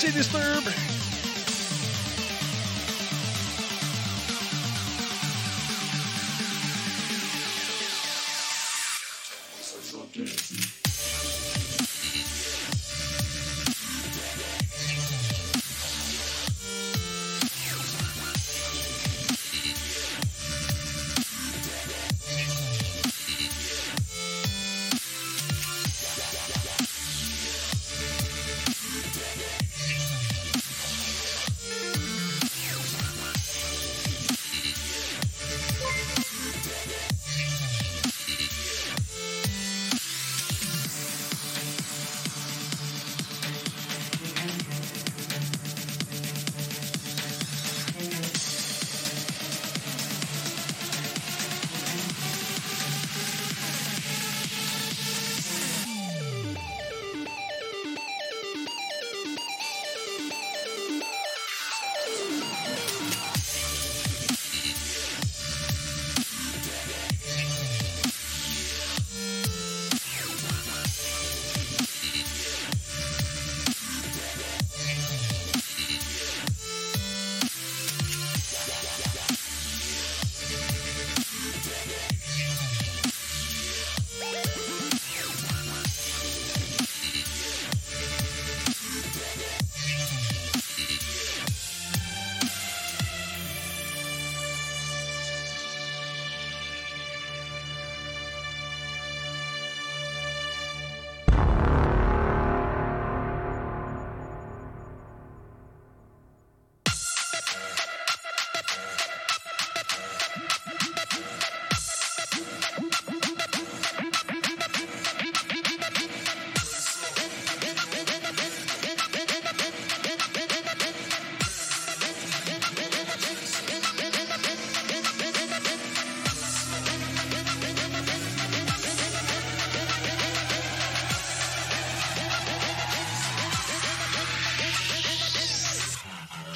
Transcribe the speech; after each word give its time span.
City 0.00 0.12
Disturb. 0.12 0.89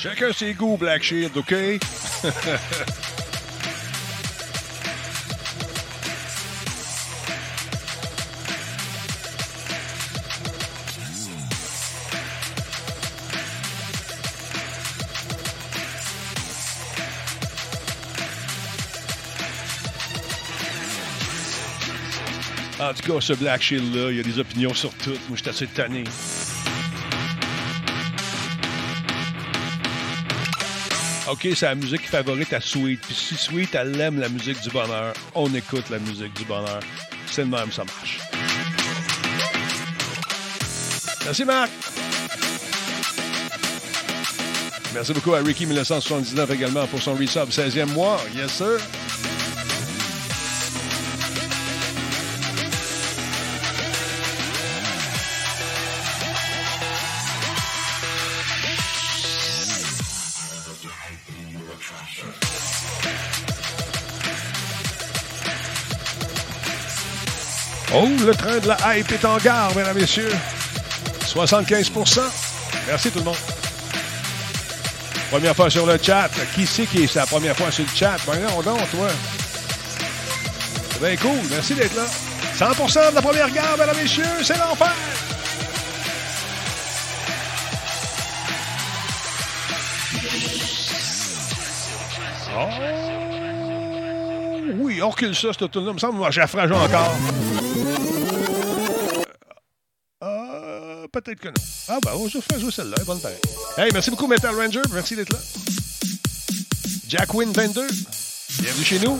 Chacun 0.05 0.35
ses 0.35 0.53
goûts, 0.53 0.77
Black 0.77 1.03
Shield, 1.03 1.35
OK? 1.35 1.55
En 22.79 22.93
tout 22.93 23.11
cas, 23.11 23.21
ce 23.23 23.33
Black 23.33 23.63
Shield-là, 23.63 24.11
il 24.11 24.19
y 24.19 24.21
a 24.21 24.23
des 24.23 24.39
opinions 24.39 24.75
sur 24.75 24.93
tout. 24.93 25.13
Moi, 25.29 25.37
je 25.37 25.43
suis 25.43 25.49
assez 25.49 25.67
tanné. 25.67 26.05
OK, 31.35 31.49
c'est 31.57 31.67
la 31.67 31.75
musique 31.75 32.09
favorite 32.09 32.53
à 32.53 32.61
Sweet. 32.61 33.01
Puis 33.01 33.13
si 33.13 33.35
Sweet, 33.35 33.75
elle 33.75 34.01
aime 34.01 34.21
la 34.21 34.29
musique 34.29 34.61
du 34.61 34.71
bonheur, 34.71 35.13
on 35.35 35.53
écoute 35.53 35.91
la 35.91 35.99
musique 35.99 36.33
du 36.35 36.45
bonheur. 36.45 36.79
C'est 37.27 37.43
le 37.43 37.49
même, 37.49 37.73
ça 37.73 37.83
marche. 37.83 38.21
Merci, 41.25 41.45
Marc. 41.45 41.71
Merci 44.95 45.13
beaucoup 45.13 45.35
à 45.35 45.41
Ricky 45.41 45.67
1979 45.67 46.53
également 46.53 46.87
pour 46.87 47.03
son 47.03 47.15
resub 47.15 47.49
16e 47.49 47.93
mois. 47.93 48.21
Yes, 48.37 48.53
sir. 48.53 48.79
Oh, 68.05 68.25
le 68.27 68.35
train 68.35 68.59
de 68.59 68.69
la 68.69 68.77
hype 68.99 69.11
est 69.13 69.25
en 69.25 69.39
gare, 69.39 69.75
mesdames 69.75 69.97
et 69.97 70.03
messieurs. 70.03 70.29
75% 71.27 72.21
Merci 72.87 73.11
tout 73.11 73.21
le 73.21 73.25
monde. 73.25 73.37
Première 75.31 75.57
fois 75.57 75.71
sur 75.71 75.87
le 75.87 75.99
chat. 76.01 76.29
Qui 76.55 76.67
c'est 76.67 76.85
qui 76.85 77.05
est 77.05 77.15
la 77.15 77.25
première 77.25 77.57
fois 77.57 77.71
sur 77.71 77.83
le 77.83 77.97
chat? 77.97 78.17
Voyons 78.27 78.61
donc, 78.61 78.91
toi. 78.91 79.09
C'est 80.93 81.01
bien 81.01 81.17
cool. 81.17 81.41
Merci 81.51 81.75
d'être 81.75 81.97
là. 81.97 82.05
100% 82.59 83.11
de 83.11 83.15
la 83.15 83.23
première 83.23 83.51
gare, 83.51 83.79
mesdames 83.79 83.97
et 83.99 84.03
messieurs. 84.03 84.25
C'est 84.43 84.59
l'enfer. 84.59 84.93
Oh! 92.55 92.69
Oui, 94.79 95.01
on 95.03 95.09
recule 95.09 95.35
ça, 95.35 95.49
ce 95.59 95.65
tour-là. 95.65 95.91
Il 95.91 95.95
me 95.95 95.99
semble 95.99 96.21
que 96.21 96.73
encore. 96.75 97.15
Ah, 101.89 101.99
ben, 102.03 102.11
on 102.15 102.25
va 102.25 102.29
jouer 102.29 102.71
celle-là. 102.71 102.97
Bonne 103.07 103.21
pareille. 103.21 103.39
Hey, 103.79 103.91
merci 103.93 104.11
beaucoup, 104.11 104.27
Metal 104.27 104.55
Ranger. 104.55 104.83
Merci 104.93 105.17
d'être 105.17 105.33
là. 105.33 105.39
Jack 107.09 107.33
Win 107.33 107.51
22. 107.51 107.87
Bienvenue 108.61 108.85
chez 108.85 108.99
nous. 108.99 109.19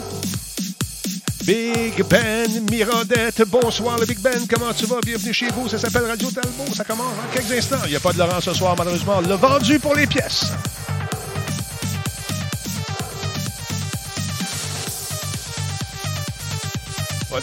Big 1.45 2.03
Ben, 2.03 2.47
Mirandette, 2.69 3.43
bonsoir 3.47 3.99
le 3.99 4.05
Big 4.05 4.19
Ben, 4.19 4.47
comment 4.47 4.73
tu 4.73 4.85
vas? 4.85 4.99
Bienvenue 5.01 5.33
chez 5.33 5.47
vous, 5.49 5.69
ça 5.69 5.77
s'appelle 5.77 6.05
Radio 6.05 6.29
Talbot, 6.31 6.73
ça 6.75 6.83
commence 6.83 7.13
en 7.13 7.33
quelques 7.33 7.51
instants. 7.51 7.83
Il 7.85 7.91
n'y 7.91 7.95
a 7.95 7.99
pas 7.99 8.13
de 8.13 8.17
Laurent 8.17 8.41
ce 8.41 8.53
soir, 8.53 8.75
malheureusement. 8.77 9.21
Le 9.21 9.35
vendu 9.35 9.79
pour 9.79 9.95
les 9.95 10.07
pièces. 10.07 10.45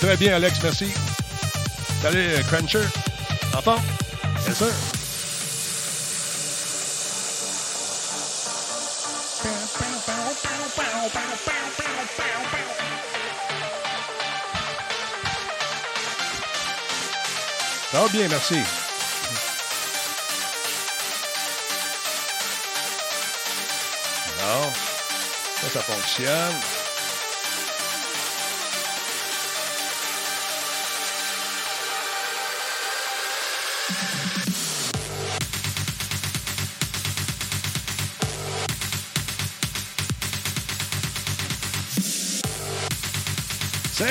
Très 0.00 0.16
bien, 0.16 0.34
Alex, 0.34 0.58
merci. 0.62 0.86
Salut, 2.02 2.42
Cruncher. 2.48 2.82
Enfant? 3.56 3.76
Bien. 4.44 4.54
Ça 17.92 18.00
va 18.00 18.08
bien, 18.08 18.26
merci. 18.26 18.54
Non. 24.40 24.72
Ça, 25.60 25.68
ça 25.68 25.82
fonctionne. 25.82 26.81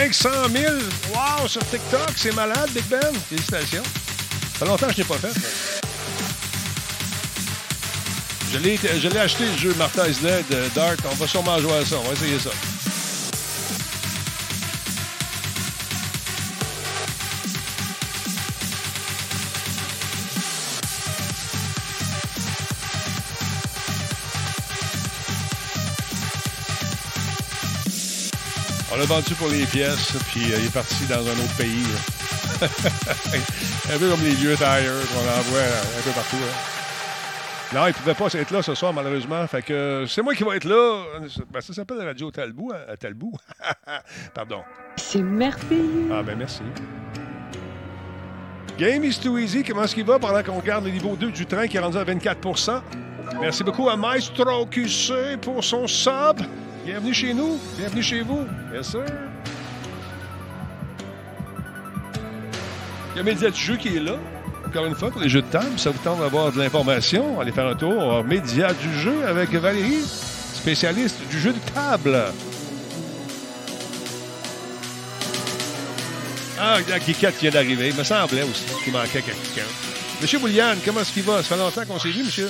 500 0.09 0.29
000! 0.51 0.73
Wow, 1.13 1.47
sur 1.47 1.61
TikTok, 1.69 2.09
c'est 2.15 2.33
malade, 2.33 2.71
Big 2.73 2.83
Ben! 2.85 3.13
Félicitations. 3.29 3.83
Ça 3.83 4.59
fait 4.59 4.65
longtemps 4.65 4.87
que 4.87 4.93
je 4.93 4.97
n'ai 4.97 5.03
pas 5.03 5.17
fait. 5.17 5.81
Je 8.51 8.57
l'ai 8.57 9.19
acheté, 9.19 9.45
le 9.45 9.57
jeu 9.57 9.75
Martha 9.77 10.07
is 10.07 10.15
Dead, 10.15 10.45
Dark. 10.73 10.99
On 11.05 11.13
va 11.13 11.27
sûrement 11.27 11.59
jouer 11.59 11.77
à 11.77 11.85
ça. 11.85 11.97
On 11.99 12.07
va 12.07 12.13
essayer 12.13 12.39
ça. 12.39 12.49
L'a 29.01 29.07
vendu 29.07 29.33
pour 29.33 29.49
les 29.49 29.65
pièces, 29.65 30.13
puis 30.31 30.53
euh, 30.53 30.57
il 30.59 30.65
est 30.65 30.73
parti 30.73 31.05
dans 31.07 31.21
un 31.21 31.31
autre 31.31 31.55
pays. 31.57 31.85
un 33.93 33.97
peu 33.97 34.09
comme 34.09 34.21
les 34.21 34.35
vieux 34.35 34.55
tires 34.55 34.67
qu'on 34.67 35.39
envoie 35.39 35.61
un 35.61 36.01
peu 36.03 36.11
partout. 36.11 36.37
Non, 37.73 37.85
il 37.85 37.87
ne 37.87 37.93
pouvait 37.93 38.13
pas 38.13 38.27
être 38.33 38.51
là 38.51 38.61
ce 38.61 38.75
soir, 38.75 38.93
malheureusement. 38.93 39.47
Fait 39.47 39.63
que 39.63 40.05
c'est 40.07 40.21
moi 40.21 40.35
qui 40.35 40.43
vais 40.43 40.57
être 40.57 40.65
là. 40.65 41.03
Ben, 41.51 41.61
ça 41.61 41.73
s'appelle 41.73 42.01
Radio 42.05 42.29
Talbot. 42.29 42.71
À 42.73 42.91
hein, 42.91 42.95
Talbot. 42.99 43.31
Pardon. 44.35 44.61
C'est 44.97 45.23
merveilleux. 45.23 46.09
Ah, 46.11 46.21
ben 46.21 46.37
merci. 46.37 46.61
Game 48.77 49.03
is 49.03 49.17
too 49.19 49.39
easy. 49.39 49.63
Comment 49.63 49.85
est-ce 49.85 49.95
qu'il 49.95 50.05
va 50.05 50.19
pendant 50.19 50.43
qu'on 50.43 50.59
regarde 50.59 50.85
le 50.85 50.91
niveau 50.91 51.15
2 51.15 51.31
du 51.31 51.45
train 51.47 51.65
qui 51.67 51.77
est 51.77 51.79
rendu 51.79 51.97
à 51.97 52.03
24% 52.03 52.81
Merci 53.39 53.63
beaucoup 53.63 53.89
à 53.89 53.97
Maestro 53.97 54.65
QC 54.67 55.37
pour 55.41 55.63
son 55.63 55.87
sub. 55.87 56.41
Bienvenue 56.85 57.13
chez 57.13 57.33
nous. 57.33 57.59
Bienvenue 57.77 58.03
chez 58.03 58.21
vous. 58.21 58.45
Bien 58.71 58.83
sûr. 58.83 59.05
Il 63.13 63.17
y 63.17 63.19
a 63.19 63.23
Média 63.23 63.49
du 63.49 63.59
jeu 63.59 63.75
qui 63.77 63.95
est 63.95 63.99
là 63.99 64.17
encore 64.71 64.85
une 64.85 64.95
fois, 64.95 65.11
pour 65.11 65.19
les 65.19 65.27
jeux 65.27 65.41
de 65.41 65.47
table. 65.47 65.77
Ça 65.77 65.89
vous 65.89 65.99
tente 66.01 66.19
d'avoir 66.19 66.51
de 66.53 66.57
l'information, 66.57 67.41
allez 67.41 67.51
faire 67.51 67.67
un 67.67 67.75
tour 67.75 68.23
Média 68.23 68.73
du 68.73 68.99
jeu 68.99 69.25
avec 69.27 69.51
Valérie, 69.51 70.01
spécialiste 70.53 71.17
du 71.29 71.41
jeu 71.41 71.51
de 71.51 71.59
table. 71.73 72.17
Ah, 76.57 76.77
il 76.79 76.89
y 76.89 76.93
a 76.93 76.99
Kikat 76.99 77.33
qui 77.33 77.41
vient 77.41 77.51
d'arriver. 77.51 77.89
Il 77.89 77.95
me 77.95 78.03
semblait 78.03 78.43
aussi 78.43 78.63
qu'il 78.83 78.93
manquait 78.93 79.21
quelqu'un. 79.21 79.67
Monsieur 80.21 80.39
Bouliane, 80.39 80.77
comment 80.85 81.01
est-ce 81.01 81.11
qu'il 81.11 81.23
va? 81.23 81.37
Ça 81.37 81.55
fait 81.55 81.57
longtemps 81.57 81.85
qu'on 81.85 81.99
s'est 81.99 82.11
vu, 82.11 82.23
monsieur. 82.23 82.49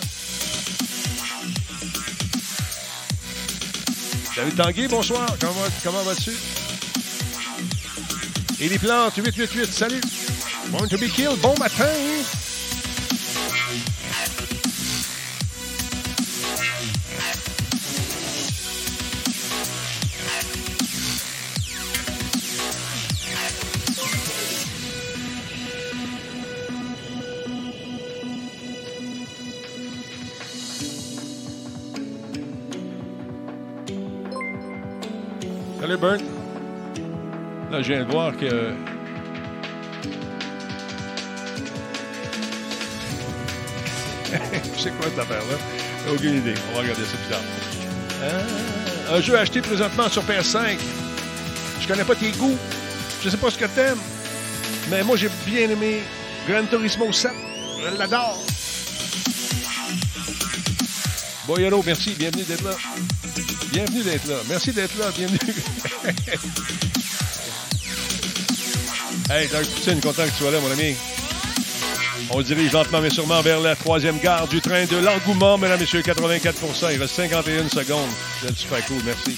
David 4.35 4.55
Tanguay, 4.55 4.87
bonsoir. 4.87 5.25
Comment, 5.39 5.53
comment 5.83 6.03
vas-tu? 6.03 6.31
Et 8.61 8.69
les 8.69 8.79
plantes, 8.79 9.15
888, 9.15 9.65
salut. 9.71 10.01
Born 10.71 10.87
to 10.87 10.97
be 10.97 11.09
killed, 11.09 11.41
bon 11.41 11.53
matin! 11.59 11.85
Salut, 11.85 12.40
Là, 36.01 36.17
je 37.79 37.93
viens 37.93 38.03
de 38.03 38.11
voir 38.11 38.35
que 38.35 38.73
sais 44.79 44.89
quoi 44.91 45.05
cette 45.09 45.19
affaire-là? 45.19 45.57
Aucune 46.11 46.37
idée. 46.37 46.55
On 46.71 46.75
va 46.75 46.81
regarder 46.81 47.03
ça 47.03 47.17
plus 47.17 47.29
tard. 47.29 47.41
Euh, 48.23 49.15
un 49.15 49.21
jeu 49.21 49.37
acheté 49.37 49.61
présentement 49.61 50.09
sur 50.09 50.23
PS5. 50.23 50.79
Je 51.81 51.87
connais 51.87 52.03
pas 52.03 52.15
tes 52.15 52.31
goûts. 52.31 52.57
Je 53.23 53.29
sais 53.29 53.37
pas 53.37 53.51
ce 53.51 53.59
que 53.59 53.65
t'aimes. 53.65 53.99
Mais 54.89 55.03
moi, 55.03 55.17
j'ai 55.17 55.29
bien 55.45 55.69
aimé 55.69 56.01
Gran 56.47 56.65
Turismo 56.65 57.11
7. 57.11 57.31
Je 57.79 57.97
l'adore. 57.97 58.43
Boyero, 61.45 61.83
merci. 61.85 62.15
Bienvenue 62.17 62.43
d'être 62.43 62.63
là. 62.63 62.75
Bienvenue 63.71 64.01
d'être 64.01 64.27
là. 64.27 64.37
Merci 64.49 64.71
d'être 64.71 64.97
là. 64.97 65.11
Bienvenue. 65.15 65.37
hey, 69.29 69.47
Dark 69.49 69.67
Poutine, 69.67 70.01
content 70.01 70.25
que 70.25 70.29
tu 70.29 70.37
sois 70.37 70.49
là, 70.51 70.59
mon 70.59 70.71
ami. 70.71 70.95
On 72.31 72.41
dirige 72.41 72.71
lentement 72.71 73.01
mais 73.01 73.09
sûrement 73.09 73.41
vers 73.41 73.59
la 73.59 73.75
troisième 73.75 74.19
gare 74.19 74.47
du 74.47 74.61
train 74.61 74.85
de 74.85 74.97
l'engouement, 74.97 75.57
mesdames 75.57 75.77
et 75.77 75.81
messieurs, 75.81 76.01
84% 76.01 76.93
Il 76.93 77.01
reste 77.01 77.15
51 77.15 77.67
secondes. 77.69 78.09
C'est 78.41 78.57
super 78.57 78.85
cool, 78.85 79.01
merci. 79.05 79.37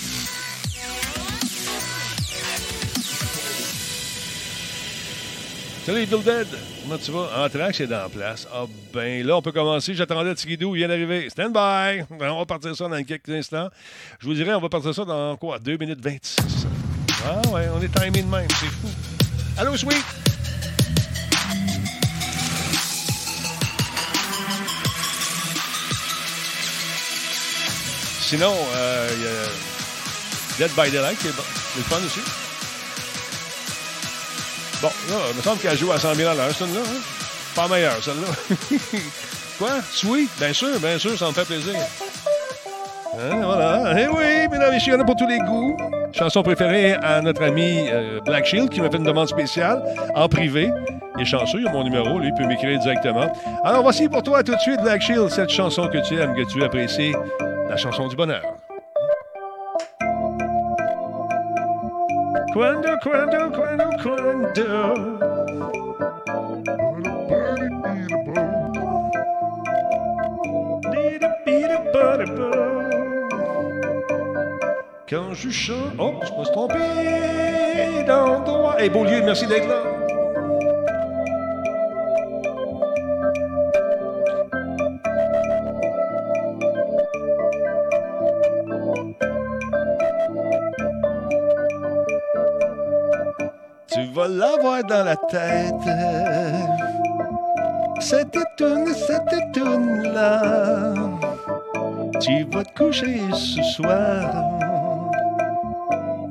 Salut 5.86 6.00
Evil 6.04 6.24
Dead, 6.24 6.48
comment 6.82 6.98
tu 6.98 7.12
vas? 7.12 7.46
Entraque, 7.46 7.76
c'est 7.76 7.88
dans 7.88 8.04
la 8.04 8.08
place. 8.08 8.48
Ah 8.54 8.64
ben 8.94 9.28
là, 9.28 9.36
on 9.36 9.42
peut 9.42 9.52
commencer. 9.52 9.94
J'attendais 9.94 10.34
Tigidou, 10.34 10.74
il 10.76 10.80
vient 10.80 10.88
d'arriver. 10.88 11.30
Stand 11.30 11.52
by! 11.52 12.06
On 12.22 12.40
va 12.40 12.46
partir 12.46 12.74
ça 12.74 12.88
dans 12.88 13.04
quelques 13.04 13.28
instants. 13.28 13.68
Je 14.20 14.26
vous 14.26 14.34
dirais, 14.34 14.54
on 14.54 14.62
va 14.62 14.70
partir 14.70 14.96
ça 14.96 15.04
dans 15.04 15.36
quoi? 15.36 15.60
2 15.60 15.76
minutes 15.76 16.00
26. 16.02 16.68
Ah 17.26 17.42
ouais, 17.50 17.68
on 17.76 17.82
est 17.82 17.90
timé 17.90 18.22
de 18.22 18.28
même, 18.30 18.48
c'est 18.50 18.68
fou. 18.68 18.88
Allô, 19.58 19.76
Sweet! 19.76 20.06
Sinon, 28.22 28.54
euh, 28.74 29.10
y 30.60 30.64
a 30.64 30.66
Dead 30.66 30.76
by 30.78 30.90
Daylight 30.90 31.20
qui 31.20 31.28
est, 31.28 31.32
bon. 31.36 31.44
le 31.76 31.84
fun 31.84 31.98
aussi. 31.98 32.22
Bon, 34.84 34.90
là, 35.10 35.16
il 35.32 35.38
me 35.38 35.42
semble 35.42 35.60
qu'elle 35.62 35.78
joue 35.78 35.94
à 35.94 35.98
100 35.98 36.14
000 36.14 36.30
à 36.30 36.36
l'heure, 36.36 36.52
celle-là. 36.52 36.82
Hein? 36.82 37.00
Pas 37.56 37.70
meilleure, 37.70 38.04
celle-là. 38.04 38.60
Quoi? 39.58 39.70
Sweet? 39.90 40.30
Bien 40.38 40.52
sûr, 40.52 40.78
bien 40.78 41.00
sûr, 41.00 41.18
ça 41.18 41.28
me 41.28 41.32
fait 41.32 41.46
plaisir. 41.46 41.74
Hein, 43.14 43.42
voilà. 43.46 43.94
Eh 43.98 44.08
oui, 44.10 44.50
mesdames 44.52 44.72
et 44.72 44.76
messieurs, 44.76 44.92
il 44.92 44.98
y 44.98 45.00
en 45.00 45.02
a 45.02 45.06
pour 45.06 45.16
tous 45.16 45.28
les 45.28 45.40
goûts. 45.40 45.78
Chanson 46.12 46.44
préférée 46.44 46.96
à 46.96 47.22
notre 47.22 47.44
ami 47.44 47.88
euh, 47.90 48.20
Black 48.26 48.46
Shield 48.46 48.70
qui 48.70 48.82
m'a 48.82 48.90
fait 48.90 48.98
une 48.98 49.06
demande 49.06 49.30
spéciale 49.30 49.82
en 50.16 50.28
privé. 50.28 50.70
Il 51.16 51.22
est 51.22 51.26
chanceux, 51.26 51.60
il 51.62 51.68
a 51.68 51.72
mon 51.72 51.86
numéro, 51.86 52.20
lui, 52.20 52.28
il 52.28 52.34
peut 52.34 52.46
m'écrire 52.46 52.78
directement. 52.80 53.32
Alors 53.64 53.84
voici 53.84 54.10
pour 54.10 54.22
toi 54.22 54.44
tout 54.44 54.54
de 54.54 54.60
suite, 54.60 54.82
Black 54.82 55.02
Shield, 55.02 55.30
cette 55.30 55.50
chanson 55.50 55.88
que 55.88 56.06
tu 56.06 56.20
aimes, 56.20 56.36
que 56.36 56.52
tu 56.52 56.62
apprécies 56.62 57.14
la 57.70 57.78
chanson 57.78 58.10
du 58.10 58.18
bonheur. 58.18 58.44
Quando, 62.54 63.00
quando, 63.02 63.52
quando, 63.52 63.84
quando. 64.04 64.64
Quand 75.10 75.34
je 75.34 75.50
chante. 75.50 75.78
Oh, 75.98 76.14
je 76.22 76.32
peux 76.32 76.44
se 76.44 76.52
tromper 76.52 76.78
d'endroit. 78.06 78.80
Hey, 78.80 78.90
Beaulieu, 78.92 79.24
merci 79.24 79.48
d'être 79.48 79.68
là. 79.68 80.03
L'avoir 94.38 94.84
dans 94.84 95.04
la 95.04 95.16
tête. 95.16 95.74
Cette 98.00 98.38
tourne, 98.58 98.94
cette 98.94 99.52
tourne-là. 99.54 100.94
Tu 102.20 102.44
vas 102.52 102.64
te 102.64 102.84
coucher 102.84 103.22
ce 103.34 103.62
soir. 103.64 104.30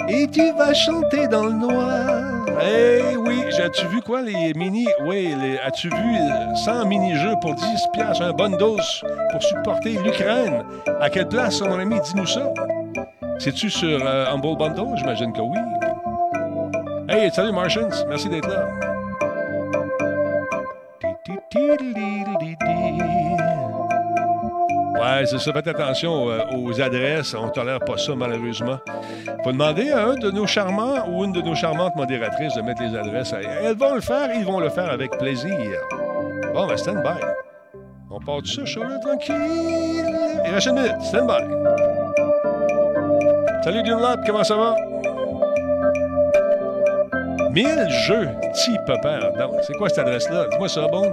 Et 0.09 0.27
tu 0.27 0.53
vas 0.53 0.75
chanter 0.75 1.29
dans 1.29 1.45
le 1.45 1.53
noir. 1.53 2.43
Eh 2.61 3.17
oui, 3.17 3.43
as-tu 3.63 3.87
vu 3.87 4.01
quoi, 4.03 4.21
les 4.21 4.53
mini. 4.55 4.87
Oui, 5.07 5.35
as-tu 5.65 5.89
vu 5.89 6.17
100 6.65 6.87
mini-jeux 6.87 7.35
pour 7.41 7.55
10 7.55 7.65
piastres, 7.93 8.23
un 8.23 8.33
bonne 8.33 8.57
dose 8.57 9.03
pour 9.31 9.43
supporter 9.43 9.99
l'Ukraine? 10.05 10.65
À 11.01 11.09
quelle 11.09 11.29
place, 11.29 11.61
mon 11.63 11.79
ami? 11.79 11.99
Dis-nous 12.01 12.27
ça? 12.27 12.53
C'est-tu 13.39 13.71
sur 13.71 13.99
euh, 14.07 14.27
Humble 14.31 14.57
Bundle? 14.59 14.97
J'imagine 14.97 15.33
que 15.33 15.41
oui. 15.41 15.59
Hey, 17.15 17.31
salut 17.31 17.53
Martians, 17.53 17.91
merci 18.09 18.27
d'être 18.27 18.49
là. 18.49 18.67
Ouais, 24.99 25.27
c'est 25.27 25.39
ça. 25.39 25.53
Faites 25.53 25.69
attention 25.69 26.31
euh, 26.31 26.41
aux 26.57 26.81
adresses. 26.81 27.35
On 27.35 27.49
ne 27.49 27.51
tolère 27.51 27.81
pas 27.81 27.99
ça, 27.99 28.15
malheureusement. 28.15 28.79
faut 29.45 29.53
demander 29.53 29.91
à 29.91 30.07
un 30.07 30.15
de 30.15 30.31
nos 30.31 30.47
charmants 30.47 31.07
ou 31.11 31.25
une 31.27 31.33
de 31.33 31.43
nos 31.43 31.55
charmantes 31.55 31.95
modératrices 31.97 32.55
de 32.55 32.63
mettre 32.63 32.83
les 32.83 32.97
adresses. 32.97 33.35
Elles 33.63 33.77
vont 33.77 33.95
le 33.95 34.01
faire, 34.01 34.31
ils 34.35 34.47
vont 34.47 34.61
le 34.61 34.71
faire 34.71 34.91
avec 34.91 35.11
plaisir. 35.19 35.53
Bon, 36.55 36.67
ben, 36.67 36.79
stand 36.79 37.03
by. 37.03 37.21
On 38.11 38.21
part 38.21 38.41
de 38.41 38.47
ça, 38.47 38.65
chaud, 38.65 38.85
là, 38.85 38.99
tranquille. 38.99 39.35
Une 40.47 40.75
minute. 40.75 41.03
Stand 41.03 41.27
by. 41.27 41.43
Salut, 43.65 43.83
Dunlap, 43.83 44.21
comment 44.27 44.45
ça 44.45 44.57
va? 44.57 44.92
1000 47.53 47.89
jeux 48.07 48.29
type 48.55 48.81
père. 49.03 49.31
C'est 49.67 49.75
quoi 49.75 49.89
cette 49.89 49.99
adresse-là? 49.99 50.47
Dis-moi 50.51 50.69
ça, 50.69 50.87
bon? 50.89 51.13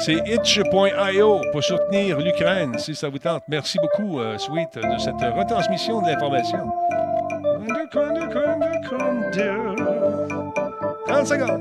C'est 0.00 0.20
itch.io 0.26 1.40
pour 1.52 1.62
soutenir 1.62 2.18
l'Ukraine, 2.18 2.78
si 2.78 2.94
ça 2.94 3.08
vous 3.08 3.18
tente. 3.18 3.42
Merci 3.48 3.78
beaucoup, 3.78 4.20
euh, 4.20 4.36
Sweet, 4.36 4.74
de 4.74 4.98
cette 4.98 5.14
retransmission 5.14 6.02
de 6.02 6.08
l'information. 6.08 6.70
30 11.06 11.26
secondes. 11.26 11.60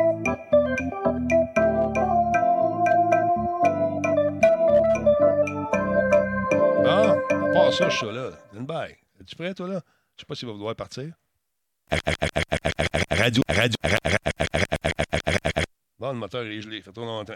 Bon, 6.83 7.49
à 7.49 7.53
part 7.53 7.73
ça, 7.73 7.89
je 7.89 7.97
suis 7.97 8.07
là. 8.07 8.29
Es-tu 9.21 9.35
prêt, 9.35 9.53
toi, 9.53 9.67
là? 9.67 9.81
Je 10.15 10.21
sais 10.21 10.25
pas 10.25 10.35
s'il 10.35 10.47
va 10.47 10.53
vouloir 10.53 10.75
partir. 10.75 11.13
Radio, 13.11 13.43
radio, 13.47 13.75
Bon, 15.97 16.11
le 16.11 16.17
moteur 16.19 16.43
est 16.45 16.61
gelé. 16.61 16.81
Fait 16.81 16.91
trop 16.91 17.05
longtemps. 17.05 17.33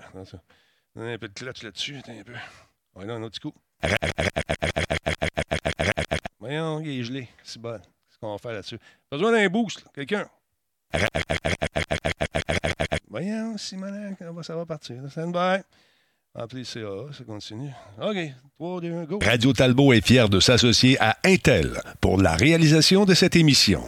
Un 0.95 1.17
peu 1.17 1.27
de 1.27 1.33
clutch 1.33 1.63
là-dessus. 1.63 1.97
Un 2.07 2.23
peu. 2.23 2.33
On 2.95 3.05
va 3.05 3.13
un 3.13 3.23
autre 3.23 3.39
petit 3.39 3.39
coup. 3.39 3.53
Voyons, 6.39 6.79
il 6.81 6.99
est 6.99 7.03
gelé. 7.03 7.29
C'est 7.43 7.61
bon. 7.61 7.77
Qu'est-ce 7.79 8.19
qu'on 8.19 8.31
va 8.31 8.37
faire 8.37 8.53
là-dessus? 8.53 8.79
Besoin 9.11 9.31
d'un 9.31 9.47
boost, 9.49 9.83
quelqu'un. 9.93 10.27
Voyons, 13.07 13.57
Simon, 13.57 14.15
ça 14.43 14.55
va 14.55 14.65
partir. 14.65 14.97
Stand 15.09 15.31
by. 15.31 15.63
Appelez 16.35 16.63
CA, 16.63 17.07
ça 17.11 17.23
continue. 17.23 17.71
OK, 18.01 18.17
3, 18.57 18.81
2, 18.81 18.93
1, 18.93 19.03
go. 19.05 19.19
Radio 19.23 19.51
Talbot 19.53 19.93
est 19.93 20.05
fier 20.05 20.29
de 20.29 20.39
s'associer 20.39 20.97
à 20.99 21.17
Intel 21.23 21.81
pour 22.01 22.21
la 22.21 22.35
réalisation 22.35 23.05
de 23.05 23.13
cette 23.13 23.35
émission. 23.35 23.87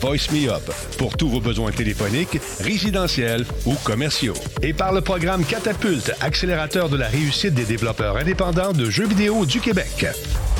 Voice 0.00 0.30
Me 0.32 0.48
Up 0.48 0.62
pour 0.96 1.16
tous 1.16 1.28
vos 1.28 1.40
besoins 1.40 1.72
téléphoniques, 1.72 2.38
résidentiels 2.60 3.44
ou 3.66 3.74
commerciaux. 3.84 4.34
Et 4.62 4.72
par 4.72 4.92
le 4.92 5.00
programme 5.00 5.44
Catapulte, 5.44 6.12
accélérateur 6.20 6.88
de 6.88 6.96
la 6.96 7.08
réussite 7.08 7.54
des 7.54 7.64
développeurs 7.64 8.16
indépendants 8.16 8.72
de 8.72 8.88
jeux 8.90 9.06
vidéo 9.06 9.44
du 9.44 9.60
Québec. 9.60 10.06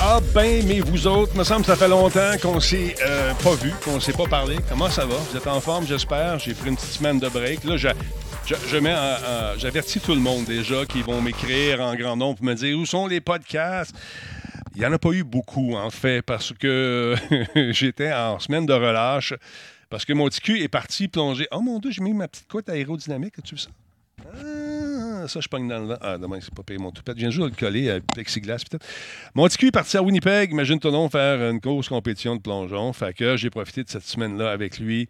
Ah 0.01 0.21
ben, 0.35 0.65
mais 0.67 0.81
vous 0.81 1.07
autres, 1.07 1.37
me 1.37 1.45
semble 1.45 1.63
que 1.63 1.69
ça 1.69 1.77
fait 1.77 1.89
longtemps 1.89 2.37
qu'on 2.43 2.61
s'est 2.61 2.95
euh, 3.05 3.33
pas 3.43 3.55
vu, 3.55 3.73
qu'on 3.85 4.01
s'est 4.01 4.13
pas 4.13 4.27
parlé. 4.27 4.57
Comment 4.69 4.91
ça 4.91 5.05
va? 5.05 5.17
Vous 5.31 5.37
êtes 5.37 5.47
en 5.47 5.61
forme, 5.61 5.87
j'espère? 5.87 6.39
J'ai 6.39 6.55
pris 6.55 6.69
une 6.69 6.77
petite 6.77 6.93
semaine 6.93 7.19
de 7.19 7.29
break. 7.29 7.65
Là, 7.65 7.77
je, 7.77 8.77
mets 8.79 8.95
j'avertis 9.59 10.01
tout 10.01 10.15
le 10.15 10.21
monde 10.21 10.45
déjà 10.45 10.85
qui 10.87 11.03
vont 11.03 11.21
m'écrire 11.21 11.81
en 11.81 11.95
grand 11.95 12.17
nombre 12.17 12.37
pour 12.37 12.47
me 12.47 12.55
dire 12.55 12.79
où 12.79 12.87
sont 12.87 13.07
les 13.07 13.21
podcasts. 13.21 13.95
Il 14.79 14.83
n'y 14.83 14.87
en 14.87 14.93
a 14.93 14.99
pas 15.01 15.11
eu 15.11 15.25
beaucoup, 15.25 15.75
en 15.75 15.91
fait, 15.91 16.23
parce 16.23 16.53
que 16.53 17.17
j'étais 17.73 18.13
en 18.13 18.39
semaine 18.39 18.65
de 18.65 18.73
relâche. 18.73 19.35
Parce 19.91 20.05
que 20.05 20.13
mon 20.13 20.29
est 20.29 20.69
parti 20.69 21.09
plonger. 21.09 21.49
Oh 21.51 21.61
mon 21.61 21.81
Dieu, 21.81 21.91
j'ai 21.91 22.01
mis 22.01 22.15
ma 22.15 22.29
petite 22.29 22.47
côte 22.47 22.69
aérodynamique. 22.69 23.35
As-tu 23.41 23.57
vu 23.57 23.61
ça? 23.61 23.71
Ah, 24.25 25.27
ça, 25.27 25.41
je 25.41 25.49
pogne 25.49 25.67
dans 25.67 25.81
le 25.81 25.87
vent. 25.87 25.99
Ah, 26.01 26.17
demain, 26.17 26.39
c'est 26.41 26.55
pas 26.55 26.63
payé 26.63 26.79
mon 26.79 26.93
toupette. 26.93 27.17
Je 27.17 27.23
viens 27.23 27.31
juste 27.31 27.43
de 27.43 27.51
le 27.51 27.57
coller 27.57 27.91
avec 27.91 28.07
plexiglas, 28.07 28.63
peut-être. 28.71 28.87
Mon 29.35 29.49
est 29.49 29.71
parti 29.73 29.97
à 29.97 30.03
Winnipeg, 30.03 30.53
imagine-toi 30.53 30.93
donc, 30.93 31.11
faire 31.11 31.51
une 31.51 31.59
grosse 31.59 31.89
compétition 31.89 32.37
de 32.37 32.41
plongeon. 32.41 32.93
Fait 32.93 33.13
que 33.13 33.37
j'ai 33.37 33.51
profité 33.51 33.83
de 33.83 33.89
cette 33.89 34.05
semaine-là 34.05 34.53
avec 34.53 34.79
lui, 34.79 35.09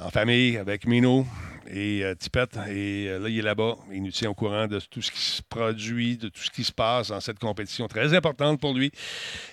en 0.00 0.10
famille, 0.10 0.56
avec 0.56 0.88
Mino, 0.88 1.24
et 1.68 2.04
euh, 2.04 2.14
Tipette. 2.14 2.56
Et 2.68 3.08
euh, 3.08 3.18
là, 3.18 3.28
il 3.28 3.38
est 3.38 3.42
là-bas. 3.42 3.76
Il 3.92 4.02
nous 4.02 4.10
tient 4.10 4.30
au 4.30 4.34
courant 4.34 4.66
de 4.66 4.80
tout 4.80 5.02
ce 5.02 5.10
qui 5.10 5.20
se 5.20 5.42
produit, 5.42 6.16
de 6.16 6.28
tout 6.28 6.42
ce 6.42 6.50
qui 6.50 6.64
se 6.64 6.72
passe 6.72 7.08
dans 7.08 7.20
cette 7.20 7.38
compétition 7.38 7.86
très 7.88 8.14
importante 8.14 8.60
pour 8.60 8.74
lui. 8.74 8.90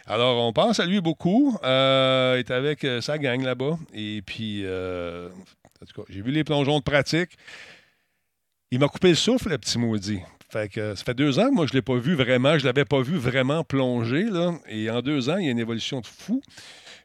Alors, 0.05 0.43
on 0.43 0.53
pense 0.53 0.79
à 0.79 0.85
lui 0.85 1.01
beaucoup. 1.01 1.57
Euh, 1.63 2.35
il 2.37 2.39
est 2.39 2.51
avec 2.51 2.85
sa 3.01 3.17
gang 3.17 3.41
là-bas. 3.43 3.77
Et 3.93 4.21
puis, 4.25 4.65
en 4.65 5.85
tout 5.85 6.01
cas, 6.01 6.07
j'ai 6.09 6.21
vu 6.21 6.31
les 6.31 6.43
plongeons 6.43 6.79
de 6.79 6.83
pratique. 6.83 7.31
Il 8.71 8.79
m'a 8.79 8.87
coupé 8.87 9.09
le 9.09 9.15
souffle, 9.15 9.49
le 9.49 9.57
petit 9.57 9.77
maudit. 9.77 10.21
Fait 10.49 10.69
que 10.69 10.95
ça 10.95 11.03
fait 11.03 11.13
deux 11.13 11.39
ans 11.39 11.49
que 11.49 11.55
moi, 11.55 11.65
je 11.65 11.71
ne 11.71 11.77
l'ai 11.77 11.81
pas 11.81 11.95
vu 11.95 12.15
vraiment. 12.15 12.57
Je 12.57 12.63
ne 12.63 12.67
l'avais 12.67 12.85
pas 12.85 13.01
vu 13.01 13.17
vraiment 13.17 13.63
plonger. 13.63 14.23
Là. 14.23 14.53
Et 14.67 14.89
en 14.89 15.01
deux 15.01 15.29
ans, 15.29 15.37
il 15.37 15.45
y 15.45 15.47
a 15.47 15.51
une 15.51 15.59
évolution 15.59 16.01
de 16.01 16.07
fou. 16.07 16.41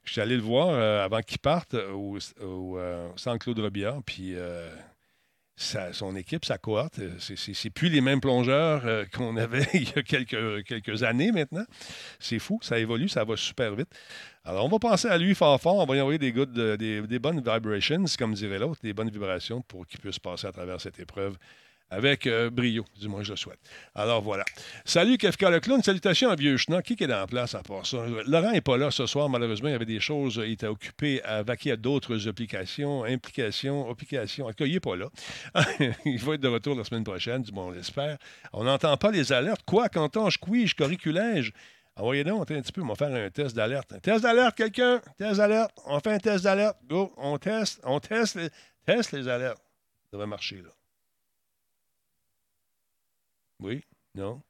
Je 0.04 0.12
suis 0.12 0.20
allé 0.20 0.36
le 0.36 0.42
voir 0.42 0.74
avant 1.02 1.20
qu'il 1.20 1.38
parte 1.38 1.74
au, 1.74 2.16
au, 2.40 2.78
Centre 3.16 3.38
Claude 3.38 3.58
Robillard. 3.58 4.02
Puis 4.04 4.36
son 5.56 6.14
équipe, 6.16 6.44
sa 6.44 6.58
cohorte, 6.58 6.98
euh, 6.98 7.12
c'est 7.18 7.70
plus 7.70 7.88
les 7.88 8.02
mêmes 8.02 8.20
plongeurs 8.20 8.82
euh, 8.84 9.04
qu'on 9.06 9.36
avait 9.36 9.66
il 9.74 9.84
y 9.84 9.98
a 9.98 10.02
quelques, 10.02 10.64
quelques 10.64 11.02
années 11.02 11.32
maintenant. 11.32 11.64
C'est 12.18 12.38
fou, 12.38 12.58
ça 12.62 12.78
évolue, 12.78 13.08
ça 13.08 13.24
va 13.24 13.36
super 13.36 13.74
vite. 13.74 13.88
Alors, 14.44 14.66
on 14.66 14.68
va 14.68 14.78
penser 14.78 15.08
à 15.08 15.16
lui 15.18 15.34
fort 15.34 15.60
fort, 15.60 15.76
on 15.76 15.86
va 15.86 15.94
lui 15.94 16.00
envoyer 16.00 16.18
des, 16.18 16.32
des, 16.76 17.02
des 17.02 17.18
bonnes 17.18 17.40
vibrations, 17.40 18.04
comme 18.18 18.34
dirait 18.34 18.58
l'autre, 18.58 18.80
des 18.82 18.92
bonnes 18.92 19.10
vibrations 19.10 19.62
pour 19.62 19.86
qu'il 19.86 19.98
puisse 20.00 20.18
passer 20.18 20.46
à 20.46 20.52
travers 20.52 20.80
cette 20.80 21.00
épreuve 21.00 21.36
avec 21.90 22.26
euh, 22.26 22.50
brio, 22.50 22.84
du 22.98 23.08
moins 23.08 23.22
je 23.22 23.30
le 23.32 23.36
souhaite. 23.36 23.58
Alors 23.94 24.22
voilà. 24.22 24.44
Salut 24.84 25.18
Kefka 25.18 25.50
le 25.50 25.60
clown, 25.60 25.82
salutations 25.82 26.30
à 26.30 26.34
Vieux 26.34 26.56
Chenat. 26.56 26.82
Qui 26.82 26.96
est 26.98 27.12
en 27.12 27.26
place 27.26 27.54
à 27.54 27.62
part 27.62 27.86
ça? 27.86 27.98
Laurent 28.26 28.52
n'est 28.52 28.60
pas 28.60 28.76
là 28.76 28.90
ce 28.90 29.06
soir, 29.06 29.28
malheureusement, 29.28 29.68
il 29.68 29.72
y 29.72 29.74
avait 29.74 29.84
des 29.84 30.00
choses, 30.00 30.40
il 30.44 30.52
était 30.52 30.66
occupé 30.66 31.22
à 31.22 31.42
vaquer 31.42 31.72
à 31.72 31.76
d'autres 31.76 32.28
applications, 32.28 33.04
implications, 33.04 33.90
applications. 33.90 34.46
En 34.46 34.50
tout 34.50 34.56
cas, 34.56 34.66
il 34.66 34.74
n'est 34.74 34.80
pas 34.80 34.96
là. 34.96 35.06
il 36.04 36.18
va 36.18 36.34
être 36.34 36.40
de 36.40 36.48
retour 36.48 36.74
la 36.74 36.84
semaine 36.84 37.04
prochaine, 37.04 37.42
du 37.42 37.52
moins 37.52 37.66
on 37.66 37.70
l'espère. 37.70 38.18
On 38.52 38.64
n'entend 38.64 38.96
pas 38.96 39.10
les 39.10 39.32
alertes. 39.32 39.62
Quoi, 39.64 39.88
quand 39.88 40.16
on 40.16 40.28
je 40.30 40.38
couille, 40.38 40.66
je 40.66 40.74
corriculège? 40.74 41.52
Envoyez 41.98 42.24
donc 42.24 42.50
un 42.50 42.60
petit 42.60 42.72
peu, 42.72 42.82
on 42.82 42.88
va 42.88 42.94
faire 42.94 43.14
un 43.14 43.30
test 43.30 43.56
d'alerte. 43.56 43.92
Un 43.92 44.00
test 44.00 44.22
d'alerte, 44.22 44.56
quelqu'un? 44.56 45.00
Test 45.16 45.38
d'alerte. 45.38 45.72
On 45.86 45.98
fait 46.00 46.12
un 46.12 46.18
test 46.18 46.44
d'alerte. 46.44 46.76
Go, 46.86 47.12
on 47.16 47.38
teste, 47.38 47.80
on 47.84 48.00
teste 48.00 48.34
les, 48.34 48.48
teste 48.84 49.12
les 49.12 49.26
alertes. 49.28 49.62
Ça 50.04 50.08
devrait 50.12 50.26
marcher, 50.26 50.56
là. 50.56 50.70
Oui? 53.60 53.82
Non? 54.14 54.42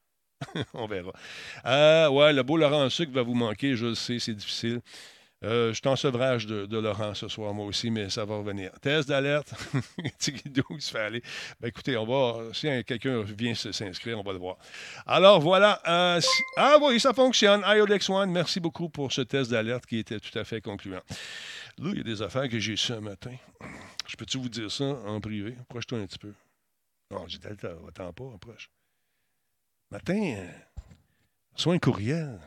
On 0.73 0.87
verra. 0.87 1.13
Euh, 1.65 2.09
ouais, 2.09 2.33
le 2.33 2.43
beau 2.43 2.57
Laurent 2.57 2.89
Sucre 2.89 3.11
va 3.11 3.23
vous 3.23 3.33
manquer, 3.33 3.75
je 3.75 3.87
le 3.87 3.95
sais, 3.95 4.19
c'est 4.19 4.33
difficile. 4.33 4.81
Euh, 5.43 5.69
je 5.69 5.73
suis 5.73 5.87
en 5.87 5.95
sevrage 5.95 6.47
de, 6.47 6.79
Laurent 6.79 7.13
ce 7.13 7.27
soir, 7.27 7.53
moi 7.53 7.65
aussi, 7.65 7.91
mais 7.91 8.09
ça 8.09 8.25
va 8.25 8.37
revenir. 8.37 8.71
Test 8.81 9.09
d'alerte. 9.09 9.53
Tigidou 10.17 10.63
se 10.79 10.89
fait 10.89 10.99
aller. 10.99 11.21
Ben, 11.59 11.67
écoutez, 11.67 11.95
on 11.95 12.05
va. 12.05 12.53
Si 12.53 12.67
quelqu'un 12.85 13.21
vient 13.21 13.53
s'inscrire, 13.53 14.19
on 14.19 14.23
va 14.23 14.33
le 14.33 14.39
voir. 14.39 14.57
Alors 15.05 15.39
voilà. 15.39 15.79
Euh, 15.87 16.19
ah 16.57 16.77
oui, 16.81 16.99
ça 16.99 17.13
fonctionne. 17.13 17.61
IODEX 17.67 18.09
One, 18.09 18.31
merci 18.31 18.59
beaucoup 18.59 18.89
pour 18.89 19.11
ce 19.11 19.21
test 19.21 19.51
d'alerte 19.51 19.85
qui 19.85 19.99
était 19.99 20.19
tout 20.19 20.37
à 20.39 20.43
fait 20.43 20.59
concluant. 20.59 21.01
Là, 21.77 21.89
il 21.91 21.97
y 21.97 22.01
a 22.01 22.03
des 22.03 22.23
affaires 22.23 22.49
que 22.49 22.57
j'ai 22.57 22.75
su 22.75 22.91
un 22.91 23.01
matin. 23.01 23.35
Je 24.07 24.15
peux-tu 24.15 24.39
vous 24.39 24.49
dire 24.49 24.71
ça 24.71 24.85
en 24.85 25.21
privé? 25.21 25.55
Approche-toi 25.61 25.99
un 25.99 26.07
petit 26.07 26.17
peu. 26.17 26.33
Non, 27.11 27.25
j'ai 27.27 27.37
Delta, 27.37 27.73
attends 27.87 28.11
pas, 28.11 28.33
approche. 28.33 28.69
Matin, 29.89 30.35
euh, 30.37 30.51
soit 31.55 31.73
un 31.73 31.79
courriel. 31.79 32.41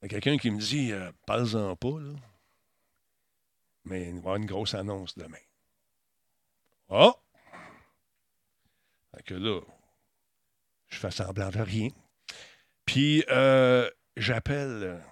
Il 0.00 0.04
y 0.04 0.04
a 0.06 0.08
quelqu'un 0.08 0.38
qui 0.38 0.50
me 0.50 0.58
dit 0.58 0.92
euh, 0.92 1.12
Parle-en 1.26 1.76
pas. 1.76 1.98
Mais 3.84 4.08
il 4.08 4.10
va 4.10 4.14
y 4.14 4.18
avoir 4.18 4.36
une 4.36 4.46
grosse 4.46 4.74
annonce 4.74 5.16
demain. 5.18 5.36
Oh! 6.88 7.14
Fait 9.14 9.22
que 9.22 9.34
là, 9.34 9.60
je 10.88 10.98
fais 10.98 11.10
semblant 11.10 11.50
de 11.50 11.60
rien. 11.60 11.88
Puis, 12.86 13.22
euh, 13.28 13.90
j'appelle 14.16 15.02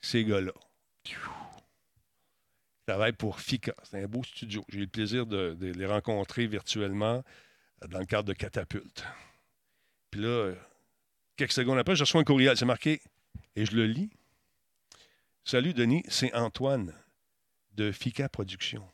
ces 0.00 0.24
gars-là. 0.24 0.52
Ils 1.06 1.16
travaillent 2.86 3.12
pour 3.12 3.40
FICA. 3.40 3.74
C'est 3.82 4.00
un 4.00 4.06
beau 4.06 4.22
studio. 4.22 4.64
J'ai 4.68 4.78
eu 4.78 4.82
le 4.82 4.86
plaisir 4.86 5.26
de 5.26 5.56
les 5.60 5.86
rencontrer 5.86 6.46
virtuellement 6.46 7.24
dans 7.86 7.98
le 7.98 8.06
cadre 8.06 8.28
de 8.28 8.32
Catapulte. 8.32 9.04
Puis 10.10 10.20
là, 10.20 10.54
quelques 11.36 11.52
secondes 11.52 11.78
après, 11.78 11.96
je 11.96 12.04
reçois 12.04 12.20
un 12.20 12.24
courriel. 12.24 12.56
C'est 12.56 12.64
marqué, 12.64 13.00
et 13.54 13.66
je 13.66 13.76
le 13.76 13.86
lis. 13.86 14.10
Salut 15.44 15.74
Denis, 15.74 16.02
c'est 16.08 16.34
Antoine 16.34 16.92
de 17.74 17.92
FICA 17.92 18.28
Productions. 18.28 18.88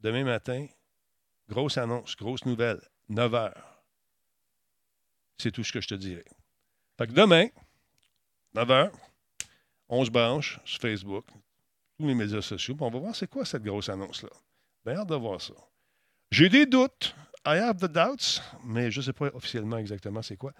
Demain 0.00 0.24
matin, 0.24 0.66
grosse 1.48 1.76
annonce, 1.76 2.16
grosse 2.16 2.44
nouvelle, 2.46 2.80
9 3.08 3.32
h. 3.32 3.52
C'est 5.38 5.52
tout 5.52 5.64
ce 5.64 5.72
que 5.72 5.80
je 5.80 5.88
te 5.88 5.94
dirai. 5.94 6.24
Fait 6.96 7.06
que 7.06 7.12
demain, 7.12 7.48
9 8.54 8.68
h, 8.68 8.92
on 9.88 10.04
se 10.04 10.10
branche 10.10 10.60
sur 10.64 10.80
Facebook, 10.80 11.26
tous 11.98 12.06
les 12.06 12.14
médias 12.14 12.42
sociaux, 12.42 12.76
on 12.80 12.90
va 12.90 12.98
voir 12.98 13.16
c'est 13.16 13.28
quoi 13.28 13.44
cette 13.44 13.62
grosse 13.62 13.88
annonce-là. 13.88 14.30
Bien 14.84 14.96
hâte 14.98 15.08
de 15.08 15.14
voir 15.16 15.40
ça. 15.40 15.54
J'ai 16.30 16.48
des 16.48 16.66
doutes. 16.66 17.14
I 17.46 17.58
have 17.58 17.78
the 17.78 17.90
doubts, 17.90 18.42
mais 18.64 18.90
je 18.90 19.00
ne 19.00 19.04
sais 19.04 19.12
pas 19.12 19.26
officiellement 19.34 19.78
exactement 19.78 20.22
c'est 20.22 20.36
quoi. 20.36 20.52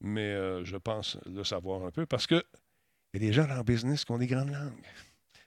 Mais 0.00 0.32
euh, 0.32 0.64
je 0.64 0.76
pense 0.76 1.16
le 1.26 1.44
savoir 1.44 1.84
un 1.84 1.90
peu 1.90 2.06
parce 2.06 2.26
que 2.26 2.42
il 3.12 3.22
y 3.22 3.24
a 3.24 3.28
des 3.28 3.32
gens 3.32 3.46
dans 3.46 3.56
le 3.56 3.62
business 3.62 4.04
qui 4.04 4.12
ont 4.12 4.18
des 4.18 4.26
grandes 4.26 4.50
langues. 4.50 4.72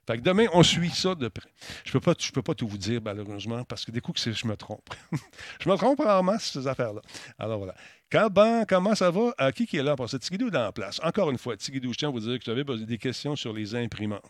Fait 0.08 0.18
que 0.18 0.22
demain, 0.22 0.46
on 0.54 0.64
suit 0.64 0.90
ça 0.90 1.16
de 1.16 1.28
près. 1.28 1.50
Je 1.84 1.90
ne 1.90 1.94
peux, 1.94 2.00
pas, 2.00 2.16
peux 2.34 2.42
pas 2.42 2.56
tout 2.56 2.66
vous 2.66 2.78
dire, 2.78 3.02
malheureusement, 3.04 3.66
parce 3.66 3.84
que 3.84 3.92
des 3.92 4.00
coups, 4.00 4.30
je 4.32 4.48
me 4.48 4.56
trompe. 4.56 4.90
je 5.62 5.70
me 5.70 5.76
trompe 5.76 6.00
rarement 6.00 6.40
sur 6.40 6.62
ces 6.62 6.68
affaires-là. 6.68 7.02
Alors 7.38 7.58
voilà. 7.58 7.76
Comment, 8.10 8.64
comment 8.64 8.96
ça 8.96 9.12
va? 9.12 9.34
À 9.38 9.52
qui 9.52 9.68
qui 9.68 9.76
est 9.76 9.84
là 9.84 9.98
pour 9.98 10.10
ça? 10.10 10.18
Tigidou 10.18 10.50
dans 10.50 10.64
la 10.64 10.72
place. 10.72 11.02
Encore 11.04 11.30
une 11.30 11.38
fois, 11.38 11.58
Tigidou, 11.58 11.92
je 11.92 11.98
tiens 11.98 12.08
à 12.08 12.12
vous 12.12 12.22
dire 12.22 12.40
que 12.40 12.46
vous 12.46 12.74
avez 12.74 12.86
des 12.86 12.98
questions 12.98 13.36
sur 13.36 13.52
les 13.52 13.76
imprimantes. 13.76 14.24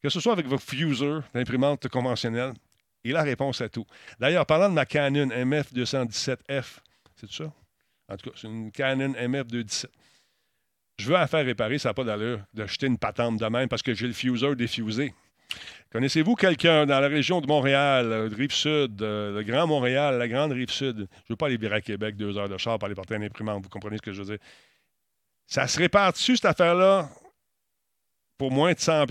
Que 0.00 0.08
ce 0.08 0.20
soit 0.20 0.32
avec 0.32 0.46
votre 0.46 0.62
fuser 0.62 1.18
d'imprimante 1.34 1.88
conventionnelle, 1.88 2.54
il 3.06 3.16
a 3.16 3.22
réponse 3.22 3.60
à 3.60 3.68
tout. 3.68 3.86
D'ailleurs, 4.18 4.46
parlant 4.46 4.68
de 4.68 4.74
ma 4.74 4.86
Canon 4.86 5.28
MF217F, 5.28 6.78
c'est 7.16 7.30
ça? 7.30 7.52
En 8.08 8.16
tout 8.16 8.30
cas, 8.30 8.36
c'est 8.40 8.46
une 8.46 8.70
Canon 8.70 9.12
MF217. 9.12 9.86
Je 10.98 11.06
veux 11.06 11.14
la 11.14 11.26
faire 11.26 11.44
réparer, 11.44 11.78
ça 11.78 11.90
n'a 11.90 11.94
pas 11.94 12.04
d'allure 12.04 12.40
de 12.54 12.66
jeter 12.66 12.86
une 12.86 12.98
patente 12.98 13.38
de 13.38 13.46
même 13.46 13.68
parce 13.68 13.82
que 13.82 13.94
j'ai 13.94 14.06
le 14.06 14.12
fuser 14.12 14.54
défusé. 14.54 15.12
Connaissez-vous 15.92 16.34
quelqu'un 16.34 16.86
dans 16.86 17.00
la 17.00 17.08
région 17.08 17.40
de 17.40 17.46
Montréal, 17.46 18.28
de 18.30 18.34
Rive-Sud, 18.34 19.00
le 19.00 19.42
Grand 19.42 19.66
Montréal, 19.66 20.18
la 20.18 20.28
Grande 20.28 20.52
Rive-Sud? 20.52 20.96
Je 20.96 21.02
ne 21.02 21.06
veux 21.30 21.36
pas 21.36 21.46
aller 21.46 21.56
virer 21.56 21.76
à 21.76 21.80
Québec 21.80 22.16
deux 22.16 22.36
heures 22.36 22.48
de 22.48 22.58
char 22.58 22.78
pour 22.78 22.86
aller 22.86 22.94
porter 22.94 23.14
une 23.14 23.24
imprimante, 23.24 23.62
vous 23.62 23.68
comprenez 23.68 23.96
ce 23.96 24.02
que 24.02 24.12
je 24.12 24.22
veux 24.22 24.36
dire? 24.36 24.46
Ça 25.46 25.68
se 25.68 25.78
répare 25.78 26.12
dessus, 26.12 26.36
cette 26.36 26.46
affaire-là, 26.46 27.08
pour 28.36 28.50
moins 28.50 28.72
de 28.72 28.78
100 28.78 29.06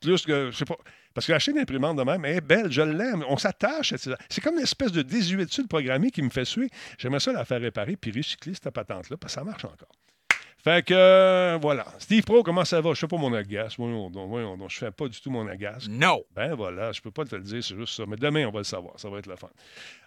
plus 0.00 0.26
que, 0.26 0.50
je 0.50 0.56
sais 0.56 0.64
pas... 0.64 0.76
Parce 1.18 1.26
que 1.26 1.32
acheter 1.32 1.50
une 1.50 1.58
imprimante 1.58 1.96
de 1.98 2.04
même, 2.04 2.24
elle 2.24 2.36
est 2.36 2.40
belle, 2.40 2.70
je 2.70 2.80
l'aime. 2.80 3.24
On 3.28 3.36
s'attache. 3.36 3.92
C'est 4.28 4.40
comme 4.40 4.54
une 4.54 4.62
espèce 4.62 4.92
de 4.92 5.02
désuétude 5.02 5.66
programmée 5.66 6.12
qui 6.12 6.22
me 6.22 6.30
fait 6.30 6.44
suer. 6.44 6.70
J'aimerais 6.96 7.18
ça 7.18 7.32
la 7.32 7.44
faire 7.44 7.60
réparer 7.60 7.96
puis 7.96 8.12
recycler 8.12 8.54
cette 8.54 8.72
patente-là, 8.72 9.16
parce 9.16 9.34
que 9.34 9.40
ça 9.40 9.44
marche 9.44 9.64
encore. 9.64 9.88
Fait 10.62 10.86
que, 10.86 10.94
euh, 10.94 11.58
voilà. 11.60 11.86
Steve 11.98 12.22
Pro, 12.22 12.44
comment 12.44 12.64
ça 12.64 12.80
va? 12.80 12.94
Je 12.94 13.00
fais 13.00 13.08
pas 13.08 13.16
mon 13.16 13.34
agace. 13.34 13.74
Voyons 13.78 14.10
donc, 14.10 14.28
voyons 14.28 14.56
donc. 14.56 14.70
Je 14.70 14.78
fais 14.78 14.92
pas 14.92 15.08
du 15.08 15.20
tout 15.20 15.28
mon 15.28 15.48
agace. 15.48 15.88
Non. 15.88 16.22
Ben 16.36 16.54
voilà, 16.54 16.92
je 16.92 17.00
peux 17.00 17.10
pas 17.10 17.24
te 17.24 17.34
le 17.34 17.42
dire, 17.42 17.64
c'est 17.64 17.74
juste 17.74 17.96
ça. 17.96 18.04
Mais 18.06 18.16
demain, 18.16 18.46
on 18.46 18.52
va 18.52 18.60
le 18.60 18.64
savoir. 18.64 18.94
Ça 19.00 19.10
va 19.10 19.18
être 19.18 19.26
le 19.26 19.34
fun. 19.34 19.50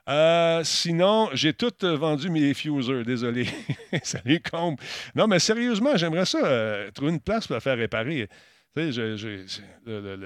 Euh, 0.07 0.63
sinon, 0.63 1.27
j'ai 1.33 1.51
tout 1.51 1.73
vendu 1.81 2.29
mes 2.29 2.53
fusers. 2.53 3.03
Désolé. 3.03 3.47
Salut, 4.03 4.41
Combe. 4.49 4.79
Non, 5.13 5.27
mais 5.27 5.39
sérieusement, 5.39 5.97
j'aimerais 5.97 6.25
ça, 6.25 6.39
euh, 6.41 6.89
trouver 6.91 7.11
une 7.11 7.19
place 7.19 7.47
pour 7.47 7.55
la 7.55 7.59
faire 7.59 7.75
réparer. 7.75 8.29
Tu 8.75 8.93
sais, 8.93 9.17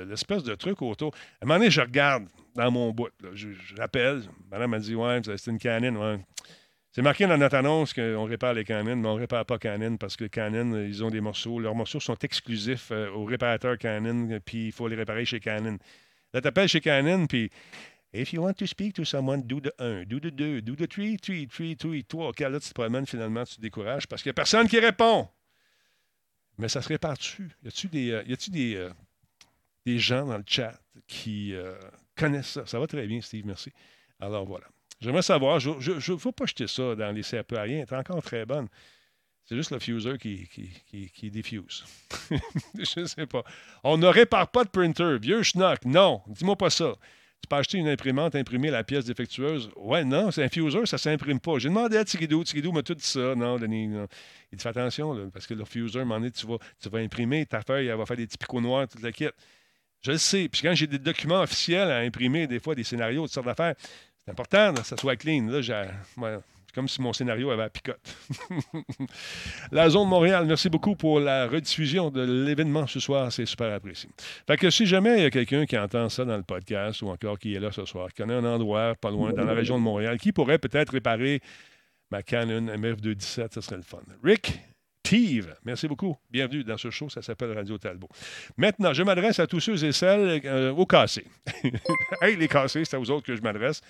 l'espèce 0.08 0.44
de 0.44 0.56
truc 0.56 0.82
autour. 0.82 1.14
À 1.14 1.46
un 1.46 1.48
moment 1.48 1.60
donné, 1.60 1.72
je 1.72 1.82
regarde 1.82 2.28
dans 2.56 2.70
mon 2.70 2.92
bout. 2.92 3.10
Je. 3.34 3.50
Madame 4.52 4.72
m'a 4.72 4.80
dit 4.80 4.96
Ouais, 4.96 5.22
c'est 5.24 5.52
une 5.52 5.58
canine. 5.58 5.98
C'est 6.92 7.02
marqué 7.02 7.28
dans 7.28 7.38
notre 7.38 7.58
annonce 7.58 7.94
qu'on 7.94 8.24
répare 8.24 8.54
les 8.54 8.64
canines, 8.64 9.02
mais 9.02 9.08
on 9.10 9.16
ne 9.16 9.20
répare 9.20 9.46
pas 9.46 9.58
Canon 9.58 9.98
parce 9.98 10.16
que 10.16 10.24
les 10.24 10.30
Canon, 10.30 10.82
ils 10.82 11.04
ont 11.04 11.10
des 11.10 11.20
morceaux. 11.20 11.60
Leurs 11.60 11.76
morceaux 11.76 12.00
sont 12.00 12.16
exclusifs 12.20 12.90
euh, 12.92 13.10
aux 13.10 13.26
réparateurs 13.26 13.78
Canon, 13.78 14.40
puis 14.46 14.68
il 14.68 14.72
faut 14.72 14.88
les 14.88 14.96
réparer 14.96 15.26
chez 15.26 15.42
Canon. 15.42 15.78
Là, 16.34 16.40
tu 16.40 16.48
appelles 16.48 16.70
chez 16.70 16.80
Canon, 16.80 17.28
puis 17.28 17.50
If 18.14 18.32
you 18.32 18.42
want 18.42 18.54
to 18.60 18.66
speak 18.66 18.94
to 18.94 19.04
someone, 19.04 19.42
do 19.42 19.60
the 19.60 19.74
1, 19.78 20.06
do 20.08 20.22
the 20.22 20.32
2, 20.32 20.62
do 20.62 20.74
the 20.78 20.88
3, 20.88 21.18
3, 21.18 21.48
3, 21.48 21.76
3, 21.76 22.02
3. 22.08 22.30
OK, 22.30 22.40
là, 22.40 22.60
tu 22.62 22.70
te 22.70 22.74
promènes, 22.74 23.06
finalement, 23.06 23.44
tu 23.44 23.60
décourages 23.60 24.08
parce 24.08 24.24
qu'il 24.24 24.30
n'y 24.30 24.36
a 24.36 24.36
personne 24.36 24.70
qui 24.70 24.80
répond. 24.80 25.28
Mais 26.58 26.70
ça 26.70 26.82
se 26.82 26.90
répare 26.90 27.18
dessus. 27.18 27.50
Y 27.64 27.68
a-tu 27.68 27.88
des, 27.88 28.12
euh, 28.12 28.24
y 28.28 28.34
a 28.34 28.36
des, 28.50 28.76
euh, 28.76 28.90
des 29.86 30.00
gens 30.00 30.26
dans 30.26 30.38
le 30.38 30.44
chat 30.48 30.80
qui 31.08 31.54
connaissent 32.16 32.48
ça? 32.48 32.66
Ça 32.66 32.80
va 32.80 32.88
très 32.88 33.06
bien, 33.08 33.22
Steve, 33.22 33.46
merci. 33.46 33.72
Alors 34.20 34.46
voilà. 34.46 34.66
J'aimerais 35.02 35.22
savoir, 35.22 35.60
je 35.60 36.12
ne 36.12 36.18
faut 36.18 36.32
pas 36.32 36.46
jeter 36.46 36.68
ça 36.68 36.96
dans 36.96 37.12
les 37.12 37.22
CRP 37.22 37.54
à 37.54 37.64
rien, 37.64 37.78
elle 37.80 37.94
est 37.94 37.94
encore 37.94 38.24
très 38.24 38.46
bonne. 38.46 38.68
C'est 39.46 39.56
juste 39.56 39.72
le 39.72 39.80
fuser 39.80 40.18
qui, 40.18 40.48
qui, 40.48 40.70
qui, 40.88 41.10
qui 41.12 41.30
diffuse. 41.30 41.86
je 42.74 43.02
ne 43.02 43.06
sais 43.06 43.28
pas. 43.28 43.44
On 43.84 43.96
ne 43.98 44.08
répare 44.08 44.50
pas 44.50 44.64
de 44.64 44.70
printer. 44.70 45.20
Vieux 45.20 45.44
schnock. 45.44 45.86
Non, 45.86 46.24
dis-moi 46.28 46.56
pas 46.56 46.72
ça. 46.72 46.96
Tu 47.42 47.48
peux 47.48 47.56
acheter 47.58 47.78
une 47.78 47.88
imprimante, 47.88 48.36
imprimer 48.36 48.72
la 48.72 48.84
pièce 48.84 49.06
défectueuse? 49.06 49.70
Ouais, 49.76 50.04
non, 50.04 50.32
c'est 50.32 50.44
un 50.44 50.50
fuser, 50.50 50.86
ça 50.86 50.96
ne 50.96 51.00
s'imprime 51.00 51.40
pas. 51.40 51.60
J'ai 51.60 51.70
demandé 51.70 51.96
à 51.98 52.04
Tigidou. 52.04 52.44
Tigidou 52.44 52.72
m'a 52.72 52.82
tout 52.82 52.96
dit 52.96 53.06
ça. 53.06 53.36
Non, 53.36 53.58
Denis, 53.58 53.88
non. 53.88 54.08
Il 54.52 54.58
dit 54.58 54.64
fais 54.64 54.70
attention, 54.70 55.30
parce 55.32 55.46
que 55.46 55.54
le 55.54 55.64
fuser, 55.66 56.00
moment 56.00 56.16
donné, 56.16 56.32
tu 56.32 56.48
vas, 56.48 56.58
tu 56.82 56.90
vas 56.90 57.00
imprimer 57.00 57.46
ta 57.46 57.62
feuille, 57.62 57.88
elle 57.88 57.98
va 57.98 58.06
faire 58.06 58.18
des 58.18 58.26
petits 58.26 58.38
picots 58.38 58.62
noirs, 58.62 58.88
toute 58.88 59.04
la 59.04 59.12
kit. 59.12 59.28
Je 60.02 60.12
le 60.12 60.18
sais. 60.18 60.50
Puis 60.50 60.62
quand 60.62 60.74
j'ai 60.74 60.88
des 60.88 61.00
documents 61.00 61.42
officiels 61.42 61.90
à 61.92 61.98
imprimer, 62.00 62.48
des 62.48 62.60
fois, 62.60 62.74
des 62.74 62.84
scénarios, 62.84 63.24
toutes 63.24 63.34
sortes 63.34 63.48
d'affaires, 63.48 63.76
c'est 64.24 64.32
important 64.32 64.74
que 64.74 64.84
ça 64.84 64.98
soit 64.98 65.16
clean. 65.16 65.46
Là, 65.48 65.62
j'ai, 65.62 65.84
comme 66.76 66.90
si 66.90 67.02
mon 67.02 67.14
scénario 67.14 67.50
avait 67.50 67.64
la 67.64 67.70
picote. 67.70 68.16
la 69.72 69.90
zone 69.90 70.10
Montréal, 70.10 70.46
merci 70.46 70.70
beaucoup 70.70 70.96
pour 70.96 71.22
la 71.22 71.48
rediffusion 71.48 72.12
de 72.12 72.22
l'événement 72.22 72.86
ce 72.86 73.00
soir. 73.00 73.32
C'est 73.32 73.46
super 73.46 73.74
apprécié. 73.74 74.10
Fait 74.46 74.58
que 74.58 74.70
si 74.70 74.86
jamais 74.86 75.18
il 75.18 75.24
y 75.24 75.26
a 75.26 75.32
quelqu'un 75.32 75.66
qui 75.66 75.78
entend 75.78 76.10
ça 76.10 76.26
dans 76.26 76.36
le 76.36 76.44
podcast 76.44 77.02
ou 77.02 77.08
encore 77.08 77.40
qui 77.40 77.56
est 77.56 77.60
là 77.60 77.72
ce 77.72 77.86
soir, 77.86 78.10
qui 78.10 78.22
connaît 78.22 78.36
un 78.36 78.46
endroit 78.46 78.94
pas 78.96 79.10
loin 79.10 79.32
dans 79.32 79.46
la 79.46 79.54
région 79.54 79.78
de 79.78 79.84
Montréal, 79.84 80.20
qui 80.20 80.34
pourrait 80.34 80.60
peut-être 80.60 80.90
réparer 80.90 81.42
ma 82.12 82.22
Canon 82.22 82.68
MF217, 82.68 83.54
ce 83.54 83.62
serait 83.62 83.78
le 83.78 83.82
fun. 83.82 84.02
Rick, 84.22 84.60
Merci 85.64 85.88
beaucoup. 85.88 86.16
Bienvenue 86.32 86.64
dans 86.64 86.78
ce 86.78 86.90
show. 86.90 87.10
Ça 87.10 87.22
s'appelle 87.22 87.52
Radio 87.52 87.78
Talbot. 87.78 88.10
Maintenant, 88.58 88.92
je 88.92 89.04
m'adresse 89.04 89.40
à 89.40 89.46
tous 89.46 89.60
ceux 89.60 89.84
et 89.84 89.92
celles 89.92 90.42
euh, 90.46 90.72
au 90.72 90.88
cassé. 90.88 91.26
hey, 92.22 92.36
les 92.36 92.48
cassés, 92.48 92.86
c'est 92.86 92.96
à 92.96 93.00
vous 93.00 93.12
autres 93.12 93.26
que 93.26 93.36
je 93.36 93.42
m'adresse. 93.42 93.82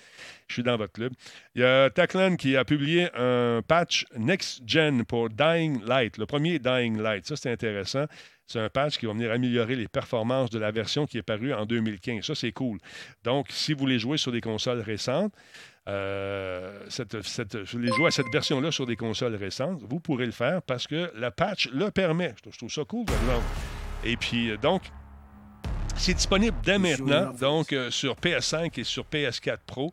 Je 0.46 0.54
suis 0.54 0.62
dans 0.62 0.76
votre 0.76 0.92
club. 0.92 1.12
Il 1.54 1.62
y 1.62 1.64
a 1.64 1.88
Taclan 1.88 2.36
qui 2.36 2.54
a 2.56 2.66
publié 2.66 3.08
un 3.14 3.62
patch 3.66 4.04
Next 4.18 4.62
Gen 4.66 5.04
pour 5.04 5.30
Dying 5.30 5.82
Light. 5.84 6.18
Le 6.18 6.26
premier 6.26 6.58
Dying 6.58 7.00
Light. 7.00 7.26
Ça, 7.26 7.36
c'est 7.36 7.50
intéressant. 7.50 8.04
C'est 8.46 8.60
un 8.60 8.68
patch 8.68 8.98
qui 8.98 9.06
va 9.06 9.12
venir 9.12 9.32
améliorer 9.32 9.74
les 9.74 9.88
performances 9.88 10.50
de 10.50 10.58
la 10.58 10.70
version 10.70 11.06
qui 11.06 11.16
est 11.16 11.22
parue 11.22 11.52
en 11.54 11.64
2015. 11.64 12.24
Ça, 12.24 12.34
c'est 12.34 12.52
cool. 12.52 12.78
Donc, 13.24 13.46
si 13.50 13.72
vous 13.72 13.80
voulez 13.80 13.98
jouer 13.98 14.18
sur 14.18 14.32
des 14.32 14.42
consoles 14.42 14.80
récentes, 14.80 15.32
euh, 15.88 16.80
cette, 16.88 17.22
cette, 17.22 17.54
les 17.74 17.92
jouer 17.92 18.08
à 18.08 18.10
cette 18.10 18.26
version-là 18.32 18.72
sur 18.72 18.86
des 18.86 18.96
consoles 18.96 19.36
récentes, 19.36 19.82
vous 19.88 20.00
pourrez 20.00 20.26
le 20.26 20.32
faire 20.32 20.60
parce 20.62 20.86
que 20.86 21.12
la 21.14 21.30
patch 21.30 21.68
le 21.72 21.92
permet. 21.92 22.34
Je 22.44 22.58
trouve 22.58 22.70
ça 22.70 22.82
cool, 22.84 23.06
Et 24.02 24.16
puis, 24.16 24.50
euh, 24.50 24.56
donc, 24.56 24.82
c'est 25.94 26.14
disponible 26.14 26.56
dès 26.64 26.78
maintenant, 26.78 27.32
donc 27.32 27.72
euh, 27.72 27.90
sur 27.90 28.16
PS5 28.16 28.80
et 28.80 28.84
sur 28.84 29.04
PS4 29.04 29.58
Pro. 29.64 29.92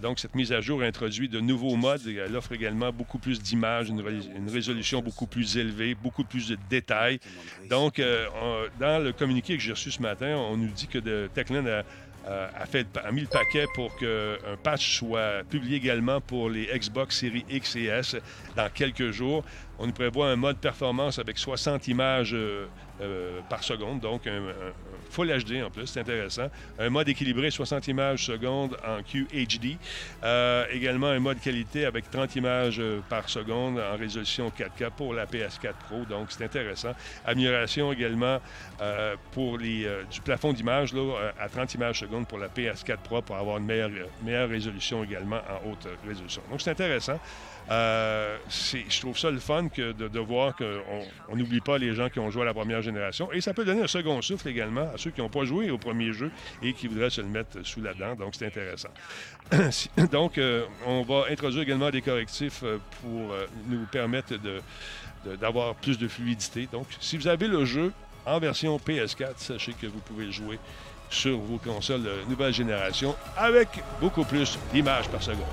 donc, 0.00 0.18
cette 0.18 0.34
mise 0.34 0.52
à 0.52 0.60
jour 0.60 0.82
introduit 0.82 1.28
de 1.28 1.38
nouveaux 1.38 1.76
modes. 1.76 2.00
Elle 2.06 2.34
offre 2.34 2.52
également 2.52 2.90
beaucoup 2.90 3.18
plus 3.18 3.40
d'images, 3.40 3.90
une, 3.90 4.02
résolution 4.48 5.02
beaucoup 5.02 5.26
plus 5.26 5.58
élevée, 5.58 5.94
beaucoup 5.94 6.24
plus 6.24 6.48
de 6.48 6.56
détails. 6.70 7.20
Donc, 7.68 8.02
dans 8.80 8.98
le 8.98 9.12
communiqué 9.12 9.56
que 9.56 9.62
j'ai 9.62 9.72
reçu 9.72 9.92
ce 9.92 10.02
matin, 10.02 10.34
on 10.36 10.56
nous 10.56 10.66
dit 10.68 10.88
que 10.88 10.98
de, 10.98 11.28
Techland 11.32 11.66
a 11.66 11.84
euh, 12.28 12.48
a, 13.04 13.12
mis 13.12 13.22
le 13.22 13.26
paquet 13.26 13.64
pour 13.74 13.96
qu'un 13.96 14.56
patch 14.62 14.98
soit 14.98 15.42
publié 15.48 15.76
également 15.78 16.20
pour 16.20 16.50
les 16.50 16.66
Xbox 16.66 17.18
Series 17.18 17.44
X 17.48 17.76
et 17.76 17.84
S 17.84 18.16
dans 18.56 18.68
quelques 18.68 19.10
jours. 19.10 19.42
On 19.78 19.86
nous 19.86 19.92
prévoit 19.92 20.28
un 20.28 20.36
mode 20.36 20.58
performance 20.58 21.18
avec 21.18 21.38
60 21.38 21.88
images 21.88 22.34
euh, 22.34 22.66
euh, 23.00 23.40
par 23.48 23.64
seconde, 23.64 24.00
donc 24.00 24.26
un, 24.26 24.42
Full 25.10 25.28
HD 25.28 25.62
en 25.62 25.70
plus, 25.70 25.86
c'est 25.86 26.00
intéressant. 26.00 26.48
Un 26.78 26.90
mode 26.90 27.08
équilibré, 27.08 27.50
60 27.50 27.88
images 27.88 28.26
seconde 28.26 28.76
en 28.86 29.02
QHD. 29.02 29.76
Euh, 30.22 30.64
également 30.70 31.08
un 31.08 31.18
mode 31.18 31.40
qualité 31.40 31.84
avec 31.84 32.10
30 32.10 32.36
images 32.36 32.78
euh, 32.78 33.00
par 33.08 33.28
seconde 33.28 33.78
en 33.78 33.96
résolution 33.96 34.50
4K 34.50 34.90
pour 34.96 35.14
la 35.14 35.26
PS4 35.26 35.74
Pro, 35.88 36.04
donc 36.08 36.30
c'est 36.30 36.44
intéressant. 36.44 36.92
Amélioration 37.26 37.92
également 37.92 38.38
euh, 38.80 39.16
pour 39.32 39.58
les, 39.58 39.88
du 40.10 40.20
plafond 40.20 40.52
d'image 40.52 40.94
à 41.38 41.48
30 41.48 41.74
images 41.74 42.00
seconde 42.00 42.26
pour 42.26 42.38
la 42.38 42.48
PS4 42.48 42.98
Pro 42.98 43.22
pour 43.22 43.36
avoir 43.36 43.58
une 43.58 43.66
meilleure, 43.66 43.90
meilleure 44.24 44.48
résolution 44.48 45.04
également 45.04 45.36
en 45.48 45.70
haute 45.70 45.88
résolution. 46.06 46.42
Donc 46.50 46.60
c'est 46.60 46.70
intéressant. 46.70 47.18
Euh, 47.70 48.36
je 48.48 49.00
trouve 49.00 49.16
ça 49.18 49.30
le 49.30 49.38
fun 49.38 49.64
de, 49.64 50.18
voir 50.18 50.54
qu'on 50.56 51.36
n'oublie 51.36 51.60
pas 51.60 51.78
les 51.78 51.94
gens 51.94 52.08
qui 52.08 52.18
ont 52.18 52.30
joué 52.30 52.42
à 52.42 52.46
la 52.46 52.54
première 52.54 52.82
génération. 52.82 53.30
Et 53.32 53.40
ça 53.40 53.54
peut 53.54 53.64
donner 53.64 53.82
un 53.82 53.86
second 53.86 54.20
souffle 54.22 54.48
également 54.48 54.88
ceux 54.96 55.10
qui 55.10 55.20
n'ont 55.20 55.28
pas 55.28 55.44
joué 55.44 55.70
au 55.70 55.78
premier 55.78 56.12
jeu 56.12 56.30
et 56.62 56.72
qui 56.72 56.88
voudraient 56.88 57.10
se 57.10 57.20
le 57.20 57.28
mettre 57.28 57.64
sous 57.64 57.80
la 57.80 57.94
dent. 57.94 58.14
Donc, 58.16 58.34
c'est 58.36 58.46
intéressant. 58.46 58.90
donc, 60.12 60.38
euh, 60.38 60.64
on 60.86 61.02
va 61.02 61.24
introduire 61.30 61.62
également 61.62 61.90
des 61.90 62.02
correctifs 62.02 62.62
euh, 62.64 62.78
pour 63.02 63.34
nous 63.68 63.86
permettre 63.86 64.34
d'avoir 65.40 65.74
plus 65.76 65.98
de 65.98 66.08
fluidité. 66.08 66.68
Donc, 66.72 66.86
si 67.00 67.16
vous 67.16 67.28
avez 67.28 67.46
le 67.46 67.64
jeu 67.64 67.92
en 68.26 68.38
version 68.38 68.76
PS4, 68.78 69.34
sachez 69.36 69.72
que 69.72 69.86
vous 69.86 70.00
pouvez 70.00 70.26
le 70.26 70.32
jouer 70.32 70.58
sur 71.10 71.38
vos 71.38 71.58
consoles 71.58 72.02
de 72.02 72.12
nouvelle 72.28 72.54
génération 72.54 73.14
avec 73.36 73.68
beaucoup 74.00 74.24
plus 74.24 74.58
d'images 74.72 75.08
par 75.08 75.22
seconde. 75.22 75.46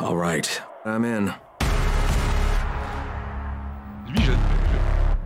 All 0.00 0.16
right, 0.16 0.60
I'm 0.84 1.04
in. 1.04 1.26
Lui, 4.08 4.24
je, 4.24 4.32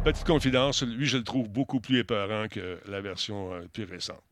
petite 0.04 0.26
confidence, 0.26 0.82
lui, 0.82 1.06
je 1.06 1.16
le 1.16 1.24
trouve 1.24 1.48
beaucoup 1.48 1.80
plus 1.80 2.00
épeurant 2.00 2.48
que 2.48 2.78
la 2.86 3.00
version 3.00 3.54
euh, 3.54 3.66
plus 3.72 3.84
récente. 3.84 4.22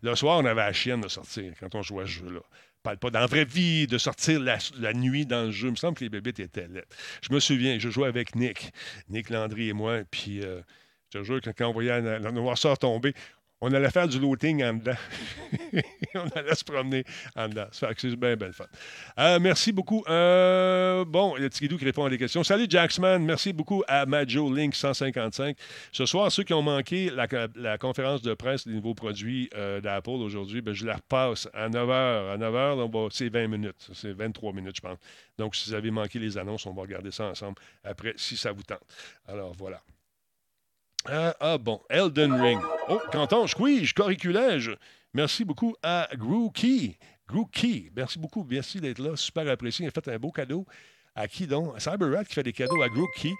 Le 0.00 0.14
soir, 0.14 0.38
on 0.38 0.46
avait 0.46 0.62
la 0.62 0.72
chienne 0.72 1.02
de 1.02 1.08
sortir 1.08 1.52
quand 1.60 1.74
on 1.74 1.82
jouait 1.82 2.04
à 2.04 2.06
ce 2.06 2.12
jeu-là. 2.12 2.40
Parle 2.82 2.96
pas 2.96 3.10
dans 3.10 3.20
la 3.20 3.26
vraie 3.26 3.44
vie 3.44 3.86
de 3.86 3.98
sortir 3.98 4.40
la, 4.40 4.58
nuit 4.94 5.26
dans 5.26 5.44
le 5.44 5.50
jeu. 5.50 5.68
Il 5.68 5.72
me 5.72 5.76
semble 5.76 5.98
que 5.98 6.04
les 6.04 6.10
bébés 6.10 6.32
étaient 6.38 6.68
là. 6.68 6.80
Je 7.20 7.30
me 7.30 7.38
souviens, 7.38 7.78
je 7.78 7.90
jouais 7.90 8.08
avec 8.08 8.34
Nick, 8.34 8.72
Nick 9.10 9.28
Landry 9.28 9.68
et 9.68 9.72
moi, 9.74 10.00
puis 10.10 10.42
euh, 10.42 10.62
je 11.12 11.18
te 11.18 11.24
jure, 11.24 11.40
quand, 11.44 11.52
quand 11.54 11.68
on 11.68 11.72
voyait 11.72 12.00
la, 12.00 12.18
la 12.18 12.32
noirceur 12.32 12.78
tomber, 12.78 13.12
on 13.62 13.72
allait 13.72 13.90
faire 13.90 14.08
du 14.08 14.18
looting 14.18 14.62
en 14.64 14.74
dedans. 14.74 14.96
on 16.16 16.28
allait 16.36 16.54
se 16.56 16.64
promener 16.64 17.04
en 17.36 17.48
dedans. 17.48 17.66
Ça 17.70 17.88
fait 17.88 17.94
que 17.94 18.00
c'est 18.00 18.16
bien, 18.16 18.34
bien 18.34 18.50
fun. 18.50 18.64
Euh, 19.20 19.38
merci 19.40 19.70
beaucoup. 19.70 20.02
Euh, 20.08 21.04
bon, 21.04 21.36
il 21.36 21.44
y 21.44 21.46
a 21.46 21.48
Tigidou 21.48 21.78
qui 21.78 21.84
répond 21.84 22.04
à 22.04 22.10
des 22.10 22.18
questions. 22.18 22.42
Salut 22.42 22.66
Jacksman. 22.68 23.24
Merci 23.24 23.52
beaucoup 23.52 23.84
à 23.86 24.04
Majo 24.04 24.52
Link 24.52 24.74
155. 24.74 25.56
Ce 25.92 26.06
soir, 26.06 26.32
ceux 26.32 26.42
qui 26.42 26.52
ont 26.52 26.62
manqué 26.62 27.08
la, 27.10 27.78
conférence 27.78 28.20
de 28.22 28.34
presse 28.34 28.66
des 28.66 28.74
nouveaux 28.74 28.94
produits 28.94 29.48
euh, 29.54 29.80
d'Apple 29.80 30.10
aujourd'hui, 30.10 30.60
ben, 30.60 30.74
je 30.74 30.84
la 30.84 30.96
repasse 30.96 31.48
à 31.54 31.68
9h. 31.68 32.32
À 32.32 32.36
9h, 32.36 33.08
c'est 33.12 33.28
20 33.28 33.46
minutes. 33.46 33.90
C'est 33.92 34.12
23 34.12 34.52
minutes, 34.54 34.76
je 34.76 34.80
pense. 34.80 34.98
Donc, 35.38 35.54
si 35.54 35.70
vous 35.70 35.74
avez 35.76 35.92
manqué 35.92 36.18
les 36.18 36.36
annonces, 36.36 36.66
on 36.66 36.74
va 36.74 36.82
regarder 36.82 37.12
ça 37.12 37.26
ensemble 37.26 37.54
après, 37.84 38.14
si 38.16 38.36
ça 38.36 38.50
vous 38.50 38.64
tente. 38.64 38.82
Alors, 39.28 39.52
voilà. 39.56 39.80
Ah, 41.06 41.34
ah, 41.40 41.58
bon, 41.58 41.80
Elden 41.90 42.32
Ring. 42.32 42.60
Oh, 42.88 43.00
canton, 43.10 43.46
squeeze, 43.46 43.92
corriculège. 43.92 44.76
Merci 45.14 45.44
beaucoup 45.44 45.74
à 45.82 46.08
Grooky. 46.14 46.96
Grooky, 47.26 47.90
merci 47.94 48.18
beaucoup. 48.18 48.46
Merci 48.48 48.80
d'être 48.80 49.00
là. 49.00 49.16
Super 49.16 49.48
apprécié. 49.48 49.84
Il 49.84 49.88
a 49.88 49.90
fait 49.90 50.08
un 50.08 50.18
beau 50.18 50.30
cadeau. 50.30 50.64
À 51.14 51.28
qui 51.28 51.46
donc? 51.46 51.78
CyberRat 51.78 52.24
qui 52.24 52.34
fait 52.34 52.42
des 52.42 52.52
cadeaux 52.52 52.80
à 52.82 52.88
Grooky. 52.88 53.34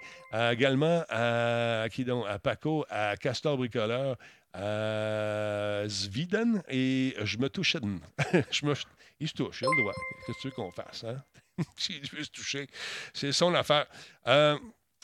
également 0.51 1.03
à, 1.09 1.87
qui 1.91 2.03
donc? 2.03 2.25
À 2.27 2.37
Paco, 2.37 2.85
à 2.89 3.15
Castor 3.15 3.57
Bricoleur, 3.57 4.17
à 4.53 5.83
Zviden 5.87 6.61
et 6.69 7.15
je 7.23 7.37
me 7.37 7.49
touche. 7.49 7.77
je 8.51 8.65
me, 8.65 8.73
il 9.19 9.27
se 9.27 9.33
touche, 9.33 9.61
il 9.61 9.65
a 9.65 9.69
le 9.69 9.81
droit. 9.81 9.93
Qu'est-ce 10.25 10.37
que 10.37 10.49
tu 10.49 10.51
qu'on 10.51 10.71
fasse? 10.71 11.05
Hein? 11.05 11.23
S'il 11.77 12.07
veut 12.11 12.23
se 12.23 12.29
toucher, 12.29 12.67
c'est 13.13 13.31
son 13.31 13.53
affaire. 13.55 13.87
Euh, 14.27 14.57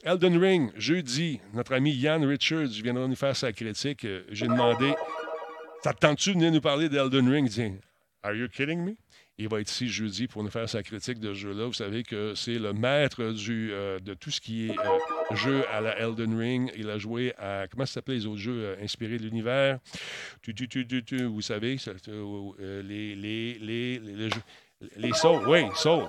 Elden 0.04 0.38
Ring, 0.38 0.72
jeudi, 0.78 1.42
notre 1.54 1.74
ami 1.74 1.92
Yann 1.92 2.24
Richards 2.24 2.70
viendra 2.82 3.06
nous 3.08 3.18
faire 3.18 3.36
sa 3.36 3.52
critique. 3.52 4.06
Euh, 4.06 4.24
j'ai 4.30 4.48
demandé 4.48 4.94
Ça 5.84 5.94
te 5.94 6.00
tente-tu 6.00 6.30
de 6.30 6.36
venir 6.36 6.52
nous 6.54 6.62
parler 6.62 6.88
d'Elden 6.88 7.30
Ring? 7.30 7.50
Dit 7.50 7.74
Are 8.24 8.34
you 8.34 8.48
kidding 8.48 8.80
me? 8.80 8.96
Il 9.38 9.50
va 9.50 9.60
être 9.60 9.70
ici 9.70 9.90
jeudi 9.90 10.28
pour 10.28 10.42
nous 10.44 10.50
faire 10.50 10.70
sa 10.70 10.84
critique 10.84 11.20
de 11.20 11.34
ce 11.34 11.40
jeu-là. 11.40 11.66
Vous 11.66 11.74
savez 11.74 12.04
que 12.04 12.34
c'est 12.34 12.60
le 12.60 12.72
maître 12.72 13.22
euh, 13.22 14.00
de 14.00 14.14
tout 14.14 14.32
ce 14.32 14.40
qui 14.40 14.68
est 14.68 14.78
euh, 14.80 15.36
jeu 15.36 15.66
à 15.70 15.82
la 15.82 15.98
Elden 16.00 16.38
Ring. 16.38 16.72
Il 16.78 16.90
a 16.90 16.98
joué 16.98 17.34
à. 17.38 17.68
Comment 17.70 17.86
ça 17.86 17.96
s'appelait 17.96 18.16
les 18.16 18.26
autres 18.26 18.40
jeux 18.40 18.78
inspirés 18.82 19.18
de 19.18 19.24
l'univers? 19.24 19.80
Tu, 20.42 20.54
tu, 20.56 20.68
tu, 20.68 21.26
Vous 21.26 21.42
savez, 21.42 21.78
les, 22.08 23.16
les, 23.16 23.54
les, 23.60 24.00
les, 24.00 24.30
jeux. 24.30 24.42
Les 24.96 25.14
Souls, 25.14 25.46
oui, 25.48 25.66
Souls. 25.76 26.08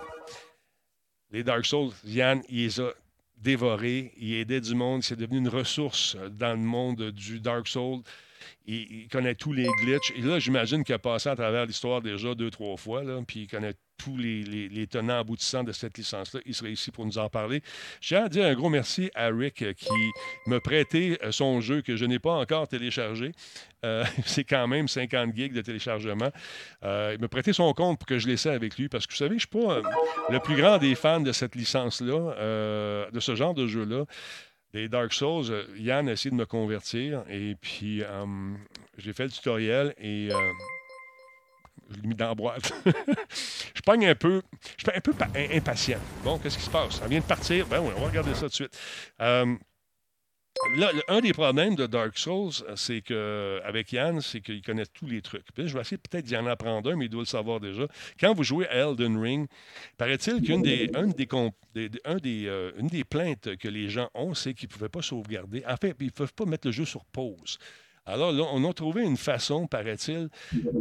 Les 1.32 1.42
Dark 1.42 1.64
Souls, 1.64 1.92
Yann, 2.04 2.42
il 2.48 2.64
les 2.64 2.80
a 2.80 2.92
dévoré. 3.40 4.12
Il 4.16 4.34
aidait 4.34 4.60
du 4.60 4.74
monde. 4.74 5.02
C'est 5.02 5.16
devenu 5.16 5.38
une 5.38 5.48
ressource 5.48 6.16
dans 6.30 6.52
le 6.52 6.64
monde 6.64 7.10
du 7.10 7.40
Dark 7.40 7.68
Souls. 7.68 8.02
Il, 8.66 9.08
connaît 9.08 9.34
tous 9.34 9.52
les 9.52 9.68
glitches. 9.82 10.12
Et 10.16 10.22
là, 10.22 10.38
j'imagine 10.38 10.84
qu'il 10.84 10.94
a 10.94 10.98
passé 10.98 11.28
à 11.28 11.36
travers 11.36 11.66
l'histoire 11.66 12.00
déjà 12.00 12.34
deux, 12.34 12.50
trois 12.50 12.76
fois. 12.76 13.02
Puis 13.26 13.40
il 13.40 13.46
connaît 13.46 13.74
tous 14.02 14.16
les, 14.16 14.86
tenants 14.86 15.20
aboutissants 15.20 15.64
de 15.64 15.72
cette 15.72 15.98
licence-là. 15.98 16.40
Il 16.46 16.54
serait 16.54 16.72
ici 16.72 16.90
pour 16.90 17.04
nous 17.04 17.18
en 17.18 17.28
parler. 17.28 17.62
Tiens 18.00 18.24
à 18.24 18.28
dire 18.28 18.46
un 18.46 18.54
gros 18.54 18.70
merci 18.70 19.10
à 19.14 19.26
Rick 19.28 19.62
euh, 19.62 19.72
qui 19.74 20.10
me 20.46 20.58
prêtait 20.58 21.18
euh, 21.22 21.32
son 21.32 21.60
jeu 21.60 21.82
que 21.82 21.96
je 21.96 22.04
n'ai 22.04 22.18
pas 22.18 22.32
encore 22.32 22.66
téléchargé. 22.66 23.32
Euh, 23.84 24.04
c'est 24.24 24.44
quand 24.44 24.66
même 24.66 24.88
50 24.88 25.34
gigs 25.36 25.52
de 25.52 25.60
téléchargement. 25.60 26.30
il 26.82 27.18
me 27.20 27.26
prêtait 27.28 27.52
son 27.52 27.72
compte 27.74 27.98
pour 27.98 28.06
que 28.06 28.18
je 28.18 28.26
laissais 28.26 28.50
avec 28.50 28.78
lui 28.78 28.88
parce 28.88 29.06
que 29.06 29.12
vous 29.12 29.18
savez, 29.18 29.38
je 29.38 29.46
ne 29.46 29.60
suis 29.60 29.66
pas 29.66 29.82
le 30.30 30.40
plus 30.40 30.56
grand 30.56 30.78
des 30.78 30.94
fans 30.94 31.20
de 31.20 31.32
cette 31.32 31.54
licence-là, 31.54 33.10
de 33.10 33.20
ce 33.20 33.34
genre 33.34 33.54
de 33.54 33.66
jeu-là. 33.66 34.04
Les 34.72 34.88
Dark 34.88 35.12
Souls, 35.12 35.66
Yann 35.76 36.08
a 36.08 36.12
essayé 36.12 36.30
de 36.30 36.36
me 36.36 36.46
convertir 36.46 37.24
et 37.28 37.56
puis 37.60 38.02
j'ai 38.98 39.12
fait 39.12 39.24
le 39.24 39.30
tutoriel 39.30 39.94
et 39.98 40.30
je 41.90 42.00
l'ai 42.00 42.08
mis 42.08 42.14
dans 42.14 42.28
la 42.28 42.34
boîte. 42.34 42.72
je 43.74 43.82
pogne 43.82 44.06
un 44.06 44.14
peu, 44.14 44.42
je 44.76 44.84
suis 44.84 44.96
un 44.96 45.00
peu 45.00 45.12
impatient. 45.34 45.98
Bon, 46.22 46.38
qu'est-ce 46.38 46.58
qui 46.58 46.64
se 46.64 46.70
passe? 46.70 47.00
Ça 47.00 47.06
vient 47.06 47.20
de 47.20 47.24
partir. 47.24 47.66
Ben 47.66 47.80
oui, 47.80 47.92
on 47.96 48.00
va 48.00 48.06
regarder 48.06 48.34
ça 48.34 48.42
tout 48.42 48.48
de 48.48 48.52
suite. 48.52 48.78
Euh, 49.20 49.56
là, 50.76 50.90
un 51.08 51.20
des 51.20 51.32
problèmes 51.32 51.74
de 51.74 51.86
Dark 51.86 52.18
Souls, 52.18 52.52
c'est 52.76 53.00
que 53.00 53.60
avec 53.64 53.92
Yann, 53.92 54.20
c'est 54.20 54.40
qu'il 54.40 54.62
connaît 54.62 54.86
tous 54.86 55.06
les 55.06 55.22
trucs. 55.22 55.46
Je 55.56 55.72
vais 55.74 55.80
essayer 55.80 55.98
peut-être 55.98 56.24
d'y 56.24 56.36
en 56.36 56.46
apprendre 56.46 56.90
un, 56.90 56.96
mais 56.96 57.06
il 57.06 57.08
doit 57.08 57.22
le 57.22 57.26
savoir 57.26 57.60
déjà. 57.60 57.86
Quand 58.18 58.34
vous 58.34 58.44
jouez 58.44 58.68
à 58.68 58.76
Elden 58.76 59.18
Ring, 59.18 59.48
paraît-il 59.96 60.42
qu'une 60.42 60.62
des, 60.62 60.88
des, 60.88 61.98
un 62.04 62.16
des, 62.16 62.46
euh, 62.46 62.72
une 62.78 62.88
des 62.88 63.04
plaintes 63.04 63.56
que 63.56 63.68
les 63.68 63.88
gens 63.88 64.10
ont, 64.14 64.34
c'est 64.34 64.54
qu'ils 64.54 64.68
ne 64.68 64.72
pouvaient 64.72 64.88
pas 64.88 65.02
sauvegarder. 65.02 65.62
En 65.66 65.76
fait, 65.76 65.96
ils 66.00 66.06
ne 66.06 66.10
peuvent 66.10 66.34
pas 66.34 66.44
mettre 66.44 66.66
le 66.68 66.72
jeu 66.72 66.84
sur 66.84 67.04
pause. 67.04 67.58
Alors 68.06 68.32
on 68.52 68.68
a 68.68 68.72
trouvé 68.72 69.04
une 69.04 69.16
façon, 69.16 69.66
paraît-il, 69.66 70.30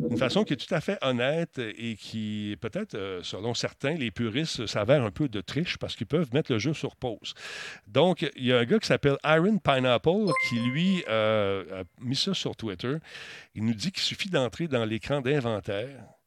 une 0.10 0.17
façon 0.17 0.43
qui 0.43 0.53
est 0.53 0.58
tout 0.67 0.73
à 0.73 0.82
fait 0.82 0.97
honnête 1.01 1.60
et 1.60 1.95
qui, 1.95 2.55
peut-être, 2.62 2.95
euh, 2.95 3.21
selon 3.23 3.53
certains, 3.53 3.93
les 3.93 4.10
puristes, 4.10 4.65
s'avère 4.67 5.03
un 5.03 5.12
peu 5.12 5.27
de 5.27 5.41
triche 5.41 5.77
parce 5.77 5.95
qu'ils 5.95 6.08
peuvent 6.08 6.34
mettre 6.34 6.51
le 6.51 6.60
jeu 6.60 6.73
sur 6.73 6.95
pause. 6.95 7.34
Donc, 7.88 8.29
il 8.36 8.45
y 8.45 8.53
a 8.53 8.60
un 8.60 8.65
gars 8.65 8.79
qui 8.79 8.88
s'appelle 8.88 9.17
Iron 9.23 9.58
Pineapple 9.58 10.32
qui, 10.49 10.60
lui, 10.60 11.03
euh, 11.10 11.82
a 11.82 11.84
mis 12.01 12.15
ça 12.15 12.34
sur 12.34 12.55
Twitter. 12.55 12.95
Il 13.53 13.65
nous 13.65 13.73
dit 13.73 13.91
qu'il 13.91 14.03
suffit 14.03 14.29
d'entrer 14.29 14.67
dans 14.67 14.86
l'écran 14.86 15.21
d'inventaire 15.21 16.18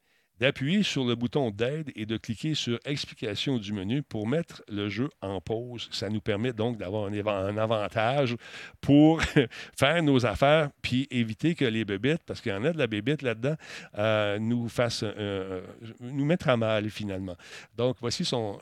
d'appuyer 0.43 0.83
sur 0.83 1.05
le 1.05 1.15
bouton 1.15 1.53
d'aide 1.53 1.93
et 1.95 2.05
de 2.05 2.17
cliquer 2.17 2.55
sur 2.55 2.77
Explication 2.85 3.59
du 3.59 3.73
menu 3.73 4.03
pour 4.03 4.27
mettre 4.27 4.65
le 4.69 4.89
jeu 4.89 5.09
en 5.21 5.41
pause. 5.41 5.89
Ça 5.93 6.09
nous 6.09 6.21
permet 6.21 6.53
donc 6.53 6.79
d'avoir 6.79 7.07
un, 7.07 7.57
avantage 7.57 8.35
pour 8.81 9.23
faire 9.79 10.03
nos 10.03 10.27
affaires 10.27 10.71
puis 10.83 11.07
éviter 11.13 11.55
que 11.55 11.65
les 11.65 11.85
bébites, 11.85 12.23
parce 12.27 12.41
qu'il 12.41 12.51
y 12.51 12.55
en 12.57 12.65
a 12.65 12.73
de 12.73 12.79
la 12.79 12.89
bébite 12.89 13.23
là-dedans, 13.23 13.55
euh, 13.99 14.41
nous 14.41 14.69
fassent 14.69 15.05
nous 16.01 16.25
mettre 16.25 16.49
à 16.49 16.57
mal 16.57 16.91
finalement. 16.91 17.37
Donc 17.77 17.99
voici 18.01 18.25
son, 18.25 18.59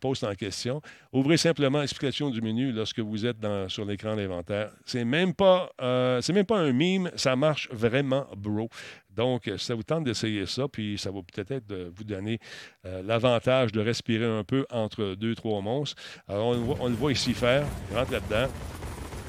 post 0.00 0.24
en 0.24 0.34
question. 0.34 0.80
Ouvrez 1.12 1.36
simplement 1.36 1.82
Explication 1.82 2.30
du 2.30 2.40
menu 2.40 2.72
lorsque 2.72 3.00
vous 3.00 3.26
êtes 3.26 3.38
dans, 3.38 3.68
sur 3.68 3.84
l'écran 3.84 4.16
d'inventaire. 4.16 4.70
C'est 4.86 5.04
même 5.04 5.34
pas 5.34 5.70
euh, 5.82 6.22
même 6.32 6.46
pas 6.46 6.58
un 6.58 6.72
mime, 6.72 7.10
ça 7.16 7.36
marche 7.36 7.68
vraiment 7.70 8.26
bro. 8.34 8.70
Donc, 9.14 9.48
euh, 9.48 9.58
ça 9.58 9.74
vous 9.74 9.82
tente 9.82 10.04
d'essayer 10.04 10.46
ça, 10.46 10.68
puis 10.68 10.98
ça 10.98 11.10
va 11.10 11.20
peut-être 11.22 11.64
vous 11.94 12.04
donner 12.04 12.38
euh, 12.86 13.02
l'avantage 13.04 13.72
de 13.72 13.80
respirer 13.80 14.26
un 14.26 14.44
peu 14.44 14.66
entre 14.70 15.14
deux, 15.14 15.34
trois 15.34 15.60
monstres. 15.60 16.00
Alors, 16.28 16.56
on, 16.80 16.88
le 16.88 16.94
voit 16.94 17.12
ici 17.12 17.34
faire. 17.34 17.64
Rentre 17.94 18.12
là-dedans. 18.12 18.50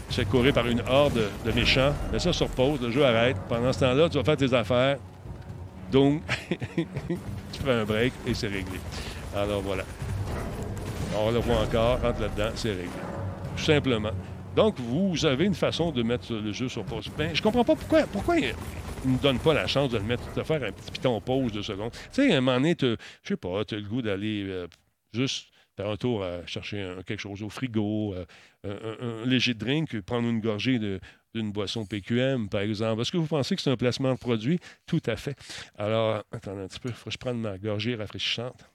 Fait 0.10 0.26
courir 0.26 0.54
par 0.54 0.68
une 0.68 0.82
horde 0.88 1.22
de 1.46 1.52
méchants. 1.52 1.94
Mais 2.12 2.20
ça 2.20 2.32
sur 2.34 2.48
pause, 2.50 2.80
le 2.82 2.92
jeu 2.92 3.04
arrête. 3.04 3.38
Pendant 3.50 3.74
ce 3.74 3.80
temps-là, 3.80 4.10
tu 4.10 4.18
vas 4.18 4.24
faire 4.24 4.38
tes 4.38 4.54
affaires. 4.54 4.98
Donc, 5.92 6.22
tu 6.76 7.62
fais 7.64 7.72
un 7.72 7.86
break 7.86 8.14
et 8.28 8.34
c'est 8.34 8.48
réglé. 8.48 8.80
Alors, 9.36 9.62
voilà. 9.62 9.84
On 11.18 11.32
le 11.32 11.40
voit 11.40 11.58
encore, 11.58 12.02
rentre 12.02 12.22
là-dedans, 12.22 12.52
c'est 12.56 12.72
réglé. 12.72 12.90
Tout 13.56 13.64
simplement. 13.64 14.12
Donc, 14.56 14.80
vous 14.80 15.26
avez 15.26 15.46
une 15.46 15.56
façon 15.56 15.92
de 15.92 16.04
mettre 16.04 16.34
le 16.34 16.52
jeu 16.52 16.70
sur 16.70 16.86
pause. 16.86 17.10
Ben, 17.18 17.36
je 17.36 17.42
comprends 17.42 17.64
pas 17.64 17.76
pourquoi, 17.76 18.04
pourquoi 18.04 18.38
il 18.38 18.54
ne 19.06 19.18
donne 19.18 19.40
pas 19.40 19.54
la 19.54 19.66
chance 19.66 19.90
de 19.90 19.98
le 19.98 20.04
mettre, 20.04 20.32
de 20.34 20.44
faire 20.44 20.64
un 20.64 20.72
petit 20.72 20.92
piton 20.92 21.20
pause 21.22 21.52
de 21.52 21.62
secondes. 21.62 21.92
Tu 21.92 22.00
sais, 22.12 22.34
à 22.34 22.38
un 22.38 22.42
moment 22.42 22.58
donné, 22.58 22.76
je 22.80 22.96
sais 23.24 23.36
pas, 23.36 23.66
tu 23.66 23.76
as 23.76 23.80
le 23.80 23.88
goût 23.88 24.04
d'aller 24.04 24.44
euh, 24.48 24.68
juste 25.12 25.48
faire 25.76 25.90
un 25.90 25.98
tour 25.98 26.24
à 26.24 26.46
chercher 26.46 26.96
quelque 27.08 27.20
chose 27.20 27.42
au 27.42 27.50
frigo, 27.50 28.14
euh, 28.14 28.26
un, 28.64 29.26
léger 29.26 29.56
drink, 29.56 30.00
prendre 30.02 30.30
une 30.30 30.40
gorgée 30.40 30.78
d'une 31.34 31.52
boisson 31.52 31.86
PQM, 31.86 32.48
par 32.48 32.62
exemple. 32.62 33.02
Est-ce 33.02 33.12
que 33.12 33.18
vous 33.18 33.26
pensez 33.26 33.56
que 33.56 33.62
c'est 33.62 33.72
un 33.72 33.78
placement 33.78 34.14
de 34.14 34.20
produit? 34.20 34.60
Tout 34.86 35.02
à 35.08 35.16
fait. 35.16 35.36
Alors, 35.80 36.24
attendez 36.32 36.62
un 36.62 36.68
petit 36.68 36.80
peu, 36.80 36.90
il 36.90 36.96
faut 36.96 37.06
que 37.06 37.12
je 37.12 37.18
prenne 37.18 37.40
ma 37.40 37.58
gorgée 37.58 37.96
rafraîchissante. 37.96 38.70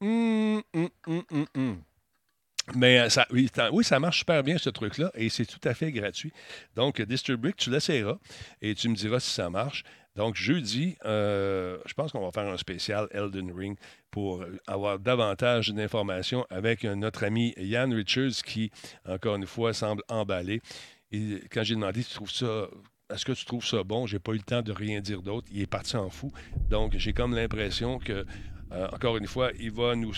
Hum, 0.00 0.62
hum, 0.72 0.88
hum, 1.06 1.22
hum, 1.30 1.46
hum. 1.54 1.82
Mais 2.74 3.10
ça, 3.10 3.26
oui, 3.30 3.48
ça 3.82 3.98
marche 3.98 4.20
super 4.20 4.42
bien, 4.42 4.58
ce 4.58 4.70
truc-là, 4.70 5.10
et 5.14 5.28
c'est 5.28 5.46
tout 5.46 5.60
à 5.68 5.74
fait 5.74 5.90
gratuit. 5.90 6.32
Donc, 6.76 7.00
Disturbrick, 7.00 7.56
tu 7.56 7.70
l'essayeras 7.70 8.18
et 8.62 8.74
tu 8.74 8.88
me 8.88 8.94
diras 8.94 9.20
si 9.20 9.30
ça 9.30 9.50
marche. 9.50 9.84
Donc, 10.16 10.36
jeudi, 10.36 10.96
euh, 11.04 11.78
je 11.86 11.94
pense 11.94 12.12
qu'on 12.12 12.24
va 12.24 12.30
faire 12.32 12.50
un 12.50 12.56
spécial 12.56 13.08
Elden 13.12 13.52
Ring 13.52 13.76
pour 14.10 14.44
avoir 14.66 14.98
davantage 14.98 15.70
d'informations 15.70 16.44
avec 16.50 16.84
notre 16.84 17.24
ami 17.24 17.54
Yann 17.56 17.92
Richards 17.92 18.42
qui, 18.44 18.70
encore 19.08 19.36
une 19.36 19.46
fois, 19.46 19.72
semble 19.72 20.02
emballé. 20.08 20.60
Et 21.12 21.40
quand 21.50 21.62
j'ai 21.62 21.74
demandé, 21.74 22.04
tu 22.04 22.14
trouves 22.14 22.30
ça 22.30 22.68
est-ce 23.12 23.24
que 23.24 23.32
tu 23.32 23.44
trouves 23.44 23.66
ça 23.66 23.82
bon? 23.82 24.06
J'ai 24.06 24.20
pas 24.20 24.32
eu 24.32 24.36
le 24.36 24.42
temps 24.42 24.62
de 24.62 24.72
rien 24.72 25.00
dire 25.00 25.20
d'autre. 25.22 25.48
Il 25.50 25.60
est 25.60 25.66
parti 25.66 25.96
en 25.96 26.10
fou. 26.10 26.30
Donc, 26.68 26.96
j'ai 26.96 27.12
comme 27.12 27.34
l'impression 27.34 27.98
que, 27.98 28.24
euh, 28.72 28.88
encore 28.92 29.16
une 29.16 29.26
fois, 29.26 29.50
il 29.58 29.72
va 29.72 29.96
nous, 29.96 30.14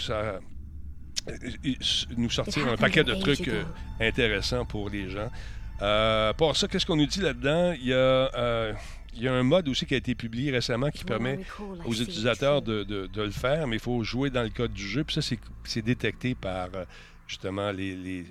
nous 2.17 2.31
sortir 2.31 2.69
un 2.69 2.77
paquet 2.77 3.05
de 3.05 3.15
trucs 3.15 3.49
euh, 3.49 3.65
intéressants 4.01 4.65
pour 4.65 4.91
les 4.91 5.11
gens. 5.11 5.31
Euh, 5.81 6.33
pour 6.35 6.57
ça, 6.57 6.69
qu'est-ce 6.69 6.87
qu'on 6.87 6.97
nous 6.97 7.07
dit 7.07 7.21
là-dedans? 7.21 7.75
Il 7.81 7.87
y 7.87 7.95
a 7.95 8.75
il 9.15 9.23
y 9.23 9.29
a 9.29 9.33
un 9.33 9.43
mode 9.43 9.69
aussi 9.69 9.85
qui 9.85 9.95
a 9.95 9.99
été 9.99 10.15
publié 10.15 10.51
récemment 10.51 10.91
qui 10.91 11.05
permet 11.05 11.41
aux 11.85 11.93
utilisateurs 11.93 12.63
de, 12.63 13.09
le 13.15 13.31
faire, 13.31 13.67
mais 13.67 13.77
il 13.77 13.83
faut 13.83 14.03
jouer 14.03 14.31
dans 14.31 14.43
le 14.43 14.49
code 14.49 14.73
du 14.73 14.87
jeu. 14.87 15.05
Puis 15.05 15.21
ça, 15.21 15.37
c'est 15.65 15.83
détecté 15.83 16.35
par 16.35 16.69
euh, 16.75 16.85
justement 17.33 17.71
les, 17.71 18.25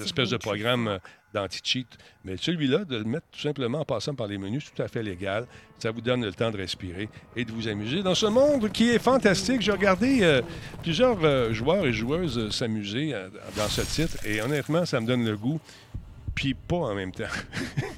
espèces 0.00 0.30
de 0.30 0.36
programmes 0.36 0.88
euh, 0.88 0.98
d'anti-cheat. 1.32 1.86
Mais 2.24 2.36
celui-là, 2.36 2.84
de 2.84 2.96
le 2.96 3.04
mettre 3.04 3.26
tout 3.30 3.40
simplement 3.40 3.80
en 3.80 3.84
passant 3.84 4.14
par 4.14 4.26
les 4.26 4.38
menus, 4.38 4.64
c'est 4.66 4.74
tout 4.74 4.82
à 4.82 4.88
fait 4.88 5.02
légal. 5.02 5.46
Ça 5.78 5.90
vous 5.90 6.00
donne 6.00 6.24
le 6.24 6.32
temps 6.32 6.50
de 6.50 6.56
respirer 6.56 7.08
et 7.36 7.44
de 7.44 7.52
vous 7.52 7.68
amuser 7.68 8.02
dans 8.02 8.14
ce 8.14 8.26
monde 8.26 8.70
qui 8.70 8.90
est 8.90 8.98
fantastique. 8.98 9.60
J'ai 9.60 9.72
regardé 9.72 10.18
euh, 10.22 10.42
plusieurs 10.82 11.52
joueurs 11.52 11.86
et 11.86 11.92
joueuses 11.92 12.50
s'amuser 12.50 13.14
dans 13.56 13.68
ce 13.68 13.82
titre 13.82 14.16
et 14.26 14.42
honnêtement, 14.42 14.84
ça 14.84 15.00
me 15.00 15.06
donne 15.06 15.24
le 15.24 15.36
goût 15.36 15.60
puis 16.34 16.54
pas 16.54 16.76
en 16.76 16.94
même 16.94 17.12
temps. 17.12 17.24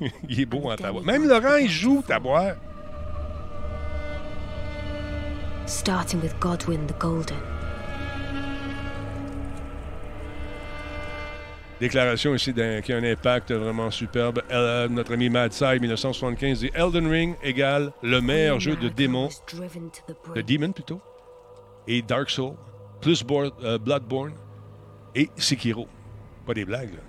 il 0.29 0.40
est 0.40 0.46
beau 0.46 0.70
en 0.70 0.77
taboire. 0.77 1.05
Même 1.05 1.27
Laurent, 1.27 1.57
il 1.57 1.70
joue 1.70 2.03
taboire. 2.07 2.57
Starting 5.66 6.20
with 6.20 6.38
Godwin 6.38 6.87
the 6.87 6.96
Golden. 6.99 7.56
Déclaration 11.78 12.34
ici 12.34 12.54
qui 12.54 12.92
a 12.92 12.96
un 12.96 13.04
impact 13.04 13.52
vraiment 13.52 13.90
superbe. 13.90 14.42
Euh, 14.50 14.88
notre 14.88 15.12
ami 15.12 15.28
Mad 15.28 15.52
Side 15.52 15.80
1975 15.80 16.60
dit 16.60 16.70
Elden 16.74 17.06
Ring 17.06 17.34
égale 17.42 17.92
le 18.02 18.20
meilleur 18.20 18.58
jeu 18.60 18.76
de 18.76 18.88
démon, 18.88 19.28
de 20.34 20.40
Demon 20.40 20.72
plutôt, 20.72 21.00
et 21.86 22.00
Dark 22.00 22.30
Soul, 22.30 22.54
plus 23.02 23.22
euh, 23.30 23.78
Bloodborne 23.78 24.32
et 25.14 25.28
Sekiro. 25.36 25.86
Pas 26.46 26.54
des 26.54 26.64
blagues, 26.64 26.94
là. 26.94 27.00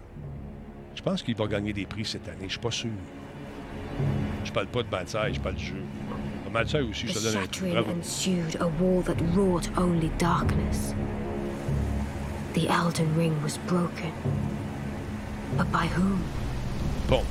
Je 0.95 1.01
pense 1.01 1.23
qu'il 1.23 1.35
va 1.35 1.47
gagner 1.47 1.71
des 1.71 1.85
prix 1.85 2.03
cette 2.03 2.27
année. 2.27 2.45
Je 2.47 2.53
suis 2.53 2.59
pas 2.59 2.71
sûr. 2.71 2.89
Je 4.43 4.51
parle 4.51 4.67
pas 4.67 4.83
de 4.83 4.89
Matsai, 4.89 5.33
je 5.33 5.39
parle 5.39 5.55
du 5.55 5.65
jeu. 5.65 5.81
Matsai 6.51 6.81
aussi, 6.81 7.07
je 7.07 7.13
donne 7.13 7.43
un 7.43 7.47
truc. 7.47 7.73
But 15.57 15.71
by 15.71 15.87
whom? 15.87 16.21
Bon. 17.09 17.23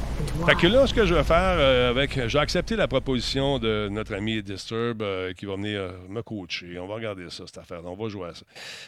Fait 0.46 0.56
que 0.56 0.66
là, 0.66 0.86
ce 0.86 0.94
que 0.94 1.06
je 1.06 1.14
vais 1.14 1.22
faire 1.22 1.36
euh, 1.58 1.90
avec. 1.90 2.28
J'ai 2.28 2.38
accepté 2.38 2.74
la 2.74 2.88
proposition 2.88 3.58
de 3.58 3.88
notre 3.88 4.14
ami 4.14 4.42
Disturb 4.42 5.02
euh, 5.02 5.32
qui 5.32 5.46
va 5.46 5.54
venir 5.54 5.80
euh, 5.80 5.90
me 6.08 6.22
coacher. 6.22 6.78
On 6.80 6.88
va 6.88 6.96
regarder 6.96 7.30
ça, 7.30 7.44
cette 7.46 7.58
affaire. 7.58 7.82
On 7.84 7.94
va 7.94 8.08
jouer 8.08 8.30
à 8.30 8.34
ça. 8.34 8.44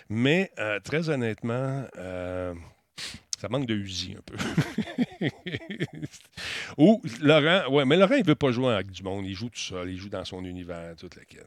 Mais, 0.08 0.50
très 0.82 1.08
honnêtement, 1.08 1.84
ça 3.38 3.48
manque 3.48 3.66
de 3.66 3.74
Uzi 3.74 4.16
un 4.18 4.22
peu. 4.22 4.36
Ou 6.78 7.00
Laurent, 7.22 7.72
ouais, 7.72 7.84
mais 7.84 7.96
Laurent, 7.96 8.16
il 8.16 8.24
veut 8.24 8.34
pas 8.34 8.50
jouer 8.50 8.74
avec 8.74 8.90
du 8.90 9.04
monde. 9.04 9.24
Il 9.26 9.34
joue 9.34 9.48
tout 9.48 9.60
seul, 9.60 9.90
il 9.90 9.96
joue 9.96 10.08
dans 10.08 10.24
son 10.24 10.44
univers, 10.44 10.96
toute 10.96 11.14
la 11.14 11.24
quête. 11.24 11.46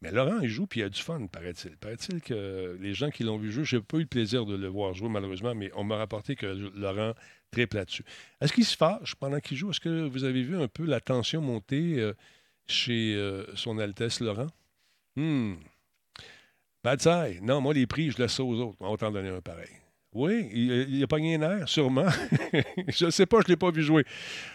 Mais 0.00 0.12
Laurent, 0.12 0.38
il 0.40 0.48
joue, 0.48 0.68
puis 0.68 0.80
il 0.80 0.84
a 0.84 0.88
du 0.88 1.02
fun, 1.02 1.26
paraît-il. 1.26 1.76
Paraît-il 1.76 2.22
que 2.22 2.78
les 2.80 2.94
gens 2.94 3.10
qui 3.10 3.24
l'ont 3.24 3.36
vu 3.36 3.50
jouer, 3.50 3.64
j'ai 3.64 3.80
pas 3.80 3.96
eu 3.96 4.02
le 4.02 4.06
plaisir 4.06 4.46
de 4.46 4.54
le 4.54 4.68
voir 4.68 4.94
jouer, 4.94 5.08
malheureusement, 5.08 5.56
mais 5.56 5.72
on 5.74 5.82
m'a 5.82 5.96
rapporté 5.96 6.36
que 6.36 6.46
Laurent 6.46 7.14
triple 7.50 7.76
là-dessus. 7.76 8.04
Est-ce 8.40 8.52
qu'il 8.52 8.64
se 8.64 8.76
fâche 8.76 9.16
pendant 9.16 9.40
qu'il 9.40 9.56
joue? 9.56 9.70
Est-ce 9.70 9.80
que 9.80 10.06
vous 10.06 10.22
avez 10.22 10.42
vu 10.42 10.56
un 10.56 10.68
peu 10.68 10.84
la 10.84 11.00
tension 11.00 11.40
monter 11.40 11.98
euh, 11.98 12.14
chez 12.68 13.16
euh, 13.16 13.44
son 13.56 13.80
Altesse 13.80 14.20
Laurent? 14.20 14.46
Hmm. 15.16 15.54
Bad 16.84 17.00
side. 17.00 17.42
Non, 17.42 17.60
moi, 17.60 17.74
les 17.74 17.88
prix, 17.88 18.12
je 18.12 18.18
laisse 18.18 18.34
ça 18.34 18.44
aux 18.44 18.60
autres. 18.60 18.76
On 18.78 18.92
va 18.92 18.96
t'en 18.96 19.10
donner 19.10 19.30
un 19.30 19.40
pareil. 19.40 19.83
Oui, 20.14 20.48
il, 20.52 21.02
a 21.02 21.06
pas 21.08 21.18
gagné 21.18 21.42
un 21.42 21.66
sûrement. 21.66 22.06
je 22.88 23.06
ne 23.06 23.10
sais 23.10 23.26
pas, 23.26 23.38
je 23.40 23.46
ne 23.46 23.48
l'ai 23.48 23.56
pas 23.56 23.72
vu 23.72 23.82
jouer. 23.82 24.04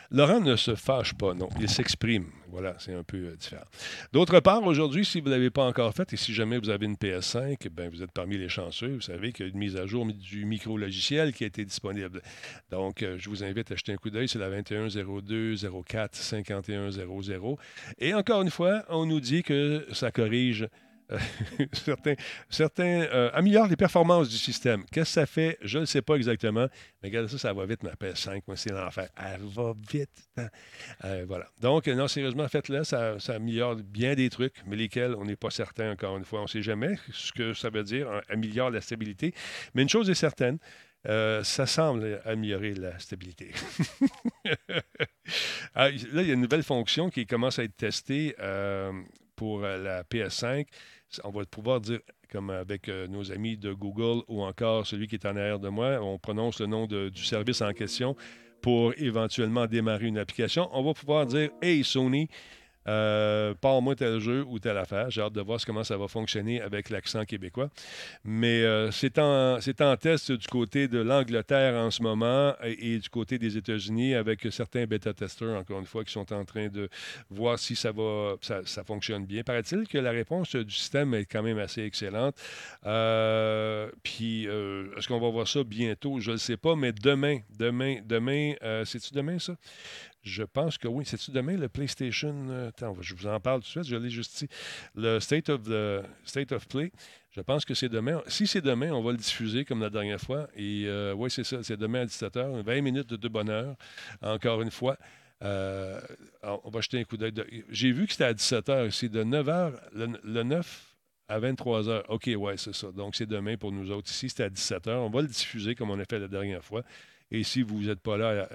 Laurent 0.09 0.39
ne 0.39 0.55
se 0.55 0.73
fâche 0.73 1.13
pas, 1.13 1.33
non. 1.33 1.49
Il 1.59 1.67
s'exprime. 1.67 2.27
Voilà, 2.47 2.75
c'est 2.79 2.93
un 2.93 3.03
peu 3.03 3.17
euh, 3.17 3.35
différent. 3.35 3.65
D'autre 4.13 4.39
part, 4.39 4.63
aujourd'hui, 4.63 5.03
si 5.03 5.19
vous 5.19 5.27
ne 5.27 5.33
l'avez 5.33 5.49
pas 5.49 5.65
encore 5.65 5.93
fait 5.93 6.13
et 6.13 6.17
si 6.17 6.33
jamais 6.33 6.57
vous 6.57 6.69
avez 6.69 6.85
une 6.85 6.95
PS5, 6.95 7.67
ben, 7.69 7.89
vous 7.89 8.01
êtes 8.01 8.13
parmi 8.13 8.37
les 8.37 8.47
chanceux. 8.47 8.95
Vous 8.95 9.01
savez 9.01 9.33
qu'il 9.33 9.47
y 9.47 9.49
a 9.49 9.51
une 9.51 9.59
mise 9.59 9.75
à 9.75 9.85
jour 9.85 10.05
du 10.05 10.45
micro-logiciel 10.45 11.33
qui 11.33 11.43
a 11.43 11.47
été 11.47 11.65
disponible. 11.65 12.21
Donc, 12.71 13.03
euh, 13.03 13.17
je 13.19 13.29
vous 13.29 13.43
invite 13.43 13.69
à 13.71 13.75
jeter 13.75 13.91
un 13.91 13.97
coup 13.97 14.09
d'œil. 14.09 14.29
C'est 14.29 14.39
la 14.39 14.49
2102 14.49 15.55
04 15.85 16.15
5100. 16.15 17.57
Et 17.99 18.13
encore 18.13 18.41
une 18.41 18.49
fois, 18.49 18.85
on 18.87 19.05
nous 19.05 19.19
dit 19.19 19.43
que 19.43 19.85
ça 19.91 20.09
corrige 20.09 20.69
certains, 21.73 22.13
certains 22.49 23.01
euh, 23.01 23.31
améliorent 23.33 23.67
les 23.67 23.75
performances 23.75 24.29
du 24.29 24.37
système. 24.37 24.83
Qu'est-ce 24.91 25.09
que 25.09 25.21
ça 25.21 25.25
fait? 25.25 25.57
Je 25.61 25.79
ne 25.79 25.85
sais 25.85 26.01
pas 26.01 26.15
exactement. 26.15 26.67
Mais 27.01 27.09
regardez 27.09 27.29
ça, 27.29 27.37
ça 27.37 27.53
va 27.53 27.65
vite, 27.65 27.83
ma 27.83 27.91
PS5. 27.91 28.41
Moi, 28.47 28.55
c'est 28.55 28.71
l'enfer. 28.71 29.09
Elle 29.17 29.41
va 29.41 29.73
vite. 29.91 30.29
Hein. 30.37 30.47
Euh, 31.05 31.25
voilà. 31.27 31.47
Donc, 31.59 31.87
non, 31.87 32.07
sérieusement, 32.07 32.47
faites-le. 32.47 32.83
Ça, 32.83 33.19
ça, 33.19 33.35
améliore 33.35 33.75
bien 33.75 34.13
des 34.13 34.29
trucs, 34.29 34.55
mais 34.65 34.75
lesquels, 34.75 35.15
on 35.15 35.25
n'est 35.25 35.35
pas 35.35 35.49
certain, 35.49 35.91
encore 35.91 36.17
une 36.17 36.25
fois. 36.25 36.39
On 36.39 36.43
ne 36.43 36.47
sait 36.47 36.61
jamais 36.61 36.97
ce 37.11 37.31
que 37.31 37.53
ça 37.53 37.69
veut 37.69 37.83
dire, 37.83 38.09
hein, 38.09 38.21
améliore 38.29 38.69
la 38.69 38.81
stabilité. 38.81 39.33
Mais 39.73 39.81
une 39.81 39.89
chose 39.89 40.09
est 40.09 40.15
certaine, 40.15 40.59
euh, 41.07 41.43
ça 41.43 41.65
semble 41.65 42.21
améliorer 42.25 42.73
la 42.73 42.97
stabilité. 42.99 43.51
Ah, 45.75 45.89
là, 45.89 46.23
il 46.23 46.27
y 46.27 46.31
a 46.31 46.33
une 46.33 46.41
nouvelle 46.41 46.63
fonction 46.63 47.11
qui 47.11 47.27
commence 47.27 47.59
à 47.59 47.63
être 47.63 47.77
testée 47.77 48.35
pour 49.35 49.61
la 49.61 50.03
PS5 50.03 50.65
on 51.23 51.29
va 51.29 51.45
pouvoir 51.45 51.81
dire, 51.81 51.99
comme 52.31 52.49
avec 52.49 52.89
euh, 52.89 53.07
nos 53.07 53.31
amis 53.31 53.57
de 53.57 53.73
Google 53.73 54.23
ou 54.27 54.43
encore 54.43 54.85
celui 54.85 55.07
qui 55.07 55.15
est 55.15 55.25
en 55.25 55.35
arrière 55.35 55.59
de 55.59 55.69
moi, 55.69 55.99
on 56.01 56.17
prononce 56.17 56.59
le 56.59 56.67
nom 56.67 56.85
du 56.87 57.23
service 57.23 57.61
en 57.61 57.73
question 57.73 58.15
pour 58.61 58.93
éventuellement 58.97 59.65
démarrer 59.65 60.07
une 60.07 60.17
application. 60.17 60.69
On 60.73 60.83
va 60.83 60.93
pouvoir 60.93 61.25
dire 61.25 61.49
Hey 61.61 61.83
Sony, 61.83 62.27
euh, 62.89 63.53
Parle-moi 63.61 63.95
tel 63.95 64.19
jeu 64.19 64.43
ou 64.47 64.59
telle 64.59 64.77
affaire. 64.77 65.09
J'ai 65.09 65.21
hâte 65.21 65.33
de 65.33 65.41
voir 65.41 65.59
comment 65.65 65.83
ça 65.83 65.97
va 65.97 66.07
fonctionner 66.07 66.61
avec 66.61 66.89
l'accent 66.89 67.23
québécois. 67.25 67.69
Mais 68.23 68.63
euh, 68.63 68.91
c'est 68.91 69.19
en, 69.19 69.57
en, 69.57 69.97
test 69.97 70.31
du 70.31 70.47
côté 70.47 70.87
de 70.87 70.99
l'Angleterre 70.99 71.75
en 71.75 71.91
ce 71.91 72.01
moment 72.01 72.55
et, 72.63 72.97
du 72.97 73.09
côté 73.09 73.37
des 73.37 73.57
États-Unis 73.57 74.15
avec 74.15 74.47
certains 74.51 74.85
bêta-testeurs, 74.85 75.59
encore 75.59 75.79
une 75.79 75.85
fois, 75.85 76.03
qui 76.03 76.11
sont 76.11 76.31
en 76.33 76.45
train 76.45 76.67
de 76.67 76.89
voir 77.29 77.59
si 77.59 77.75
ça, 77.75 77.91
va, 77.91 78.35
fonctionne 78.85 79.25
bien. 79.25 79.43
Paraît-il 79.43 79.87
que 79.87 79.97
la 79.97 80.11
réponse 80.11 80.55
du 80.55 80.73
système 80.73 81.13
est 81.13 81.25
quand 81.25 81.43
même 81.43 81.59
assez 81.59 81.83
excellente. 81.83 82.35
Euh, 82.85 83.89
puis, 84.03 84.47
euh, 84.47 84.87
est-ce 84.97 85.07
qu'on 85.07 85.19
va 85.19 85.29
voir 85.29 85.47
ça 85.47 85.63
bientôt? 85.63 86.19
Je 86.19 86.31
ne 86.31 86.37
sais 86.37 86.57
pas, 86.57 86.75
mais 86.75 86.91
demain, 86.91 87.39
demain, 87.57 87.97
demain, 88.05 88.53
c'est-tu 88.85 89.13
demain 89.13 89.37
ça? 89.39 89.53
Je 90.21 90.43
pense 90.43 90.77
que 90.77 90.87
oui. 90.87 91.05
C'est-tu 91.05 91.31
demain 91.31 91.55
le 91.55 91.69
PlayStation? 91.69 92.35
Euh, 92.49 92.69
attends, 92.69 92.95
je 92.99 93.15
vous 93.15 93.27
en 93.27 93.39
parle 93.39 93.61
tout 93.61 93.65
de 93.65 93.69
suite. 93.69 93.83
Je 93.85 93.95
l'ai 93.95 94.09
juste 94.09 94.33
ici. 94.35 94.47
Le 94.95 95.19
State 95.19 95.49
of, 95.49 95.63
the, 95.63 96.03
State 96.25 96.51
of 96.51 96.67
Play. 96.67 96.91
Je 97.31 97.41
pense 97.41 97.63
que 97.63 97.73
c'est 97.73 97.89
demain. 97.89 98.21
Si 98.27 98.47
c'est 98.47 98.61
demain, 98.61 98.91
on 98.91 99.01
va 99.01 99.11
le 99.11 99.17
diffuser 99.17 99.63
comme 99.63 99.81
la 99.81 99.89
dernière 99.89 100.19
fois. 100.19 100.47
Et 100.55 100.85
euh, 100.87 101.13
oui, 101.13 101.31
c'est 101.31 101.45
ça. 101.45 101.63
C'est 101.63 101.77
demain 101.77 102.01
à 102.01 102.05
17h. 102.05 102.63
20 102.63 102.81
minutes 102.81 103.09
de, 103.09 103.27
bonheur. 103.27 103.75
Encore 104.21 104.61
une 104.61 104.71
fois. 104.71 104.97
Euh, 105.41 106.01
on 106.43 106.69
va 106.69 106.81
jeter 106.81 106.99
un 106.99 107.03
coup 107.05 107.15
d'œil. 107.15 107.33
J'ai 107.69 107.91
vu 107.91 108.05
que 108.05 108.11
c'était 108.11 108.25
à 108.25 108.33
17h. 108.33 108.91
C'est 108.91 109.09
de 109.09 109.23
9h, 109.23 109.73
le, 109.93 110.43
9 110.43 110.95
à 111.29 111.39
23h. 111.39 112.03
OK, 112.09 112.29
ouais, 112.35 112.57
c'est 112.57 112.75
ça. 112.75 112.91
Donc, 112.91 113.15
c'est 113.15 113.25
demain 113.25 113.55
pour 113.55 113.71
nous 113.71 113.89
autres. 113.91 114.11
Ici, 114.11 114.27
c'était 114.27 114.43
à 114.43 114.49
17h. 114.49 114.89
On 114.89 115.09
va 115.09 115.21
le 115.21 115.27
diffuser 115.27 115.75
comme 115.75 115.91
on 115.91 115.99
a 115.99 116.03
fait 116.03 116.19
la 116.19 116.27
dernière 116.27 116.63
fois. 116.63 116.83
Et 117.31 117.43
si 117.43 117.61
vous 117.61 117.83
n'êtes 117.83 118.01
pas 118.01 118.17
là 118.17 118.47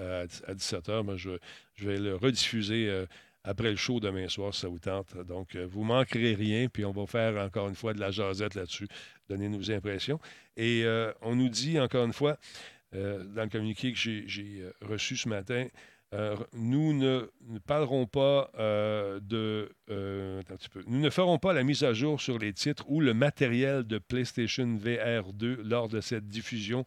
à, 0.47 0.53
17h, 0.53 1.05
ben, 1.05 1.15
je, 1.15 1.31
vais 1.77 1.97
le 1.97 2.15
rediffuser 2.15 2.89
euh, 2.89 3.05
après 3.43 3.69
le 3.69 3.77
show 3.77 3.99
demain 3.99 4.27
soir, 4.27 4.53
si 4.53 4.61
ça 4.61 4.67
vous 4.67 4.79
tente. 4.79 5.15
Donc, 5.25 5.55
euh, 5.55 5.65
vous 5.69 5.81
ne 5.81 5.87
manquerez 5.87 6.33
rien, 6.33 6.67
puis 6.67 6.85
on 6.85 6.91
va 6.91 7.05
faire 7.05 7.43
encore 7.43 7.69
une 7.69 7.75
fois 7.75 7.93
de 7.93 7.99
la 7.99 8.11
jasette 8.11 8.55
là-dessus, 8.55 8.87
donner 9.29 9.49
nos 9.49 9.71
impressions. 9.71 10.19
Et 10.57 10.83
euh, 10.83 11.11
on 11.21 11.35
nous 11.35 11.49
dit 11.49 11.79
encore 11.79 12.05
une 12.05 12.13
fois, 12.13 12.37
dans 12.93 13.43
le 13.43 13.49
communiqué 13.49 13.91
que 13.91 13.97
j'ai 13.99 14.63
reçu 14.81 15.17
ce 15.17 15.27
matin, 15.27 15.67
Euh, 16.15 16.35
nous 16.53 16.93
ne, 16.93 17.27
parlerons 17.65 18.05
pas 18.05 18.49
euh, 18.57 19.19
de. 19.21 19.69
Euh, 19.89 20.39
un 20.49 20.55
petit 20.55 20.69
peu. 20.69 20.83
Nous 20.87 20.99
ne 20.99 21.09
ferons 21.09 21.39
pas 21.39 21.51
la 21.51 21.63
mise 21.63 21.83
à 21.83 21.93
jour 21.93 22.21
sur 22.21 22.37
les 22.37 22.53
titres 22.53 22.85
ou 22.87 23.01
le 23.01 23.13
matériel 23.13 23.83
de 23.83 23.97
PlayStation 23.97 24.77
VR 24.77 25.33
2 25.33 25.61
lors 25.63 25.89
de 25.89 25.99
cette 26.01 26.27
diffusion, 26.27 26.85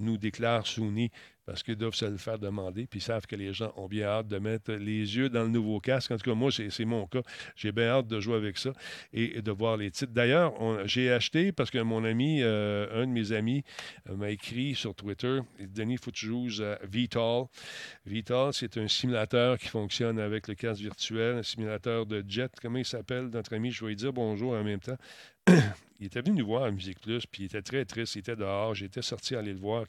nous 0.00 0.16
déclare 0.16 0.66
Sony 0.66 1.10
parce 1.48 1.62
qu'ils 1.62 1.76
doivent 1.76 1.94
se 1.94 2.04
le 2.04 2.18
faire 2.18 2.38
demander, 2.38 2.86
puis 2.86 2.98
ils 2.98 3.02
savent 3.02 3.26
que 3.26 3.34
les 3.34 3.54
gens 3.54 3.72
ont 3.76 3.88
bien 3.88 4.06
hâte 4.06 4.28
de 4.28 4.38
mettre 4.38 4.70
les 4.74 5.16
yeux 5.16 5.30
dans 5.30 5.44
le 5.44 5.48
nouveau 5.48 5.80
casque. 5.80 6.10
En 6.10 6.18
tout 6.18 6.30
cas, 6.30 6.34
moi, 6.34 6.50
c'est 6.52 6.84
mon 6.84 7.06
cas. 7.06 7.22
J'ai 7.56 7.72
bien 7.72 7.86
hâte 7.86 8.06
de 8.06 8.20
jouer 8.20 8.34
avec 8.34 8.58
ça 8.58 8.74
et, 9.14 9.40
de 9.40 9.50
voir 9.50 9.78
les 9.78 9.90
titres. 9.90 10.12
D'ailleurs, 10.12 10.52
j'ai 10.86 11.10
acheté 11.10 11.50
parce 11.52 11.70
que 11.70 11.78
mon 11.78 12.04
ami, 12.04 12.42
euh, 12.42 13.02
un 13.02 13.06
de 13.06 13.12
mes 13.12 13.32
amis, 13.32 13.64
euh, 14.10 14.16
m'a 14.16 14.28
écrit 14.28 14.74
sur 14.74 14.94
Twitter 14.94 15.40
Denis, 15.58 15.96
faut 15.96 16.10
que 16.10 16.16
tu 16.16 16.26
joues 16.26 16.62
à 16.62 16.84
Vital. 16.86 17.44
Vital, 18.04 18.52
c'est 18.52 18.76
un 18.76 18.86
simulateur 18.86 19.56
qui 19.56 19.68
fonctionne 19.68 20.18
avec 20.18 20.48
le 20.48 20.54
casque 20.54 20.82
virtuel, 20.82 21.36
un 21.36 21.42
simulateur 21.42 22.04
de 22.04 22.22
jet. 22.28 22.52
Comment 22.60 22.76
il 22.78 22.84
s'appelle, 22.84 23.28
notre 23.28 23.54
ami 23.54 23.70
Je 23.70 23.82
vais 23.82 23.88
lui 23.88 23.96
dire 23.96 24.12
bonjour 24.12 24.52
en 24.52 24.62
même 24.62 24.80
temps. 24.80 24.98
Il 26.00 26.06
était 26.06 26.20
venu 26.20 26.40
nous 26.40 26.46
voir 26.46 26.64
à 26.64 26.70
Musique 26.70 27.00
Plus, 27.00 27.26
puis 27.26 27.42
il 27.42 27.46
était 27.46 27.62
très 27.62 27.84
triste. 27.84 28.14
Il 28.14 28.20
était 28.20 28.36
dehors. 28.36 28.74
J'étais 28.74 29.02
sorti 29.02 29.34
aller 29.34 29.52
le 29.52 29.58
voir 29.58 29.84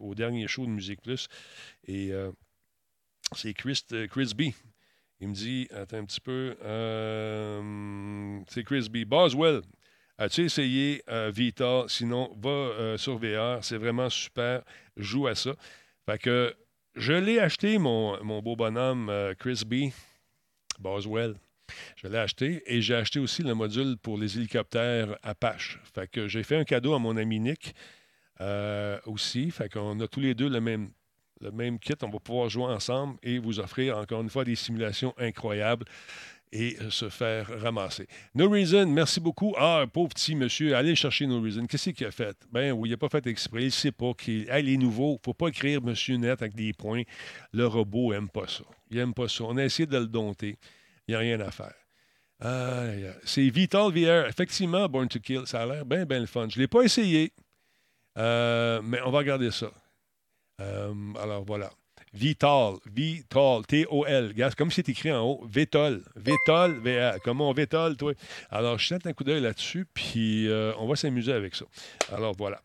au 0.00 0.14
dernier 0.14 0.46
show 0.46 0.64
de 0.64 0.70
Musique 0.70 1.02
Plus. 1.02 1.28
Et 1.84 2.12
euh, 2.12 2.30
c'est 3.34 3.54
Chris, 3.54 3.82
euh, 3.92 4.06
Chris 4.06 4.32
B. 4.36 4.42
Il 5.20 5.28
me 5.28 5.34
dit 5.34 5.68
Attends 5.72 5.98
un 5.98 6.04
petit 6.04 6.20
peu. 6.20 6.56
Euh, 6.62 8.40
c'est 8.48 8.62
Chris 8.62 8.88
B. 8.88 9.04
Boswell. 9.04 9.62
As-tu 10.16 10.44
essayé 10.44 11.02
Vita? 11.32 11.84
Sinon, 11.86 12.36
va 12.40 12.96
sur 12.96 13.18
VR. 13.18 13.62
C'est 13.62 13.78
vraiment 13.78 14.10
super. 14.10 14.62
Joue 14.96 15.28
à 15.28 15.36
ça. 15.36 15.54
Fait 16.06 16.18
que 16.18 16.56
je 16.96 17.12
l'ai 17.12 17.38
acheté, 17.38 17.78
mon, 17.78 18.22
mon 18.24 18.42
beau 18.42 18.56
bonhomme 18.56 19.12
Chris 19.38 19.62
B. 19.64 19.92
Boswell. 20.80 21.36
Je 21.96 22.08
l'ai 22.08 22.18
acheté 22.18 22.62
et 22.66 22.80
j'ai 22.80 22.94
acheté 22.94 23.18
aussi 23.18 23.42
le 23.42 23.54
module 23.54 23.96
pour 23.96 24.18
les 24.18 24.36
hélicoptères 24.36 25.16
Apache. 25.22 25.80
Fait 25.94 26.08
que 26.10 26.28
j'ai 26.28 26.42
fait 26.42 26.56
un 26.56 26.64
cadeau 26.64 26.94
à 26.94 26.98
mon 26.98 27.16
ami 27.16 27.40
Nick 27.40 27.74
euh, 28.40 28.98
aussi. 29.06 29.50
Fait 29.50 29.68
qu'on 29.68 29.98
a 30.00 30.08
tous 30.08 30.20
les 30.20 30.34
deux 30.34 30.48
le 30.48 30.60
même, 30.60 30.90
le 31.40 31.50
même 31.50 31.78
kit. 31.78 31.94
On 32.02 32.08
va 32.08 32.18
pouvoir 32.18 32.48
jouer 32.48 32.64
ensemble 32.64 33.18
et 33.22 33.38
vous 33.38 33.60
offrir 33.60 33.98
encore 33.98 34.22
une 34.22 34.30
fois 34.30 34.44
des 34.44 34.56
simulations 34.56 35.14
incroyables 35.18 35.84
et 36.52 36.76
se 36.90 37.08
faire 37.08 37.60
ramasser. 37.60 38.06
No 38.34 38.48
Reason, 38.48 38.86
merci 38.86 39.20
beaucoup. 39.20 39.54
Ah, 39.58 39.84
pauvre 39.92 40.08
petit 40.08 40.34
monsieur, 40.34 40.74
allez 40.74 40.94
chercher 40.94 41.26
No 41.26 41.40
Reason. 41.40 41.66
Qu'est-ce 41.66 41.90
qu'il 41.90 42.06
a 42.06 42.10
fait? 42.10 42.36
Ben 42.50 42.72
oui, 42.72 42.88
il 42.88 42.92
n'a 42.92 42.96
pas 42.96 43.08
fait 43.08 43.26
exprès. 43.26 43.62
Il 43.62 43.66
ne 43.66 43.70
sait 43.70 43.92
pas 43.92 44.12
qu'il 44.14 44.48
est 44.48 44.76
nouveau. 44.76 45.10
Il 45.10 45.14
ne 45.14 45.24
faut 45.24 45.34
pas 45.34 45.48
écrire 45.48 45.82
Monsieur 45.82 46.16
Net 46.16 46.40
avec 46.40 46.54
des 46.54 46.72
points. 46.72 47.02
Le 47.52 47.66
robot 47.66 48.12
n'aime 48.12 48.28
pas 48.28 48.46
ça. 48.46 48.64
Il 48.90 48.96
n'aime 48.96 49.14
pas 49.14 49.28
ça. 49.28 49.44
On 49.44 49.56
a 49.56 49.64
essayé 49.64 49.86
de 49.86 49.98
le 49.98 50.06
dompter. 50.06 50.56
Il 51.08 51.12
n'y 51.12 51.16
a 51.16 51.18
rien 51.20 51.40
à 51.40 51.50
faire. 51.50 51.74
c'est 53.24 53.48
Vital 53.48 53.90
VR. 53.90 54.28
Effectivement, 54.28 54.86
Born 54.88 55.08
to 55.08 55.18
Kill. 55.18 55.46
Ça 55.46 55.62
a 55.62 55.66
l'air 55.66 55.86
bien, 55.86 56.04
bien 56.04 56.20
le 56.20 56.26
fun. 56.26 56.48
Je 56.50 56.58
ne 56.58 56.62
l'ai 56.62 56.68
pas 56.68 56.82
essayé, 56.82 57.32
euh, 58.18 58.80
mais 58.82 59.00
on 59.04 59.10
va 59.10 59.18
regarder 59.18 59.50
ça. 59.50 59.70
Euh, 60.60 60.92
alors 61.20 61.44
voilà. 61.44 61.70
Vital, 62.12 62.74
Vital, 62.86 63.66
T-O-L. 63.66 64.34
Comme 64.56 64.70
c'est 64.70 64.88
écrit 64.88 65.12
en 65.12 65.22
haut, 65.22 65.46
Vitol, 65.46 66.02
Vitol, 66.16 66.78
VR. 66.78 67.20
Comment 67.22 67.50
on 67.50 67.52
Vitol, 67.52 67.96
toi? 67.96 68.12
Alors, 68.50 68.78
je 68.78 68.88
jette 68.88 69.06
un 69.06 69.12
coup 69.12 69.24
d'œil 69.24 69.42
là-dessus, 69.42 69.86
puis 69.92 70.48
euh, 70.48 70.72
on 70.78 70.86
va 70.86 70.96
s'amuser 70.96 71.32
avec 71.32 71.54
ça. 71.54 71.66
Alors, 72.10 72.34
voilà. 72.36 72.62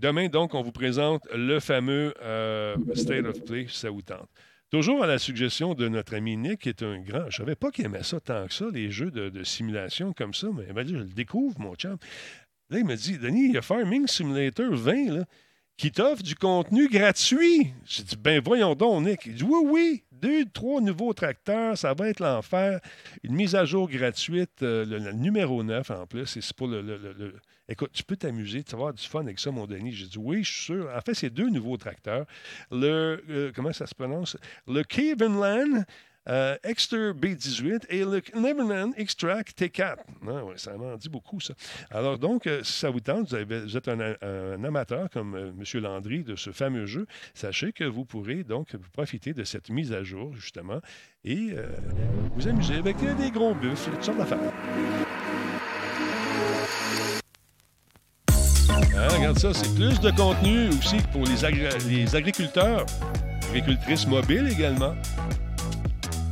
Demain, 0.00 0.28
donc, 0.28 0.54
on 0.54 0.62
vous 0.62 0.72
présente 0.72 1.26
le 1.34 1.58
fameux 1.58 2.14
State 2.94 3.26
of 3.26 3.44
Play, 3.44 3.66
ça 3.68 3.90
vous 3.90 4.02
tente. 4.02 4.28
Toujours 4.70 5.02
à 5.02 5.08
la 5.08 5.18
suggestion 5.18 5.74
de 5.74 5.88
notre 5.88 6.14
ami 6.14 6.36
Nick, 6.36 6.60
qui 6.60 6.68
est 6.68 6.82
un 6.84 7.00
grand. 7.00 7.22
Je 7.22 7.42
ne 7.42 7.46
savais 7.46 7.56
pas 7.56 7.72
qu'il 7.72 7.84
aimait 7.84 8.04
ça 8.04 8.20
tant 8.20 8.46
que 8.46 8.54
ça, 8.54 8.66
les 8.72 8.90
jeux 8.90 9.10
de, 9.10 9.42
simulation 9.42 10.12
comme 10.12 10.32
ça, 10.32 10.46
mais 10.54 10.86
je 10.86 10.94
le 10.94 11.04
découvre, 11.04 11.58
mon 11.58 11.74
chum. 11.74 11.96
Là, 12.70 12.78
il 12.78 12.84
me 12.84 12.94
dit 12.94 13.18
Denis, 13.18 13.46
il 13.46 13.54
y 13.54 13.58
a 13.58 13.62
Farming 13.62 14.06
Simulator 14.06 14.72
20 14.72 15.10
là, 15.12 15.24
qui 15.76 15.90
t'offre 15.90 16.22
du 16.22 16.36
contenu 16.36 16.88
gratuit. 16.88 17.72
J'ai 17.84 18.04
dit 18.04 18.16
Ben 18.16 18.40
voyons 18.40 18.76
donc, 18.76 19.04
Nick. 19.06 19.26
Il 19.26 19.34
dit 19.34 19.42
Oui, 19.42 19.60
oui, 19.64 20.04
deux, 20.20 20.44
trois 20.46 20.80
nouveaux 20.80 21.12
tracteurs, 21.12 21.76
ça 21.76 21.94
va 21.94 22.08
être 22.08 22.20
l'enfer. 22.20 22.80
Une 23.22 23.34
mise 23.34 23.54
à 23.54 23.64
jour 23.64 23.88
gratuite, 23.88 24.62
euh, 24.62 24.84
le, 24.84 25.12
numéro 25.12 25.62
9 25.62 25.90
en 25.90 26.06
plus, 26.06 26.26
c'est 26.26 26.52
pour 26.52 26.68
le 26.68 27.34
Écoute, 27.70 27.92
tu 27.92 28.02
peux 28.02 28.16
t'amuser, 28.16 28.64
tu 28.64 28.72
vas 28.72 28.78
avoir 28.78 28.94
du 28.94 29.06
fun 29.06 29.20
avec 29.20 29.38
ça, 29.38 29.52
mon 29.52 29.64
Denis. 29.64 29.92
J'ai 29.92 30.06
dit 30.06 30.18
oui, 30.18 30.42
je 30.42 30.52
suis 30.52 30.64
sûr. 30.64 30.90
En 30.92 31.00
fait, 31.02 31.14
c'est 31.14 31.30
deux 31.30 31.48
nouveaux 31.50 31.76
tracteurs. 31.76 32.26
Le, 32.72 33.22
euh, 33.30 33.52
comment 33.54 33.72
ça 33.72 33.86
se 33.86 33.94
prononce? 33.94 34.36
Le 34.66 34.82
Cavenland 34.82 35.86
euh, 36.28 36.56
Exter 36.64 37.12
B18 37.12 37.86
et 37.88 38.04
le 38.04 38.20
Neverland 38.34 38.92
Extract 38.96 39.58
T4. 39.60 39.96
Non, 40.22 40.48
ouais, 40.48 40.58
ça 40.58 40.76
m'en 40.76 40.96
dit 40.96 41.08
beaucoup, 41.08 41.40
ça. 41.40 41.54
Alors, 41.90 42.18
donc, 42.18 42.46
euh, 42.46 42.62
si 42.62 42.78
ça 42.80 42.90
vous 42.90 43.00
tente, 43.00 43.32
vous, 43.32 43.76
êtes 43.76 43.88
un, 43.88 44.64
amateur 44.64 45.08
comme 45.10 45.34
M. 45.36 45.80
Landry 45.80 46.22
de 46.22 46.36
ce 46.36 46.50
fameux 46.50 46.86
jeu, 46.86 47.06
sachez 47.34 47.72
que 47.72 47.84
vous 47.84 48.04
pourrez 48.04 48.44
donc 48.44 48.76
profiter 48.92 49.32
de 49.32 49.44
cette 49.44 49.70
mise 49.70 49.92
à 49.92 50.02
jour, 50.02 50.34
justement, 50.34 50.80
et 51.24 51.54
vous 52.34 52.48
amuser 52.48 52.76
avec 52.76 52.96
des 53.18 53.30
gros 53.30 53.54
buffles, 53.54 53.90
toutes 53.90 54.04
sortes 54.04 54.18
d'affaires. 54.18 54.38
Hein, 59.00 59.08
regarde 59.16 59.38
ça, 59.38 59.54
c'est 59.54 59.74
plus 59.74 59.98
de 60.00 60.10
contenu 60.10 60.68
aussi 60.68 60.98
pour 61.10 61.24
les 61.24 61.44
agriculteurs, 62.14 62.84
agricultrices 63.48 64.06
mobiles 64.06 64.48
également. 64.48 64.94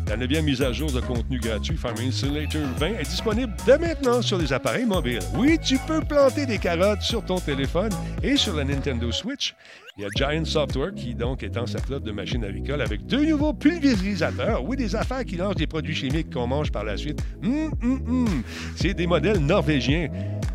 La 0.08 0.16
neuvième 0.16 0.46
mise 0.46 0.62
à 0.62 0.72
jour 0.72 0.90
de 0.90 1.00
contenu 1.00 1.38
gratuit 1.38 1.76
Farming 1.76 2.10
Simulator 2.10 2.62
20 2.78 2.86
est 2.98 3.10
disponible 3.10 3.52
dès 3.66 3.76
maintenant 3.78 4.22
sur 4.22 4.38
les 4.38 4.50
appareils 4.54 4.86
mobiles. 4.86 5.18
Oui, 5.34 5.58
tu 5.62 5.76
peux 5.86 6.00
planter 6.00 6.46
des 6.46 6.56
carottes 6.56 7.02
sur 7.02 7.22
ton 7.22 7.38
téléphone 7.38 7.90
et 8.22 8.36
sur 8.36 8.56
la 8.56 8.64
Nintendo 8.64 9.12
Switch. 9.12 9.54
Il 9.98 10.04
y 10.04 10.06
a 10.06 10.08
Giant 10.16 10.46
Software 10.46 10.94
qui 10.94 11.14
donc 11.14 11.42
étend 11.42 11.66
sa 11.66 11.78
flotte 11.78 12.04
de 12.04 12.12
machines 12.12 12.42
agricoles 12.42 12.80
avec 12.80 13.04
deux 13.04 13.26
nouveaux 13.26 13.52
pulvérisateurs. 13.52 14.64
Oui, 14.64 14.76
des 14.78 14.96
affaires 14.96 15.26
qui 15.26 15.36
lancent 15.36 15.56
des 15.56 15.66
produits 15.66 15.94
chimiques 15.94 16.32
qu'on 16.32 16.46
mange 16.46 16.72
par 16.72 16.84
la 16.84 16.96
suite. 16.96 17.20
Hum, 17.44 17.70
hum, 17.82 18.02
hum. 18.08 18.42
C'est 18.76 18.94
des 18.94 19.06
modèles 19.06 19.40
norvégiens 19.40 20.08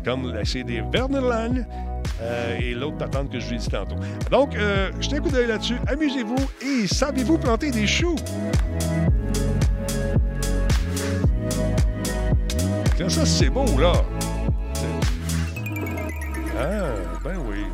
comme 0.04 0.34
c'est 0.42 0.64
des 0.64 0.82
Verneland 0.92 1.64
euh, 2.20 2.58
et 2.58 2.74
l'autre 2.74 2.98
patente 2.98 3.30
que 3.30 3.38
je 3.38 3.46
vous 3.46 3.54
ai 3.54 3.58
dit 3.58 3.68
tantôt. 3.68 3.96
Donc, 4.32 4.56
euh, 4.56 4.90
jetez 5.00 5.18
un 5.18 5.20
coup 5.20 5.30
d'œil 5.30 5.46
là-dessus. 5.46 5.76
Amusez-vous 5.86 6.48
et 6.60 6.88
savez-vous 6.88 7.38
planter 7.38 7.70
des 7.70 7.86
choux? 7.86 8.16
Ça, 12.96 13.26
c'est 13.26 13.50
beau, 13.50 13.78
là. 13.78 13.92
Ah, 16.56 16.94
ben 17.22 17.36
oui. 17.38 17.64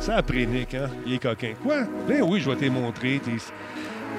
Ça 0.00 0.16
a 0.16 0.22
pris 0.22 0.46
Nick, 0.46 0.74
hein? 0.74 0.88
Il 1.04 1.14
est 1.14 1.18
coquin. 1.18 1.54
Quoi? 1.62 1.84
Ben 2.06 2.22
oui, 2.22 2.40
je 2.40 2.48
vais 2.48 2.56
te 2.56 2.64
montrer. 2.70 3.20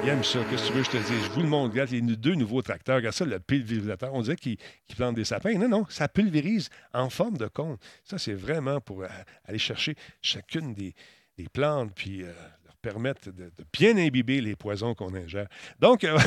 Il 0.03 0.09
aime 0.09 0.23
ça. 0.23 0.39
Qu'est-ce 0.49 0.63
que 0.63 0.67
tu 0.67 0.73
veux 0.73 0.83
je 0.83 0.89
te 0.89 0.97
dise? 0.97 1.23
Je 1.25 1.29
vous 1.31 1.41
le 1.41 1.47
montre. 1.47 1.71
Regarde, 1.71 1.89
les 1.91 2.01
deux 2.01 2.35
nouveaux 2.35 2.61
tracteurs. 2.61 2.97
Regarde 2.97 3.15
ça, 3.15 3.25
le 3.25 3.39
pulvérisateur. 3.39 4.13
On 4.13 4.21
dirait 4.21 4.35
qu'il 4.35 4.57
plante 4.95 5.15
des 5.15 5.23
sapins. 5.23 5.53
Non, 5.57 5.69
non, 5.69 5.85
ça 5.89 6.07
pulvérise 6.07 6.69
en 6.93 7.09
forme 7.09 7.37
de 7.37 7.47
cône. 7.47 7.77
Ça, 8.03 8.17
c'est 8.17 8.33
vraiment 8.33 8.81
pour 8.81 9.03
euh, 9.03 9.07
aller 9.45 9.59
chercher 9.59 9.95
chacune 10.21 10.73
des, 10.73 10.93
plantes 11.53 11.93
puis 11.95 12.23
euh, 12.23 12.33
permettre 12.81 13.31
de, 13.31 13.51
bien 13.73 13.97
imbiber 13.97 14.41
les 14.41 14.55
poisons 14.55 14.95
qu'on 14.95 15.13
ingère. 15.13 15.47
Donc, 15.79 16.03
euh, 16.03 16.17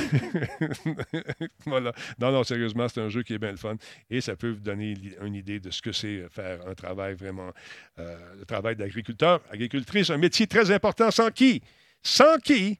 voilà. 1.66 1.92
Non, 2.18 2.32
non, 2.32 2.44
sérieusement, 2.44 2.88
c'est 2.88 3.00
un 3.00 3.09
jeu 3.09 3.22
qui 3.22 3.34
est 3.34 3.38
bien 3.38 3.53
le 3.53 3.57
fun 3.57 3.76
et 4.11 4.20
ça 4.20 4.36
peut 4.36 4.50
vous 4.50 4.61
donner 4.61 4.94
une 5.22 5.34
idée 5.34 5.61
de 5.61 5.70
ce 5.70 5.82
que 5.82 5.92
c'est 5.92 6.28
faire 6.30 6.66
un 6.66 6.74
travail 6.74 7.14
vraiment, 7.14 7.50
le 7.96 8.44
travail 8.44 8.76
d'agriculteur, 8.76 9.40
agricultrice, 9.50 10.11
un 10.11 10.18
métier 10.18 10.46
très 10.46 10.70
important 10.70 11.11
sans 11.11 11.30
qui? 11.30 11.62
Sans 12.03 12.38
qui? 12.38 12.78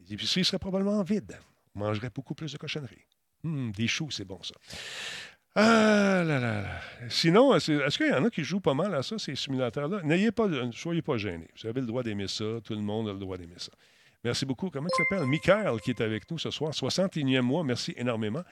Les 0.00 0.14
épiceries 0.14 0.44
seraient 0.44 0.58
probablement 0.58 1.02
vides. 1.02 1.38
On 1.74 1.80
mangerait 1.80 2.10
beaucoup 2.10 2.34
plus 2.34 2.52
de 2.52 2.58
cochonneries. 2.58 3.06
Hum, 3.44 3.72
des 3.72 3.86
choux, 3.86 4.10
c'est 4.10 4.24
bon 4.24 4.42
ça. 4.42 4.54
Ah 5.56 6.22
là 6.24 6.38
là. 6.38 6.64
Sinon, 7.08 7.54
est-ce 7.54 7.96
qu'il 7.96 8.06
y 8.06 8.12
en 8.12 8.24
a 8.24 8.30
qui 8.30 8.44
jouent 8.44 8.60
pas 8.60 8.74
mal 8.74 8.94
à 8.94 9.02
ça, 9.02 9.18
ces 9.18 9.34
simulateurs-là? 9.34 10.02
N'ayez 10.04 10.30
pas, 10.30 10.48
soyez 10.72 11.02
pas 11.02 11.16
gênés. 11.16 11.48
Vous 11.60 11.68
avez 11.68 11.80
le 11.80 11.86
droit 11.86 12.02
d'aimer 12.02 12.28
ça. 12.28 12.44
Tout 12.62 12.74
le 12.74 12.82
monde 12.82 13.08
a 13.08 13.12
le 13.12 13.18
droit 13.18 13.36
d'aimer 13.36 13.58
ça. 13.58 13.72
Merci 14.22 14.46
beaucoup. 14.46 14.70
Comment 14.70 14.88
il 14.88 14.96
s'appelle? 14.96 15.26
Michael 15.26 15.80
qui 15.80 15.90
est 15.90 16.00
avec 16.00 16.30
nous 16.30 16.38
ce 16.38 16.50
soir. 16.50 16.72
61e 16.72 17.40
mois. 17.40 17.64
Merci 17.64 17.94
énormément. 17.96 18.44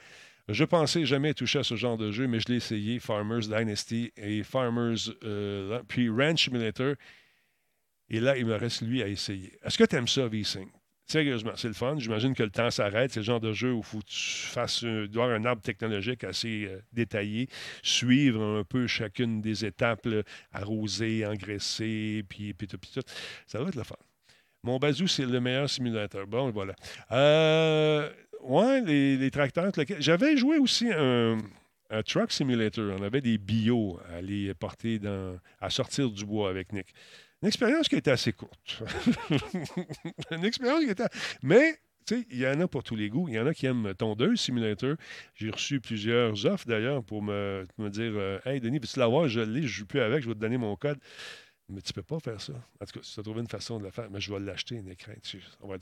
Je 0.49 0.63
pensais 0.65 1.05
jamais 1.05 1.33
toucher 1.33 1.59
à 1.59 1.63
ce 1.63 1.75
genre 1.75 1.95
de 1.95 2.11
jeu, 2.11 2.27
mais 2.27 2.39
je 2.39 2.47
l'ai 2.49 2.55
essayé. 2.55 2.99
Farmers 2.99 3.41
Dynasty 3.41 4.11
et 4.17 4.43
Farmers, 4.43 4.97
euh, 5.23 5.81
puis 5.87 6.09
Ranch 6.09 6.45
Simulator. 6.45 6.95
Et 8.09 8.19
là, 8.19 8.35
il 8.35 8.47
me 8.47 8.55
reste 8.55 8.81
lui 8.81 9.03
à 9.03 9.07
essayer. 9.07 9.53
Est-ce 9.63 9.77
que 9.77 9.83
tu 9.83 9.95
aimes 9.95 10.07
ça, 10.07 10.27
V-Sync? 10.27 10.69
Sérieusement, 11.09 11.53
c'est 11.55 11.67
le 11.67 11.73
fun. 11.73 11.95
J'imagine 11.97 12.35
que 12.35 12.43
le 12.43 12.51
temps 12.51 12.69
s'arrête. 12.69 13.11
C'est 13.11 13.21
le 13.21 13.25
genre 13.25 13.39
de 13.39 13.51
jeu 13.51 13.73
où 13.73 13.79
il 13.79 13.83
faut 13.83 13.97
que 13.97 14.05
tu 14.05 14.45
fasses 14.45 14.83
un 14.83 15.45
arbre 15.45 15.61
technologique 15.63 16.23
assez 16.23 16.67
euh, 16.69 16.79
détaillé, 16.93 17.49
suivre 17.81 18.59
un 18.59 18.63
peu 18.63 18.85
chacune 18.85 19.41
des 19.41 19.65
étapes, 19.65 20.07
arroser, 20.51 21.25
engraisser, 21.25 22.23
puis, 22.29 22.53
puis, 22.53 22.67
tout, 22.67 22.77
puis 22.77 22.91
tout. 22.93 23.01
Ça 23.47 23.59
va 23.59 23.69
être 23.69 23.75
le 23.75 23.83
fun. 23.83 23.95
Mon 24.61 24.77
bazou, 24.77 25.07
c'est 25.07 25.25
le 25.25 25.41
meilleur 25.41 25.67
simulateur. 25.67 26.27
Bon, 26.27 26.51
voilà. 26.51 26.75
Euh, 27.11 28.07
ouais, 28.41 28.81
les, 28.81 29.31
tracteurs. 29.31 29.71
J'avais 29.97 30.37
joué 30.37 30.59
aussi 30.59 30.91
un, 30.91 31.37
truck 32.05 32.31
simulator. 32.31 32.95
On 32.99 33.01
avait 33.01 33.21
des 33.21 33.39
bio 33.39 33.99
à 34.09 34.53
porter 34.53 34.99
à 35.59 35.71
sortir 35.71 36.11
du 36.11 36.23
bois 36.23 36.51
avec 36.51 36.71
Nick. 36.71 36.93
Une 37.41 37.47
expérience 37.47 37.87
qui 37.87 37.95
était 37.95 38.11
assez 38.11 38.33
courte. 38.33 38.83
Une 40.31 40.43
expérience 40.43 40.83
qui 40.83 40.89
était. 40.89 41.07
Mais 41.41 41.79
il 42.11 42.39
y 42.39 42.47
en 42.47 42.59
a 42.59 42.67
pour 42.67 42.83
tous 42.83 42.95
les 42.95 43.09
goûts. 43.09 43.27
Il 43.27 43.35
y 43.35 43.39
en 43.39 43.47
a 43.47 43.53
qui 43.53 43.65
aiment 43.65 43.93
tondeuse 43.93 44.39
simulator. 44.39 44.95
J'ai 45.35 45.49
reçu 45.49 45.79
plusieurs 45.79 46.45
offres 46.45 46.67
d'ailleurs 46.67 47.03
pour 47.03 47.21
me, 47.21 47.65
dire 47.77 48.11
euh, 48.15 48.39
Hey 48.45 48.59
Denis, 48.59 48.79
veux-tu 48.79 48.99
l'avoir? 48.99 49.27
Je 49.27 49.39
l'ai, 49.39 49.61
je 49.61 49.65
ne 49.65 49.67
joue 49.67 49.85
plus 49.85 50.01
avec, 50.01 50.23
je 50.23 50.27
vais 50.27 50.35
te 50.35 50.39
donner 50.39 50.57
mon 50.57 50.75
code. 50.75 50.99
Mais 51.69 51.81
tu 51.81 51.91
ne 51.91 52.01
peux 52.01 52.03
pas 52.03 52.19
faire 52.19 52.41
ça. 52.41 52.53
En 52.81 52.85
tout 52.85 52.99
cas, 52.99 52.99
si 53.03 53.13
tu 53.13 53.19
as 53.19 53.23
trouvé 53.23 53.41
une 53.41 53.47
façon 53.47 53.77
de 53.77 53.83
le 53.83 53.91
faire, 53.91 54.09
mais 54.09 54.19
je 54.19 54.33
vais 54.33 54.39
l'acheter, 54.39 54.75
une 54.75 54.89
écran. 54.89 55.11
On 55.61 55.67
va 55.67 55.77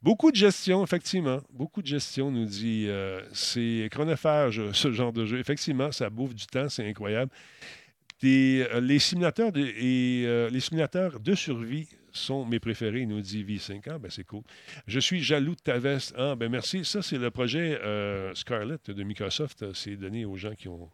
Beaucoup 0.00 0.30
de 0.30 0.36
gestion, 0.36 0.84
effectivement. 0.84 1.40
Beaucoup 1.50 1.82
de 1.82 1.88
gestion, 1.88 2.30
nous 2.30 2.44
dit. 2.44 2.86
Euh, 2.88 3.20
c'est 3.32 3.88
chronophage, 3.90 4.62
ce 4.72 4.92
genre 4.92 5.12
de 5.12 5.26
jeu. 5.26 5.40
Effectivement, 5.40 5.90
ça 5.90 6.08
bouffe 6.08 6.36
du 6.36 6.46
temps, 6.46 6.68
c'est 6.68 6.88
incroyable. 6.88 7.32
Euh, 8.24 8.80
les, 8.80 8.98
simulateurs 8.98 9.52
de, 9.52 9.60
et, 9.60 10.50
les 10.50 10.60
simulateurs 10.60 11.20
de 11.20 11.34
survie 11.34 11.88
sont 12.16 12.44
mes 12.46 12.60
préférés, 12.60 13.06
nous 13.06 13.20
dit 13.20 13.44
V5. 13.44 13.82
Ah, 13.88 13.98
ben 13.98 14.10
c'est 14.10 14.24
cool. 14.24 14.42
Je 14.86 15.00
suis 15.00 15.22
jaloux 15.22 15.54
de 15.54 15.60
ta 15.60 15.78
veste. 15.78 16.14
Ah, 16.16 16.34
ben 16.36 16.50
merci. 16.50 16.84
Ça, 16.84 17.02
c'est 17.02 17.18
le 17.18 17.30
projet 17.30 17.78
euh, 17.82 18.34
Scarlett 18.34 18.90
de 18.90 19.02
Microsoft. 19.02 19.72
C'est 19.74 19.96
donné 19.96 20.24
aux 20.24 20.36
gens 20.36 20.54
qui 20.54 20.68
ont 20.68 20.90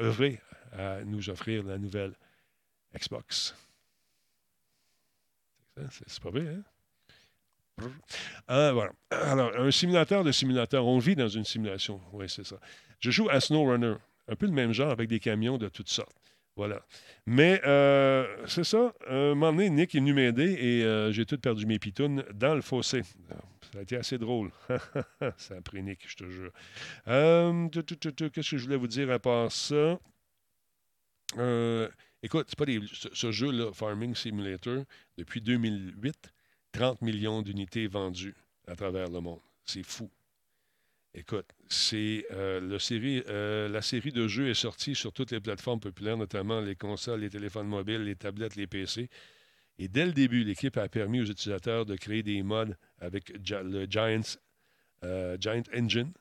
œuvré 0.00 0.40
à 0.72 1.02
nous 1.04 1.28
offrir 1.28 1.64
la 1.64 1.78
nouvelle 1.78 2.14
Xbox. 2.96 3.54
C'est 5.90 6.20
pas 6.20 6.30
vrai, 6.30 6.46
hein? 6.48 6.62
Ah. 8.46 8.74
Alors, 9.10 9.56
un 9.56 9.70
simulateur 9.70 10.22
de 10.22 10.32
simulateur. 10.32 10.86
On 10.86 10.98
vit 10.98 11.16
dans 11.16 11.28
une 11.28 11.44
simulation. 11.44 12.00
Oui, 12.12 12.26
c'est 12.28 12.44
ça. 12.44 12.56
Je 12.98 13.10
joue 13.10 13.28
à 13.30 13.40
SnowRunner. 13.40 13.94
Un 14.28 14.36
peu 14.36 14.46
le 14.46 14.52
même 14.52 14.72
genre 14.72 14.90
avec 14.90 15.08
des 15.08 15.18
camions 15.18 15.56
de 15.56 15.68
toutes 15.68 15.88
sortes. 15.88 16.19
Voilà. 16.60 16.84
Mais 17.24 17.58
euh, 17.64 18.26
c'est 18.46 18.64
ça. 18.64 18.92
Un 19.08 19.34
moment 19.34 19.50
donné, 19.50 19.70
Nick 19.70 19.94
est 19.94 19.98
venu 19.98 20.12
m'aider 20.12 20.52
et 20.60 20.84
euh, 20.84 21.10
j'ai 21.10 21.24
tout 21.24 21.38
perdu 21.38 21.64
mes 21.64 21.78
pitounes 21.78 22.22
dans 22.34 22.54
le 22.54 22.60
fossé. 22.60 23.00
Ça 23.72 23.78
a 23.78 23.80
été 23.80 23.96
assez 23.96 24.18
drôle. 24.18 24.50
ça 25.38 25.54
a 25.56 25.62
pris 25.62 25.82
Nick, 25.82 26.06
je 26.06 26.16
te 26.16 26.28
jure. 26.28 26.52
Euh, 27.08 27.66
qu'est-ce 27.70 28.50
que 28.50 28.58
je 28.58 28.64
voulais 28.64 28.76
vous 28.76 28.88
dire 28.88 29.10
à 29.10 29.18
part 29.18 29.50
ça? 29.50 29.98
écoute, 32.22 32.54
ce, 33.14 33.32
jeu-là, 33.32 33.72
Farming 33.72 34.14
Simulator, 34.14 34.84
depuis 35.16 35.40
2008, 35.40 36.30
30 36.72 37.00
millions 37.00 37.40
d'unités 37.40 37.86
vendues 37.86 38.36
à 38.68 38.76
travers 38.76 39.08
le 39.08 39.20
monde. 39.20 39.40
C'est 39.64 39.82
fou. 39.82 40.10
Écoute, 41.12 41.46
c'est 41.68 42.24
euh, 42.30 42.60
euh, 42.62 43.68
la 43.68 43.82
série 43.82 44.12
de 44.12 44.28
jeux 44.28 44.48
est 44.48 44.54
sortie 44.54 44.94
sur 44.94 45.12
toutes 45.12 45.32
les 45.32 45.40
plateformes 45.40 45.80
populaires, 45.80 46.16
notamment 46.16 46.60
les 46.60 46.76
consoles, 46.76 47.20
les 47.20 47.30
téléphones 47.30 47.66
mobiles, 47.66 48.04
les 48.04 48.14
tablettes, 48.14 48.54
les 48.54 48.68
PC. 48.68 49.08
Et 49.78 49.88
dès 49.88 50.06
le 50.06 50.12
début, 50.12 50.44
l'équipe 50.44 50.76
a 50.76 50.88
permis 50.88 51.20
aux 51.20 51.24
utilisateurs 51.24 51.84
de 51.84 51.96
créer 51.96 52.22
des 52.22 52.42
modes 52.44 52.76
avec 53.00 53.30
le 53.30 53.88
euh, 55.04 55.36
Giant 55.40 55.62
Engine, 55.74 56.12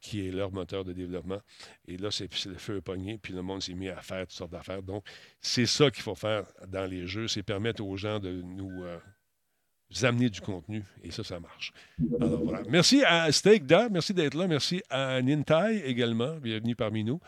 qui 0.00 0.26
est 0.26 0.30
leur 0.30 0.52
moteur 0.52 0.84
de 0.84 0.92
développement. 0.92 1.40
Et 1.86 1.96
là, 1.96 2.10
c'est 2.10 2.32
le 2.46 2.54
feu 2.54 2.80
pogné, 2.80 3.18
puis 3.18 3.34
le 3.34 3.42
monde 3.42 3.60
s'est 3.60 3.74
mis 3.74 3.88
à 3.88 4.00
faire 4.00 4.20
toutes 4.20 4.36
sortes 4.36 4.52
d'affaires. 4.52 4.82
Donc, 4.82 5.04
c'est 5.40 5.66
ça 5.66 5.90
qu'il 5.90 6.02
faut 6.02 6.14
faire 6.14 6.44
dans 6.68 6.86
les 6.86 7.06
jeux, 7.06 7.28
c'est 7.28 7.42
permettre 7.42 7.84
aux 7.84 7.96
gens 7.96 8.20
de 8.20 8.30
nous 8.30 8.84
vous 9.90 10.04
amener 10.04 10.30
du 10.30 10.40
contenu 10.40 10.82
et 11.02 11.10
ça, 11.10 11.24
ça 11.24 11.40
marche. 11.40 11.72
Alors 12.20 12.44
voilà. 12.44 12.62
Merci 12.68 13.02
à 13.04 13.30
Steak 13.32 13.66
Da, 13.66 13.88
merci 13.88 14.14
d'être 14.14 14.34
là. 14.34 14.46
Merci 14.46 14.82
à 14.90 15.20
Nintai 15.20 15.82
également, 15.84 16.36
bienvenue 16.36 16.76
parmi 16.76 17.04
nous. 17.04 17.20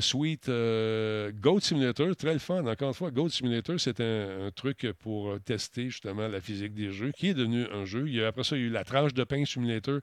Sweet 0.00 0.48
euh, 0.48 1.30
Goat 1.32 1.60
Simulator, 1.60 2.16
très 2.16 2.32
le 2.32 2.38
fun. 2.38 2.64
Encore 2.66 2.88
une 2.88 2.94
fois, 2.94 3.10
Goat 3.10 3.28
Simulator, 3.28 3.78
c'est 3.78 4.00
un, 4.00 4.50
truc 4.54 4.90
pour 4.98 5.38
tester 5.44 5.90
justement 5.90 6.26
la 6.26 6.40
physique 6.40 6.72
des 6.72 6.90
jeux, 6.90 7.12
qui 7.12 7.28
est 7.28 7.34
devenu 7.34 7.66
un 7.70 7.84
jeu. 7.84 8.08
Il 8.08 8.14
y 8.14 8.22
a, 8.22 8.28
après 8.28 8.44
ça, 8.44 8.56
il 8.56 8.62
y 8.62 8.64
a 8.64 8.68
eu 8.68 8.70
la 8.70 8.84
tranche 8.84 9.12
de 9.12 9.24
pain 9.24 9.44
Simulator. 9.44 10.00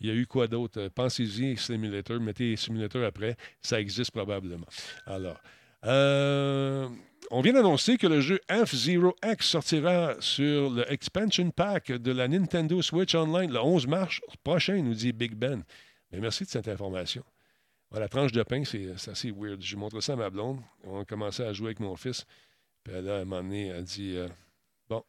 Il 0.00 0.08
y 0.08 0.10
a 0.10 0.14
eu 0.14 0.26
quoi 0.26 0.46
d'autre? 0.46 0.88
Pensez-y, 0.94 1.56
Simulator, 1.56 2.20
mettez 2.20 2.54
Simulator 2.56 3.04
après, 3.04 3.36
ça 3.62 3.80
existe 3.80 4.12
probablement. 4.12 4.66
Alors, 5.06 5.40
euh, 5.84 6.88
on 7.30 7.40
vient 7.40 7.52
d'annoncer 7.52 7.96
que 7.96 8.06
le 8.06 8.20
jeu 8.20 8.40
F-Zero 8.50 9.14
X 9.24 9.46
sortira 9.46 10.14
sur 10.20 10.70
le 10.70 10.90
Expansion 10.90 11.50
Pack 11.50 11.92
de 11.92 12.12
la 12.12 12.28
Nintendo 12.28 12.80
Switch 12.82 13.14
Online 13.14 13.52
le 13.52 13.60
11 13.60 13.86
mars 13.86 14.20
prochain, 14.44 14.76
nous 14.82 14.94
dit 14.94 15.12
Big 15.12 15.34
Ben. 15.34 15.62
Mais 16.12 16.20
merci 16.20 16.44
de 16.44 16.48
cette 16.48 16.68
information. 16.68 17.24
la 17.92 18.08
tranche 18.08 18.32
de 18.32 18.42
pain, 18.42 18.62
c'est 18.64 18.92
assez 19.08 19.30
weird. 19.30 19.60
J'ai 19.60 19.76
montré 19.76 20.00
ça 20.00 20.14
à 20.14 20.16
ma 20.16 20.30
blonde. 20.30 20.60
On 20.84 21.00
a 21.00 21.04
commencé 21.04 21.42
à 21.42 21.52
jouer 21.52 21.68
avec 21.68 21.80
mon 21.80 21.96
fils. 21.96 22.24
Puis 22.84 22.94
là, 23.00 23.16
à 23.16 23.20
un 23.20 23.24
moment 23.24 23.42
donné, 23.42 23.68
elle 23.68 23.84
dit 23.84 24.16
euh, 24.16 24.28
Bon, 24.88 25.02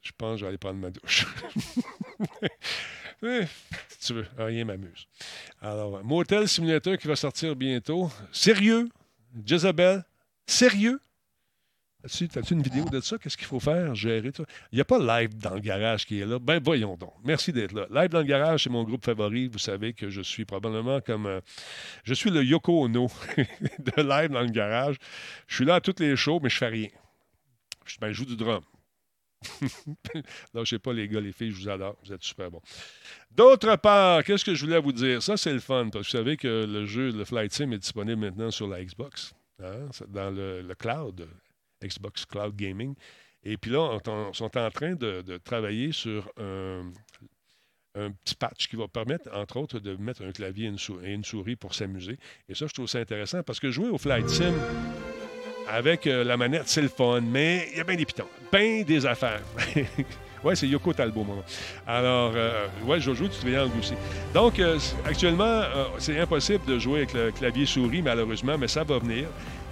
je 0.00 0.10
pense 0.16 0.34
que 0.34 0.38
je 0.38 0.44
vais 0.44 0.48
aller 0.48 0.58
prendre 0.58 0.78
ma 0.78 0.90
douche. 0.90 1.26
Si 3.22 4.06
tu 4.06 4.14
veux, 4.14 4.26
rien 4.38 4.64
m'amuse. 4.64 5.06
Alors, 5.60 6.02
Motel 6.02 6.48
Simulator 6.48 6.96
qui 6.96 7.06
va 7.06 7.16
sortir 7.16 7.54
bientôt. 7.54 8.10
Sérieux, 8.32 8.88
Jezebel, 9.44 10.04
sérieux? 10.46 11.00
As-tu 12.02 12.54
une 12.54 12.62
vidéo 12.62 12.86
de 12.86 13.00
ça? 13.00 13.18
Qu'est-ce 13.18 13.36
qu'il 13.36 13.46
faut 13.46 13.60
faire? 13.60 13.94
Gérer 13.94 14.30
ça? 14.34 14.44
Il 14.72 14.76
n'y 14.76 14.80
a 14.80 14.84
pas 14.86 14.98
Live 14.98 15.36
dans 15.36 15.54
le 15.54 15.60
garage 15.60 16.06
qui 16.06 16.20
est 16.20 16.26
là. 16.26 16.38
Ben 16.38 16.60
voyons 16.62 16.96
donc. 16.96 17.12
Merci 17.24 17.52
d'être 17.52 17.72
là. 17.72 17.86
Live 17.90 18.08
dans 18.08 18.20
le 18.20 18.24
garage, 18.24 18.64
c'est 18.64 18.70
mon 18.70 18.84
groupe 18.84 19.04
favori. 19.04 19.48
Vous 19.48 19.58
savez 19.58 19.92
que 19.92 20.08
je 20.08 20.22
suis 20.22 20.46
probablement 20.46 21.00
comme. 21.02 21.26
Euh, 21.26 21.40
je 22.04 22.14
suis 22.14 22.30
le 22.30 22.42
Yoko 22.42 22.84
Ono 22.84 23.08
de 23.36 24.02
Live 24.02 24.30
dans 24.30 24.40
le 24.40 24.50
garage. 24.50 24.96
Je 25.46 25.56
suis 25.56 25.64
là 25.66 25.76
à 25.76 25.80
toutes 25.80 26.00
les 26.00 26.16
shows, 26.16 26.40
mais 26.42 26.48
je 26.48 26.56
fais 26.56 26.68
rien. 26.68 26.88
Je, 27.84 27.96
ben, 28.00 28.12
joue 28.12 28.24
du 28.24 28.36
drum. 28.36 28.62
non, 30.54 30.64
je 30.64 30.70
sais 30.70 30.78
pas, 30.78 30.92
les 30.92 31.08
gars, 31.08 31.20
les 31.20 31.32
filles, 31.32 31.50
je 31.50 31.56
vous 31.56 31.68
adore. 31.68 31.96
Vous 32.04 32.12
êtes 32.12 32.22
super 32.22 32.50
bons. 32.50 32.62
D'autre 33.30 33.76
part, 33.76 34.24
qu'est-ce 34.24 34.44
que 34.44 34.54
je 34.54 34.64
voulais 34.64 34.80
vous 34.80 34.92
dire? 34.92 35.22
Ça, 35.22 35.36
c'est 35.36 35.52
le 35.52 35.60
fun, 35.60 35.88
parce 35.90 36.06
que 36.06 36.16
vous 36.16 36.18
savez 36.18 36.36
que 36.36 36.66
le 36.66 36.86
jeu, 36.86 37.10
le 37.10 37.24
Flight 37.24 37.52
Sim, 37.52 37.72
est 37.72 37.78
disponible 37.78 38.20
maintenant 38.20 38.50
sur 38.50 38.68
la 38.68 38.82
Xbox, 38.82 39.34
hein, 39.62 39.88
dans 40.08 40.30
le 40.30 40.74
cloud. 40.74 41.26
Xbox 41.82 42.24
Cloud 42.26 42.56
Gaming. 42.56 42.94
Et 43.42 43.56
puis 43.56 43.70
là, 43.70 43.98
on, 44.06 44.32
sont 44.32 44.56
en 44.56 44.70
train 44.70 44.94
de, 44.94 45.38
travailler 45.38 45.92
sur 45.92 46.30
un, 46.36 46.90
petit 48.24 48.34
patch 48.34 48.68
qui 48.68 48.76
va 48.76 48.86
permettre, 48.86 49.28
entre 49.34 49.56
autres, 49.58 49.78
de 49.78 49.96
mettre 49.96 50.22
un 50.24 50.32
clavier 50.32 50.70
et 51.02 51.12
une, 51.12 51.24
souris, 51.24 51.56
pour 51.56 51.74
s'amuser. 51.74 52.18
Et 52.48 52.54
ça, 52.54 52.66
je 52.66 52.74
trouve 52.74 52.86
ça 52.86 52.98
intéressant 52.98 53.42
parce 53.42 53.58
que 53.58 53.70
jouer 53.70 53.88
au 53.88 53.98
Flight 53.98 54.28
Sim 54.28 54.54
avec 55.68 56.06
euh, 56.06 56.24
la 56.24 56.36
manette, 56.36 56.64
c'est 56.66 56.82
le 56.82 56.88
fun, 56.88 57.20
mais 57.20 57.68
il 57.72 57.78
y 57.78 57.80
a 57.80 57.84
bien 57.84 57.96
des 57.96 58.04
pitons, 58.04 58.26
bien 58.52 58.82
des 58.82 59.06
affaires. 59.06 59.42
Oui, 60.42 60.56
c'est 60.56 60.66
Yoko 60.66 60.94
Talbot, 60.94 61.22
mon. 61.22 61.44
Alors, 61.86 62.32
euh, 62.34 62.66
ouais, 62.86 62.98
Jojo, 62.98 63.28
tu 63.28 63.40
te 63.40 63.78
aussi. 63.78 63.92
Donc, 64.32 64.58
euh, 64.58 64.78
actuellement, 65.04 65.64
c'est 65.98 66.18
impossible 66.18 66.64
de 66.64 66.78
jouer 66.78 67.00
avec 67.00 67.12
le 67.12 67.30
clavier 67.30 67.66
souris, 67.66 68.00
malheureusement, 68.00 68.56
mais 68.56 68.66
ça 68.66 68.82
va 68.82 68.98
venir. 68.98 69.26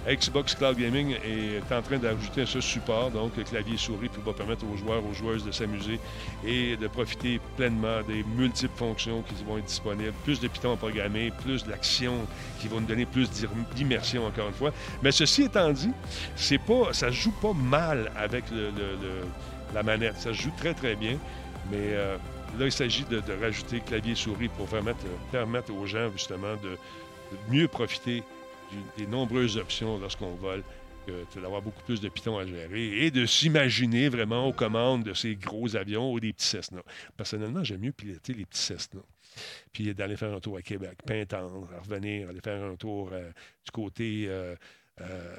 Xbox 0.07 0.55
Cloud 0.55 0.77
Gaming 0.77 1.15
est 1.23 1.73
en 1.73 1.81
train 1.81 1.97
d'ajouter 1.97 2.45
ce 2.45 2.61
support, 2.61 3.11
donc 3.11 3.31
clavier 3.43 3.77
souris, 3.77 4.09
qui 4.09 4.21
va 4.25 4.33
permettre 4.33 4.65
aux 4.65 4.77
joueurs, 4.77 5.05
aux 5.05 5.13
joueuses 5.13 5.43
de 5.43 5.51
s'amuser 5.51 5.99
et 6.45 6.77
de 6.77 6.87
profiter 6.87 7.39
pleinement 7.57 8.01
des 8.07 8.23
multiples 8.23 8.77
fonctions 8.77 9.21
qui 9.23 9.43
vont 9.43 9.57
être 9.57 9.65
disponibles. 9.65 10.13
Plus 10.23 10.39
de 10.39 10.47
Python 10.47 10.73
à 10.73 10.77
programmer, 10.77 11.31
plus 11.43 11.65
d'action 11.65 12.25
qui 12.59 12.67
vont 12.67 12.79
nous 12.79 12.87
donner 12.87 13.05
plus 13.05 13.29
d'immersion, 13.75 14.25
encore 14.25 14.47
une 14.47 14.53
fois. 14.53 14.71
Mais 15.03 15.11
ceci 15.11 15.43
étant 15.43 15.71
dit, 15.71 15.91
c'est 16.35 16.57
pas, 16.57 16.93
ça 16.93 17.11
joue 17.11 17.31
pas 17.31 17.53
mal 17.53 18.11
avec 18.15 18.45
la 19.73 19.83
manette. 19.83 20.17
Ça 20.17 20.31
joue 20.31 20.51
très, 20.57 20.73
très 20.73 20.95
bien. 20.95 21.17
Mais 21.71 21.77
euh, 21.77 22.15
là, 22.57 22.65
il 22.65 22.71
s'agit 22.71 23.03
de, 23.03 23.21
rajouter 23.41 23.81
clavier 23.81 24.15
souris 24.15 24.47
pour 24.47 24.67
permettre 24.67 25.73
aux 25.73 25.85
gens, 25.85 26.09
justement, 26.13 26.55
de 26.63 26.77
mieux 27.49 27.67
profiter 27.67 28.23
des 28.97 29.07
nombreuses 29.07 29.57
options 29.57 29.99
lorsqu'on 29.99 30.35
vole, 30.35 30.63
d'avoir 31.35 31.61
beaucoup 31.61 31.83
plus 31.83 32.01
de 32.01 32.09
Python 32.09 32.37
à 32.37 32.45
gérer 32.45 33.05
et 33.05 33.11
de 33.11 33.25
s'imaginer 33.25 34.09
vraiment 34.09 34.47
aux 34.47 34.53
commandes 34.53 35.03
de 35.03 35.13
ces 35.13 35.35
gros 35.35 35.75
avions 35.75 36.11
ou 36.11 36.19
des 36.19 36.33
petits 36.33 36.47
Cessna. 36.47 36.81
Personnellement, 37.17 37.63
j'aime 37.63 37.81
mieux 37.81 37.91
piloter 37.91 38.33
les 38.33 38.45
petits 38.45 38.61
Cessna. 38.61 39.01
Puis 39.71 39.93
d'aller 39.93 40.17
faire 40.17 40.33
un 40.33 40.39
tour 40.39 40.57
à 40.57 40.61
Québec, 40.61 40.97
Pintendre, 41.05 41.69
revenir, 41.81 42.29
aller 42.29 42.41
faire 42.41 42.63
un 42.63 42.75
tour 42.75 43.09
euh, 43.11 43.31
du 43.63 43.71
côté 43.71 44.25
euh, 44.27 44.55
euh, 45.01 45.35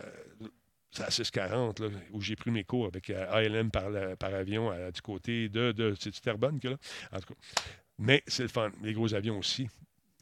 à 0.99 1.11
640, 1.11 1.83
où 2.13 2.21
j'ai 2.21 2.37
pris 2.37 2.51
mes 2.51 2.65
cours 2.65 2.87
avec 2.87 3.11
ALM 3.11 3.71
par, 3.71 3.91
par 4.19 4.35
avion 4.35 4.73
du 4.93 5.01
côté 5.03 5.49
de. 5.49 5.73
de 5.73 5.95
c'est 5.99 6.19
Terrebonne 6.21 6.59
que 6.59 6.69
là? 6.69 6.77
En 7.13 7.21
tout 7.21 7.35
cas. 7.35 7.41
Mais 7.99 8.23
c'est 8.27 8.45
le 8.45 8.49
fun. 8.49 8.73
Les 8.83 8.93
gros 8.93 9.13
avions 9.15 9.39
aussi 9.39 9.69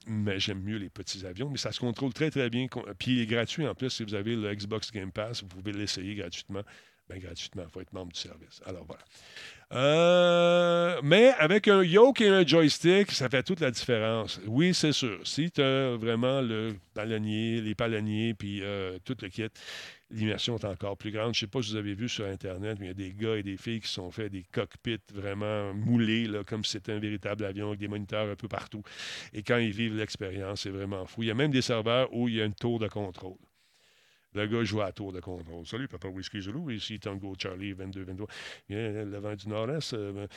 mais 0.09 0.41
j'aime 0.41 0.63
mieux 0.63 0.79
les 0.79 0.91
petits 0.91 1.25
avions. 1.27 1.51
Mais 1.51 1.59
ça 1.59 1.73
se 1.73 1.81
contrôle 1.81 2.13
très, 2.13 2.31
très 2.31 2.51
bien. 2.51 2.67
Puis 2.99 3.13
il 3.13 3.21
est 3.21 3.27
gratuit 3.27 3.67
en 3.67 3.75
plus. 3.75 3.91
Si 3.91 4.05
vous 4.05 4.15
avez 4.15 4.35
le 4.35 4.55
Xbox 4.55 4.91
Game 4.91 5.13
Pass, 5.13 5.43
vous 5.43 5.49
pouvez 5.49 5.73
l'essayer 5.73 6.15
gratuitement. 6.15 6.63
Ben, 7.09 7.19
gratuitement. 7.19 7.65
Il 7.67 7.71
faut 7.71 7.81
être 7.81 7.93
membre 7.93 8.13
du 8.13 8.19
service. 8.19 8.61
Alors 8.67 8.85
voilà. 8.85 9.03
Euh, 9.73 10.99
mais 11.03 11.33
avec 11.39 11.69
un 11.69 11.83
yoke 11.83 12.23
et 12.23 12.29
un 12.29 12.47
joystick, 12.47 13.13
ça 13.13 13.29
fait 13.29 13.43
toute 13.43 13.61
la 13.61 13.71
différence. 13.71 14.41
Oui, 14.47 14.73
c'est 14.73 14.93
sûr. 14.93 15.21
Si 15.25 15.51
tu 15.51 15.61
as 15.61 15.97
vraiment 15.97 16.41
le 16.41 16.77
les 16.97 17.75
palonniers, 17.75 18.35
puis 18.35 18.61
euh, 18.63 18.99
tout 19.05 19.17
le 19.23 19.29
kit, 19.29 19.49
l'immersion 20.11 20.57
est 20.57 20.65
encore 20.65 20.97
plus 20.97 21.11
grande. 21.11 21.35
Je 21.35 21.45
ne 21.45 21.47
sais 21.47 21.51
pas 21.51 21.63
si 21.63 21.71
vous 21.73 21.77
avez 21.77 21.95
vu 21.95 22.09
sur 22.09 22.27
Internet, 22.27 22.79
mais 22.81 22.87
il 22.87 22.89
y 22.89 22.91
a 22.91 22.95
des 22.95 23.13
gars 23.13 23.37
et 23.37 23.43
des 23.43 23.57
filles 23.57 23.81
qui 23.81 23.89
sont 23.89 24.11
fait 24.11 24.31
des 24.31 24.45
cockpits 24.51 24.99
vraiment 25.15 25.73
moulés, 25.75 26.27
là, 26.27 26.45
comme 26.45 26.65
si 26.65 26.73
c'était 26.73 26.93
un 26.93 26.99
véritable 26.99 27.45
avion 27.45 27.69
avec 27.69 27.81
des 27.81 27.89
moniteurs 27.89 28.29
un 28.29 28.37
peu 28.37 28.49
partout. 28.49 28.83
Et 29.33 29.43
quand 29.43 29.59
ils 29.59 29.73
vivent 29.73 29.97
l'expérience, 29.97 30.63
c'est 30.63 30.71
vraiment 30.71 31.07
fou. 31.07 31.23
Il 31.23 31.27
y 31.27 31.31
a 31.31 31.35
même 31.35 31.51
des 31.51 31.63
serveurs 31.63 32.13
où 32.13 32.29
il 32.29 32.37
y 32.37 32.43
a 32.43 32.45
une 32.45 32.55
tour 32.55 32.79
de 32.79 32.89
contrôle. 32.89 33.37
Le 34.35 34.47
gars 34.47 34.63
joue 34.63 34.83
à 34.83 34.93
tour 34.93 35.13
de 35.13 35.21
contrôle. 35.21 35.67
Salut, 35.67 35.89
Papa 35.89 36.09
Whisky 36.09 36.41
Zulu, 36.41 36.75
ici 36.75 36.99
Tango 37.01 37.35
Charlie 37.39 37.73
22-23. 37.73 38.27
Le 38.69 39.19
vent 39.19 39.35
du 39.35 39.49
Nord-Est, 39.49 39.95
euh, 39.95 40.13
ben, 40.13 40.29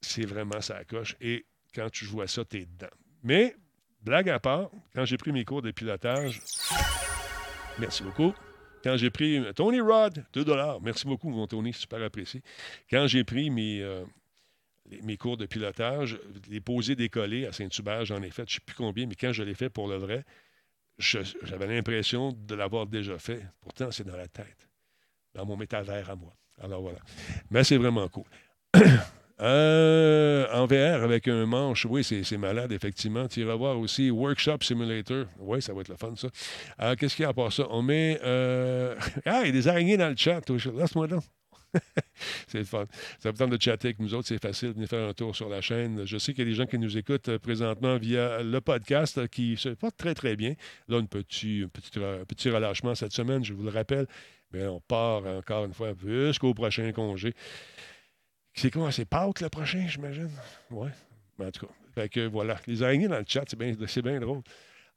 c'est 0.00 0.26
vraiment 0.26 0.60
ça 0.60 0.84
coche. 0.84 1.16
Et 1.20 1.46
quand 1.74 1.88
tu 1.90 2.04
joues 2.04 2.20
à 2.20 2.26
ça, 2.26 2.44
tu 2.44 2.58
es 2.58 2.66
dedans. 2.66 2.92
Mais, 3.22 3.56
blague 4.02 4.28
à 4.28 4.38
part, 4.38 4.70
quand 4.94 5.04
j'ai 5.04 5.16
pris 5.16 5.32
mes 5.32 5.44
cours 5.44 5.62
de 5.62 5.70
pilotage, 5.70 6.42
merci 7.78 8.02
beaucoup. 8.02 8.34
Quand 8.84 8.96
j'ai 8.96 9.10
pris 9.10 9.40
Tony 9.54 9.80
Rod, 9.80 10.24
2 10.32 10.44
Merci 10.82 11.06
beaucoup, 11.06 11.30
mon 11.30 11.46
Tony, 11.46 11.72
super 11.72 12.02
apprécié. 12.02 12.42
Quand 12.90 13.06
j'ai 13.06 13.22
pris 13.24 13.48
mes, 13.48 13.80
euh, 13.80 14.04
mes 15.02 15.16
cours 15.16 15.36
de 15.36 15.46
pilotage, 15.46 16.18
les 16.50 16.60
posés 16.60 16.96
décollés 16.96 17.46
à 17.46 17.52
Saint-Hubert, 17.52 18.04
j'en 18.04 18.22
ai 18.22 18.30
fait, 18.30 18.48
je 18.48 18.56
ne 18.56 18.58
sais 18.58 18.64
plus 18.66 18.74
combien, 18.74 19.06
mais 19.06 19.14
quand 19.14 19.32
je 19.32 19.42
l'ai 19.42 19.54
fait 19.54 19.70
pour 19.70 19.88
le 19.88 19.96
vrai, 19.96 20.24
j'avais 20.98 21.66
l'impression 21.66 22.32
de 22.32 22.54
l'avoir 22.54 22.86
déjà 22.86 23.18
fait. 23.18 23.42
Pourtant, 23.60 23.90
c'est 23.90 24.04
dans 24.06 24.16
la 24.16 24.28
tête, 24.28 24.68
dans 25.34 25.44
mon 25.44 25.56
métavers 25.56 26.10
à 26.10 26.16
moi. 26.16 26.34
Alors 26.60 26.82
voilà. 26.82 26.98
Mais 27.50 27.64
c'est 27.64 27.78
vraiment 27.78 28.08
cool. 28.08 28.24
Euh, 29.40 30.46
en 30.52 30.66
VR 30.66 31.02
avec 31.02 31.26
un 31.26 31.46
manche, 31.46 31.84
oui, 31.86 32.04
c'est 32.04 32.36
malade, 32.36 32.70
effectivement. 32.70 33.26
Tu 33.26 33.40
iras 33.40 33.56
voir 33.56 33.76
aussi 33.76 34.08
Workshop 34.08 34.58
Simulator. 34.60 35.26
Oui, 35.40 35.60
ça 35.60 35.72
va 35.72 35.80
être 35.80 35.88
le 35.88 35.96
fun, 35.96 36.14
ça. 36.14 36.28
Euh, 36.80 36.94
qu'est-ce 36.94 37.16
qu'il 37.16 37.24
y 37.24 37.26
a 37.26 37.30
à 37.30 37.32
part 37.32 37.52
ça? 37.52 37.66
On 37.70 37.82
met. 37.82 38.20
Euh, 38.22 38.94
ah, 39.26 39.40
il 39.42 39.46
y 39.46 39.48
a 39.48 39.52
des 39.52 39.66
araignées 39.66 39.96
dans 39.96 40.10
le 40.10 40.16
chat. 40.16 40.48
Laisse-moi 40.48 41.08
là. 41.08 41.18
c'est 42.46 42.58
le 42.58 42.64
fun. 42.64 42.86
Ça 43.18 43.30
vous 43.30 43.36
tente 43.36 43.50
de 43.50 43.60
chatter 43.60 43.88
avec 43.88 43.98
nous 43.98 44.14
autres, 44.14 44.28
c'est 44.28 44.40
facile. 44.40 44.72
Venez 44.72 44.86
faire 44.86 45.08
un 45.08 45.12
tour 45.12 45.34
sur 45.34 45.48
la 45.48 45.60
chaîne. 45.60 46.04
Je 46.04 46.18
sais 46.18 46.32
qu'il 46.32 46.44
y 46.44 46.48
a 46.48 46.50
des 46.50 46.56
gens 46.56 46.66
qui 46.66 46.78
nous 46.78 46.96
écoutent 46.96 47.28
euh, 47.28 47.38
présentement 47.38 47.96
via 47.96 48.42
le 48.42 48.60
podcast 48.60 49.18
euh, 49.18 49.26
qui 49.26 49.56
se 49.56 49.70
porte 49.70 49.96
très, 49.96 50.14
très 50.14 50.36
bien. 50.36 50.54
Là, 50.88 50.98
un 50.98 51.04
petit, 51.04 51.64
relâchement 52.46 52.94
cette 52.94 53.12
semaine, 53.12 53.44
je 53.44 53.52
vous 53.52 53.64
le 53.64 53.70
rappelle. 53.70 54.06
Mais 54.52 54.66
on 54.66 54.80
part 54.80 55.24
encore 55.24 55.64
une 55.64 55.72
fois 55.72 55.94
jusqu'au 56.04 56.52
prochain 56.52 56.92
congé. 56.92 57.32
C'est 58.54 58.70
quoi? 58.70 58.92
C'est 58.92 59.06
Pâques 59.06 59.40
le 59.40 59.48
prochain, 59.48 59.86
j'imagine? 59.88 60.30
Oui. 60.70 60.88
En 61.38 61.50
tout 61.50 61.66
cas. 61.66 61.72
Fait 61.94 62.08
que 62.08 62.26
voilà. 62.26 62.60
Les 62.66 62.82
araignées 62.82 63.08
dans 63.08 63.18
le 63.18 63.24
chat, 63.26 63.44
c'est 63.46 63.58
bien, 63.58 63.72
bien 63.72 64.20
drôle. 64.20 64.42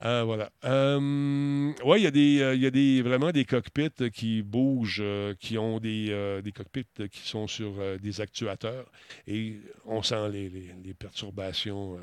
Euh, 0.04 0.24
voilà. 0.24 0.52
Euh, 0.66 1.74
oui, 1.86 2.00
il 2.00 2.04
y 2.04 2.08
a, 2.08 2.12
des, 2.12 2.42
euh, 2.42 2.56
y 2.56 2.66
a 2.66 2.72
des, 2.72 3.02
vraiment 3.02 3.32
des 3.32 3.46
cockpits 3.46 4.12
qui 4.14 4.42
bougent, 4.42 5.04
qui 5.40 5.58
ont 5.58 5.80
des, 5.80 6.42
des, 6.44 6.52
cockpits 6.52 7.10
qui 7.10 7.22
sont 7.22 7.48
sur 7.48 7.76
des 8.00 8.22
actuateurs 8.22 8.92
et 9.28 9.58
on 9.86 10.04
sent 10.04 10.30
les, 10.30 10.50
les, 10.50 10.94
perturbations. 10.94 11.98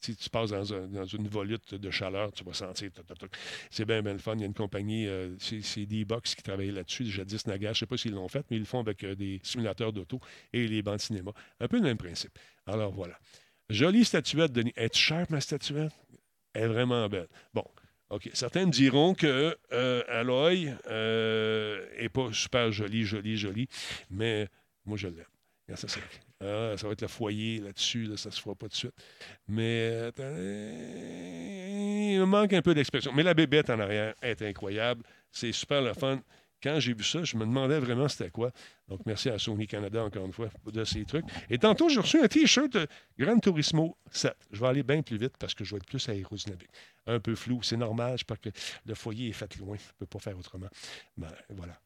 si 0.00 0.14
tu 0.14 0.30
passes 0.30 0.50
dans, 0.50 1.04
une 1.04 1.26
volute 1.26 1.74
de 1.74 1.90
chaleur, 1.90 2.30
tu 2.30 2.44
vas 2.44 2.52
sentir. 2.52 2.90
C'est 3.70 3.84
bien, 3.84 4.02
bien 4.02 4.12
le 4.12 4.20
fun. 4.20 4.34
Il 4.36 4.40
y 4.40 4.44
a 4.44 4.46
une 4.46 4.54
compagnie, 4.54 5.08
c'est 5.40 5.84
D-Box 5.84 6.36
qui 6.36 6.42
travaille 6.44 6.70
là-dessus, 6.70 7.06
jadis 7.06 7.44
Naga. 7.46 7.68
Je 7.68 7.70
ne 7.70 7.74
sais 7.74 7.86
pas 7.86 7.96
s'ils 7.96 8.12
l'ont 8.12 8.28
fait, 8.28 8.46
mais 8.50 8.56
ils 8.56 8.60
le 8.60 8.66
font 8.66 8.80
avec 8.80 9.04
des 9.04 9.40
simulateurs 9.42 9.92
d'auto 9.92 10.20
et 10.52 10.68
les 10.68 10.80
bandes 10.80 11.00
cinéma. 11.00 11.32
Un 11.58 11.66
peu 11.66 11.78
le 11.78 11.82
même 11.82 11.98
principe. 11.98 12.38
Alors 12.66 12.92
voilà. 12.92 13.18
Jolie 13.68 14.04
statuette, 14.04 14.52
Denis. 14.52 14.72
Est-ce 14.76 14.96
sharp, 14.96 15.30
ma 15.30 15.40
statuette? 15.40 15.92
Est 16.56 16.66
vraiment 16.66 17.08
belle. 17.08 17.28
Bon, 17.54 17.64
OK. 18.10 18.30
Certains 18.34 18.66
me 18.66 18.70
diront 18.70 19.14
que 19.14 19.56
euh, 19.72 20.02
Aloy 20.08 20.66
n'est 20.66 20.76
euh, 20.88 22.08
pas 22.12 22.32
super 22.32 22.70
joli, 22.70 23.04
joli, 23.04 23.36
joli, 23.36 23.68
mais 24.10 24.48
moi, 24.84 24.96
je 24.96 25.08
l'aime. 25.08 25.24
Ça, 25.74 25.88
ah, 26.40 26.74
ça 26.76 26.86
va 26.86 26.92
être 26.92 27.02
le 27.02 27.08
foyer 27.08 27.58
là-dessus, 27.58 28.16
ça 28.16 28.28
ne 28.28 28.34
se 28.34 28.40
fera 28.40 28.54
pas 28.54 28.68
de 28.68 28.74
suite. 28.74 28.94
Mais 29.48 30.12
il 32.12 32.20
me 32.20 32.24
manque 32.24 32.52
un 32.52 32.62
peu 32.62 32.72
d'expression. 32.72 33.12
Mais 33.12 33.24
la 33.24 33.34
bébête 33.34 33.68
en 33.70 33.80
arrière 33.80 34.14
est 34.22 34.40
incroyable. 34.42 35.02
C'est 35.32 35.50
super 35.50 35.82
le 35.82 35.92
fun 35.92 36.20
quand 36.66 36.80
j'ai 36.80 36.94
vu 36.94 37.04
ça, 37.04 37.22
je 37.22 37.36
me 37.36 37.44
demandais 37.44 37.78
vraiment 37.78 38.08
c'était 38.08 38.30
quoi. 38.30 38.50
Donc, 38.88 39.00
merci 39.06 39.28
à 39.28 39.38
Sony 39.38 39.68
Canada, 39.68 40.02
encore 40.02 40.26
une 40.26 40.32
fois, 40.32 40.48
de 40.66 40.82
ces 40.82 41.04
trucs. 41.04 41.24
Et 41.48 41.58
tantôt, 41.58 41.88
j'ai 41.88 42.00
reçu 42.00 42.20
un 42.20 42.26
T-shirt 42.26 42.76
Gran 43.16 43.38
Turismo 43.38 43.96
7. 44.10 44.34
Je 44.50 44.60
vais 44.60 44.66
aller 44.66 44.82
bien 44.82 45.00
plus 45.00 45.16
vite 45.16 45.34
parce 45.38 45.54
que 45.54 45.62
je 45.62 45.70
vais 45.70 45.76
être 45.76 45.86
plus 45.86 46.08
aérodynamique. 46.08 46.70
Un 47.06 47.20
peu 47.20 47.36
flou, 47.36 47.62
c'est 47.62 47.76
normal, 47.76 48.18
parce 48.26 48.40
que 48.40 48.48
le 48.84 48.94
foyer 48.96 49.28
est 49.28 49.32
fait 49.32 49.56
loin. 49.58 49.76
Je 49.76 49.84
ne 49.84 49.92
peux 50.00 50.06
pas 50.06 50.18
faire 50.18 50.36
autrement. 50.36 50.66
Mais 51.16 51.28
ben, 51.28 51.56
voilà. 51.56 51.78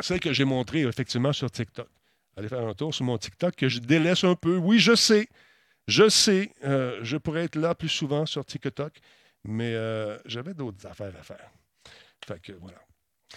Celle 0.00 0.18
que 0.18 0.32
j'ai 0.32 0.44
montrée, 0.44 0.80
effectivement, 0.80 1.32
sur 1.32 1.48
TikTok. 1.48 1.88
Allez 2.36 2.48
faire 2.48 2.66
un 2.66 2.74
tour 2.74 2.92
sur 2.92 3.04
mon 3.04 3.18
TikTok 3.18 3.54
que 3.54 3.68
je 3.68 3.78
délaisse 3.78 4.24
un 4.24 4.34
peu. 4.34 4.56
Oui, 4.56 4.80
je 4.80 4.96
sais. 4.96 5.28
Je 5.86 6.08
sais. 6.08 6.52
Euh, 6.64 6.98
je 7.02 7.16
pourrais 7.16 7.44
être 7.44 7.56
là 7.56 7.76
plus 7.76 7.88
souvent 7.88 8.26
sur 8.26 8.44
TikTok, 8.44 8.98
mais 9.44 9.74
euh, 9.74 10.18
j'avais 10.24 10.54
d'autres 10.54 10.84
affaires 10.88 11.14
à 11.16 11.22
faire. 11.22 11.50
Fait 12.26 12.40
que 12.40 12.52
voilà. 12.52 12.78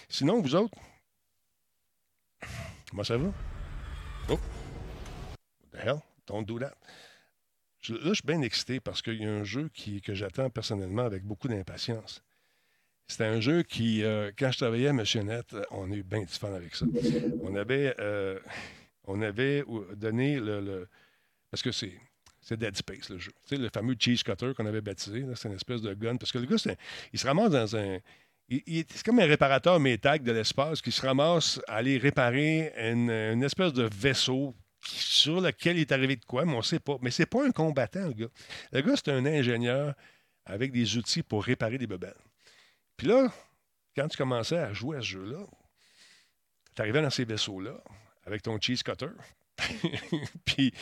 Sinon, 0.10 0.42
vous 0.42 0.56
autres, 0.56 0.78
comment 2.90 3.04
ça 3.04 3.18
va? 3.18 3.34
Oh! 4.30 4.34
What 4.34 4.40
the 5.72 5.86
hell? 5.86 6.02
Don't 6.28 6.44
do 6.44 6.60
that. 6.60 6.76
là, 7.90 8.10
je 8.10 8.14
suis 8.14 8.26
bien 8.26 8.42
excité 8.42 8.80
parce 8.80 9.02
qu'il 9.02 9.22
y 9.22 9.26
a 9.26 9.32
un 9.32 9.44
jeu 9.44 9.70
qui, 9.74 10.02
que 10.02 10.14
j'attends 10.14 10.50
personnellement 10.50 11.04
avec 11.04 11.24
beaucoup 11.24 11.48
d'impatience. 11.48 12.24
C'était 13.08 13.26
un 13.26 13.42
jeu 13.42 13.64
qui, 13.64 14.04
euh, 14.04 14.32
quand 14.38 14.52
je 14.52 14.58
travaillais 14.58 14.88
à 14.88 14.94
Monsieur 14.94 15.22
Net, 15.22 15.56
on 15.72 15.92
a 15.92 15.96
eu 15.96 16.04
bien 16.04 16.22
du 16.22 16.46
avec 16.46 16.76
ça. 16.76 16.86
On 17.44 17.56
avait, 17.56 17.94
euh, 18.00 18.40
on 19.06 19.22
avait 19.22 19.66
donné 19.96 20.40
le. 20.40 20.88
parce 21.50 21.62
que 21.62 21.72
c'est. 21.72 21.94
C'est 22.44 22.58
Dead 22.58 22.76
Space, 22.76 23.10
le 23.10 23.20
jeu. 23.20 23.32
Tu 23.44 23.56
sais, 23.56 23.62
le 23.62 23.70
fameux 23.70 23.96
cheese 24.00 24.24
cutter 24.24 24.54
qu'on 24.58 24.66
avait 24.66 24.82
baptisé, 24.82 25.24
c'est 25.36 25.48
une 25.48 25.54
espèce 25.54 25.80
de 25.82 25.94
gun. 25.94 26.18
Parce 26.18 26.32
que 26.32 26.40
le 26.40 26.48
gars, 26.48 26.56
il 27.14 27.20
se 27.20 27.28
ramasse 27.28 27.52
dans 27.52 27.76
un, 27.76 28.00
c'est 28.52 29.04
comme 29.04 29.20
un 29.20 29.26
réparateur 29.26 29.80
métac 29.80 30.24
de 30.24 30.32
l'espace 30.32 30.82
qui 30.82 30.92
se 30.92 31.06
ramasse 31.06 31.62
à 31.68 31.76
aller 31.76 31.98
réparer 31.98 32.74
une, 32.78 33.44
espèce 33.44 33.72
de 33.72 33.90
vaisseau 33.94 34.56
sur 34.86 35.40
lequel 35.40 35.78
il 35.78 35.82
est 35.82 35.92
arrivé 35.92 36.16
de 36.18 36.26
quoi, 36.26 36.44
mais 36.44 36.54
on 36.54 36.58
ne 36.58 36.64
sait 36.64 36.80
pas. 36.80 36.98
Mais 37.02 37.12
c'est 37.12 37.26
pas 37.26 37.46
un 37.46 37.52
combattant, 37.52 38.08
le 38.08 38.14
gars. 38.14 38.30
Le 38.72 38.82
gars, 38.82 38.94
c'est 38.96 39.12
un 39.12 39.26
ingénieur 39.26 39.94
avec 40.46 40.72
des 40.72 40.98
outils 40.98 41.24
pour 41.24 41.44
réparer 41.44 41.78
des 41.78 41.88
bebelles. 41.88 42.14
Puis 42.98 43.08
là, 43.08 43.32
quand 43.96 44.08
tu 44.08 44.18
commençais 44.18 44.58
à 44.58 44.74
jouer 44.74 44.98
à 44.98 45.02
ce 45.02 45.08
jeu-là, 45.08 45.46
tu 46.76 46.82
arrivais 46.82 47.02
dans 47.02 47.10
ces 47.10 47.26
vaisseaux-là 47.26 47.82
avec 48.26 48.42
ton 48.42 48.60
cheese 48.60 48.84
cutter. 48.84 49.08
Puis 50.46 50.74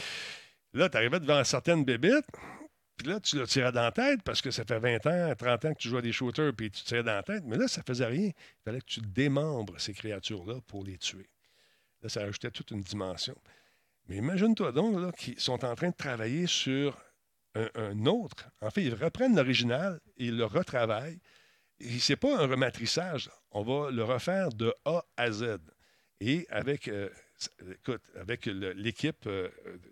là, 0.74 0.90
tu 0.90 0.98
arrivais 0.98 1.20
devant 1.20 1.44
certaines 1.44 1.84
bébites, 1.84 2.26
puis 3.00 3.08
là, 3.08 3.22
tu 3.22 3.38
le 3.38 3.48
tirais 3.48 3.72
dans 3.72 3.84
la 3.84 3.94
tête 3.94 4.22
parce 4.24 4.42
que 4.42 4.52
ça 4.52 4.66
fait 4.66 4.78
20 4.78 5.08
ans, 5.08 5.34
30 5.34 5.66
ans 5.66 5.74
que 5.74 5.80
tu 5.80 5.88
joues 5.88 6.00
à 6.00 6.02
des 6.02 6.12
shooters 6.12 6.54
puis 6.54 6.70
tu 6.70 6.84
tirais 6.84 7.02
dans 7.02 7.14
la 7.14 7.24
tête. 7.24 7.44
Mais 7.46 7.56
là, 7.56 7.70
ça 7.70 7.82
faisait 7.82 8.06
rien. 8.06 8.28
Il 8.28 8.64
fallait 8.66 8.82
que 8.82 8.88
tu 8.88 9.00
démembres 9.00 9.80
ces 9.80 9.94
créatures-là 9.94 10.56
pour 10.68 10.84
les 10.84 10.98
tuer. 10.98 11.30
Là, 12.02 12.10
ça 12.10 12.24
ajoutait 12.24 12.52
toute 12.52 12.72
une 12.72 12.82
dimension. 12.82 13.36
Mais 14.10 14.18
imagine-toi 14.18 14.74
donc 14.74 15.16
qu'ils 15.16 15.40
sont 15.40 15.64
en 15.64 15.76
train 15.76 15.92
de 15.92 15.96
travailler 15.96 16.46
sur 16.46 16.98
un, 17.56 18.06
autre. 18.06 18.50
En 18.62 18.70
fait, 18.70 18.84
ils 18.84 18.94
reprennent 18.94 19.36
l'original 19.36 20.02
et 20.18 20.26
ils 20.26 20.38
le 20.38 20.46
retravaillent. 20.46 21.22
Ce 21.80 22.12
n'est 22.12 22.18
pas 22.18 22.38
un 22.38 22.48
rematrissage. 22.48 23.30
On 23.52 23.64
va 23.64 23.92
le 23.92 24.04
refaire 24.04 24.50
de 24.50 24.76
A 24.84 25.06
à 25.16 25.32
Z. 25.32 25.58
Et 26.20 26.46
avec 26.50 26.90
euh, 26.90 27.10
écoute, 27.72 28.02
avec 28.20 28.46
l'équipe 28.46 29.26
euh, 29.28 29.50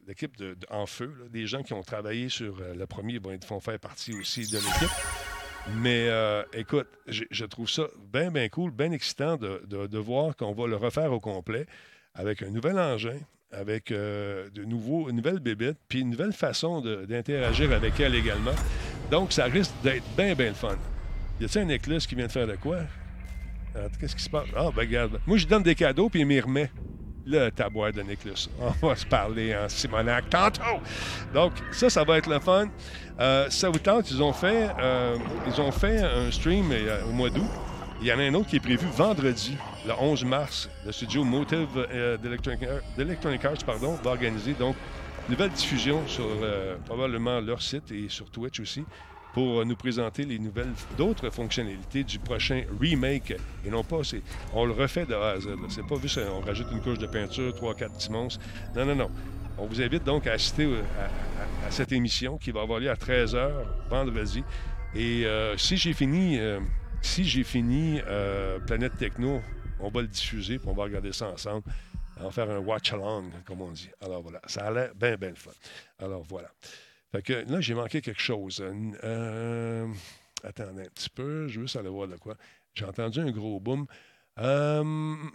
l'équipe 0.08 0.34
en 0.70 0.86
feu, 0.86 1.14
des 1.32 1.48
gens 1.48 1.64
qui 1.64 1.74
ont 1.74 1.84
travaillé 1.84 2.30
sur 2.30 2.60
euh, 2.60 2.74
le 2.76 2.86
premier, 2.86 3.20
font 3.46 3.60
faire 3.60 3.80
partie 3.80 4.14
aussi 4.14 4.50
de 4.50 4.58
l'équipe. 4.58 4.92
Mais 5.76 6.08
euh, 6.10 6.44
écoute, 6.54 6.88
je 7.08 7.46
trouve 7.46 7.70
ça 7.70 7.84
bien, 8.12 8.32
bien 8.32 8.48
cool, 8.48 8.72
bien 8.72 8.92
excitant 8.92 9.36
de, 9.38 9.98
voir 9.98 10.36
qu'on 10.36 10.54
va 10.54 10.68
le 10.68 10.78
refaire 10.78 11.12
au 11.12 11.20
complet 11.20 11.66
avec 12.14 12.42
un 12.42 12.50
nouvel 12.50 12.80
engin, 12.80 13.20
avec 13.52 13.92
de 13.92 14.64
nouveaux, 14.64 15.10
une 15.10 15.18
nouvelle 15.18 15.40
bébête, 15.40 15.78
puis 15.90 16.00
une 16.00 16.12
nouvelle 16.12 16.32
façon 16.32 16.82
d'interagir 16.82 17.72
avec 17.74 18.00
elle 18.00 18.16
également. 18.16 18.56
Donc, 19.12 19.34
ça 19.34 19.46
risque 19.46 19.74
d'être 19.84 20.06
bien, 20.16 20.36
bien 20.36 20.50
le 20.50 20.54
fun. 20.54 20.78
Y 21.42 21.46
a-t-il 21.46 21.66
un 21.66 21.70
écluse 21.70 22.08
qui 22.08 22.16
vient 22.16 22.28
de 22.28 22.32
faire 22.32 22.48
de 22.48 22.56
quoi? 22.56 22.80
Qu'est-ce 24.00 24.16
qui 24.16 24.24
se 24.24 24.30
passe? 24.30 24.48
Ah, 24.56 24.72
ben 24.74 24.82
regarde. 24.82 25.20
Moi, 25.28 25.38
je 25.38 25.46
donne 25.46 25.64
des 25.64 25.76
cadeaux, 25.76 26.10
puis 26.10 26.22
il 26.22 26.26
m'y 26.26 26.40
remet 26.40 26.72
le 27.28 27.50
tabouret 27.50 27.92
de 27.92 28.02
Nicholas. 28.02 28.48
On 28.82 28.88
va 28.88 28.96
se 28.96 29.06
parler 29.06 29.56
en 29.56 29.68
Simonac 29.70 30.30
tantôt. 30.30 30.62
Donc, 31.34 31.54
ça, 31.72 31.90
ça 31.90 32.04
va 32.04 32.18
être 32.18 32.30
le 32.30 32.40
fun. 32.40 32.68
Euh, 33.20 33.50
ça 33.50 33.70
vous 33.70 33.80
tente, 33.80 34.10
ils 34.12 34.22
ont 34.22 34.34
fait, 34.34 34.70
euh, 34.80 35.18
ils 35.48 35.60
ont 35.60 35.72
fait 35.72 36.02
un 36.02 36.32
stream 36.32 36.70
euh, 36.72 37.04
au 37.06 37.12
mois 37.12 37.32
d'août 37.32 37.50
Il 38.00 38.08
y 38.08 38.14
en 38.14 38.20
a 38.20 38.24
un 38.24 38.34
autre 38.36 38.48
qui 38.48 38.58
est 38.58 38.62
prévu 38.62 38.86
vendredi, 38.96 39.58
le 39.88 39.94
11 40.00 40.24
mars. 40.24 40.70
Le 40.86 40.92
studio 40.92 41.24
Motive 41.24 41.68
d'Electronic 42.22 43.46
Arts 43.46 43.64
pardon, 43.66 43.98
va 44.04 44.12
organiser 44.12 44.54
donc 44.54 44.76
nouvelle 45.30 45.50
diffusion 45.50 46.08
sur 46.08 46.28
probablement 46.86 47.42
leur 47.42 47.62
site 47.62 47.92
et 47.92 48.08
sur 48.08 48.30
Twitch 48.30 48.60
aussi 48.60 48.86
pour 49.38 49.64
nous 49.68 49.76
présenter 49.76 50.26
les 50.26 50.40
nouvelles, 50.40 50.74
d'autres 50.98 51.30
fonctionnalités 51.30 52.04
du 52.04 52.18
prochain 52.18 52.64
remake. 52.82 53.36
Et 53.64 53.70
non 53.70 53.84
pas, 53.84 54.04
c'est, 54.04 54.24
on 54.52 54.66
le 54.66 54.72
refait 54.72 55.06
de 55.06 55.14
A 55.14 55.34
à 55.34 55.40
Z. 55.40 55.50
C'est 55.70 55.86
pas 55.86 55.98
juste, 56.02 56.20
on 56.28 56.40
rajoute 56.40 56.66
une 56.72 56.82
couche 56.82 56.98
de 56.98 57.06
peinture, 57.06 57.54
3-4 57.54 57.92
petits. 57.92 58.12
Non, 58.12 58.28
non, 58.76 58.96
non. 58.96 59.12
On 59.60 59.68
vous 59.68 59.80
invite 59.80 60.04
donc 60.04 60.26
à 60.26 60.32
assister 60.32 60.66
à, 60.66 61.70
cette 61.70 61.92
émission 61.92 62.40
qui 62.40 62.50
va 62.50 62.62
avoir 62.62 62.80
lieu 62.80 62.90
à 62.90 62.96
13h 62.96 63.52
vendredi. 63.92 64.44
Et 64.96 65.28
euh, 65.28 65.56
si 65.56 65.78
j'ai 65.78 65.94
fini, 65.94 66.40
euh, 66.40 66.60
si 67.04 67.24
j'ai 67.24 67.44
fini 67.44 68.02
euh, 68.08 68.58
Planète 68.58 68.98
Techno, 68.98 69.40
on 69.80 69.90
va 69.90 70.02
le 70.02 70.08
diffuser, 70.08 70.58
puis 70.58 70.68
on 70.68 70.74
va 70.74 70.86
regarder 70.86 71.14
ça 71.14 71.30
ensemble. 71.30 71.62
On 72.20 72.24
va 72.24 72.32
faire 72.32 72.50
un 72.50 72.58
watch-along, 72.58 73.30
comme 73.46 73.62
on 73.62 73.70
dit. 73.70 73.92
Alors 74.02 74.24
voilà, 74.24 74.42
ça 74.48 74.62
a 74.62 74.72
l'air 74.72 74.96
bien, 74.96 75.16
bien 75.16 75.30
le 75.30 75.36
fun. 75.36 75.52
Alors 76.00 76.24
voilà. 76.28 76.50
Fait 77.12 77.22
que 77.22 77.34
là, 77.34 77.62
j'ai 77.62 77.74
manqué 77.74 78.02
quelque 78.02 78.22
chose. 78.22 78.62
attendez 80.44 80.82
un 80.84 80.90
petit 80.90 81.10
peu, 81.10 81.48
je 81.48 81.60
veux 81.60 81.66
juste 81.66 81.78
aller 81.78 81.90
voir 81.90 82.08
de 82.08 82.18
quoi. 82.18 82.36
J'ai 82.74 82.86
entendu 82.86 83.20
un 83.20 83.32
gros 83.32 83.60
boom. 83.60 83.88
Hum, 84.38 85.32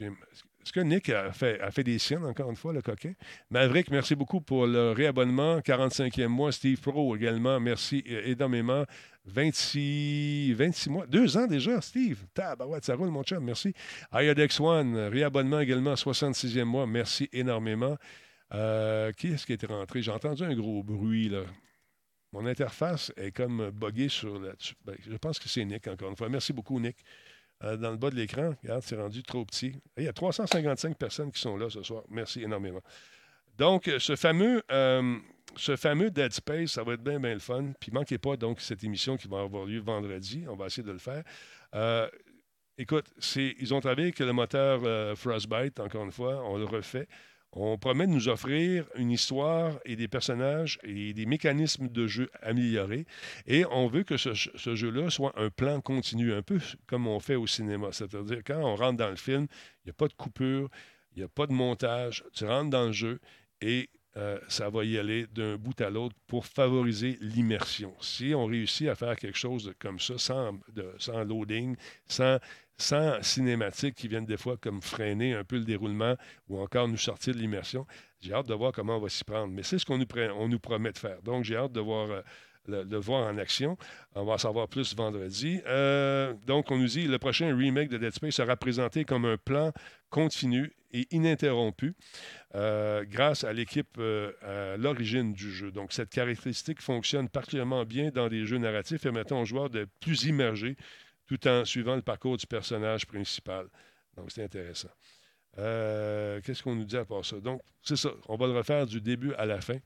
est-ce 0.00 0.72
que 0.72 0.80
Nick 0.80 1.08
a 1.10 1.32
fait, 1.32 1.60
a 1.60 1.70
fait 1.70 1.84
des 1.84 1.98
siennes, 1.98 2.24
encore 2.24 2.50
une 2.50 2.56
fois, 2.56 2.72
le 2.72 2.82
coquin? 2.82 3.12
Maverick, 3.50 3.90
merci 3.90 4.14
beaucoup 4.14 4.40
pour 4.40 4.66
le 4.66 4.92
réabonnement. 4.92 5.60
45e 5.60 6.26
mois. 6.26 6.52
Steve 6.52 6.80
Pro 6.80 7.14
également, 7.16 7.60
merci 7.60 8.02
énormément. 8.06 8.84
26, 9.26 10.54
26 10.54 10.90
mois. 10.90 11.06
Deux 11.06 11.36
ans 11.36 11.46
déjà, 11.46 11.80
Steve. 11.80 12.24
Tabarouette, 12.34 12.84
ça 12.84 12.94
roule, 12.94 13.10
mon 13.10 13.22
chum. 13.22 13.44
Merci. 13.44 13.72
Iodex 14.12 14.60
One, 14.60 14.96
réabonnement 14.96 15.60
également, 15.60 15.94
66e 15.94 16.64
mois. 16.64 16.86
Merci 16.86 17.28
énormément. 17.32 17.96
Euh, 18.54 19.12
qui 19.12 19.28
est-ce 19.28 19.46
qui 19.46 19.52
était 19.52 19.66
rentré? 19.66 20.02
J'ai 20.02 20.12
entendu 20.12 20.44
un 20.44 20.54
gros 20.54 20.82
bruit, 20.82 21.28
là. 21.28 21.42
Mon 22.32 22.46
interface 22.46 23.12
est 23.16 23.32
comme 23.32 23.70
buggée 23.70 24.08
sur 24.08 24.38
la. 24.38 24.52
Ben, 24.84 24.96
je 25.08 25.16
pense 25.16 25.38
que 25.38 25.48
c'est 25.48 25.64
Nick, 25.64 25.86
encore 25.88 26.10
une 26.10 26.16
fois. 26.16 26.28
Merci 26.28 26.52
beaucoup, 26.52 26.78
Nick. 26.78 26.96
Euh, 27.64 27.76
dans 27.76 27.90
le 27.90 27.96
bas 27.96 28.10
de 28.10 28.16
l'écran. 28.16 28.54
Regarde, 28.62 28.82
c'est 28.82 28.96
rendu 28.96 29.22
trop 29.22 29.44
petit. 29.44 29.74
il 29.96 30.04
y 30.04 30.08
a 30.08 30.12
355 30.12 30.96
personnes 30.98 31.32
qui 31.32 31.40
sont 31.40 31.56
là 31.56 31.70
ce 31.70 31.82
soir. 31.82 32.02
Merci 32.10 32.42
énormément. 32.42 32.82
Donc, 33.56 33.90
ce 33.98 34.16
fameux, 34.16 34.62
euh, 34.70 35.16
ce 35.56 35.76
fameux 35.76 36.10
Dead 36.10 36.32
Space, 36.32 36.72
ça 36.72 36.82
va 36.82 36.92
être 36.92 37.02
bien, 37.02 37.18
bien 37.18 37.32
le 37.32 37.40
fun. 37.40 37.72
Puis, 37.80 37.90
manquez 37.90 38.18
pas 38.18 38.36
donc 38.36 38.60
cette 38.60 38.84
émission 38.84 39.16
qui 39.16 39.28
va 39.28 39.40
avoir 39.40 39.64
lieu 39.64 39.80
vendredi. 39.80 40.44
On 40.48 40.56
va 40.56 40.66
essayer 40.66 40.86
de 40.86 40.92
le 40.92 40.98
faire. 40.98 41.24
Écoute, 42.76 43.06
ils 43.34 43.72
ont 43.72 43.80
travaillé 43.80 44.08
avec 44.08 44.18
le 44.18 44.32
moteur 44.34 45.16
Frostbite, 45.16 45.80
encore 45.80 46.04
une 46.04 46.12
fois. 46.12 46.44
On 46.44 46.58
le 46.58 46.66
refait. 46.66 47.08
On 47.58 47.78
promet 47.78 48.06
de 48.06 48.12
nous 48.12 48.28
offrir 48.28 48.84
une 48.96 49.10
histoire 49.10 49.78
et 49.86 49.96
des 49.96 50.08
personnages 50.08 50.78
et 50.82 51.14
des 51.14 51.24
mécanismes 51.24 51.88
de 51.88 52.06
jeu 52.06 52.30
améliorés. 52.42 53.06
Et 53.46 53.64
on 53.70 53.86
veut 53.86 54.02
que 54.02 54.18
ce, 54.18 54.34
jeu-là 54.34 55.08
soit 55.08 55.32
un 55.40 55.48
plan 55.48 55.80
continu, 55.80 56.34
un 56.34 56.42
peu 56.42 56.60
comme 56.86 57.06
on 57.06 57.18
fait 57.18 57.34
au 57.34 57.46
cinéma. 57.46 57.88
C'est-à-dire, 57.92 58.42
quand 58.46 58.60
on 58.60 58.76
rentre 58.76 58.98
dans 58.98 59.08
le 59.08 59.16
film, 59.16 59.46
il 59.84 59.86
n'y 59.86 59.90
a 59.90 59.94
pas 59.94 60.06
de 60.06 60.12
coupure, 60.12 60.68
il 61.14 61.20
n'y 61.20 61.24
a 61.24 61.28
pas 61.28 61.46
de 61.46 61.52
montage. 61.52 62.24
Tu 62.34 62.44
rentres 62.44 62.68
dans 62.68 62.88
le 62.88 62.92
jeu 62.92 63.20
et 63.62 63.88
euh, 64.18 64.38
ça 64.48 64.68
va 64.68 64.84
y 64.84 64.98
aller 64.98 65.26
d'un 65.26 65.56
bout 65.56 65.80
à 65.80 65.88
l'autre 65.88 66.14
pour 66.26 66.44
favoriser 66.44 67.16
l'immersion. 67.22 67.94
Si 68.02 68.34
on 68.34 68.44
réussit 68.44 68.88
à 68.88 68.94
faire 68.94 69.16
quelque 69.16 69.38
chose 69.38 69.72
comme 69.78 69.98
ça, 69.98 70.18
sans, 70.18 70.58
sans 70.98 71.24
loading, 71.24 71.74
sans 72.06 72.38
sans 72.78 73.22
cinématiques 73.22 73.94
qui 73.94 74.08
viennent 74.08 74.26
des 74.26 74.36
fois 74.36 74.56
comme 74.56 74.82
freiner 74.82 75.34
un 75.34 75.44
peu 75.44 75.56
le 75.56 75.64
déroulement 75.64 76.16
ou 76.48 76.60
encore 76.60 76.88
nous 76.88 76.96
sortir 76.96 77.34
de 77.34 77.38
l'immersion. 77.38 77.86
J'ai 78.20 78.32
hâte 78.32 78.48
de 78.48 78.54
voir 78.54 78.72
comment 78.72 78.96
on 78.96 79.00
va 79.00 79.08
s'y 79.08 79.24
prendre. 79.24 79.52
Mais 79.52 79.62
c'est 79.62 79.78
ce 79.78 79.86
qu'on 79.86 79.98
nous, 79.98 80.58
promet 80.58 80.92
de 80.92 80.98
faire. 80.98 81.22
Donc, 81.22 81.44
j'ai 81.44 81.56
hâte 81.56 81.72
de 81.72 81.80
voir, 81.80 82.10
euh, 82.10 82.22
le, 82.66 82.98
voir 82.98 83.26
en 83.26 83.38
action. 83.38 83.76
On 84.14 84.24
va 84.24 84.34
en 84.34 84.38
savoir 84.38 84.68
plus 84.68 84.94
vendredi. 84.94 85.60
Euh, 85.66 86.34
donc, 86.46 86.70
on 86.70 86.78
nous 86.78 86.86
dit 86.86 87.06
le 87.06 87.18
prochain 87.18 87.54
remake 87.56 87.88
de 87.88 87.98
Dead 87.98 88.12
Space 88.12 88.34
sera 88.34 88.56
présenté 88.56 89.04
comme 89.04 89.24
un 89.24 89.36
plan 89.36 89.72
continu 90.10 90.72
et 90.92 91.06
ininterrompu 91.10 91.94
euh, 92.54 93.04
grâce 93.06 93.44
à 93.44 93.52
l'équipe 93.52 93.98
à 94.42 94.76
l'origine 94.76 95.32
du 95.32 95.50
jeu. 95.52 95.70
Donc, 95.70 95.92
cette 95.92 96.10
caractéristique 96.10 96.80
fonctionne 96.80 97.28
particulièrement 97.28 97.84
bien 97.84 98.10
dans 98.10 98.28
des 98.28 98.44
jeux 98.44 98.58
narratifs 98.58 99.00
et 99.00 99.10
permettant 99.10 99.40
aux 99.40 99.46
joueurs 99.46 99.70
d'être 99.70 99.90
plus 100.00 100.24
immergés 100.24 100.76
tout 101.26 101.46
en 101.48 101.64
suivant 101.64 101.96
le 101.96 102.02
parcours 102.02 102.36
du 102.36 102.46
personnage 102.46 103.06
principal. 103.06 103.66
Donc, 104.16 104.30
c'est 104.30 104.44
intéressant. 104.44 104.90
Euh, 105.58 106.40
qu'est-ce 106.42 106.62
qu'on 106.62 106.74
nous 106.74 106.84
dit 106.84 106.96
à 106.96 107.04
part 107.04 107.24
ça? 107.24 107.40
Donc, 107.40 107.60
c'est 107.82 107.96
ça. 107.96 108.10
On 108.28 108.36
va 108.36 108.46
le 108.46 108.52
refaire 108.52 108.86
du 108.86 109.00
début 109.00 109.34
à 109.34 109.46
la 109.46 109.60
fin. 109.60 109.78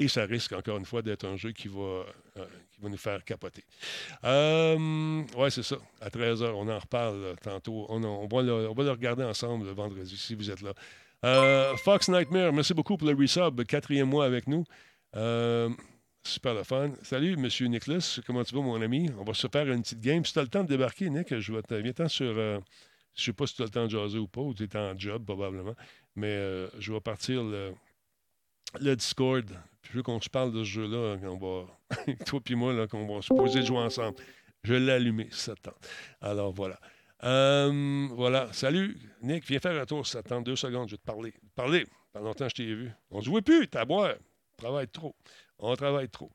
Et 0.00 0.06
ça 0.06 0.24
risque, 0.26 0.52
encore 0.52 0.76
une 0.76 0.84
fois, 0.84 1.02
d'être 1.02 1.26
un 1.26 1.36
jeu 1.36 1.50
qui 1.50 1.66
va, 1.66 2.04
euh, 2.36 2.46
qui 2.70 2.80
va 2.80 2.88
nous 2.88 2.96
faire 2.96 3.24
capoter. 3.24 3.64
Euh, 4.22 5.22
oui, 5.36 5.50
c'est 5.50 5.64
ça. 5.64 5.76
À 6.00 6.08
13h, 6.08 6.52
on 6.54 6.68
en 6.68 6.78
reparle 6.78 7.34
tantôt. 7.42 7.86
On, 7.88 8.28
va 8.28 8.42
le, 8.42 8.68
on, 8.68 8.74
va 8.74 8.84
le, 8.84 8.90
regarder 8.90 9.24
ensemble 9.24 9.66
le 9.66 9.72
vendredi, 9.72 10.16
si 10.16 10.34
vous 10.34 10.50
êtes 10.50 10.62
là. 10.62 11.74
Fox 11.78 12.08
Nightmare, 12.08 12.52
merci 12.52 12.74
beaucoup 12.74 12.96
pour 12.96 13.08
le 13.08 13.16
resub. 13.16 13.64
Quatrième 13.64 14.08
mois 14.08 14.24
avec 14.24 14.46
nous. 14.46 14.64
Super 16.24 16.54
le 16.54 16.62
fun. 16.62 16.92
Salut, 17.02 17.36
Monsieur 17.36 17.66
Nicholas. 17.66 18.20
Comment 18.26 18.44
tu 18.44 18.54
vas, 18.54 18.60
mon 18.60 18.80
ami? 18.82 19.10
On 19.18 19.24
va 19.24 19.34
se 19.34 19.46
faire 19.48 19.68
une 19.68 19.82
petite 19.82 20.00
game. 20.00 20.24
Si 20.24 20.32
tu 20.32 20.38
as 20.38 20.42
le 20.42 20.48
temps 20.48 20.62
de 20.62 20.68
débarquer, 20.68 21.08
Nick, 21.10 21.38
je 21.38 21.52
vais 21.52 21.62
t'inviter 21.62 22.08
sur. 22.08 22.26
Euh, 22.26 22.58
je 23.14 23.22
ne 23.22 23.24
sais 23.26 23.32
pas 23.32 23.46
si 23.46 23.54
tu 23.54 23.62
as 23.62 23.64
le 23.64 23.70
temps 23.70 23.84
de 23.86 23.90
jaser 23.90 24.18
ou 24.18 24.28
pas, 24.28 24.40
ou 24.40 24.54
tu 24.54 24.64
es 24.64 24.76
en 24.76 24.96
job, 24.98 25.24
probablement. 25.24 25.74
Mais 26.16 26.28
euh, 26.28 26.68
je 26.78 26.92
vais 26.92 27.00
partir 27.00 27.42
le, 27.42 27.74
Discord. 28.96 29.46
Puis 29.80 29.92
je 29.92 29.96
veux 29.96 30.02
qu'on 30.02 30.20
se 30.20 30.28
parle 30.28 30.52
de 30.52 30.64
ce 30.64 30.68
jeu-là, 30.68 31.16
qu'on 31.16 31.66
toi 32.26 32.40
et 32.48 32.54
moi, 32.54 32.72
là, 32.72 32.86
qu'on 32.86 33.06
va 33.06 33.22
se 33.22 33.28
poser 33.28 33.60
de 33.60 33.66
jouer 33.66 33.78
ensemble. 33.78 34.16
Je 34.64 34.74
l'ai 34.74 34.92
allumé, 34.92 35.28
ça. 35.30 35.54
Alors 36.20 36.52
voilà. 36.52 36.78
Euh, 37.24 38.08
voilà. 38.12 38.52
Salut, 38.52 38.98
Nick. 39.22 39.46
Viens 39.46 39.60
faire 39.60 39.80
un 39.80 39.86
tour. 39.86 40.06
Ça 40.06 40.22
deux 40.22 40.56
secondes. 40.56 40.88
Je 40.88 40.94
vais 40.94 40.98
te 40.98 41.06
parler. 41.06 41.34
Parler. 41.54 41.86
Pendant 42.12 42.26
longtemps, 42.26 42.48
je 42.48 42.54
t'ai 42.54 42.64
vu. 42.64 42.90
On 43.10 43.20
ne 43.20 43.24
voit 43.24 43.42
plus. 43.42 43.66
T'as 43.68 43.84
boire. 43.84 44.14
Travaille 44.56 44.88
trop. 44.88 45.14
On 45.58 45.74
travaille 45.76 46.08
trop. 46.08 46.30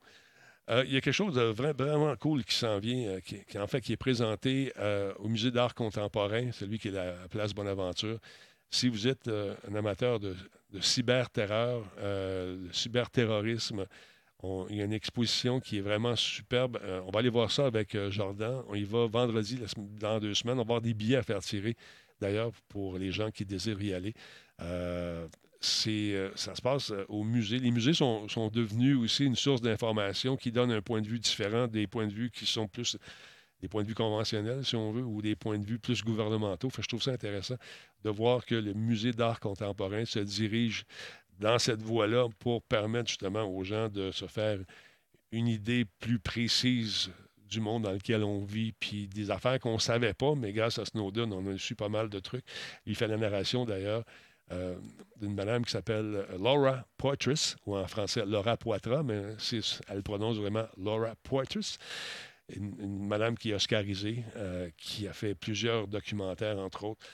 Euh, 0.69 0.84
il 0.88 0.93
y 0.93 0.97
a 0.97 1.01
quelque 1.01 1.13
chose 1.13 1.36
de 1.36 1.41
vraiment 1.41 2.15
cool 2.15 2.43
qui 2.45 2.55
s'en 2.55 2.80
vient, 2.80 3.09
euh, 3.09 3.19
qui, 3.19 3.36
est 3.36 3.97
présenté 3.97 4.71
euh, 4.80 5.13
au 5.19 5.28
Musée 5.28 5.51
d'art 5.51 5.76
contemporain, 5.76 6.51
celui 6.53 6.80
qui 6.80 6.88
est 6.88 6.91
la 6.91 7.13
place 7.30 7.53
Bonaventure. 7.53 8.17
Si 8.69 8.88
vous 8.88 9.07
êtes 9.07 9.28
un 9.28 9.76
amateur 9.76 10.19
de, 10.19 10.36
cyberterreur, 10.82 11.84
de 12.01 12.69
cyberterrorisme, 12.71 13.86
il 14.69 14.76
y 14.76 14.82
a 14.82 14.86
une 14.86 14.93
exposition 14.93 15.59
qui 15.59 15.78
est 15.78 15.82
vraiment 15.82 16.15
superbe. 16.15 16.80
on 17.05 17.11
va 17.11 17.19
aller 17.19 17.30
voir 17.30 17.51
ça 17.51 17.67
avec 17.67 17.95
Jordan. 18.09 18.63
On 18.67 18.74
y 18.74 18.84
va 18.84 19.05
vendredi, 19.05 19.59
dans 19.78 20.19
deux 20.19 20.34
semaines. 20.34 20.55
On 20.55 20.63
va 20.63 20.63
avoir 20.63 20.82
des 20.82 20.95
billets 20.95 21.17
à 21.17 21.21
faire 21.24 21.41
tirer, 21.41 21.76
d'ailleurs, 22.19 22.51
pour 22.67 22.97
les 22.97 23.11
gens 23.11 23.30
qui 23.30 23.45
désirent 23.45 23.80
y 23.80 23.93
aller 23.93 24.15
c'est, 25.64 26.14
euh, 26.14 26.30
ça 26.36 26.55
se 26.55 26.61
passe 26.61 26.91
euh, 26.91 27.05
au 27.07 27.24
musée. 27.24 27.59
Les 27.59 27.72
musées 27.72 27.93
sont, 27.93 28.28
devenus 28.51 28.97
aussi 28.97 29.26
une 29.26 29.36
source 29.36 29.61
d'information 29.61 30.36
qui 30.36 30.51
donne 30.51 30.72
un 30.72 30.82
point 30.82 31.01
de 31.01 31.07
vue 31.07 31.20
différent 31.20 31.68
des 31.68 31.88
points 31.88 32.07
de 32.07 32.14
vue 32.14 32.30
qui 32.30 32.45
sont 32.45 32.68
plus 32.68 32.97
des 33.61 33.70
points 33.70 33.84
de 33.84 33.88
vue 33.88 33.95
conventionnels, 33.95 34.66
si 34.66 34.76
on 34.76 34.91
veut, 34.91 35.03
ou 35.03 35.22
des 35.22 35.38
points 35.38 35.57
de 35.57 35.66
vue 35.66 35.80
plus 35.80 36.03
gouvernementaux. 36.03 36.70
je 36.78 36.86
trouve 36.86 37.01
ça 37.01 37.11
intéressant 37.11 37.55
de 38.03 38.09
voir 38.09 38.45
que 38.45 38.55
le 38.55 38.74
musée 38.74 39.14
d'art 39.14 39.39
contemporain 39.39 40.03
se 40.03 40.20
dirige 40.20 40.84
dans 41.39 41.57
cette 41.59 41.82
voie-là 41.82 42.28
pour 42.39 42.61
permettre 42.64 43.07
justement 43.07 43.43
aux 43.43 43.64
gens 43.64 43.88
de 43.88 44.11
se 44.11 44.28
faire 44.28 44.59
une 45.32 45.47
idée 45.47 45.86
plus 45.99 46.20
précise 46.20 47.09
du 47.47 47.61
monde 47.61 47.84
dans 47.84 47.93
lequel 47.93 48.24
on 48.24 48.43
vit, 48.43 48.74
puis 48.74 49.07
des 49.07 49.32
affaires 49.32 49.59
qu'on 49.59 49.76
ne 49.76 49.80
savait 49.80 50.14
pas, 50.14 50.36
mais 50.36 50.51
grâce 50.51 50.78
à 50.78 50.86
Snowden, 50.86 51.32
on 51.32 51.47
a 51.47 51.57
su 51.57 51.76
pas 51.76 51.89
mal 51.89 52.09
de 52.09 52.20
trucs. 52.20 52.45
Il 52.86 52.95
fait 52.95 53.07
la 53.07 53.18
narration 53.18 53.64
d'ailleurs. 53.64 54.03
Euh, 54.54 54.76
d'une 55.22 55.36
madame 55.36 55.64
qui 55.64 55.72
s'appelle 55.72 56.26
euh, 56.30 56.38
Laura 56.38 56.86
Poitras, 56.97 57.56
ou 57.66 57.78
en 57.78 57.88
français 57.88 58.26
Laura 58.26 58.58
Poitras, 58.58 59.04
mais 59.04 59.22
elle 59.88 60.04
prononce 60.04 60.38
vraiment 60.38 60.66
Laura 60.78 61.14
Poitras. 61.24 61.78
Une, 62.54 63.08
madame 63.08 63.38
qui 63.38 63.51
est 63.51 63.54
oscarisée, 63.54 64.24
euh, 64.36 64.70
qui 64.78 65.08
a 65.08 65.14
fait 65.14 65.34
plusieurs 65.34 65.88
documentaires, 65.88 66.60
entre 66.60 66.84
autres. 66.84 67.06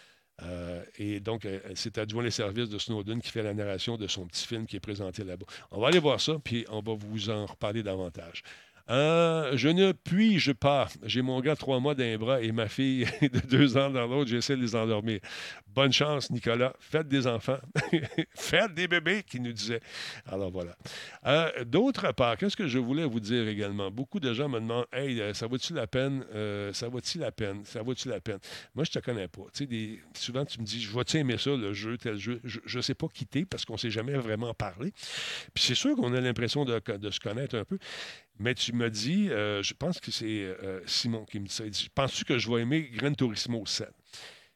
et 0.98 1.20
donc, 1.20 1.46
s'est 1.76 2.00
adjoint 2.00 2.24
les 2.24 2.32
services 2.32 2.70
de 2.70 2.78
Snowden 2.80 3.22
qui 3.22 3.30
fait 3.30 3.44
la 3.44 3.54
narration 3.54 3.98
de 3.98 4.08
son 4.08 4.26
petit 4.26 4.48
film 4.48 4.66
qui 4.66 4.78
est 4.78 4.80
présenté 4.80 5.26
là-bas. 5.26 5.46
On 5.72 5.82
va 5.82 5.90
aller 5.90 6.00
voir 6.00 6.20
ça, 6.22 6.40
puis 6.42 6.66
on 6.70 6.82
va 6.82 6.94
vous 6.94 7.30
en 7.30 7.46
reparler 7.46 7.84
davantage. 7.84 8.42
Euh, 8.90 9.56
je 9.56 9.70
ne 9.70 9.92
puis-je 9.92 10.52
pas. 10.52 10.88
J'ai 11.04 11.22
mon 11.22 11.40
gars 11.42 11.56
trois 11.56 11.80
mois 11.80 11.94
d'un 11.94 12.18
bras 12.18 12.42
et 12.42 12.52
ma 12.52 12.68
fille 12.68 13.06
de 13.22 13.40
deux 13.40 13.78
ans 13.78 13.90
dans 13.90 14.08
l'autre. 14.08 14.30
J'essaie 14.30 14.56
de 14.56 14.62
les 14.62 14.76
endormir. 14.76 15.20
Bonne 15.68 15.94
chance, 15.94 16.32
Nicolas. 16.32 16.74
Faites 16.80 17.08
des 17.08 17.28
enfants. 17.28 17.60
Faites 18.36 18.74
des 18.74 18.88
bébés, 18.88 19.24
qui 19.24 19.40
nous 19.40 19.54
disait. 19.54 19.82
Alors 20.26 20.50
voilà. 20.50 20.76
Euh, 21.26 21.64
d'autre 21.66 22.12
part, 22.14 22.38
qu'est-ce 22.38 22.58
que 22.58 22.68
je 22.68 22.80
voulais 22.80 23.06
vous 23.06 23.20
dire 23.20 23.48
également? 23.48 23.92
Beaucoup 23.92 24.20
de 24.20 24.34
gens 24.34 24.50
me 24.50 24.60
demandent 24.60 24.88
Hey, 24.92 25.22
euh, 25.22 25.34
ça 25.34 25.46
vaut-tu 25.46 25.74
la 25.74 25.86
peine? 25.86 26.26
ça 26.74 26.90
vaut-tu 26.90 27.20
la 27.20 27.32
peine? 27.32 27.64
Ça 27.66 27.84
vaut-tu 27.84 28.10
la 28.10 28.20
peine? 28.20 28.40
Moi, 28.74 28.86
je 28.86 28.92
te 28.92 29.00
connais 29.00 29.28
pas. 29.28 29.44
Souvent, 30.16 30.46
tu 30.46 30.60
me 30.60 30.66
dis 30.66 30.82
Je 30.82 30.90
vois-tu 30.90 31.18
aimer 31.18 31.38
ça, 31.38 31.52
le 31.52 31.74
jeu, 31.74 31.98
tel 31.98 32.18
jeu? 32.18 32.42
Je 32.44 32.78
ne 32.78 32.82
sais 32.82 32.96
pas 32.96 33.08
quitter 33.08 33.46
parce 33.46 33.66
qu'on 33.66 33.74
ne 33.74 33.80
s'est 33.80 33.92
jamais 33.92 34.14
vraiment 34.14 34.54
parlé. 34.56 34.92
Puis 35.54 35.64
c'est 35.64 35.76
sûr 35.76 35.96
qu'on 35.96 36.14
a 36.14 36.20
l'impression 36.22 36.66
de 36.66 37.10
se 37.12 37.20
connaître 37.20 37.56
un 37.56 37.66
peu. 37.66 37.78
Mais 38.40 38.56
tu 38.56 38.74
me 38.74 38.90
dis, 38.90 39.30
euh, 39.30 39.62
je 39.62 39.74
pense 39.74 40.00
que 40.00 40.12
c'est 40.12 40.26
euh, 40.26 40.82
Simon 40.86 41.26
qui 41.26 41.40
me 41.40 41.48
dit 41.48 41.54
ça. 41.54 41.66
Il 41.66 41.72
dit 41.72 41.90
Penses-tu 41.94 42.24
que 42.24 42.38
je 42.38 42.50
vais 42.50 42.62
aimer 42.62 42.90
Gran 42.94 43.14
Turismo 43.14 43.66
7 43.66 43.90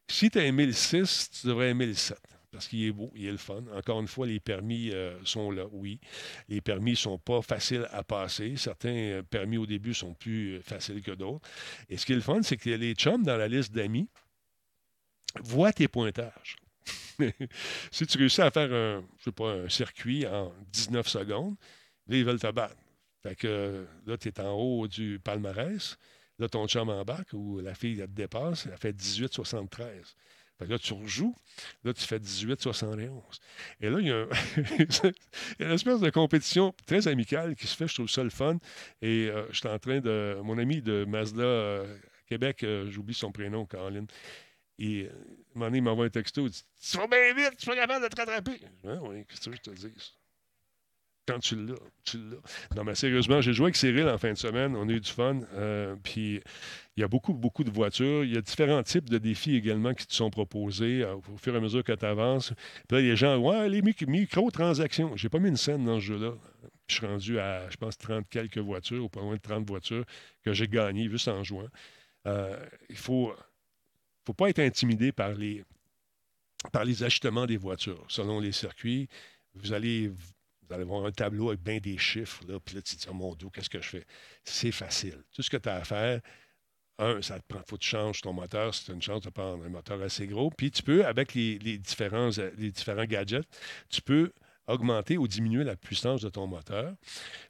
Si 0.10 0.30
tu 0.32 0.40
as 0.40 0.46
aimé 0.46 0.66
le 0.66 0.72
6, 0.72 1.32
tu 1.42 1.48
devrais 1.48 1.70
aimer 1.70 1.88
le 1.88 1.94
7 1.94 2.18
parce 2.54 2.68
qu'il 2.68 2.86
est 2.86 2.92
beau, 2.92 3.12
il 3.16 3.26
est 3.26 3.32
le 3.32 3.38
fun. 3.38 3.64
Encore 3.74 4.00
une 4.00 4.08
fois, 4.08 4.28
les 4.28 4.40
permis 4.40 4.92
euh, 4.92 5.18
sont 5.26 5.50
là, 5.52 5.66
oui. 5.72 6.00
Les 6.48 6.62
permis 6.62 6.92
ne 6.92 6.96
sont 6.96 7.18
pas 7.18 7.42
faciles 7.42 7.88
à 7.92 8.04
passer. 8.04 8.56
Certains 8.58 9.22
permis 9.28 9.58
au 9.58 9.66
début 9.66 9.94
sont 9.94 10.14
plus 10.14 10.62
faciles 10.62 11.02
que 11.02 11.12
d'autres. 11.12 11.46
Et 11.90 11.98
ce 11.98 12.06
qui 12.06 12.14
est 12.14 12.16
le 12.16 12.22
fun, 12.22 12.42
c'est 12.44 12.58
que 12.58 12.70
les 12.70 12.94
chums 12.94 13.24
dans 13.24 13.38
la 13.38 13.48
liste 13.48 13.74
d'amis 13.74 14.08
voient 15.42 15.74
tes 15.74 15.88
pointages. 15.88 16.56
si 17.92 18.06
tu 18.06 18.18
réussis 18.20 18.42
à 18.42 18.52
faire 18.52 18.72
un, 18.72 19.04
je 19.18 19.24
sais 19.26 19.32
pas, 19.32 19.52
un 19.52 19.70
circuit 19.70 20.28
en 20.28 20.54
19 20.72 21.08
secondes, 21.08 21.56
là, 22.08 22.18
ils 22.18 22.24
veulent 22.24 22.40
te 22.40 22.52
battre. 22.52 22.76
Fait 23.24 23.36
que 23.36 23.88
là, 24.06 24.18
tu 24.18 24.28
es 24.28 24.40
en 24.42 24.52
haut 24.52 24.88
du 24.88 25.20
palmarès. 25.24 25.98
Là, 26.40 26.50
ton 26.50 26.68
chum 26.68 26.90
embarque 26.90 27.34
ou 27.34 27.60
la 27.60 27.74
fille, 27.74 28.00
elle 28.02 28.08
te 28.08 28.14
dépasse. 28.14 28.68
Elle 28.70 28.78
fait 28.78 28.92
18,73. 28.92 29.88
Fait 30.60 30.66
que 30.66 30.72
là, 30.72 30.78
tu 30.78 30.94
rejoues. 30.94 31.36
Là, 31.84 31.94
tu 31.94 32.04
fais 32.06 32.20
18,71. 32.20 33.22
Et 33.82 33.90
là, 33.90 34.00
il 34.00 34.08
y, 34.08 34.12
a 34.12 34.26
une 35.60 35.72
espèce 35.72 36.00
de 36.00 36.10
compétition 36.10 36.74
très 36.86 37.08
amicale 37.08 37.56
qui 37.56 37.66
se 37.68 37.76
fait. 37.76 37.88
Je 37.88 37.96
trouve 37.96 38.10
ça 38.10 38.24
le 38.24 38.30
fun. 38.30 38.58
Et 39.02 39.30
euh, 39.30 39.46
je 39.52 39.60
suis 39.60 39.70
en 39.70 39.80
train 39.80 40.00
de. 40.00 40.38
Mon 40.44 40.58
ami 40.58 40.82
de 40.82 41.06
Mazda 41.06 41.42
euh, 41.42 41.98
Québec, 42.28 42.64
euh, 42.64 42.90
j'oublie 42.90 43.14
son 43.14 43.32
prénom, 43.32 43.66
Caroline. 43.66 44.08
Et 44.80 45.08
à 45.08 45.12
un 45.12 45.14
moment 45.54 45.66
donné, 45.66 45.78
il 45.78 45.84
m'envoie 45.84 46.06
un 46.06 46.10
texto. 46.10 46.46
Il 46.46 46.52
dit 46.52 46.64
Tu 46.82 46.98
vas 46.98 47.08
bien 47.08 47.34
vite, 47.34 47.58
tu 47.58 47.68
vas 47.68 47.76
capable 47.76 48.04
de 48.04 48.10
te 48.10 48.16
rattraper. 48.20 48.58
Dis, 48.58 48.66
ah 48.86 49.00
oui, 49.02 49.26
qu'est-ce 49.26 49.50
que 49.50 49.56
je 49.56 49.62
te 49.62 49.70
dis? 49.70 50.14
Quand 51.28 51.40
tu 51.40 51.56
l'as, 51.56 51.76
tu 52.04 52.18
l'as. 52.18 52.76
Non, 52.76 52.84
mais 52.84 52.96
sérieusement, 52.96 53.42
j'ai 53.42 53.54
joué 53.54 53.66
avec 53.66 53.76
Cyril 53.76 54.08
en 54.08 54.18
fin 54.18 54.32
de 54.32 54.38
semaine. 54.38 54.76
On 54.76 54.88
a 54.90 54.92
eu 54.92 55.00
du 55.00 55.10
fun. 55.10 55.40
Euh, 55.54 55.96
puis 56.04 56.42
il 56.98 57.02
y 57.02 57.04
a 57.04 57.08
beaucoup, 57.08 57.34
beaucoup 57.34 57.64
de 57.64 57.72
voitures. 57.72 58.24
Il 58.24 58.34
y 58.34 58.38
a 58.38 58.42
différents 58.42 58.84
types 58.84 59.10
de 59.10 59.18
défis 59.18 59.56
également 59.56 59.94
qui 59.94 60.06
te 60.06 60.14
sont 60.14 60.30
proposés 60.30 61.04
euh, 61.04 61.16
au 61.16 61.38
fur 61.38 61.54
et 61.54 61.58
à 61.58 61.62
mesure 61.62 61.84
que 61.84 61.94
tu 61.94 62.06
avances. 62.06 62.54
Puis 62.88 62.98
là, 62.98 63.02
les 63.02 63.16
gens, 63.16 63.38
ouais, 63.38 63.70
les 63.70 63.82
micro-transactions. 63.82 65.16
J'ai 65.16 65.30
pas 65.30 65.40
mis 65.40 65.50
une 65.50 65.58
scène 65.58 65.86
dans 65.86 66.00
ce 66.00 66.06
jeu-là. 66.06 66.34
Je 66.88 66.96
suis 66.96 67.06
rendu 67.06 67.40
à, 67.40 67.70
je 67.70 67.78
pense, 67.78 67.98
30 67.98 68.28
quelques 68.30 68.58
voitures, 68.58 69.06
ou 69.06 69.10
pas 69.10 69.22
loin 69.22 69.36
de 69.36 69.42
30 69.42 69.68
voitures 69.68 70.04
que 70.44 70.52
j'ai 70.54 70.68
gagnées 70.68 71.10
juste 71.10 71.30
en 71.30 71.44
jouant. 71.44 71.70
Euh, 72.28 72.58
il 72.90 72.98
faut, 72.98 73.34
faut 74.26 74.34
pas 74.34 74.50
être 74.50 74.60
intimidé 74.60 75.12
par 75.12 75.34
les, 75.34 75.64
par 76.72 76.84
les 76.84 77.04
ajustements 77.04 77.46
des 77.46 77.58
voitures 77.58 78.04
selon 78.10 78.40
les 78.40 78.52
circuits. 78.52 79.08
Vous 79.56 79.72
allez 79.74 80.12
vous 80.68 80.74
allez 80.74 80.84
voir 80.84 81.06
un 81.06 81.12
tableau 81.12 81.50
avec 81.50 81.62
bien 81.62 81.80
des 81.80 81.98
chiffres, 81.98 82.44
là, 82.48 82.60
puis 82.60 82.76
là, 82.76 82.82
tu 82.82 82.96
te 82.96 83.02
dis, 83.02 83.08
oh 83.10 83.14
mon 83.14 83.36
Dieu, 83.36 83.50
qu'est-ce 83.54 83.70
que 83.70 83.82
je 83.82 83.90
fais? 83.90 84.06
C'est 84.44 84.72
facile. 84.72 85.24
Tout 85.34 85.42
ce 85.42 85.50
que 85.50 85.58
tu 85.58 85.70
as 85.70 85.76
à 85.76 85.84
faire, 85.84 86.22
un, 87.00 87.22
ça 87.22 87.40
te 87.40 87.46
prend, 87.48 87.62
faut 87.68 87.78
que 87.78 87.82
tu 87.82 87.90
changes 87.90 88.22
ton 88.22 88.34
moteur, 88.34 88.74
c'est 88.74 88.92
une 88.92 89.02
chance 89.02 89.22
de 89.22 89.30
prendre 89.30 89.64
un 89.64 89.70
moteur 89.70 90.02
assez 90.02 90.28
gros. 90.28 90.52
Puis 90.52 90.72
tu 90.72 90.84
peux, 90.84 91.06
avec 91.06 91.34
les, 91.34 91.58
différents, 91.80 92.30
les 92.58 92.72
différents 92.72 93.06
gadgets, 93.06 93.48
tu 93.90 94.02
peux 94.02 94.32
augmenter 94.68 95.18
ou 95.18 95.28
diminuer 95.28 95.64
la 95.64 95.76
puissance 95.76 96.22
de 96.22 96.30
ton 96.30 96.48
moteur 96.48 96.94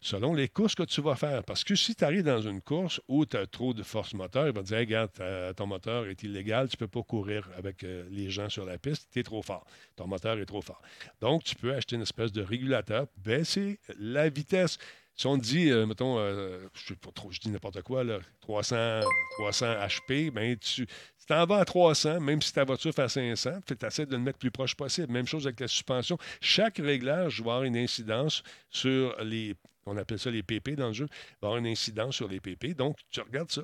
selon 0.02 0.34
les 0.34 0.48
courses 0.48 0.76
que 0.76 0.84
tu 0.84 1.02
vas 1.02 1.16
faire. 1.16 1.44
Parce 1.44 1.64
que 1.64 1.76
si 1.76 1.96
tu 1.96 2.04
arrives 2.04 2.24
dans 2.24 2.42
une 2.42 2.62
course 2.62 3.02
où 3.08 3.26
tu 3.26 3.38
as 3.38 3.46
trop 3.46 3.74
de 3.74 3.84
force 3.84 4.14
moteur, 4.14 4.48
il 4.48 4.54
va 4.54 4.62
te 4.62 4.68
dire 4.68 4.80
Regarde, 4.80 5.12
ton 5.56 5.68
moteur 5.68 6.08
est 6.08 6.24
illégal, 6.24 6.68
tu 6.68 6.76
ne 6.76 6.80
peux 6.80 6.88
pas 6.88 7.04
courir 7.04 7.50
avec 7.58 7.84
euh, 7.84 8.08
les 8.12 8.30
gens 8.30 8.50
sur 8.50 8.66
la 8.66 8.78
piste, 8.78 9.08
tu 9.12 9.20
es 9.20 9.24
trop 9.24 9.42
fort. 9.42 9.66
Ton 9.96 10.08
moteur 10.08 10.38
est 10.40 10.46
trop 10.46 10.62
fort. 10.62 10.82
Donc, 11.22 11.44
tu 11.44 11.56
peux 11.56 11.74
acheter 11.74 11.96
une 11.96 12.02
espèce 12.02 12.32
de 12.32 12.42
régulateur, 12.42 13.08
baisser 13.18 13.80
la 14.00 14.30
vitesse. 14.30 14.78
Si 15.16 15.28
on 15.28 15.38
dit, 15.38 15.70
euh, 15.70 15.86
mettons, 15.86 16.18
euh, 16.18 16.68
je, 16.74 16.94
trop, 17.14 17.32
je 17.32 17.40
dis 17.40 17.50
n'importe 17.50 17.82
quoi, 17.84 18.04
là, 18.04 18.20
300, 18.42 19.02
300 19.38 19.66
HP, 19.88 20.32
ben 20.32 20.58
tu 20.58 20.88
t'en 21.28 21.46
vas 21.46 21.60
à 21.60 21.66
300, 21.66 22.20
même 22.20 22.42
si 22.42 22.52
ta 22.52 22.64
voiture 22.64 22.94
fait 22.94 23.08
500, 23.08 23.60
tu 23.66 23.86
essaies 23.86 24.06
de 24.06 24.12
le 24.12 24.18
mettre 24.20 24.38
le 24.38 24.40
plus 24.40 24.52
proche 24.52 24.76
possible. 24.76 25.12
Même 25.12 25.28
chose 25.28 25.46
avec 25.46 25.60
la 25.60 25.68
suspension. 25.68 26.18
Chaque 26.42 26.78
réglage 26.78 27.42
va 27.42 27.52
avoir 27.52 27.64
une 27.64 27.78
incidence 27.78 28.44
sur 28.70 29.16
les, 29.24 29.56
on 29.86 29.98
appelle 29.98 30.20
ça 30.20 30.32
les 30.32 30.44
PP 30.44 30.72
dans 30.72 30.88
le 30.88 30.94
jeu, 30.94 31.08
va 31.42 31.50
avoir 31.50 31.58
une 31.58 31.68
incidence 31.68 32.16
sur 32.16 32.28
les 32.28 32.40
PP. 32.40 32.76
Donc, 32.76 32.98
tu 33.12 33.22
regardes 33.22 33.52
ça, 33.52 33.62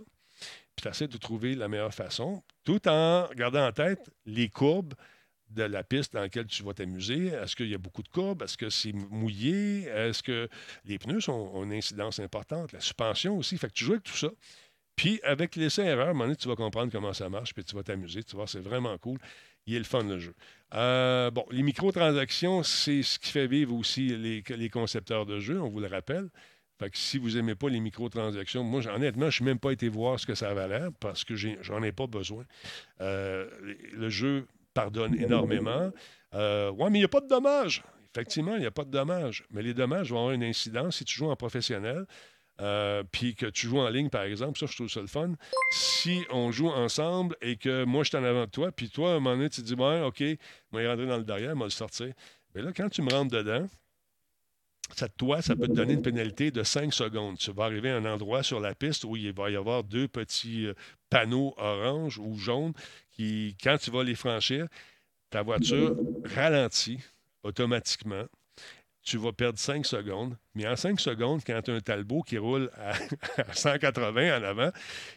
puis 0.75 0.83
tu 0.83 0.87
essaies 0.87 1.07
de 1.07 1.17
trouver 1.17 1.55
la 1.55 1.67
meilleure 1.67 1.93
façon, 1.93 2.43
tout 2.63 2.87
en 2.87 3.27
gardant 3.35 3.67
en 3.67 3.71
tête 3.71 4.09
les 4.25 4.49
courbes, 4.49 4.93
de 5.49 5.63
la 5.63 5.83
piste 5.83 6.13
dans 6.13 6.21
laquelle 6.21 6.47
tu 6.47 6.63
vas 6.63 6.73
t'amuser? 6.73 7.27
Est-ce 7.27 7.55
qu'il 7.55 7.69
y 7.69 7.75
a 7.75 7.77
beaucoup 7.77 8.03
de 8.03 8.09
courbes? 8.09 8.43
Est-ce 8.43 8.57
que 8.57 8.69
c'est 8.69 8.93
mouillé? 8.93 9.83
Est-ce 9.85 10.23
que 10.23 10.47
les 10.85 10.97
pneus 10.97 11.29
ont 11.29 11.63
une 11.63 11.73
incidence 11.73 12.19
importante? 12.19 12.71
La 12.71 12.79
suspension 12.79 13.37
aussi. 13.37 13.57
Fait 13.57 13.67
que 13.67 13.73
tu 13.73 13.85
joues 13.85 13.93
avec 13.93 14.03
tout 14.03 14.17
ça. 14.17 14.29
Puis 14.99 15.21
avec 15.23 15.55
l'essai-erreur, 15.55 16.07
à 16.07 16.09
un 16.09 16.13
moment 16.13 16.25
donné, 16.25 16.35
tu 16.35 16.49
vas 16.49 16.57
comprendre 16.57 16.91
comment 16.91 17.13
ça 17.13 17.29
marche, 17.29 17.53
puis 17.53 17.63
tu 17.63 17.73
vas 17.73 17.83
t'amuser. 17.83 18.21
Tu 18.21 18.35
vois, 18.35 18.47
c'est 18.47 18.59
vraiment 18.59 18.97
cool. 18.97 19.17
Il 19.65 19.75
est 19.75 19.77
le 19.77 19.85
fun, 19.85 20.03
le 20.03 20.19
jeu. 20.19 20.33
Euh, 20.73 21.31
bon, 21.31 21.45
les 21.51 21.63
microtransactions, 21.63 22.63
c'est 22.63 23.01
ce 23.01 23.17
qui 23.17 23.31
fait 23.31 23.47
vivre 23.47 23.73
aussi 23.75 24.07
les, 24.07 24.69
concepteurs 24.69 25.25
de 25.25 25.39
jeux, 25.39 25.61
on 25.61 25.69
vous 25.69 25.79
le 25.79 25.87
rappelle. 25.87 26.29
Fait 26.79 26.89
que 26.89 26.97
si 26.97 27.17
vous 27.17 27.31
n'aimez 27.31 27.55
pas 27.55 27.69
les 27.69 27.79
microtransactions, 27.79 28.63
moi, 28.63 28.85
honnêtement, 28.87 29.29
je 29.29 29.41
n'ai 29.41 29.51
même 29.51 29.59
pas 29.59 29.71
été 29.71 29.87
voir 29.87 30.19
ce 30.19 30.25
que 30.25 30.35
ça 30.35 30.53
valait 30.53 30.87
parce 30.99 31.23
que 31.23 31.35
j'en 31.35 31.81
ai, 31.81 31.93
pas 31.93 32.07
besoin. 32.07 32.43
Euh, 32.99 33.49
le 33.93 34.09
jeu 34.09 34.47
pardonne 34.79 35.15
énormément. 35.19 35.91
Euh, 36.33 36.71
oui, 36.71 36.89
mais 36.91 36.99
il 36.99 37.01
n'y 37.01 37.05
a 37.05 37.09
pas 37.09 37.21
de 37.21 37.27
dommages. 37.27 37.83
Effectivement, 38.13 38.55
il 38.55 38.61
n'y 38.61 38.65
a 38.65 38.71
pas 38.71 38.85
de 38.85 38.91
dommages. 38.91 39.43
Mais 39.51 39.61
les 39.61 39.73
dommages 39.73 40.09
vont 40.11 40.19
avoir 40.19 40.33
une 40.33 40.43
incidence 40.43 40.97
si 40.97 41.05
tu 41.05 41.15
joues 41.15 41.29
en 41.29 41.35
professionnel. 41.35 42.05
Euh, 42.61 43.03
puis 43.09 43.35
que 43.35 43.45
tu 43.45 43.67
joues 43.67 43.79
en 43.79 43.89
ligne, 43.89 44.09
par 44.09 44.23
exemple, 44.23 44.59
ça, 44.59 44.65
je 44.65 44.75
trouve 44.75 44.89
ça 44.89 44.99
le 44.99 45.07
fun. 45.07 45.31
Si 45.71 46.19
on 46.29 46.51
joue 46.51 46.67
ensemble 46.67 47.37
et 47.41 47.55
que 47.55 47.85
moi, 47.85 48.03
je 48.03 48.09
suis 48.09 48.17
en 48.17 48.23
avant 48.23 48.45
de 48.45 48.49
toi, 48.49 48.71
puis 48.71 48.89
toi, 48.89 49.11
à 49.11 49.15
un 49.15 49.19
moment 49.19 49.37
donné, 49.37 49.49
tu 49.49 49.61
te 49.61 49.65
dis, 49.65 49.75
bon, 49.75 50.05
OK, 50.05 50.21
moi, 50.71 50.81
il 50.81 50.87
rentrer 50.87 51.07
dans 51.07 51.17
le 51.17 51.23
derrière, 51.23 51.55
moi, 51.55 51.67
le 51.67 51.71
sortir. 51.71 52.13
Mais 52.53 52.61
là, 52.61 52.71
quand 52.75 52.89
tu 52.89 53.01
me 53.01 53.11
rentres 53.11 53.31
dedans, 53.31 53.65
ça, 54.95 55.07
toi, 55.07 55.41
ça 55.41 55.55
peut 55.55 55.67
te 55.67 55.73
donner 55.73 55.93
une 55.93 56.01
pénalité 56.01 56.51
de 56.51 56.63
5 56.63 56.93
secondes. 56.93 57.37
Tu 57.37 57.51
vas 57.51 57.65
arriver 57.65 57.91
à 57.91 57.97
un 57.97 58.05
endroit 58.05 58.43
sur 58.43 58.59
la 58.59 58.75
piste 58.75 59.05
où 59.05 59.15
il 59.15 59.31
va 59.31 59.49
y 59.49 59.55
avoir 59.55 59.83
deux 59.83 60.07
petits 60.07 60.65
euh, 60.65 60.73
panneaux 61.09 61.53
orange 61.57 62.17
ou 62.17 62.37
jaune 62.37 62.73
qui, 63.19 63.57
quand 63.61 63.77
tu 63.77 63.91
vas 63.91 64.01
les 64.01 64.15
franchir, 64.15 64.67
ta 65.29 65.41
voiture 65.41 65.93
ralentit 66.23 66.99
automatiquement. 67.43 68.23
Tu 69.03 69.17
vas 69.17 69.33
perdre 69.33 69.59
5 69.59 69.85
secondes. 69.85 70.37
Mais 70.55 70.65
en 70.65 70.77
5 70.77 70.97
secondes, 70.99 71.41
quand 71.45 71.61
tu 71.61 71.71
as 71.71 71.73
un 71.73 71.79
Talbot 71.81 72.21
qui 72.21 72.37
roule 72.37 72.69
à, 72.77 72.93
180 73.53 74.39
en 74.39 74.43
avant, 74.43 74.71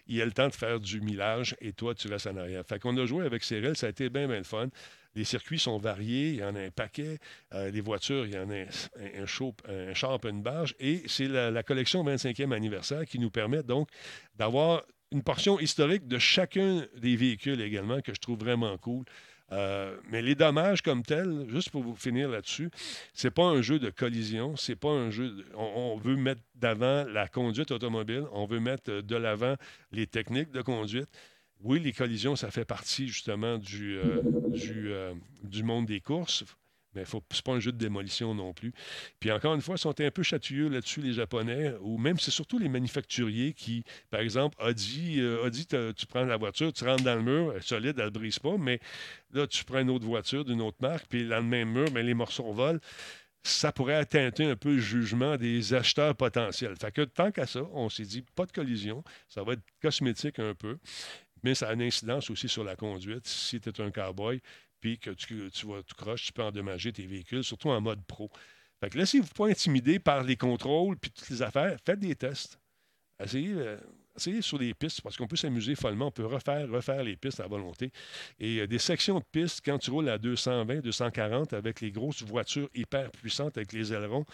il 0.09 0.21
a 0.21 0.25
le 0.25 0.33
temps 0.33 0.49
de 0.49 0.55
faire 0.55 0.81
du 0.81 1.01
millage 1.01 1.55
et 1.61 1.73
toi, 1.73 1.95
tu 1.95 2.09
restes 2.09 2.27
en 2.27 2.37
arrière. 2.37 2.65
Fait 2.67 2.81
qu'on 2.81 2.97
a 2.97 3.07
joué 3.07 3.25
avec 3.25 3.45
Cyril, 3.45 3.77
ça 3.77 3.87
a 3.87 3.91
été 3.91 4.09
bien, 4.09 4.27
bien 4.27 4.39
le 4.39 4.45
fun. 4.45 4.69
Les 5.15 5.25
circuits 5.25 5.59
sont 5.59 5.79
variés, 5.79 6.31
il 6.31 6.37
y 6.37 6.45
en 6.45 6.57
a 6.57 6.61
un 6.61 6.71
paquet. 6.71 7.19
Euh, 7.55 7.71
les 7.71 7.83
voitures, 7.83 8.27
il 8.27 8.35
y 8.35 8.39
en 8.39 8.51
a 8.51 8.55
un, 8.55 8.67
un, 9.23 10.29
une 10.29 10.43
barge. 10.43 10.75
Et 10.81 11.03
c'est 11.07 11.29
la, 11.29 11.63
collection 11.63 12.03
25e 12.03 12.53
anniversaire 12.53 13.05
qui 13.05 13.21
nous 13.21 13.31
permet 13.31 13.63
donc 13.63 13.89
d'avoir 14.35 14.83
une 15.13 15.23
portion 15.23 15.61
historique 15.61 16.09
de 16.09 16.19
chacun 16.19 16.87
des 16.97 17.17
véhicules 17.17 17.61
également 17.61 18.01
que 18.01 18.15
je 18.15 18.21
trouve 18.21 18.39
vraiment 18.39 18.77
cool. 18.79 19.05
Euh, 19.53 19.97
mais 20.11 20.23
les 20.23 20.35
dommages 20.35 20.81
comme 20.81 21.03
tels, 21.03 21.45
juste 21.49 21.71
pour 21.71 21.83
vous 21.83 21.95
finir 21.95 22.31
là-dessus, 22.31 22.71
c'est 23.13 23.31
pas 23.31 23.45
un 23.45 23.61
jeu 23.61 23.79
de 23.79 23.91
collision, 23.91 24.57
c'est 24.57 24.77
pas 24.77 24.89
un 24.89 25.11
jeu. 25.11 25.45
on, 25.55 25.97
veut 25.99 26.17
mettre 26.17 26.41
d'avant 26.55 27.05
la 27.05 27.29
conduite 27.29 27.71
automobile, 27.71 28.25
on 28.33 28.47
veut 28.47 28.61
mettre 28.61 29.03
de 29.03 29.17
l'avant 29.17 29.57
les 29.93 30.07
techniques 30.07 30.51
de 30.53 30.63
conduite 30.63 31.09
oui, 31.65 31.81
les 31.81 31.93
collisions, 31.93 32.37
ça 32.37 32.51
fait 32.51 32.65
partie 32.65 33.09
justement 33.09 33.59
du, 33.59 33.97
euh, 33.97 34.21
euh, 34.55 35.15
du, 35.45 35.63
monde 35.63 35.87
des 35.87 36.01
courses. 36.01 36.45
Mais 36.95 37.05
ce 37.05 37.17
n'est 37.17 37.23
pas 37.45 37.53
un 37.53 37.61
jeu 37.61 37.73
de 37.73 37.79
démolition 37.79 38.35
non 38.35 38.53
plus. 38.53 38.73
Puis 39.21 39.31
encore 39.33 39.55
une 39.55 39.61
fois, 39.61 39.77
ils 39.77 39.81
sont 39.81 39.99
un 40.01 40.11
peu 40.11 40.23
chatouilleux 40.23 40.69
là-dessus, 40.69 41.01
les 41.01 41.15
Japonais, 41.15 41.75
ou 41.81 41.99
même 41.99 42.19
c'est 42.19 42.31
surtout 42.31 42.59
les 42.59 42.69
manufacturiers 42.69 43.53
qui, 43.55 43.85
par 44.11 44.21
exemple, 44.21 44.57
Audi, 44.63 45.21
euh, 45.21 45.47
Audi 45.47 45.67
tu 45.67 46.07
prends 46.07 46.25
la 46.25 46.37
voiture, 46.37 46.73
tu 46.73 46.85
rentres 46.85 47.05
dans 47.05 47.17
le 47.17 47.23
mur, 47.23 47.53
elle 47.53 47.59
est 47.59 47.67
solide, 47.67 47.99
elle 47.99 48.07
ne 48.07 48.11
brise 48.11 48.39
pas, 48.39 48.57
mais 48.59 48.81
là, 49.33 49.47
tu 49.47 49.65
prends 49.65 49.81
une 49.81 49.91
autre 49.91 50.07
voiture 50.07 50.45
d'une 50.45 50.61
autre 50.61 50.79
marque, 50.81 51.07
puis 51.07 51.27
dans 51.27 51.37
le 51.37 51.43
même 51.43 51.71
mur, 51.71 51.89
mais 51.93 52.03
les 52.03 52.15
morceaux 52.15 52.53
volent. 52.53 52.81
ça 53.43 53.73
pourrait 53.73 54.05
teinter 54.07 54.45
un 54.45 54.57
peu 54.57 54.75
le 54.75 54.79
jugement 54.79 55.37
des 55.37 55.75
acheteurs 55.75 56.15
potentiels. 56.15 56.77
Fait 56.81 56.93
que 56.93 57.03
tant 57.03 57.31
qu'à 57.33 57.47
ça, 57.47 57.63
on 57.73 57.89
s'est 57.89 58.05
dit 58.05 58.23
pas 58.35 58.47
de 58.47 58.53
collision, 58.53 59.03
ça 59.29 59.43
va 59.43 59.55
être 59.55 59.63
cosmétique 59.81 60.39
un 60.39 60.55
peu, 60.55 60.79
mais 61.43 61.55
ça 61.55 61.69
a 61.69 61.73
une 61.75 61.83
incidence 61.83 62.31
aussi 62.31 62.49
sur 62.49 62.65
la 62.65 62.77
conduite. 62.77 63.27
Si 63.27 63.61
tu 63.61 63.69
es 63.69 63.81
un 63.81 63.91
cowboy, 63.91 64.41
puis 64.83 64.99
que 64.99 65.11
tu, 65.11 65.49
tu 65.51 65.67
vas 65.67 65.83
tout 65.83 65.95
croche, 65.95 66.27
tu 66.27 66.33
peux 66.33 66.43
endommager 66.43 66.93
tes 66.93 67.07
véhicules, 67.07 67.45
surtout 67.45 67.71
en 67.71 67.81
mode 67.81 68.05
pro. 68.05 68.31
Fait 68.81 68.95
laissez-vous 68.95 69.29
pas 69.29 69.47
intimider 69.47 70.01
par 70.01 70.25
les 70.25 70.37
contrôles 70.37 70.99
puis 70.99 71.11
toutes 71.13 71.31
les 71.31 71.41
affaires. 71.41 71.79
Faites 71.87 72.01
des 72.01 72.17
tests. 72.17 72.59
Essayez, 73.23 73.55
euh, 73.55 74.41
sur 74.41 74.59
les 74.59 74.75
pistes 74.75 75.01
parce 75.01 75.17
qu'on 75.17 75.29
peut 75.29 75.37
s'amuser 75.37 75.77
follement. 75.77 76.09
On 76.09 76.11
peut 76.11 76.27
refaire, 76.27 76.69
refaire 76.69 77.05
les 77.05 77.17
pistes 77.17 77.39
à 77.39 77.47
volonté. 77.47 77.93
Et 78.41 78.59
euh, 78.59 78.67
des 78.67 78.81
sections 78.81 79.21
de 79.21 79.25
pistes, 79.31 79.61
quand 79.65 79.79
tu 79.79 79.91
roules 79.93 80.09
à 80.09 80.19
220, 80.19 80.81
240 80.81 81.53
avec 81.53 81.81
les 81.81 81.93
grosses 81.93 82.23
voitures 82.23 82.69
hyper 82.75 83.13
puissantes 83.13 83.57
avec 83.57 83.73
les 83.73 83.93
ailerons, 83.93 84.27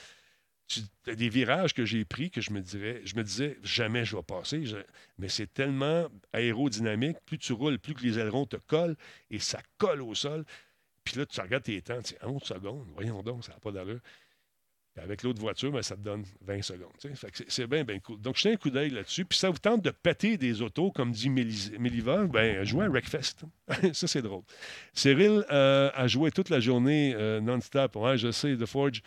des 1.07 1.29
virages 1.29 1.75
que 1.75 1.85
j'ai 1.85 2.05
pris 2.05 2.31
que 2.31 2.41
je 2.41 2.53
me 2.53 2.61
dirais, 2.61 3.01
je 3.05 3.17
me 3.17 3.23
disais 3.23 3.59
jamais 3.63 4.05
je 4.05 4.17
vais 4.17 4.23
passer. 4.23 4.65
mais 5.19 5.29
c'est 5.29 5.53
tellement 5.53 6.09
aérodynamique. 6.33 7.17
Plus 7.25 7.39
tu 7.39 7.53
roules, 7.53 7.79
plus 7.79 7.95
que 7.95 8.03
les 8.03 8.19
ailerons 8.19 8.47
te 8.47 8.57
collent 8.57 8.97
et 9.31 9.39
ça 9.39 9.61
colle 9.79 10.03
au 10.03 10.15
sol. 10.15 10.45
Puis 11.05 11.17
là, 11.17 11.27
tu 11.27 11.41
regardes 11.41 11.63
tes 11.63 11.81
temps, 11.81 12.03
tu 12.03 12.15
dis 12.15 12.21
11 12.23 12.43
secondes, 12.43 12.87
voyons 12.95 13.23
donc, 13.23 13.45
ça 13.45 13.53
n'a 13.53 13.59
pas 13.59 13.73
d'allure. 13.73 14.01
Avec 15.03 15.23
l'autre 15.23 15.41
voiture, 15.41 15.71
ben, 15.71 15.83
ça 15.83 15.97
te 15.97 16.01
donne 16.01 16.25
20 16.43 16.63
secondes. 16.63 16.93
c'est 17.49 17.67
bien, 17.67 17.85
bien 17.85 17.99
cool. 18.01 18.21
Donc, 18.21 18.37
jetez 18.37 18.53
un 18.53 18.57
coup 18.57 18.71
d'œil 18.71 18.91
là-dessus. 18.91 19.25
Puis 19.25 19.39
ça 19.39 19.51
vous 19.51 19.59
tente 19.59 19.83
de 19.83 19.91
péter 19.91 20.37
des 20.37 20.61
autos, 20.63 20.91
comme 20.91 21.13
dit 21.13 21.31
Méliva, 21.31 22.25
ben, 22.25 22.65
jouez 22.65 22.87
à 22.87 22.89
Wreckfest. 22.89 23.37
ça, 23.93 24.07
c'est 24.07 24.23
drôle. 24.23 24.43
Cyril 24.93 25.45
euh, 25.51 25.91
a 25.95 26.09
joué 26.09 26.31
toute 26.31 26.51
la 26.51 26.61
journée 26.61 27.15
euh, 27.15 27.41
non-stop. 27.41 27.97
Ouais, 27.97 28.19
je 28.19 28.31
sais, 28.31 28.57
The 28.57 28.67
Forge. 28.67 29.03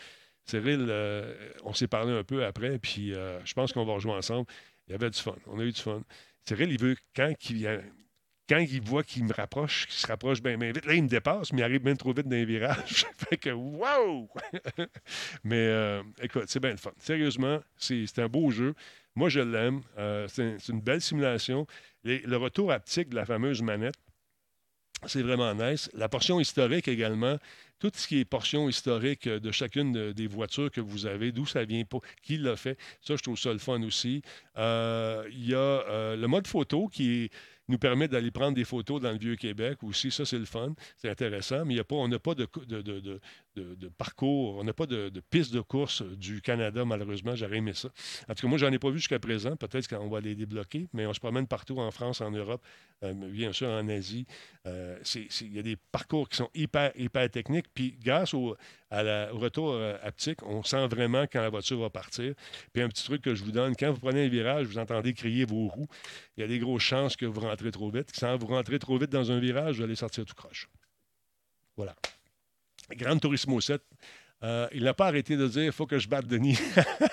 Cyril, 0.46 0.86
euh, 0.90 1.34
on 1.64 1.74
s'est 1.74 1.88
parlé 1.88 2.12
un 2.12 2.24
peu 2.24 2.46
après, 2.46 2.80
puis 2.80 3.12
je 3.12 3.54
pense 3.54 3.74
qu'on 3.74 3.86
va 3.86 3.94
rejouer 3.94 4.14
ensemble. 4.14 4.48
Il 4.88 4.92
y 4.92 4.96
avait 4.96 5.10
du 5.10 5.20
fun. 5.20 5.36
On 5.48 5.60
a 5.60 5.64
eu 5.64 5.72
du 5.72 5.82
fun. 5.82 6.02
Cyril, 6.46 6.72
il 6.72 6.80
veut, 6.80 6.96
quand 7.16 7.34
il, 7.50 7.66
quand 8.52 8.60
il 8.60 8.82
voit 8.82 9.04
qu'il 9.04 9.24
me 9.24 9.34
rapproche, 9.34 9.88
qu'il 9.88 9.96
se 9.96 10.08
rapproche 10.08 10.42
bien, 10.42 10.58
vite, 10.58 10.86
là, 10.86 10.94
il 10.94 11.04
me 11.04 11.08
dépasse, 11.08 11.54
mais 11.54 11.62
il 11.62 11.64
arrive 11.64 11.84
bien 11.84 11.96
trop 11.96 12.12
vite 12.12 12.28
dans 12.28 12.36
les 12.36 12.44
virages. 12.44 13.06
fait 13.30 13.38
que, 13.38 13.50
wow! 13.50 14.30
mais 15.46 15.68
euh, 15.68 16.04
écoute, 16.22 16.46
c'est 16.48 16.60
bien 16.60 16.72
le 16.72 16.78
fun. 16.78 16.92
Sérieusement, 16.98 17.62
c'est 17.78 18.20
un 18.20 18.28
beau 18.28 18.52
jeu. 18.52 18.74
Moi, 19.16 19.30
je 19.30 19.40
l'aime. 19.40 19.82
Euh, 19.98 20.28
c'est 20.28 20.58
une 20.68 20.82
belle 20.82 21.00
simulation. 21.00 21.66
le 22.04 22.36
retour 22.36 22.74
haptique 22.74 23.10
de 23.10 23.16
la 23.16 23.26
fameuse 23.26 23.62
manette, 23.62 23.96
c'est 25.08 25.22
vraiment 25.22 25.54
nice. 25.54 25.90
La 25.94 26.10
portion 26.10 26.40
historique 26.40 26.88
également, 26.88 27.38
tout 27.80 27.92
ce 27.96 28.08
qui 28.08 28.20
est 28.20 28.26
portion 28.26 28.70
historique 28.70 29.28
de 29.28 29.52
chacune 29.52 30.14
des 30.14 30.28
voitures 30.28 30.70
que 30.70 30.82
vous 30.82 31.06
avez, 31.08 31.32
d'où 31.32 31.46
ça 31.46 31.66
vient, 31.66 31.84
qui 32.22 32.38
l'a 32.38 32.56
fait, 32.56 32.78
ça, 33.02 33.16
je 33.16 33.24
trouve 33.24 33.40
ça 33.40 33.52
le 33.52 33.60
fun 33.60 33.82
aussi. 33.82 34.22
Euh, 34.58 35.28
il 35.32 35.48
y 35.48 35.56
a 35.56 36.16
le 36.16 36.28
mode 36.28 36.46
photo 36.48 36.88
qui 36.88 37.30
nous 37.72 37.80
permet 37.80 38.08
d'aller 38.08 38.32
prendre 38.32 38.54
des 38.54 38.66
photos 38.66 39.02
dans 39.02 39.12
le 39.12 39.18
Vieux-Québec 39.18 39.82
aussi. 39.84 40.12
Ça, 40.12 40.26
c'est 40.26 40.38
le 40.38 40.46
fun. 40.46 40.74
C'est 40.98 41.10
intéressant. 41.10 41.66
Mais 41.66 41.76
y 41.76 41.80
a 41.80 41.84
pas, 41.84 41.96
on 41.96 42.08
n'a 42.08 42.20
pas 42.20 42.36
de, 42.36 42.48
parcours, 43.98 44.58
on 44.58 44.64
n'a 44.64 44.74
pas 44.74 44.86
de, 44.86 45.12
piste 45.30 45.54
de 45.54 45.62
course 45.62 46.02
du 46.04 46.42
Canada, 46.42 46.86
malheureusement. 46.86 47.36
J'aurais 47.36 47.58
aimé 47.58 47.74
ça. 47.74 47.90
En 48.30 48.34
tout 48.34 48.42
cas, 48.42 48.48
moi, 48.48 48.58
j'en 48.58 48.72
ai 48.72 48.80
pas 48.80 48.90
vu 48.90 48.98
jusqu'à 48.98 49.20
présent. 49.20 49.56
Peut-être 49.56 49.88
qu'on 49.88 50.10
va 50.10 50.20
les 50.20 50.36
débloquer, 50.36 50.88
mais 50.94 51.06
on 51.06 51.14
se 51.14 51.20
promène 51.20 51.48
partout 51.48 51.80
en 51.80 51.92
France, 51.92 52.22
en 52.22 52.32
Europe, 52.32 52.64
euh, 53.04 53.14
bien 53.14 53.52
sûr 53.52 53.70
en 53.70 53.88
Asie. 53.90 54.26
Euh, 54.66 54.98
il 55.16 55.54
y 55.54 55.60
a 55.60 55.64
des 55.64 55.76
parcours 55.76 56.30
qui 56.30 56.38
sont 56.38 56.50
hyper, 56.54 56.92
hyper 56.96 57.30
techniques. 57.30 57.68
Puis, 57.74 57.98
grâce 58.04 58.34
au, 58.34 58.56
retour 58.92 59.72
euh, 59.72 59.98
haptique, 60.04 60.44
on 60.44 60.64
sent 60.64 60.88
vraiment 60.88 61.24
quand 61.24 61.42
la 61.42 61.50
voiture 61.50 61.80
va 61.80 61.90
partir. 61.90 62.34
Puis, 62.74 62.82
un 62.82 62.90
petit 62.90 63.04
truc 63.04 63.22
que 63.22 63.36
je 63.36 63.44
vous 63.44 63.52
donne, 63.52 63.76
quand 63.76 63.92
vous 63.92 64.00
prenez 64.00 64.26
un 64.26 64.30
virage, 64.30 64.68
vous 64.68 64.78
entendez 64.78 65.14
crier 65.14 65.46
vos 65.46 65.68
roues. 65.68 65.88
Il 66.38 66.42
y 66.42 66.44
a 66.44 66.48
des 66.48 66.60
grosses 66.60 66.84
chances 66.84 67.16
que 67.16 67.26
vous 67.26 67.42
rentrez 67.42 67.72
trop 67.72 67.90
vite. 67.90 68.12
Quand 68.20 68.38
vous 68.38 68.48
rentrez 68.48 68.80
trop 68.80 68.98
vite 68.98 69.10
dans 69.10 69.32
un 69.32 69.40
virage, 69.40 69.78
vous 69.78 69.84
allez 69.84 69.96
sortir 69.96 70.26
tout 70.26 70.36
croche. 70.36 70.70
Voilà. 71.78 71.96
Grand 72.90 73.18
Turismo 73.18 73.62
7. 73.62 73.82
Euh, 74.44 74.68
il 74.74 74.84
n'a 74.84 74.94
pas 74.94 75.08
arrêté 75.08 75.38
de 75.38 75.48
dire 75.48 75.64
il 75.66 75.72
faut 75.72 75.86
que 75.86 76.00
je 76.00 76.08
batte 76.08 76.26
Denis. 76.26 76.58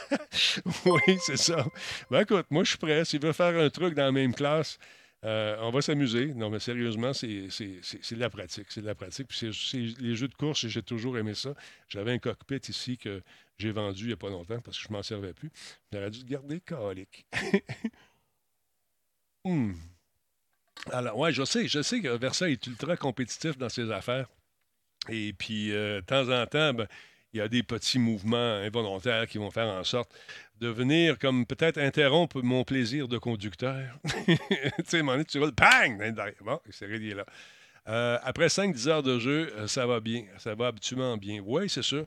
oui, 0.87 1.19
c'est 1.21 1.37
ça. 1.37 1.67
Ben 2.11 2.23
écoute, 2.23 2.47
moi 2.51 2.65
je 2.65 2.71
suis 2.71 2.79
prêt. 2.79 3.05
S'il 3.05 3.21
veut 3.21 3.33
faire 3.33 3.57
un 3.59 3.69
truc 3.69 3.95
dans 3.95 4.05
la 4.05 4.13
même 4.13 4.35
classe, 4.35 4.79
euh, 5.25 5.57
on 5.61 5.71
va 5.71 5.83
s'amuser. 5.83 6.33
Non, 6.35 6.49
mais 6.49 6.59
sérieusement, 6.59 7.13
c'est 7.13 7.27
de 7.27 8.21
la 8.21 8.31
pratique. 8.31 8.67
C'est 8.71 8.81
de 8.81 8.87
la 8.87 8.95
pratique. 8.95 9.29
Puis 9.29 9.53
c'est 9.53 9.79
les 10.01 10.17
jeux 10.17 10.29
de 10.29 10.35
course, 10.35 10.67
j'ai 10.67 10.83
toujours 10.83 11.19
aimé 11.19 11.35
ça. 11.35 11.55
J'avais 11.89 12.13
un 12.13 12.19
cockpit 12.19 12.61
ici 12.69 12.97
que 12.97 13.23
j'ai 13.59 13.73
vendu 13.73 14.05
il 14.05 14.07
n'y 14.07 14.13
a 14.13 14.17
pas 14.17 14.31
longtemps 14.31 14.61
parce 14.61 14.79
que 14.79 14.85
je 14.85 14.89
ne 14.89 14.97
m'en 14.97 15.03
servais 15.03 15.35
plus. 15.35 15.51
J'aurais 15.93 16.11
dû 16.11 16.21
le 16.21 16.27
garder 16.27 16.61
calique. 16.61 17.27
Hmm. 19.45 19.73
Alors, 20.93 21.17
ouais, 21.17 21.33
je 21.33 21.45
sais, 21.45 21.69
je 21.69 21.81
sais 21.81 22.01
que 22.01 22.09
Versailles 22.09 22.53
est 22.53 22.67
ultra 22.67 22.97
compétitif 22.97 23.57
dans 23.57 23.69
ses 23.69 23.91
affaires. 23.91 24.29
Et 25.09 25.33
puis, 25.33 25.73
euh, 25.73 26.01
de 26.01 26.07
temps 26.07 26.29
en 26.31 26.47
temps, 26.47 26.75
ben, 26.75 26.87
il 27.33 27.39
y 27.39 27.41
a 27.41 27.49
des 27.49 27.63
petits 27.63 27.99
mouvements 27.99 28.37
involontaires 28.37 29.27
qui 29.27 29.39
vont 29.39 29.51
faire 29.51 29.69
en 29.69 29.85
sorte 29.85 30.11
de 30.61 30.69
venir 30.69 31.19
comme 31.19 31.47
peut-être 31.47 31.79
interrompre 31.79 32.43
mon 32.43 32.65
plaisir 32.65 33.07
de 33.07 33.19
conducteur. 33.19 33.99
tu 34.27 34.37
sais, 34.85 35.03
tu 35.29 35.39
roules, 35.39 35.53
bang! 35.53 36.15
Bon, 36.41 36.59
c'est 36.71 36.87
réglé 36.87 37.15
là. 37.15 37.25
Euh, 37.89 38.19
après 38.23 38.49
5-10 38.49 38.89
heures 38.89 39.03
de 39.03 39.19
jeu, 39.19 39.53
euh, 39.57 39.67
ça 39.67 39.87
va 39.87 40.01
bien. 40.01 40.25
Ça 40.39 40.55
va 40.55 40.69
habituellement 40.69 41.17
bien. 41.17 41.43
Oui, 41.45 41.69
c'est 41.69 41.83
sûr. 41.83 42.05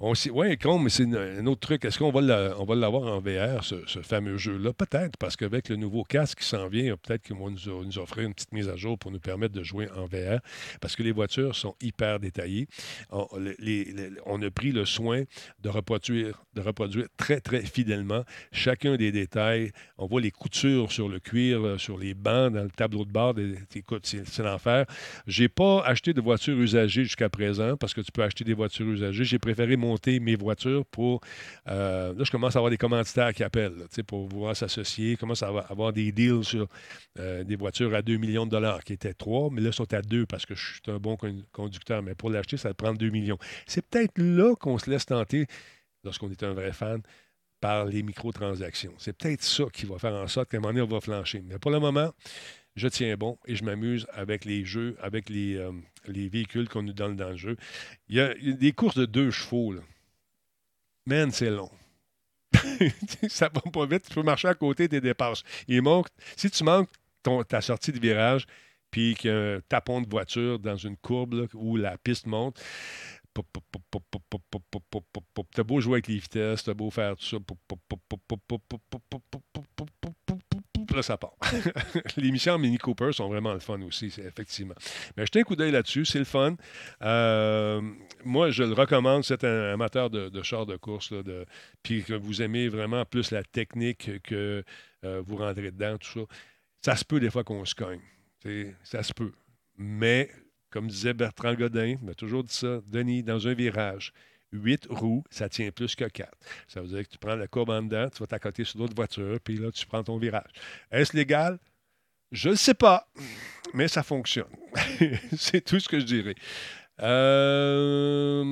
Oui, 0.00 0.58
mais 0.80 0.90
c'est 0.90 1.04
un 1.04 1.46
autre 1.46 1.60
truc. 1.60 1.84
Est-ce 1.84 1.98
qu'on 1.98 2.10
va 2.10 2.20
l'avoir 2.20 3.02
en 3.04 3.20
VR, 3.20 3.64
ce, 3.64 4.00
fameux 4.02 4.36
jeu-là? 4.36 4.72
Peut-être, 4.72 5.16
parce 5.16 5.36
qu'avec 5.36 5.68
le 5.68 5.76
nouveau 5.76 6.04
casque 6.04 6.40
qui 6.40 6.46
s'en 6.46 6.68
vient, 6.68 6.96
peut-être 6.96 7.22
qu'ils 7.22 7.36
vont 7.36 7.50
nous, 7.50 7.84
nous, 7.84 7.98
offrir 7.98 8.26
une 8.26 8.34
petite 8.34 8.52
mise 8.52 8.68
à 8.68 8.76
jour 8.76 8.98
pour 8.98 9.10
nous 9.10 9.20
permettre 9.20 9.54
de 9.54 9.62
jouer 9.62 9.88
en 9.96 10.06
VR, 10.06 10.40
parce 10.80 10.96
que 10.96 11.02
les 11.02 11.12
voitures 11.12 11.54
sont 11.54 11.74
hyper 11.80 12.20
détaillées. 12.20 12.68
On, 13.10 14.42
a 14.42 14.50
pris 14.50 14.72
le 14.72 14.84
soin 14.84 15.22
de 15.60 15.68
reproduire, 15.68 16.42
de 16.54 16.60
reproduire 16.60 17.06
très, 17.16 17.40
très 17.40 17.62
fidèlement 17.62 18.24
chacun 18.50 18.96
des 18.96 19.12
détails. 19.12 19.72
On 19.98 20.06
voit 20.06 20.20
les 20.20 20.30
coutures 20.30 20.90
sur 20.92 21.08
le 21.08 21.20
cuir, 21.20 21.64
euh, 21.64 21.78
sur 21.78 21.98
les 21.98 22.14
bancs, 22.14 22.52
dans 22.52 22.64
le 22.64 22.70
tableau 22.70 23.04
de 23.04 23.10
bord. 23.10 23.34
Écoute, 23.74 24.06
c'est 24.06 24.42
l'enfer. 24.42 24.86
J'ai 25.26 25.48
pas 25.48 25.82
acheté 25.84 26.12
de 26.12 26.20
voitures 26.20 26.58
usagées 26.58 27.04
jusqu'à 27.04 27.28
présent 27.28 27.76
parce 27.76 27.94
que 27.94 28.00
tu 28.00 28.12
peux 28.12 28.22
acheter 28.22 28.44
des 28.44 28.54
voitures 28.54 28.86
usagées. 28.86 29.24
J'ai 29.24 29.38
préféré 29.38 29.76
monter 29.76 30.20
mes 30.20 30.36
voitures 30.36 30.84
pour. 30.86 31.20
Euh, 31.68 32.14
là, 32.14 32.24
je 32.24 32.30
commence 32.30 32.56
à 32.56 32.58
avoir 32.58 32.70
des 32.70 32.78
commanditaires 32.78 33.32
qui 33.32 33.42
appellent 33.44 33.86
pour 34.06 34.28
pouvoir 34.28 34.56
s'associer. 34.56 35.12
Je 35.12 35.16
commence 35.16 35.42
à 35.42 35.48
avoir 35.48 35.92
des 35.92 36.12
deals 36.12 36.44
sur 36.44 36.66
euh, 37.18 37.44
des 37.44 37.56
voitures 37.56 37.94
à 37.94 38.02
2 38.02 38.16
millions 38.16 38.46
de 38.46 38.50
dollars 38.50 38.82
qui 38.84 38.92
étaient 38.92 39.14
3, 39.14 39.50
mais 39.50 39.60
là, 39.60 39.72
sont 39.72 39.92
à 39.94 40.02
2 40.02 40.26
parce 40.26 40.46
que 40.46 40.54
je 40.54 40.74
suis 40.74 40.82
un 40.88 40.98
bon 40.98 41.16
conducteur. 41.52 42.02
Mais 42.02 42.14
pour 42.14 42.30
l'acheter, 42.30 42.56
ça 42.56 42.68
va 42.68 42.74
prendre 42.74 42.98
2 42.98 43.10
millions. 43.10 43.38
C'est 43.66 43.86
peut-être 43.86 44.18
là 44.18 44.54
qu'on 44.56 44.78
se 44.78 44.90
laisse 44.90 45.06
tenter, 45.06 45.46
lorsqu'on 46.04 46.30
est 46.30 46.42
un 46.42 46.52
vrai 46.52 46.72
fan, 46.72 47.02
par 47.62 47.84
les 47.84 48.02
microtransactions. 48.02 48.92
C'est 48.98 49.16
peut-être 49.16 49.42
ça 49.42 49.64
qui 49.72 49.86
va 49.86 49.96
faire 49.96 50.14
en 50.14 50.26
sorte 50.26 50.50
qu'à 50.50 50.56
un 50.56 50.60
moment 50.60 50.72
donné, 50.72 50.82
on 50.82 50.92
va 50.92 51.00
flancher. 51.00 51.42
Mais 51.46 51.58
pour 51.58 51.70
le 51.70 51.78
moment, 51.78 52.12
je 52.74 52.88
tiens 52.88 53.16
bon 53.16 53.38
et 53.46 53.56
je 53.56 53.64
m'amuse 53.64 54.06
avec 54.12 54.44
les 54.44 54.64
jeux, 54.64 54.96
avec 55.00 55.28
les, 55.28 55.56
euh, 55.56 55.72
les 56.06 56.28
véhicules 56.28 56.68
qu'on 56.68 56.82
nous 56.82 56.92
donne 56.92 57.16
dans 57.16 57.30
le 57.30 57.36
jeu. 57.36 57.56
Il 58.08 58.16
y, 58.16 58.20
a, 58.20 58.34
des 58.34 58.72
courses 58.72 58.96
de 58.96 59.06
deux 59.06 59.30
chevaux. 59.30 59.72
Là. 59.72 59.82
Man, 61.06 61.30
c'est 61.30 61.50
long. 61.50 61.70
ça 63.28 63.50
va 63.52 63.60
pas 63.60 63.86
vite. 63.86 64.08
Tu 64.08 64.14
peux 64.14 64.22
marcher 64.22 64.48
à 64.48 64.54
côté 64.54 64.88
des 64.88 65.00
dépasses. 65.00 65.42
Il 65.68 65.82
manque, 65.82 66.08
si 66.36 66.50
tu 66.50 66.64
manques 66.64 66.90
ta 67.48 67.60
sortie 67.60 67.92
de 67.92 68.00
virage, 68.00 68.46
puis 68.90 69.14
qu'il 69.14 69.30
y 69.30 69.34
a 69.34 69.54
un 69.56 69.60
tapon 69.60 70.00
de 70.00 70.08
voiture 70.08 70.58
dans 70.58 70.76
une 70.76 70.96
courbe 70.96 71.48
où 71.54 71.76
la 71.76 71.96
piste 71.98 72.26
monte, 72.26 72.60
t'as 75.54 75.62
beau 75.62 75.80
jouer 75.80 75.94
avec 75.94 76.08
les 76.08 76.18
vitesses, 76.18 76.64
t'as 76.64 76.74
beau 76.74 76.90
faire 76.90 77.16
tout 77.16 77.24
ça, 77.24 77.38
là, 80.94 81.02
ça 81.02 81.16
part. 81.16 81.36
les 82.16 82.30
missions 82.30 82.58
Mini 82.58 82.78
Cooper 82.78 83.12
sont 83.12 83.28
vraiment 83.28 83.52
le 83.52 83.60
fun 83.60 83.80
aussi, 83.82 84.06
effectivement. 84.18 84.74
Mais 85.16 85.26
jetez 85.26 85.40
un 85.40 85.42
coup 85.44 85.56
d'œil 85.56 85.72
là-dessus, 85.72 86.04
c'est 86.04 86.18
le 86.18 86.24
fun. 86.24 86.56
Euh, 87.02 87.80
moi, 88.24 88.50
je 88.50 88.62
le 88.62 88.72
recommande, 88.72 89.24
c'est 89.24 89.44
un 89.44 89.72
amateur 89.72 90.10
de, 90.10 90.28
de 90.28 90.42
char 90.42 90.66
de 90.66 90.76
course, 90.76 91.12
puis 91.82 92.02
que 92.04 92.14
vous 92.14 92.42
aimez 92.42 92.68
vraiment 92.68 93.04
plus 93.04 93.30
la 93.30 93.42
technique 93.42 94.22
que 94.22 94.64
euh, 95.04 95.22
vous 95.26 95.36
rentrez 95.36 95.70
dedans, 95.70 95.98
tout 95.98 96.20
ça. 96.20 96.34
Ça 96.84 96.96
se 96.96 97.04
peut 97.04 97.20
des 97.20 97.30
fois 97.30 97.44
qu'on 97.44 97.64
se 97.64 97.74
cogne. 97.74 98.00
Ça 98.82 99.02
se 99.02 99.12
peut. 99.12 99.32
Mais, 99.76 100.30
comme 100.70 100.88
disait 100.88 101.14
Bertrand 101.14 101.54
Godin, 101.54 101.96
il 102.00 102.04
m'a 102.04 102.14
toujours 102.14 102.42
dit 102.42 102.54
ça, 102.54 102.80
Denis, 102.86 103.22
dans 103.22 103.46
un 103.46 103.54
virage, 103.54 104.12
8 104.52 104.86
roues, 104.90 105.24
ça 105.30 105.48
tient 105.48 105.70
plus 105.70 105.94
que 105.94 106.04
4. 106.04 106.30
Ça 106.68 106.80
veut 106.80 106.88
dire 106.88 107.02
que 107.02 107.08
tu 107.08 107.18
prends 107.18 107.36
la 107.36 107.46
courbe 107.46 107.70
en 107.70 107.82
dedans, 107.82 108.08
tu 108.10 108.18
vas 108.20 108.26
t'accoter 108.26 108.64
sur 108.64 108.78
d'autres 108.78 108.94
voitures, 108.94 109.38
puis 109.42 109.56
là, 109.56 109.70
tu 109.70 109.86
prends 109.86 110.02
ton 110.02 110.18
virage. 110.18 110.50
Est-ce 110.90 111.16
légal? 111.16 111.58
Je 112.30 112.50
ne 112.50 112.54
sais 112.54 112.74
pas, 112.74 113.06
mais 113.74 113.88
ça 113.88 114.02
fonctionne. 114.02 114.46
C'est 115.36 115.62
tout 115.62 115.78
ce 115.80 115.88
que 115.88 116.00
je 116.00 116.06
dirais. 116.06 116.34
Euh, 117.00 118.44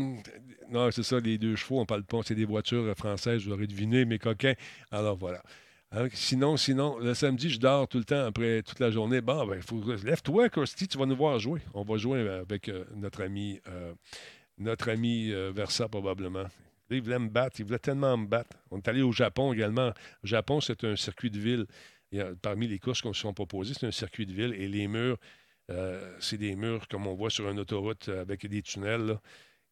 non, 0.70 0.90
c'est 0.90 1.02
ça, 1.02 1.20
les 1.20 1.38
deux 1.38 1.56
chevaux, 1.56 1.80
on 1.80 1.86
parle 1.86 2.04
pas, 2.04 2.20
c'est 2.24 2.34
des 2.34 2.44
voitures 2.44 2.94
françaises, 2.96 3.44
vous 3.44 3.52
aurez 3.52 3.66
deviné, 3.66 4.04
mes 4.04 4.18
coquins. 4.18 4.54
Alors 4.90 5.16
voilà. 5.16 5.42
Hein, 5.92 6.06
sinon, 6.12 6.56
sinon, 6.56 6.98
le 6.98 7.14
samedi, 7.14 7.50
je 7.50 7.58
dors 7.58 7.88
tout 7.88 7.98
le 7.98 8.04
temps 8.04 8.24
après 8.24 8.62
toute 8.62 8.78
la 8.78 8.92
journée. 8.92 9.20
Bon, 9.20 9.44
ben, 9.46 9.60
faut, 9.60 9.82
lève-toi, 10.04 10.48
Kirsty, 10.48 10.86
tu 10.86 10.96
vas 10.96 11.06
nous 11.06 11.16
voir 11.16 11.40
jouer. 11.40 11.60
On 11.74 11.82
va 11.82 11.96
jouer 11.96 12.28
avec 12.28 12.68
euh, 12.68 12.84
notre 12.94 13.24
ami, 13.24 13.60
euh, 13.68 13.92
notre 14.60 14.90
ami 14.90 15.32
euh, 15.32 15.50
Versa, 15.52 15.88
probablement. 15.88 16.44
il 16.90 17.02
voulait 17.02 17.18
me 17.18 17.28
battre, 17.28 17.60
il 17.60 17.66
voulait 17.66 17.78
tellement 17.78 18.16
me 18.16 18.26
battre. 18.26 18.56
On 18.70 18.78
est 18.78 18.88
allé 18.88 19.02
au 19.02 19.12
Japon 19.12 19.52
également. 19.52 19.92
Le 20.22 20.28
Japon, 20.28 20.60
c'est 20.60 20.84
un 20.84 20.96
circuit 20.96 21.30
de 21.30 21.38
ville. 21.38 21.66
parmi 22.42 22.68
les 22.68 22.78
courses 22.78 23.02
qu'on 23.02 23.12
se 23.12 23.20
sont 23.20 23.34
proposées, 23.34 23.74
c'est 23.74 23.86
un 23.86 23.92
circuit 23.92 24.26
de 24.26 24.32
ville 24.32 24.54
et 24.54 24.68
les 24.68 24.86
murs, 24.86 25.18
c'est 26.18 26.36
des 26.38 26.56
murs 26.56 26.88
comme 26.88 27.06
on 27.06 27.14
voit 27.14 27.30
sur 27.30 27.48
une 27.48 27.60
autoroute 27.60 28.08
avec 28.08 28.46
des 28.46 28.62
tunnels 28.62 29.18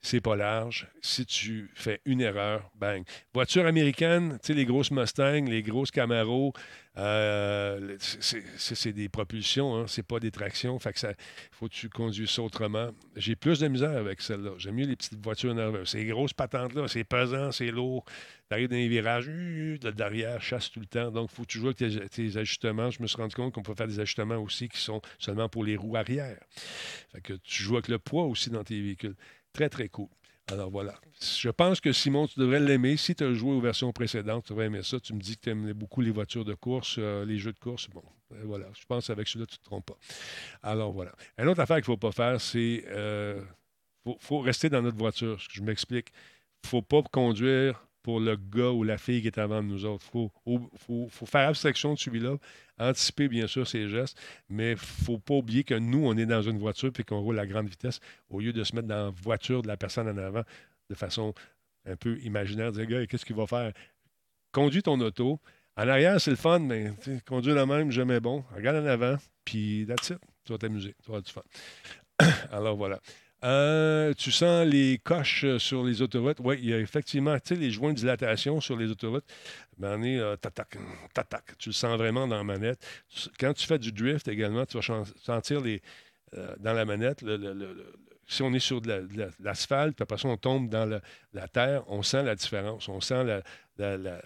c'est 0.01 0.21
pas 0.21 0.37
large. 0.37 0.87
Si 1.03 1.27
tu 1.27 1.71
fais 1.75 2.01
une 2.05 2.21
erreur, 2.21 2.71
bang. 2.77 3.03
Voiture 3.35 3.67
américaine, 3.67 4.39
tu 4.43 4.49
sais, 4.49 4.55
les 4.55 4.65
grosses 4.65 4.91
Mustang, 4.91 5.45
les 5.47 5.63
grosses 5.63 5.91
Camaro, 5.91 6.53
euh, 6.99 7.97
c'est 7.99 8.93
des 8.93 9.09
propulsions, 9.09 9.77
hein, 9.77 9.85
c'est 9.87 10.03
pas 10.03 10.19
des 10.19 10.31
tractions. 10.31 10.79
Fait 10.79 10.93
que 10.93 10.99
ça, 10.99 11.13
faut 11.53 11.69
que 11.69 11.75
tu 11.75 11.89
conduises 11.89 12.31
ça 12.31 12.43
autrement. 12.43 12.91
J'ai 13.17 13.37
plus 13.37 13.61
de 13.61 13.69
misère 13.69 13.97
avec 13.97 14.21
celle-là. 14.21 14.53
J'aime 14.59 14.75
mieux 14.75 14.87
les 14.87 14.97
petites 14.97 15.23
voitures 15.23 15.55
nerveuses. 15.55 15.91
Ces 15.91 16.05
grosses 16.07 16.33
patentes-là, 16.33 16.89
c'est 16.89 17.05
pesant, 17.05 17.53
c'est 17.53 17.71
lourd. 17.71 18.05
Tu 18.49 18.55
arrives 18.55 18.69
dans 18.69 18.77
les 18.77 18.89
virages, 18.89 19.27
de 19.27 19.91
derrière, 19.91 20.43
chasse 20.43 20.71
tout 20.71 20.81
le 20.81 20.87
temps. 20.87 21.11
Donc, 21.11 21.31
faut 21.31 21.45
toujours 21.45 21.75
que 21.75 21.85
tes, 21.85 22.09
tes, 22.09 22.37
ajustements. 22.37 22.91
Je 22.91 23.01
me 23.03 23.07
suis 23.07 23.17
rendu 23.17 23.35
compte 23.35 23.53
qu'on 23.53 23.63
peut 23.63 23.75
faire 23.75 23.89
des 23.89 24.01
ajustements 24.01 24.39
aussi 24.39 24.69
qui 24.69 24.81
sont 24.81 25.01
seulement 25.19 25.49
pour 25.49 25.65
les 25.65 25.77
roues 25.77 25.97
arrière. 25.97 26.39
Fait 27.13 27.21
que 27.21 27.35
tu 27.35 27.63
joues 27.63 27.77
avec 27.77 27.89
le 27.89 27.99
poids 27.99 28.25
aussi 28.25 28.51
dans 28.51 28.65
tes 28.65 28.81
véhicules. 28.81 29.17
Très, 29.59 29.69
très 29.69 29.89
cool. 29.89 30.07
Alors 30.47 30.71
voilà. 30.71 30.95
Je 31.21 31.49
pense 31.49 31.81
que 31.81 31.93
Simon, 31.93 32.29
tu 32.29 32.39
devrais 32.39 32.61
l'aimer. 32.61 32.97
Si 32.97 33.17
tu 33.17 33.25
as 33.25 33.35
joué 33.35 33.51
aux 33.51 33.61
versions 33.61 33.93
précédentes, 33.93 34.45
tu 34.45 34.53
devrais 34.53 34.67
aimer 34.67 34.85
ça. 34.85 35.01
Tu 35.01 35.13
me 35.13 35.19
dis 35.19 35.37
que 35.37 35.41
tu 35.41 35.51
aimes 35.51 35.73
beaucoup 35.73 36.01
les 36.01 36.13
voitures 36.13 36.45
de 36.45 36.55
course, 36.55 36.95
euh, 37.01 37.25
les 37.25 37.39
jeux 37.39 37.53
de 37.53 37.59
course. 37.59 37.89
Bon, 37.89 38.05
ben 38.31 38.39
voilà. 38.45 38.67
Je 38.79 38.87
pense 38.87 39.09
qu'avec 39.09 39.27
celui-là, 39.27 39.47
tu 39.47 39.55
ne 39.55 39.59
te 39.59 39.65
trompes 39.65 39.87
pas. 39.87 39.99
Alors 40.63 40.93
voilà. 40.93 41.11
Une 41.39 41.49
autre 41.49 41.59
affaire 41.59 41.79
qu'il 41.79 41.91
ne 41.91 41.97
faut 41.97 41.97
pas 41.97 42.13
faire, 42.13 42.41
c'est 42.41 42.85
euh, 42.87 43.43
faut, 44.21 44.39
rester 44.39 44.69
dans 44.69 44.81
notre 44.81 44.97
voiture. 44.97 45.37
Je 45.51 45.61
m'explique. 45.61 46.13
Il 46.63 46.67
ne 46.67 46.69
faut 46.69 46.83
pas 46.83 47.03
conduire 47.03 47.85
pour 48.03 48.21
le 48.21 48.37
gars 48.37 48.71
ou 48.71 48.85
la 48.85 48.99
fille 48.99 49.21
qui 49.21 49.27
est 49.27 49.39
avant 49.39 49.63
nous 49.63 49.85
autres. 49.85 50.05
Il 50.47 50.61
faut, 50.77 51.09
faire 51.27 51.49
abstraction 51.49 51.95
de 51.95 51.99
celui-là, 51.99 52.37
anticiper 52.79 53.29
bien 53.29 53.47
sûr 53.47 53.67
ses 53.67 53.89
gestes, 53.89 54.19
mais 54.49 54.73
il 54.73 54.75
ne 54.75 54.77
faut 54.77 55.19
pas 55.19 55.35
oublier 55.35 55.65
que 55.65 55.75
nous, 55.75 56.07
on 56.07 56.17
est 56.17 56.27
dans 56.27 56.43
une 56.43 56.59
voiture 56.59 56.91
et 56.99 57.03
qu'on 57.03 57.21
roule 57.21 57.39
à 57.39 57.47
grande 57.47 57.69
vitesse 57.69 58.01
au 58.31 58.41
lieu 58.41 58.53
de 58.53 58.65
se 58.65 58.75
mettre 58.75 58.89
dans 58.89 59.07
la 59.07 59.11
voiture 59.11 59.63
de 59.63 59.69
la 59.69 59.77
personne 59.77 60.09
en 60.09 60.17
avant 60.17 60.43
de 60.89 60.95
façon 60.95 61.35
un 61.87 61.97
peu 61.97 62.19
imaginaire, 62.21 62.73
dire, 62.73 62.87
gars, 62.87 63.07
qu'est-ce 63.07 63.25
qu'il 63.25 63.37
va 63.37 63.47
faire? 63.47 63.73
Conduis 64.53 64.83
ton 64.83 65.01
auto. 65.01 65.41
En 65.77 65.89
arrière, 65.89 66.21
c'est 66.21 66.31
le 66.31 66.37
fun, 66.37 66.59
mais 66.59 66.93
conduire 67.27 67.55
la 67.55 67.67
même, 67.67 67.91
jamais 67.91 68.21
bon. 68.21 68.45
Regarde 68.55 68.85
en 68.85 68.87
avant, 68.87 69.17
puis 69.45 69.87
that's. 69.87 70.13
Tu 70.45 70.53
vas 70.53 70.59
t'amuser, 70.59 70.95
tu 71.03 71.11
vas 71.11 71.19
avoir 71.19 71.23
du 71.23 71.33
fun. 71.33 71.43
Alors 72.51 72.77
voilà. 72.77 73.01
Euh, 73.45 74.15
tu 74.15 74.33
sens 74.33 74.67
les 74.67 74.99
coches 74.99 75.45
euh, 75.45 75.59
sur 75.59 75.85
les 75.85 76.03
autoroutes. 76.03 76.39
Oui, 76.41 76.57
il 76.61 76.71
y 76.71 76.75
a 76.75 76.79
effectivement, 76.79 77.37
les 77.51 77.71
joints 77.71 77.93
de 77.93 77.99
dilatation 77.99 78.61
sur 78.61 78.77
les 78.77 78.91
autoroutes. 78.91 79.25
On 79.81 80.03
est 80.03 80.19
euh, 80.19 80.37
Tu 81.59 81.69
le 81.69 81.73
sens 81.73 81.97
vraiment 81.97 82.27
dans 82.27 82.39
la 82.39 82.45
manette. 82.45 82.85
Quand 83.39 83.55
tu 83.55 83.67
fais 83.67 83.79
du 83.79 83.93
drift 83.93 84.27
également, 84.27 84.67
tu 84.67 84.79
vas 84.79 85.05
sentir 85.23 85.61
les, 85.61 85.81
dans 86.59 86.73
la 86.73 86.85
manette, 86.85 87.25
si 88.27 88.43
on 88.43 88.53
est 88.53 88.59
sur 88.59 88.81
de 88.81 89.09
l'asphalte, 89.39 89.95
puis 89.95 90.03
après 90.03 90.19
ça, 90.19 90.29
on 90.29 90.37
tombe 90.37 90.69
dans 90.69 91.01
la, 91.33 91.49
terre, 91.49 91.85
on 91.87 92.03
sent 92.03 92.25
la 92.25 92.35
différence. 92.35 92.89
On 92.89 93.01
sent 93.01 93.25
la 93.79 94.21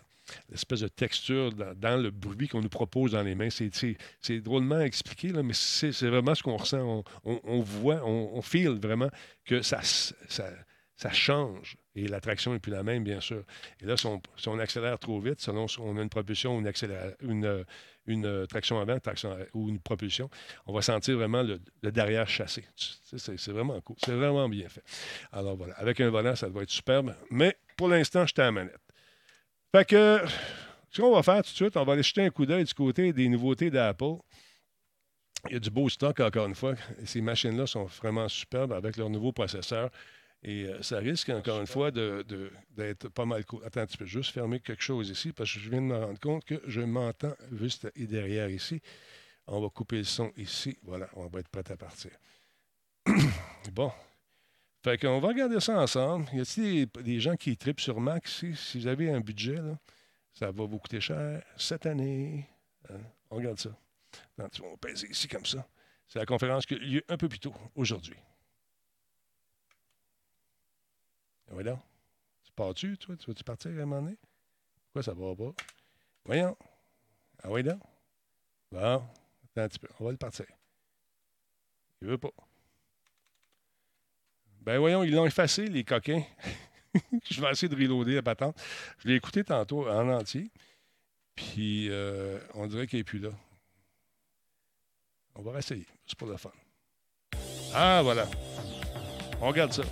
l'espèce 0.48 0.80
de 0.80 0.88
texture 0.88 1.52
dans, 1.52 2.00
le 2.00 2.10
bruit 2.10 2.48
qu'on 2.48 2.60
nous 2.60 2.68
propose 2.68 3.12
dans 3.12 3.22
les 3.22 3.34
mains. 3.34 3.48
C'est 3.50 4.40
drôlement 4.40 4.80
expliqué, 4.80 5.28
là, 5.28 5.42
mais 5.42 5.54
c'est 5.54 6.08
vraiment 6.08 6.34
ce 6.34 6.42
qu'on 6.42 6.56
ressent. 6.56 7.04
On, 7.24 7.60
voit, 7.60 8.02
on, 8.04 8.30
on 8.34 8.42
feel 8.42 8.78
vraiment 8.80 9.08
que 9.44 9.62
ça, 9.62 9.80
ça, 9.82 11.12
change. 11.12 11.76
Et 11.94 12.06
l'attraction 12.06 12.52
n'est 12.52 12.58
plus 12.58 12.72
la 12.72 12.82
même, 12.82 13.04
bien 13.04 13.20
sûr. 13.20 13.42
Et 13.80 13.86
là, 13.86 13.96
si 13.96 14.06
on, 14.06 14.58
accélère 14.58 14.98
trop 14.98 15.20
vite, 15.20 15.40
selon 15.40 15.68
si 15.68 15.78
on 15.80 15.96
a 15.96 16.02
une 16.02 16.08
propulsion 16.08 16.58
une, 16.58 16.72
une, 17.20 17.64
une 18.06 18.46
traction 18.46 18.80
avant 18.80 18.98
traction, 18.98 19.36
ou 19.52 19.68
une 19.68 19.80
propulsion, 19.80 20.30
on 20.66 20.72
va 20.72 20.80
sentir 20.80 21.16
vraiment 21.16 21.42
le, 21.42 21.60
derrière 21.90 22.28
chassé. 22.28 22.64
C'est 22.76 23.52
vraiment 23.52 23.80
cool. 23.80 23.96
C'est 24.04 24.14
vraiment 24.14 24.48
bien 24.48 24.68
fait. 24.68 24.84
Alors 25.32 25.56
voilà, 25.56 25.74
avec 25.74 26.00
un 26.00 26.08
volant, 26.08 26.36
ça 26.36 26.48
doit 26.48 26.62
être 26.62 26.70
superbe. 26.70 27.14
Mais 27.30 27.56
pour 27.76 27.88
l'instant, 27.88 28.24
je 28.26 28.40
à 28.40 28.44
la 28.44 28.52
manette. 28.52 28.91
Fait 29.74 29.86
que, 29.86 30.20
ce 30.90 31.00
qu'on 31.00 31.14
va 31.14 31.22
faire 31.22 31.42
tout 31.42 31.50
de 31.50 31.56
suite, 31.56 31.76
on 31.78 31.84
va 31.84 31.94
aller 31.94 32.02
jeter 32.02 32.22
un 32.22 32.30
coup 32.30 32.44
d'œil 32.44 32.64
du 32.64 32.74
côté 32.74 33.12
des 33.14 33.28
nouveautés 33.28 33.70
d'Apple. 33.70 34.16
Il 35.48 35.54
y 35.54 35.56
a 35.56 35.60
du 35.60 35.70
beau 35.70 35.88
stock, 35.88 36.20
encore 36.20 36.46
une 36.46 36.54
fois. 36.54 36.74
Ces 37.06 37.22
machines-là 37.22 37.66
sont 37.66 37.84
vraiment 37.84 38.28
superbes 38.28 38.72
avec 38.72 38.98
leur 38.98 39.08
nouveau 39.08 39.32
processeur. 39.32 39.90
Et 40.44 40.64
euh, 40.64 40.82
ça 40.82 40.98
risque, 40.98 41.30
encore 41.30 41.58
une 41.60 41.66
fois, 41.66 41.90
d'être 41.90 43.08
pas 43.08 43.24
mal 43.24 43.46
cool. 43.46 43.64
Attends, 43.64 43.86
tu 43.86 43.96
peux 43.96 44.04
juste 44.04 44.32
fermer 44.32 44.60
quelque 44.60 44.82
chose 44.82 45.08
ici 45.08 45.32
parce 45.32 45.52
que 45.52 45.58
je 45.58 45.70
viens 45.70 45.80
de 45.80 45.86
me 45.86 45.96
rendre 45.96 46.20
compte 46.20 46.44
que 46.44 46.60
je 46.66 46.82
m'entends 46.82 47.34
juste 47.52 47.90
derrière 47.96 48.50
ici. 48.50 48.82
On 49.46 49.60
va 49.60 49.68
couper 49.70 49.98
le 49.98 50.04
son 50.04 50.32
ici. 50.36 50.76
Voilà, 50.82 51.08
on 51.14 51.28
va 51.28 51.40
être 51.40 51.48
prêt 51.48 51.64
à 51.70 51.76
partir. 51.76 52.10
bon. 53.72 53.90
Fait 54.82 54.98
qu'on 54.98 55.20
va 55.20 55.28
regarder 55.28 55.60
ça 55.60 55.80
ensemble. 55.80 56.28
Y 56.32 56.40
a-t-il 56.40 56.86
des, 57.04 57.20
gens 57.20 57.36
qui 57.36 57.56
tripent 57.56 57.80
sur 57.80 58.00
Mac? 58.00 58.26
Si, 58.26 58.56
si 58.56 58.80
vous 58.80 58.86
avez 58.88 59.10
un 59.10 59.20
budget, 59.20 59.58
ça 60.34 60.50
va 60.50 60.64
vous 60.64 60.78
coûter 60.78 61.00
cher 61.00 61.42
cette 61.56 61.86
année. 61.86 62.48
Hein? 62.90 62.98
On 63.30 63.36
regarde 63.36 63.60
ça. 63.60 63.70
Non, 64.36 64.48
tu 64.48 64.60
vas 64.62 64.76
peser 64.80 65.08
ici 65.08 65.28
comme 65.28 65.46
ça. 65.46 65.66
C'est 66.08 66.18
la 66.18 66.26
conférence 66.26 66.66
qui 66.66 66.74
a 66.74 66.78
lieu 66.78 67.02
un 67.08 67.16
peu 67.16 67.28
plus 67.28 67.38
tôt 67.38 67.54
aujourd'hui. 67.76 68.16
Ah 71.48 71.54
oui, 71.54 71.64
Tu 72.42 72.52
pars-tu, 72.52 72.98
toi? 72.98 73.16
Tu 73.16 73.26
vas-tu 73.26 73.44
partir 73.44 73.70
à 73.70 73.74
un 73.74 73.86
moment 73.86 74.02
donné? 74.02 74.18
Pourquoi 74.86 75.02
ça 75.04 75.14
va 75.14 75.34
pas? 75.36 75.52
Voyons. 76.24 76.56
Ah 77.42 77.50
oui, 77.50 77.62
là? 77.62 77.78
Bon. 78.70 78.78
Attends 78.78 79.62
un 79.62 79.68
petit 79.68 79.78
peu. 79.78 79.88
On 80.00 80.04
va 80.04 80.10
le 80.10 80.16
partir. 80.16 80.46
Il 82.00 82.08
veut 82.08 82.18
pas. 82.18 82.32
Ben 84.64 84.78
voyons, 84.78 85.02
ils 85.02 85.12
l'ont 85.12 85.26
effacé, 85.26 85.66
les 85.66 85.82
coquins. 85.82 86.22
je 87.30 87.40
vais 87.40 87.50
essayer 87.50 87.68
de 87.68 87.74
reloader 87.74 88.14
la 88.14 88.22
patente. 88.22 88.56
Je 88.98 89.08
l'ai 89.08 89.16
écouté 89.16 89.42
tantôt 89.42 89.88
en 89.88 90.08
entier. 90.08 90.50
Puis 91.34 91.88
euh, 91.90 92.38
on 92.54 92.66
dirait 92.66 92.86
qu'il 92.86 93.00
n'est 93.00 93.04
plus 93.04 93.18
là. 93.18 93.30
On 95.34 95.42
va 95.42 95.58
essayer. 95.58 95.86
C'est 96.06 96.16
pour 96.16 96.28
le 96.28 96.36
fun. 96.36 96.52
Ah, 97.74 98.02
voilà. 98.04 98.28
On 99.40 99.48
regarde 99.48 99.72
ça. 99.72 99.82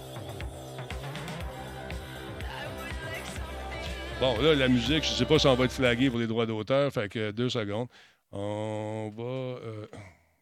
Bon, 4.20 4.38
là, 4.40 4.54
la 4.54 4.68
musique, 4.68 5.02
je 5.02 5.12
ne 5.12 5.16
sais 5.16 5.24
pas 5.24 5.38
si 5.38 5.46
on 5.46 5.54
va 5.54 5.64
être 5.64 5.72
flagué 5.72 6.10
pour 6.10 6.18
les 6.18 6.26
droits 6.26 6.46
d'auteur. 6.46 6.92
Fait 6.92 7.08
que 7.08 7.30
deux 7.30 7.48
secondes. 7.48 7.88
On 8.30 9.10
va 9.16 9.22
euh, 9.22 9.86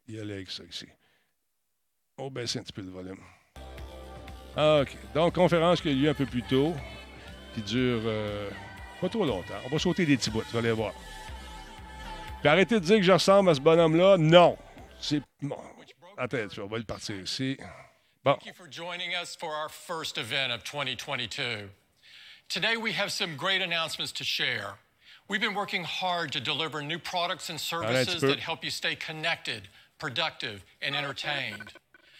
y 0.09 0.19
aller 0.19 0.35
avec 0.35 0.51
ça 0.51 0.65
ici. 0.65 0.87
On 2.19 2.25
va 2.25 2.31
baisser 2.31 2.59
un 2.59 2.63
petit 2.63 2.73
peu 2.73 2.83
le 2.83 2.91
volume. 2.91 3.21
OK. 4.59 4.97
Donc, 5.15 5.35
conférence 5.35 5.81
qui 5.81 5.89
a 5.89 5.93
lieu 5.93 6.09
un 6.09 6.15
peu 6.15 6.27
plus 6.27 6.43
tôt, 6.43 6.75
qui 7.55 7.63
dure 7.63 8.01
euh, 8.05 8.51
pas 9.01 9.09
trop 9.09 9.25
longtemps. 9.25 9.55
On 9.65 9.69
va 9.69 9.79
sauter 9.79 10.05
des 10.05 10.17
petits 10.17 10.31
bouts, 10.31 10.43
vous 10.51 10.59
allez 10.59 10.73
voir. 10.73 10.93
Puis 12.41 12.49
arrêtez 12.49 12.81
de 12.81 12.85
dire 12.85 12.97
que 12.97 13.03
je 13.03 13.13
ressemble 13.13 13.51
à 13.51 13.55
ce 13.55 13.61
bonhomme-là. 13.61 14.17
Non. 14.19 14.59
C'est. 15.01 15.23
Bon. 15.41 15.57
Attends, 16.17 16.39
on 16.59 16.67
va 16.67 16.79
le 16.79 16.85
partir 16.85 17.17
ici. 17.17 17.57
Bon. 18.25 18.35
Thank 18.35 18.47
you 18.47 18.53
for 18.53 18.67
joining 18.69 19.15
us 19.15 19.37
for 19.37 19.51
our 19.51 19.69
first 19.69 20.19
event 20.19 20.53
of 20.53 20.65
2022. 20.65 21.69
Today 22.49 22.77
we 22.77 22.93
have 22.93 23.11
some 23.13 23.37
great 23.37 23.63
announcements 23.63 24.13
to 24.13 24.25
share. 24.25 24.75
We've 25.29 25.41
been 25.41 25.55
working 25.55 25.85
hard 25.85 26.33
to 26.33 26.41
deliver 26.41 26.83
new 26.83 26.99
products 26.99 27.51
and 27.51 27.61
services 27.61 28.23
that 28.23 28.41
help 28.41 28.65
you 28.65 28.71
stay 28.71 28.97
connected, 28.97 29.69
productive, 29.99 30.65
and 30.81 30.97
entertained. 30.97 31.75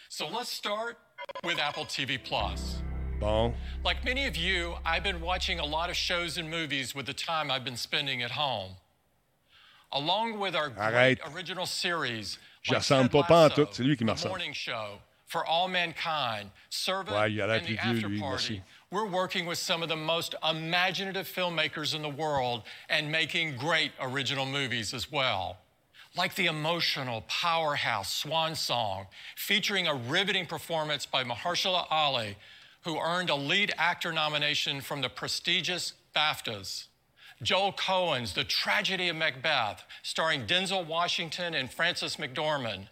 So 0.09 0.27
let's 0.27 0.49
start 0.49 0.97
with 1.43 1.59
Apple 1.59 1.85
TV 1.85 2.21
Plus. 2.21 2.81
Bon. 3.19 3.53
Like 3.83 4.03
many 4.03 4.25
of 4.27 4.35
you, 4.35 4.75
I've 4.85 5.03
been 5.03 5.21
watching 5.21 5.59
a 5.59 5.65
lot 5.65 5.89
of 5.89 5.95
shows 5.95 6.37
and 6.37 6.49
movies 6.49 6.93
with 6.95 7.05
the 7.05 7.13
time 7.13 7.51
I've 7.51 7.63
been 7.63 7.77
spending 7.77 8.21
at 8.21 8.31
home. 8.31 8.71
Along 9.91 10.39
with 10.39 10.55
our 10.55 10.69
great 10.69 11.19
original 11.33 11.65
series, 11.65 12.37
Je 12.61 12.73
like 12.73 12.81
ressemble 12.81 13.09
pas, 13.09 13.27
pas 13.27 13.45
en 13.45 13.49
tout. 13.49 13.67
C'est 13.71 13.83
lui 13.83 13.95
qui 13.95 14.05
me 14.05 14.11
ressemble. 14.11 14.29
Morning 14.29 14.53
Show, 14.53 14.99
For 15.25 15.45
All 15.45 15.67
Mankind, 15.67 16.51
Servant, 16.69 17.15
ouais, 17.15 17.31
il 17.31 17.41
a 17.41 17.59
the 17.59 17.77
After 17.79 18.07
lui, 18.07 18.19
Party. 18.19 18.61
We're 18.91 19.07
working 19.07 19.45
with 19.45 19.57
some 19.57 19.81
of 19.81 19.89
the 19.89 19.95
most 19.95 20.35
imaginative 20.47 21.27
filmmakers 21.27 21.95
in 21.95 22.01
the 22.01 22.09
world 22.09 22.63
and 22.89 23.11
making 23.11 23.57
great 23.57 23.91
original 23.99 24.45
movies 24.45 24.93
as 24.93 25.11
well 25.11 25.57
like 26.15 26.35
the 26.35 26.47
emotional 26.47 27.23
powerhouse 27.27 28.13
Swan 28.13 28.55
Song, 28.55 29.07
featuring 29.35 29.87
a 29.87 29.95
riveting 29.95 30.45
performance 30.45 31.05
by 31.05 31.23
Mahershala 31.23 31.85
Ali, 31.89 32.37
who 32.83 32.99
earned 32.99 33.29
a 33.29 33.35
lead 33.35 33.73
actor 33.77 34.11
nomination 34.11 34.81
from 34.81 35.01
the 35.01 35.09
prestigious 35.09 35.93
BAFTAs. 36.15 36.87
Joel 37.41 37.71
Cohen's 37.71 38.33
The 38.33 38.43
Tragedy 38.43 39.09
of 39.09 39.15
Macbeth, 39.15 39.83
starring 40.03 40.45
Denzel 40.45 40.85
Washington 40.85 41.53
and 41.53 41.71
Frances 41.71 42.17
McDormand. 42.17 42.87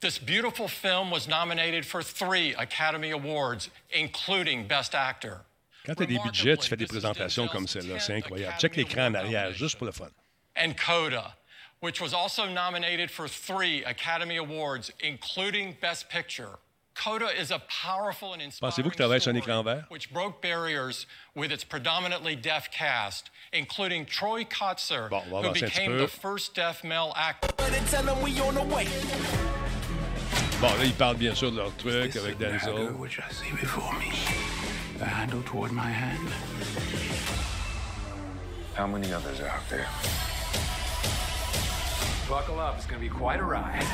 This 0.00 0.18
beautiful 0.18 0.66
film 0.66 1.10
was 1.10 1.28
nominated 1.28 1.84
for 1.84 2.02
three 2.02 2.54
Academy 2.54 3.10
Awards, 3.10 3.70
including 3.90 4.66
Best 4.66 4.94
Actor. 4.94 5.42
Quand 5.84 5.96
tu 5.96 6.04
as 6.04 6.06
des 6.06 6.18
budgets, 6.18 6.56
tu 6.56 6.68
fais 6.68 6.76
des 6.76 6.86
présentations 6.86 7.48
comme 7.48 7.66
celle-là. 7.66 8.00
C'est 8.00 8.14
incroyable. 8.14 8.56
Check 8.58 8.76
l'écran 8.76 9.06
en 9.06 9.14
arrière, 9.14 9.52
juste 9.52 9.76
pour 9.76 9.86
le 9.86 9.92
fun. 9.92 10.08
And 10.56 10.76
Coda, 10.76 11.34
which 11.82 12.00
was 12.00 12.14
also 12.14 12.48
nominated 12.48 13.10
for 13.10 13.26
three 13.26 13.82
Academy 13.82 14.36
Awards, 14.36 14.92
including 15.00 15.76
Best 15.80 16.08
Picture. 16.08 16.50
Coda 16.94 17.28
is 17.36 17.50
a 17.50 17.58
powerful 17.68 18.34
and 18.34 18.40
inspiring 18.40 18.72
story 18.92 19.82
which 19.88 20.12
broke 20.12 20.40
barriers 20.40 21.06
with 21.34 21.50
its 21.50 21.64
predominantly 21.64 22.36
deaf 22.36 22.70
cast, 22.70 23.30
including 23.52 24.06
Troy 24.06 24.44
Kotzer, 24.44 25.08
who 25.10 25.52
became 25.52 25.98
the 25.98 26.06
first 26.06 26.54
deaf 26.54 26.84
male 26.84 27.12
actor. 27.16 27.48
Bon, 30.60 30.68
là, 30.78 30.84
ils 30.84 30.92
parlent 30.92 31.16
bien 31.18 31.34
sûr 31.34 31.50
de 31.50 31.56
leur 31.56 31.72
truc 31.76 32.14
avec 32.14 32.38
Denzel. 32.38 32.94
How 38.76 38.86
many 38.86 39.12
others 39.12 39.40
are 39.40 39.48
out 39.48 39.68
there? 39.68 39.88
Buckle 42.28 42.60
up, 42.60 42.76
it's 42.76 42.86
gonna 42.86 43.00
be 43.00 43.08
quite 43.08 43.40
a 43.40 43.44
ride. 43.44 43.84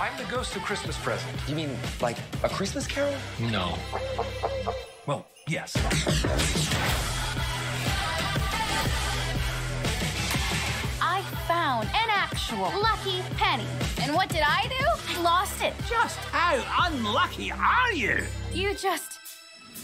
I'm 0.00 0.16
the 0.18 0.24
ghost 0.30 0.56
of 0.56 0.62
Christmas 0.62 0.96
present. 0.96 1.30
You 1.46 1.54
mean 1.54 1.76
like 2.00 2.16
a 2.42 2.48
Christmas 2.48 2.86
Carol? 2.86 3.14
No. 3.38 3.78
Well, 5.06 5.26
yes. 5.46 5.76
I 11.00 11.22
found 11.46 11.86
an 11.88 12.08
actual 12.10 12.72
lucky 12.80 13.22
penny. 13.36 13.66
And 14.02 14.14
what 14.14 14.28
did 14.28 14.42
I 14.44 14.66
do? 14.68 15.14
I 15.14 15.22
lost 15.22 15.62
it. 15.62 15.74
Just 15.88 16.18
how 16.18 16.88
unlucky 16.88 17.52
are 17.52 17.92
you? 17.92 18.24
You 18.52 18.74
just 18.74 19.20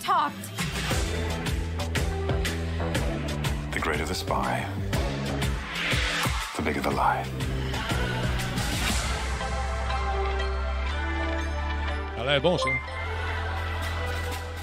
talked. 0.02 0.34
The 3.72 3.78
greater 3.80 4.04
the 4.04 4.14
spy, 4.14 4.66
the 6.58 6.64
bigger 6.64 6.80
the. 6.80 6.90
Ça 6.90 7.22
a 12.20 12.24
l'air 12.24 12.40
bon, 12.40 12.58
ça. 12.58 12.68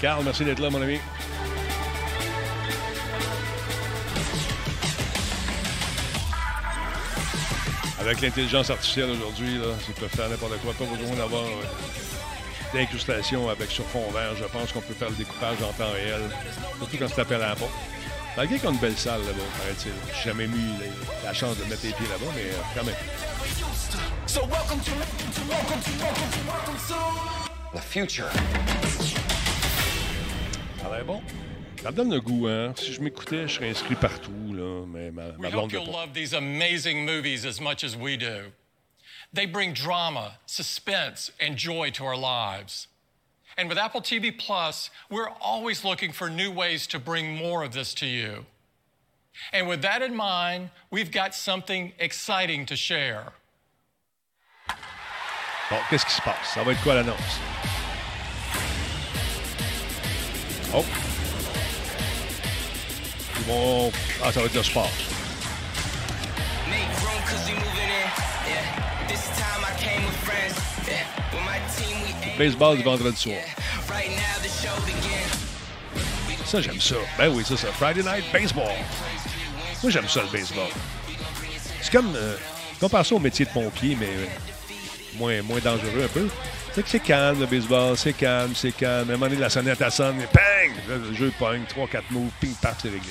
Carl, 0.00 0.22
merci 0.24 0.44
d'être 0.44 0.60
là, 0.60 0.68
mon 0.70 0.82
ami. 0.82 0.98
Avec 8.00 8.20
l'intelligence 8.20 8.70
artificielle 8.70 9.10
aujourd'hui, 9.10 9.58
ils 9.88 9.94
peuvent 9.94 10.08
faire 10.08 10.28
n'importe 10.28 10.60
quoi. 10.60 10.74
Pas 10.74 10.84
besoin 10.84 11.16
d'avoir 11.16 11.44
euh, 11.44 12.74
d'incrustation 12.74 13.48
avec 13.48 13.70
sur 13.70 13.86
fond 13.86 14.10
vert. 14.12 14.36
Je 14.36 14.44
pense 14.44 14.70
qu'on 14.70 14.82
peut 14.82 14.94
faire 14.94 15.08
le 15.08 15.16
découpage 15.16 15.56
en 15.62 15.72
temps 15.72 15.90
réel. 15.92 16.20
Surtout 16.78 16.96
quand 16.98 17.08
c'est 17.08 17.22
appelé 17.22 17.42
à 17.42 17.48
la 17.48 17.56
pompe. 17.56 17.70
Malgré 18.36 18.58
qu'on 18.58 18.68
a 18.68 18.72
une 18.72 18.78
belle 18.78 18.98
salle 18.98 19.20
là-bas, 19.22 19.38
paraît-il. 19.58 19.92
J'ai 20.14 20.24
jamais 20.30 20.44
eu 20.44 20.48
la, 20.48 21.28
la 21.28 21.32
chance 21.32 21.56
de 21.56 21.64
mettre 21.64 21.84
les 21.84 21.92
pieds 21.92 22.06
là-bas, 22.06 22.30
mais 22.34 22.42
euh, 22.42 22.60
quand 22.74 22.84
même. 22.84 22.94
The 27.74 27.80
future. 27.80 28.28
Ça 30.78 30.86
a 30.86 30.96
l'air 30.96 31.04
bon. 31.06 31.22
Ça 31.82 31.90
me 31.90 31.96
donne 31.96 32.10
le 32.12 32.20
goût, 32.20 32.46
hein. 32.46 32.74
Si 32.76 32.92
je 32.92 33.00
m'écoutais, 33.00 33.48
je 33.48 33.54
serais 33.54 33.70
inscrit 33.70 33.94
partout, 33.94 34.52
là. 34.52 34.84
Mais 34.86 35.10
ma, 35.10 35.28
ma 35.28 35.38
We 35.38 35.50
blonde 35.50 35.64
hope 35.64 35.72
veut 35.72 35.78
you'll 35.78 35.90
love 35.90 36.12
these 36.12 36.34
amazing 36.34 37.06
movies 37.06 37.46
as 37.46 37.58
much 37.58 37.84
as 37.84 37.96
we 37.96 38.18
do. 38.18 38.52
They 39.32 39.46
bring 39.46 39.72
drama, 39.72 40.38
suspense, 40.44 41.32
and 41.40 41.56
joy 41.56 41.90
to 41.92 42.04
our 42.04 42.16
lives. 42.16 42.88
And 43.58 43.68
with 43.70 43.78
Apple 43.78 44.02
TV 44.02 44.36
Plus, 44.36 44.90
we're 45.10 45.30
always 45.40 45.82
looking 45.82 46.12
for 46.12 46.28
new 46.28 46.50
ways 46.50 46.86
to 46.88 46.98
bring 46.98 47.34
more 47.34 47.64
of 47.64 47.72
this 47.72 47.94
to 47.94 48.06
you. 48.06 48.44
And 49.52 49.66
with 49.66 49.80
that 49.82 50.02
in 50.02 50.14
mind, 50.14 50.70
we've 50.90 51.10
got 51.10 51.34
something 51.34 51.92
exciting 51.98 52.66
to 52.66 52.76
share. 52.76 53.32
Bon, 55.70 55.78
qu'est-ce 55.88 56.04
qui 56.04 56.12
se 56.12 56.20
passe? 56.22 56.54
Ça 56.54 56.62
va 56.64 56.72
être 56.72 56.82
quoi 56.82 56.94
l'annonce? 56.94 57.40
Oh! 60.74 60.84
Ils 63.38 63.44
vont... 63.46 63.92
Ah, 64.22 64.32
ça 64.32 64.40
va 64.40 64.46
être 64.46 64.54
le 64.54 64.62
sport. 64.62 64.90
Make 66.68 66.88
room 67.02 67.22
cause 67.24 67.46
we 67.46 67.54
moving 67.54 67.88
in. 67.88 68.08
Yeah. 68.46 69.08
This 69.08 69.26
time 69.38 69.64
I 69.64 69.72
came 69.78 70.04
with 70.04 70.16
friends. 70.24 70.56
Yeah. 70.86 71.06
With 71.32 71.44
my 71.44 71.58
team 71.58 71.66
we 71.66 71.74
aim 71.74 71.75
Baseball 72.38 72.76
du 72.76 72.82
vendredi 72.82 73.16
soir. 73.16 73.36
Ça, 76.44 76.60
j'aime 76.60 76.80
ça. 76.80 76.96
Ben 77.18 77.28
oui, 77.28 77.44
ça, 77.44 77.56
ça. 77.56 77.68
Friday 77.68 78.02
Night 78.02 78.24
Baseball. 78.32 78.72
Moi, 79.82 79.90
j'aime 79.90 80.08
ça, 80.08 80.22
le 80.22 80.28
baseball. 80.28 80.68
C'est 81.82 81.92
comme... 81.92 82.14
Euh, 82.14 82.36
compare 82.80 83.04
ça 83.04 83.14
au 83.14 83.18
métier 83.18 83.44
de 83.46 83.50
pompier, 83.50 83.96
mais 83.98 84.06
euh, 84.06 84.26
moins, 85.18 85.42
moins 85.42 85.60
dangereux 85.60 86.04
un 86.04 86.08
peu. 86.08 86.28
C'est 86.72 86.82
que 86.82 86.88
c'est 86.88 87.00
calme, 87.00 87.40
le 87.40 87.46
baseball. 87.46 87.96
C'est 87.96 88.12
calme, 88.12 88.52
c'est 88.54 88.72
calme. 88.72 89.10
À 89.10 89.14
un 89.14 89.16
moment 89.16 89.26
donné, 89.26 89.40
la 89.40 89.50
sonnette, 89.50 89.80
elle 89.80 89.90
sonne, 89.90 90.20
et! 90.20 90.90
Là, 90.90 90.96
le 90.96 91.14
jeu 91.14 91.32
pogne. 91.38 91.62
3-4 91.62 92.02
moves, 92.10 92.30
ping, 92.40 92.54
paf, 92.60 92.76
c'est 92.82 92.88
réglé. 92.88 93.10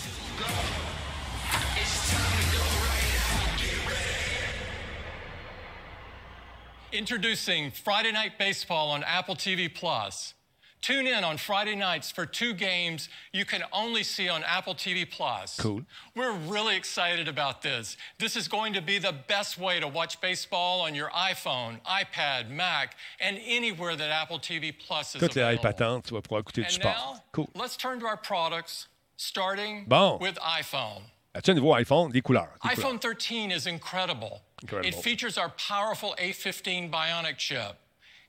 Introducing 7.00 7.72
Friday 7.72 8.14
Night 8.14 8.38
Baseball 8.40 8.90
on 8.92 9.04
Apple 9.04 9.36
TV 9.36 9.68
Plus. 9.74 10.34
Tune 10.82 11.08
in 11.08 11.26
on 11.26 11.36
Friday 11.38 11.76
nights 11.76 12.10
for 12.10 12.26
two 12.26 12.54
games 12.54 13.10
you 13.34 13.44
can 13.44 13.64
only 13.74 14.02
see 14.02 14.30
on 14.30 14.44
Apple 14.46 14.74
TV 14.76 15.06
Plus. 15.10 15.60
Cool. 15.60 15.82
We're 16.16 16.32
really 16.32 16.78
excited 16.78 17.28
about 17.28 17.62
this. 17.62 17.98
This 18.18 18.38
is 18.38 18.48
going 18.48 18.72
to 18.74 18.82
be 18.82 18.98
the 18.98 19.14
best 19.28 19.58
way 19.58 19.82
to 19.82 19.90
watch 19.90 20.22
baseball 20.22 20.80
on 20.82 20.96
your 20.96 21.10
iPhone, 21.10 21.82
iPad, 21.84 22.50
Mac, 22.50 22.96
and 23.20 23.40
anywhere 23.46 23.98
that 23.98 24.10
Apple 24.10 24.40
TV 24.40 24.72
Plus 24.72 25.16
is 25.16 25.22
les 25.22 25.28
available. 25.28 25.64
patentes, 25.64 26.06
tu 26.06 26.14
vas 26.14 26.22
pouvoir 26.22 26.44
écouter 26.44 26.62
du 26.62 26.64
And 26.64 26.72
sport. 26.72 26.96
now, 26.96 27.22
Cool. 27.34 27.50
let's 27.56 27.76
turn 27.76 28.00
to 28.00 28.06
our 28.06 28.16
products, 28.18 28.88
starting 29.18 29.84
Bon. 29.86 30.18
with 30.22 30.36
iPhone. 30.40 31.02
As-tu 31.34 31.52
un 31.52 31.56
nouveau 31.56 31.74
iPhone? 31.74 32.14
Des 32.14 32.22
couleurs. 32.22 32.54
des 32.64 32.70
couleurs. 32.70 32.78
iPhone 32.78 33.00
13 33.00 33.52
is 33.52 33.68
incredible. 33.68 34.42
Incredible. 34.62 34.88
It 34.88 35.04
features 35.04 35.38
our 35.38 35.50
powerful 35.50 36.16
A15 36.20 36.92
Bionic 36.92 37.38
chip. 37.38 37.78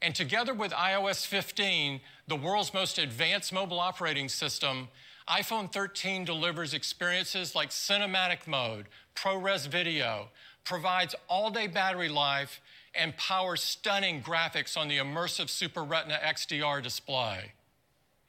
And 0.03 0.15
together 0.15 0.53
with 0.53 0.73
iOS 0.73 1.27
15, 1.27 2.01
the 2.29 2.37
world's 2.37 2.75
most 2.75 2.99
advanced 2.99 3.53
mobile 3.53 3.81
operating 3.81 4.29
system, 4.29 4.89
iPhone 5.29 5.73
13 5.73 6.25
delivers 6.25 6.75
experiences 6.75 7.55
like 7.55 7.71
cinematic 7.71 8.47
mode, 8.47 8.87
ProRes 9.15 9.67
video, 9.67 10.29
provides 10.65 11.15
all 11.29 11.51
day 11.51 11.67
battery 11.67 12.09
life, 12.09 12.61
and 12.95 13.17
powers 13.17 13.63
stunning 13.63 14.23
graphics 14.23 14.77
on 14.77 14.89
the 14.89 14.99
immersive 14.99 15.49
Super 15.49 15.85
Retina 15.85 16.19
XDR 16.23 16.83
display. 16.83 17.53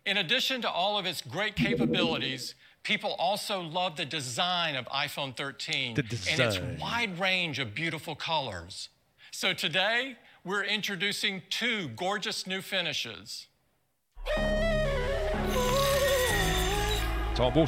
In 0.05 0.17
addition 0.17 0.61
to 0.61 0.69
all 0.69 0.97
of 0.97 1.05
its 1.05 1.21
great 1.21 1.55
capabilities, 1.55 2.55
people 2.87 3.15
also 3.19 3.61
love 3.61 3.97
the 3.97 4.05
design 4.05 4.77
of 4.77 4.85
iPhone 4.85 5.35
13 5.35 5.95
The 5.95 6.03
and 6.31 6.39
its 6.39 6.57
wide 6.81 7.19
range 7.19 7.59
of 7.59 7.75
beautiful 7.75 8.15
colors. 8.15 8.87
So 9.31 9.51
today, 9.51 10.15
we're 10.45 10.63
introducing 10.63 11.41
two 11.49 11.89
gorgeous 11.89 12.47
new 12.47 12.61
finishes. 12.61 13.47
Ils 14.37 14.45
sont 17.35 17.51
beaux, 17.51 17.65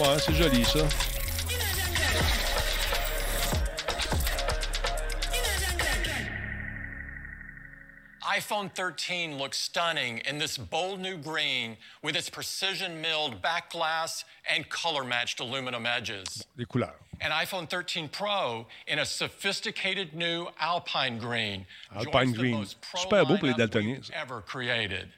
Ouais, 0.00 0.18
c'est 0.18 0.34
joli, 0.34 0.64
ça. 0.64 0.78
iPhone 8.34 8.70
13 8.70 9.36
looks 9.36 9.58
stunning 9.58 10.18
in 10.20 10.38
this 10.38 10.56
bold 10.56 11.00
new 11.00 11.18
green 11.18 11.76
with 12.02 12.16
its 12.16 12.30
precision 12.30 13.02
milled 13.02 13.42
back 13.42 13.70
glass 13.70 14.24
and 14.48 14.66
color 14.70 15.04
matched 15.04 15.40
aluminum 15.40 15.84
edges. 15.84 16.46
Des 16.56 16.64
couleurs. 16.64 16.94
and 17.20 17.32
iPhone 17.32 17.68
13 17.68 18.08
Pro 18.08 18.66
in 18.86 18.98
a 18.98 19.04
sophisticated 19.04 20.14
new 20.14 20.48
Alpine 20.58 21.18
Green. 21.18 21.66
Alpine 21.94 22.32
Green. 22.32 22.64
Super 22.96 23.24
beau 23.24 23.36
pour 23.36 23.48
les 23.48 23.54
daltoniens. 23.54 24.10
Ever 24.14 24.40
created. 24.40 25.08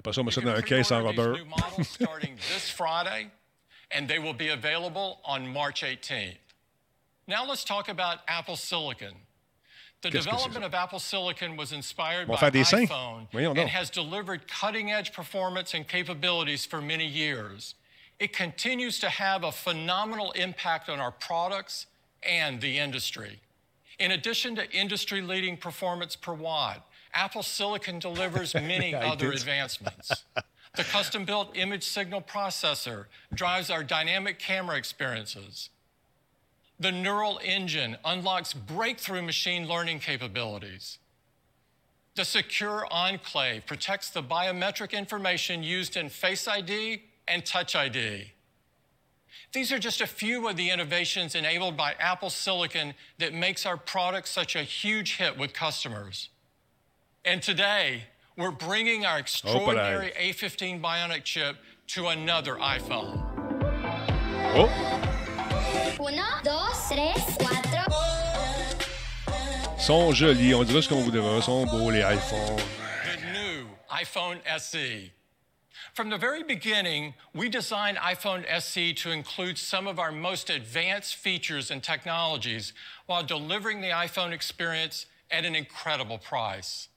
Après 0.00 0.14
ça, 0.14 0.22
on 0.22 0.24
met 0.24 0.30
ça 0.30 0.40
You 0.40 0.46
dans 0.46 0.54
can 0.54 0.58
un 0.58 0.62
caisse 0.62 0.90
en 0.92 1.00
pre-order 1.00 1.22
rubber. 1.22 1.34
these 1.36 1.44
new 1.44 1.50
models 1.50 1.88
starting 1.88 2.36
this 2.36 2.70
Friday, 2.76 3.30
and 3.90 4.08
they 4.08 4.18
will 4.18 4.32
be 4.32 4.48
available 4.48 5.20
on 5.26 5.46
March 5.46 5.82
18th. 5.82 6.38
Now 7.28 7.44
let's 7.46 7.64
talk 7.64 7.88
about 7.90 8.20
Apple 8.26 8.56
Silicon. 8.56 9.14
The 10.00 10.08
Qu'est-ce 10.08 10.12
que 10.12 10.20
c'est 10.22 10.30
development 10.30 10.64
of 10.64 10.72
Apple 10.74 10.98
Silicon 10.98 11.56
was 11.58 11.72
inspired 11.72 12.26
Vont 12.28 12.36
by 12.36 12.40
faire 12.40 12.50
des 12.50 12.64
seins? 12.64 12.86
iPhone 12.88 13.26
Voyons 13.30 13.58
and 13.58 13.68
has 13.68 13.90
delivered 13.90 14.48
cutting-edge 14.48 15.12
performance 15.12 15.74
and 15.74 15.86
capabilities 15.86 16.64
for 16.64 16.80
many 16.80 17.06
years. 17.06 17.74
It 18.18 18.32
continues 18.32 18.98
to 19.00 19.10
have 19.10 19.44
a 19.44 19.52
phenomenal 19.52 20.32
impact 20.32 20.88
on 20.88 20.98
our 20.98 21.12
products 21.12 21.86
and 22.22 22.58
the 22.62 22.78
industry. 22.78 23.40
In 23.98 24.12
addition 24.12 24.56
to 24.56 24.70
industry-leading 24.72 25.58
performance 25.58 26.16
per 26.16 26.32
watt, 26.32 26.86
Apple 27.14 27.42
Silicon 27.42 27.98
delivers 27.98 28.54
many 28.54 28.94
other 28.94 29.32
advancements. 29.32 30.24
The 30.76 30.84
custom-built 30.84 31.56
image 31.56 31.84
signal 31.84 32.22
processor 32.22 33.06
drives 33.34 33.70
our 33.70 33.82
dynamic 33.82 34.38
camera 34.38 34.76
experiences. 34.76 35.70
The 36.78 36.92
neural 36.92 37.40
engine 37.44 37.96
unlocks 38.04 38.54
breakthrough 38.54 39.22
machine 39.22 39.68
learning 39.68 39.98
capabilities. 39.98 40.98
The 42.14 42.24
secure 42.24 42.86
enclave 42.90 43.66
protects 43.66 44.10
the 44.10 44.22
biometric 44.22 44.92
information 44.92 45.62
used 45.62 45.96
in 45.96 46.08
Face 46.08 46.48
ID 46.48 47.02
and 47.28 47.44
Touch 47.44 47.76
ID. 47.76 48.32
These 49.52 49.72
are 49.72 49.78
just 49.78 50.00
a 50.00 50.06
few 50.06 50.48
of 50.48 50.56
the 50.56 50.70
innovations 50.70 51.34
enabled 51.34 51.76
by 51.76 51.94
Apple 51.98 52.30
Silicon 52.30 52.94
that 53.18 53.34
makes 53.34 53.66
our 53.66 53.76
product 53.76 54.28
such 54.28 54.54
a 54.54 54.62
huge 54.62 55.16
hit 55.16 55.36
with 55.36 55.52
customers. 55.52 56.30
And 57.22 57.42
today, 57.42 58.04
we're 58.38 58.50
bringing 58.50 59.04
our 59.04 59.18
extraordinary 59.18 60.10
A15 60.18 60.80
Bionic 60.80 61.22
chip 61.22 61.56
to 61.88 62.06
another 62.08 62.54
iPhone. 62.56 63.20
Oh! 64.56 64.70
Uno, 66.00 66.24
dos, 66.42 66.88
tres, 66.88 67.36
cuatro. 67.38 67.80
sont 69.78 70.14
jolis. 70.14 70.54
On 70.54 70.64
dirait 70.64 70.82
ce 70.82 70.88
qu'on 70.88 71.02
voudrait. 71.02 71.36
Ils 71.36 71.42
sont 71.42 71.66
beaux, 71.66 71.90
les 71.90 72.00
iPhones. 72.00 72.56
the 73.04 73.32
new 73.34 73.66
iPhone 73.90 74.40
SE. 74.58 75.10
From 75.92 76.08
the 76.08 76.16
very 76.16 76.42
beginning, 76.42 77.12
we 77.34 77.50
designed 77.50 77.98
iPhone 77.98 78.46
SE 78.48 78.94
to 78.94 79.10
include 79.10 79.58
some 79.58 79.86
of 79.86 79.98
our 79.98 80.12
most 80.12 80.48
advanced 80.48 81.16
features 81.16 81.70
and 81.70 81.82
technologies 81.82 82.72
while 83.04 83.22
delivering 83.22 83.82
the 83.82 83.90
iPhone 83.90 84.32
experience 84.32 85.04
at 85.30 85.44
an 85.44 85.54
incredible 85.54 86.16
price. 86.16 86.88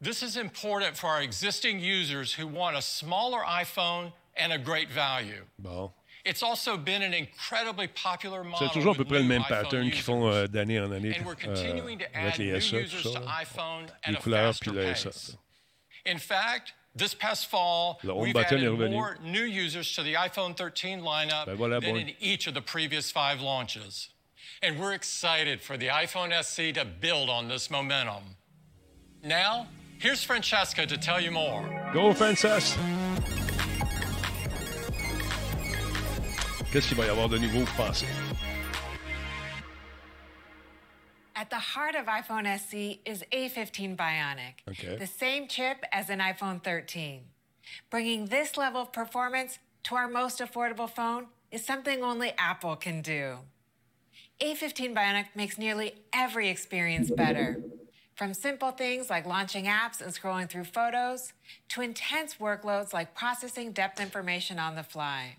This 0.00 0.22
is 0.22 0.36
important 0.36 0.96
for 0.96 1.08
our 1.08 1.22
existing 1.22 1.80
users 1.80 2.32
who 2.32 2.46
want 2.46 2.76
a 2.76 2.82
smaller 2.82 3.40
iPhone 3.40 4.12
and 4.36 4.52
a 4.52 4.58
great 4.58 4.88
value. 4.90 5.42
Bon. 5.58 5.90
It's 6.24 6.42
also 6.42 6.76
been 6.76 7.02
an 7.02 7.14
incredibly 7.14 7.88
popular 7.88 8.44
model. 8.44 8.68
C'est 8.68 8.74
toujours 8.74 8.94
à 8.94 8.96
peu 8.96 9.04
près 9.04 9.18
le 9.18 9.24
même 9.24 9.42
pattern 9.44 9.90
qu'ils 9.90 10.02
font 10.02 10.28
euh, 10.30 10.46
d'année 10.46 10.78
en 10.78 10.92
année 10.92 11.16
And 11.16 11.24
we're 11.24 11.32
euh, 11.32 11.54
continuing 11.54 11.98
to 11.98 12.04
avec 12.14 12.34
add 12.34 12.38
les 12.38 12.52
new 12.52 12.60
SE, 12.60 12.76
users 12.76 13.02
tout 13.02 13.08
to 13.08 13.12
ça. 13.12 13.22
iPhone 13.40 13.86
Les 14.06 14.14
couleurs 14.16 14.54
puis 14.60 14.70
le. 14.70 14.94
SE. 14.94 15.36
In 16.06 16.18
fact, 16.18 16.74
this 16.94 17.14
past 17.14 17.46
fall, 17.46 17.98
Le 18.04 18.14
we've 18.14 18.36
added 18.36 18.90
more 18.90 19.16
new 19.24 19.44
users 19.44 19.94
to 19.94 20.02
the 20.02 20.14
iPhone 20.14 20.54
13 20.56 21.00
lineup 21.00 21.46
Ben 21.46 21.56
voilà, 21.56 21.80
than 21.80 21.94
bon. 21.94 22.00
in 22.00 22.10
each 22.20 22.46
of 22.46 22.54
the 22.54 22.62
previous 22.62 23.10
five 23.10 23.40
launches. 23.40 24.10
And 24.62 24.78
we're 24.78 24.92
excited 24.94 25.60
for 25.60 25.76
the 25.76 25.88
iPhone 25.88 26.32
SE 26.32 26.72
to 26.72 26.84
build 26.84 27.28
on 27.30 27.48
this 27.48 27.70
momentum. 27.70 28.36
Now, 29.24 29.66
here's 29.98 30.22
Francesca 30.22 30.86
to 30.86 30.96
tell 30.96 31.20
you 31.20 31.30
more. 31.30 31.90
Go, 31.92 32.12
Frances! 32.12 32.76
Qu'est-ce 36.70 36.88
qu'il 36.88 36.96
va 36.98 37.06
y 37.06 37.08
avoir 37.08 37.28
de 37.28 37.38
nouveau, 37.38 37.60
vous 37.64 37.76
pensez? 37.76 38.06
At 41.34 41.50
the 41.50 41.56
heart 41.56 41.94
of 41.94 42.06
iPhone 42.06 42.46
SE 42.58 42.98
is 43.06 43.24
A15 43.32 43.96
Bionic, 43.96 44.54
Okay. 44.68 44.96
the 44.96 45.06
same 45.06 45.46
chip 45.48 45.84
as 45.92 46.10
an 46.10 46.18
iPhone 46.18 46.62
13. 46.62 47.22
Bringing 47.90 48.26
this 48.26 48.56
level 48.56 48.82
of 48.82 48.92
performance 48.92 49.58
to 49.84 49.94
our 49.94 50.08
most 50.08 50.40
affordable 50.40 50.90
phone 50.90 51.26
is 51.52 51.64
something 51.64 52.02
only 52.02 52.32
Apple 52.38 52.76
can 52.76 53.00
do. 53.02 53.38
A15 54.42 54.94
Bionic 54.94 55.26
makes 55.34 55.58
nearly 55.58 55.94
every 56.12 56.48
experience 56.48 57.10
better. 57.10 57.62
From 58.18 58.34
simple 58.34 58.72
things 58.72 59.08
like 59.08 59.26
launching 59.26 59.66
apps 59.66 60.00
and 60.00 60.12
scrolling 60.12 60.48
through 60.48 60.64
photos 60.64 61.34
to 61.68 61.82
intense 61.82 62.34
workloads 62.40 62.92
like 62.92 63.14
processing 63.14 63.70
depth 63.70 64.00
information 64.00 64.58
on 64.58 64.74
the 64.74 64.82
fly. 64.82 65.36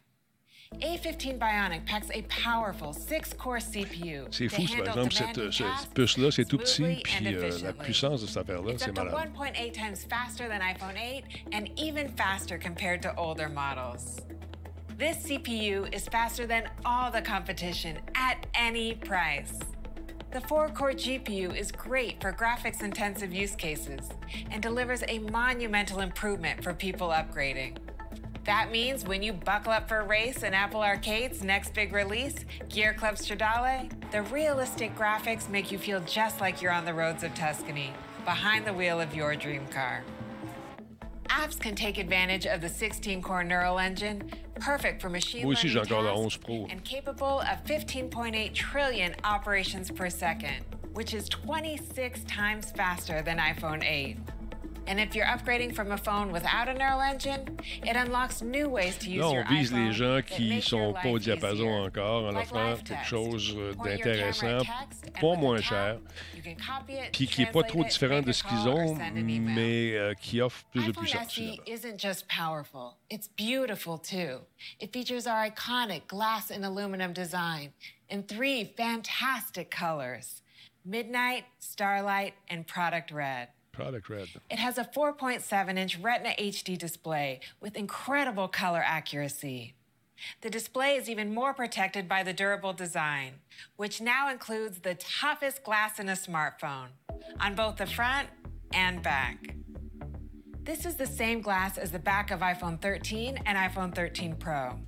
A15 0.76 1.38
Bionic 1.38 1.85
packs 1.85 2.10
a 2.14 2.22
powerful 2.30 2.93
six-core 2.93 3.60
CPU. 3.60 4.27
C'est 4.31 4.47
fou, 4.47 4.65
par 4.65 4.88
exemple, 4.88 5.11
cette, 5.11 5.51
cette 5.51 5.93
puce-là, 5.93 6.31
c'est 6.31 6.45
tout 6.45 6.57
petit, 6.57 7.01
puis 7.03 7.35
euh, 7.35 7.51
la 7.64 7.73
puissance 7.73 8.22
de 8.22 8.27
cette 8.27 8.38
affaire-là, 8.38 8.73
c'est 8.77 8.95
malade. 8.95 9.30
1.8 9.35 9.73
times 9.73 10.06
faster 10.06 10.47
than 10.47 10.61
iPhone 10.61 10.95
8 10.95 11.23
and 11.51 11.68
even 11.77 12.07
faster 12.15 12.57
compared 12.57 13.01
to 13.01 13.14
older 13.18 13.49
models. 13.49 14.22
This 14.97 15.18
CPU 15.26 15.93
is 15.93 16.07
faster 16.07 16.47
than 16.47 16.69
all 16.85 17.11
the 17.11 17.22
competition 17.22 17.97
at 18.15 18.47
any 18.53 18.93
price. 18.93 19.60
The 20.31 20.41
4 20.41 20.69
core 20.69 20.91
GPU 20.91 21.56
is 21.57 21.72
great 21.72 22.22
for 22.22 22.31
graphics 22.31 22.84
intensive 22.84 23.34
use 23.34 23.56
cases 23.56 24.10
and 24.51 24.61
delivers 24.61 25.03
a 25.07 25.18
monumental 25.18 26.01
improvement 26.01 26.64
for 26.64 26.72
people 26.72 27.07
upgrading. 27.07 27.77
That 28.45 28.72
means 28.72 29.06
when 29.06 29.23
you 29.23 29.34
buckle 29.34 29.72
up 29.72 29.89
for 29.89 30.01
a 30.01 30.07
race 30.07 30.43
in 30.43 30.53
Apple 30.53 30.81
Arcade's 30.81 31.43
next 31.43 31.73
big 31.73 31.93
release, 31.93 32.45
Gear 32.69 32.93
Club 32.93 33.15
Stradale, 33.15 33.89
the 34.11 34.22
realistic 34.22 34.95
graphics 34.95 35.49
make 35.49 35.72
you 35.72 35.80
feel 35.80 35.99
just 36.01 36.39
like 36.39 36.61
you're 36.61 36.72
on 36.72 36.85
the 36.85 36.93
roads 36.93 37.23
of 37.23 37.34
Tuscany, 37.34 37.91
behind 38.23 38.68
the 38.68 38.73
wheel 38.73 39.01
of 39.01 39.15
your 39.15 39.35
dream 39.35 39.65
car. 39.68 40.03
Apps 41.30 41.60
can 41.60 41.76
take 41.76 41.97
advantage 41.97 42.45
of 42.47 42.60
the 42.61 42.69
16 42.69 43.22
core 43.22 43.43
neural 43.43 43.80
engine, 43.80 44.30
perfect 44.60 45.01
for 45.01 45.10
machine 45.10 45.43
Moi 45.43 45.51
aussi, 45.53 45.68
learning 45.69 45.88
tasks 45.88 45.91
11 45.91 46.30
Pro. 46.43 46.68
and 46.69 46.84
capable 46.84 47.41
of 47.41 47.64
15.8 47.65 48.53
trillion 48.53 49.15
operations 49.23 49.91
per 49.91 50.10
second, 50.10 50.65
which 50.93 51.14
is 51.14 51.30
26 51.30 52.23
times 52.23 52.72
faster 52.72 53.22
than 53.22 53.38
iPhone 53.38 53.84
8. 53.84 54.18
And 54.90 54.99
if 54.99 55.14
you're 55.14 55.28
upgrading 55.28 55.76
from 55.76 55.91
a 55.91 55.98
phone 55.98 56.32
without 56.32 56.68
a 56.68 56.74
neural 56.74 56.99
engine, 56.99 57.60
it 57.84 57.95
unlocks 57.95 58.41
new 58.41 58.68
ways 58.68 58.98
to 58.98 59.10
use 59.11 59.24
Là, 59.24 59.34
your 59.34 59.45
on 59.45 59.56
vise 59.56 59.72
les 59.72 59.91
gens 59.91 60.22
qui 60.26 60.64
sont 60.64 60.94
pas 60.94 61.10
au 61.10 61.20
diapason 61.20 61.86
encore 61.86 62.26
en 62.26 62.36
offrant 62.36 62.76
quelque 62.78 63.06
chose 63.06 63.53
Point 63.53 63.61
your 63.61 63.74
camera 63.76 63.98
d'intéressant, 63.98 64.48
at 64.48 64.66
text, 64.66 65.06
and 65.06 65.22
pas 65.22 65.36
moins 65.36 65.61
cher, 65.61 65.99
you 66.36 66.41
can 66.41 66.56
copy 66.56 66.94
it, 66.94 67.11
puis 67.11 67.28
qui 67.28 67.41
n'est 67.41 67.52
pas 67.52 67.61
trop 67.61 67.84
différent 67.84 68.24
de 68.24 68.32
ce 68.32 68.44
qu'ils 68.44 68.68
ont, 68.68 68.95
send 68.95 69.02
an 69.02 69.16
email. 69.16 69.40
mais 69.40 69.94
euh, 69.94 70.14
qui 70.16 70.41
offre 70.41 70.66
plus 70.72 70.84
de 70.84 70.91
puissance. 70.91 71.34
Finalement. 71.34 71.64
isn't 71.68 71.99
just 71.99 72.28
powerful, 72.28 72.98
it's 73.11 73.28
beautiful 73.38 73.99
too. 73.99 74.40
It 74.80 74.91
features 74.91 75.28
our 75.28 75.45
iconic 75.45 76.07
glass 76.07 76.49
and 76.49 76.66
aluminum 76.66 77.14
design 77.14 77.74
in 78.10 78.24
three 78.24 78.74
fantastic 78.76 79.70
colors 79.70 80.41
Midnight, 80.84 81.44
Starlight, 81.60 82.34
and 82.49 82.66
Product 82.66 83.11
Red. 83.11 83.49
Product 83.71 84.09
Red. 84.09 84.27
It 84.49 84.59
has 84.59 84.77
a 84.77 84.83
4.7 84.83 85.77
inch 85.77 85.97
Retina 85.97 86.35
HD 86.39 86.77
display 86.77 87.39
with 87.59 87.75
incredible 87.75 88.47
color 88.47 88.83
accuracy. 88.85 89.75
The 90.41 90.49
display 90.49 90.95
is 90.95 91.09
even 91.09 91.33
more 91.33 91.53
protected 91.53 92.09
by 92.09 92.23
the 92.23 92.33
durable 92.33 92.73
design, 92.73 93.35
which 93.77 94.01
now 94.01 94.29
includes 94.29 94.79
the 94.79 94.95
toughest 94.95 95.63
glass 95.63 95.99
in 95.99 96.09
a 96.09 96.13
smartphone 96.13 96.89
on 97.39 97.55
both 97.55 97.77
the 97.77 97.85
front 97.85 98.27
and 98.73 99.01
back. 99.01 99.55
This 100.63 100.85
is 100.85 100.95
the 100.95 101.07
same 101.07 101.41
glass 101.41 101.77
as 101.77 101.91
the 101.91 101.99
back 101.99 102.31
of 102.31 102.41
iPhone 102.41 102.81
13 102.81 103.39
and 103.45 103.57
iPhone 103.57 103.95
13 103.95 104.35
Pro. 104.35 104.79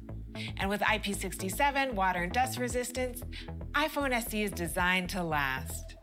And 0.57 0.69
with 0.69 0.81
IP67 0.81 1.93
water 1.93 2.19
and 2.19 2.31
dust 2.31 2.59
resistance, 2.59 3.21
iPhone 3.73 4.11
SE 4.11 4.43
is 4.43 4.51
designed 4.51 5.09
to 5.09 5.23
last. 5.23 5.95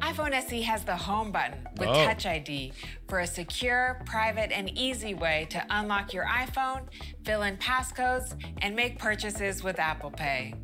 iPhone 0.00 0.32
SE 0.32 0.62
has 0.62 0.84
the 0.84 0.96
home 0.96 1.32
button 1.32 1.66
with 1.78 1.88
Oh. 1.88 2.04
Touch 2.04 2.26
ID 2.26 2.72
for 3.08 3.20
a 3.20 3.26
secure, 3.26 4.02
private, 4.06 4.52
and 4.52 4.70
easy 4.76 5.14
way 5.14 5.46
to 5.50 5.64
unlock 5.70 6.12
your 6.12 6.24
iPhone, 6.26 6.82
fill 7.24 7.42
in 7.42 7.56
passcodes, 7.56 8.34
and 8.62 8.76
make 8.76 8.98
purchases 8.98 9.62
with 9.62 9.78
Apple 9.78 10.10
Pay. 10.10 10.54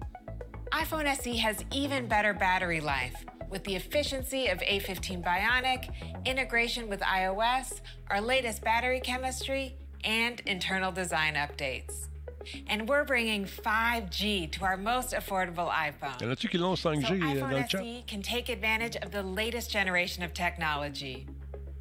iPhone 0.72 1.06
SE 1.06 1.36
has 1.36 1.64
even 1.72 2.06
better 2.06 2.32
battery 2.32 2.80
life 2.80 3.24
with 3.50 3.64
the 3.64 3.76
efficiency 3.76 4.48
of 4.48 4.58
A15 4.60 5.22
Bionic, 5.22 5.90
integration 6.24 6.88
with 6.88 7.00
iOS, 7.00 7.80
our 8.08 8.20
latest 8.20 8.62
battery 8.64 9.00
chemistry, 9.00 9.76
and 10.04 10.40
internal 10.46 10.90
design 10.90 11.34
updates. 11.34 12.08
And 12.68 12.88
we're 12.88 13.04
bringing 13.04 13.44
5G 13.44 14.50
to 14.52 14.64
our 14.64 14.76
most 14.76 15.12
affordable 15.14 15.70
iPhone. 15.70 16.20
Y 16.20 16.26
en 16.26 16.30
a-tu 16.30 16.48
qui 16.48 16.58
l'ont 16.58 16.74
5G 16.74 17.06
So 17.06 17.14
euh, 17.14 17.40
dans 17.40 17.50
le 17.50 17.56
iPhone 17.56 17.68
chat? 17.68 17.78
SE 17.80 18.02
can 18.06 18.22
take 18.22 18.48
advantage 18.48 18.96
of 18.96 19.10
the 19.10 19.22
latest 19.22 19.70
generation 19.70 20.22
of 20.22 20.32
technology. 20.34 21.26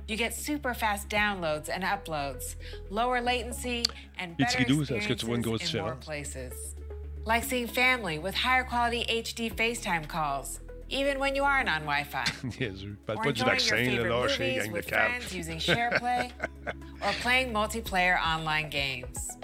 You 0.07 0.17
get 0.17 0.33
super 0.33 0.73
fast 0.73 1.07
downloads 1.09 1.69
and 1.69 1.83
uploads, 1.83 2.55
lower 2.89 3.21
latency, 3.21 3.85
and 4.19 4.35
better 4.35 4.57
petits 4.57 4.67
doux, 4.67 4.81
est-ce 4.81 5.07
que 5.07 5.15
tu 5.15 5.25
vois 5.25 5.37
experiences 5.37 5.73
in 5.75 5.81
more 5.81 5.95
places. 5.95 6.75
Like 7.23 7.43
seeing 7.43 7.67
family 7.67 8.19
with 8.19 8.35
higher 8.35 8.63
quality 8.65 9.05
HD 9.07 9.53
FaceTime 9.53 10.07
calls, 10.07 10.59
even 10.89 11.17
when 11.19 11.35
you 11.35 11.43
aren't 11.43 11.69
on 11.69 11.81
Wi-Fi. 11.83 12.25
Niaiseux. 12.43 12.97
Parle 13.05 13.19
Or 13.19 13.23
pas 13.23 13.31
du 13.31 13.43
vaccin, 13.43 13.87
lâcher, 13.87 14.09
movies 14.09 14.37
gang 14.37 14.67
de 14.67 14.71
with 14.73 14.89
friends 14.89 15.33
using 15.33 15.59
SharePlay, 15.59 16.31
or 17.01 17.13
playing 17.21 17.53
multiplayer 17.53 18.19
online 18.21 18.69
games. 18.69 19.37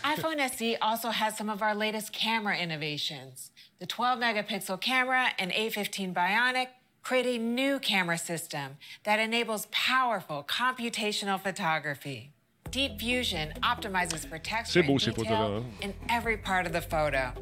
iPhone 0.00 0.38
SE 0.50 0.76
also 0.76 1.10
has 1.10 1.36
some 1.36 1.48
of 1.48 1.62
our 1.62 1.74
latest 1.74 2.12
camera 2.12 2.56
innovations. 2.56 3.50
The 3.78 3.86
12 3.86 4.18
megapixel 4.18 4.80
camera 4.80 5.28
and 5.38 5.52
A15 5.52 6.14
Bionic 6.14 6.68
create 7.02 7.26
a 7.26 7.38
new 7.38 7.78
camera 7.78 8.18
system 8.18 8.76
that 9.04 9.18
enables 9.18 9.66
powerful 9.70 10.44
computational 10.48 11.40
photography. 11.40 12.32
Deep 12.70 12.98
Fusion 12.98 13.52
optimizes 13.62 14.26
for 14.26 14.38
texture 14.38 14.82
beau, 14.82 14.92
and 14.92 15.14
detail 15.14 15.64
in 15.82 15.94
every 16.08 16.38
part 16.38 16.64
of 16.64 16.72
the 16.72 16.80
photo. 16.80 17.32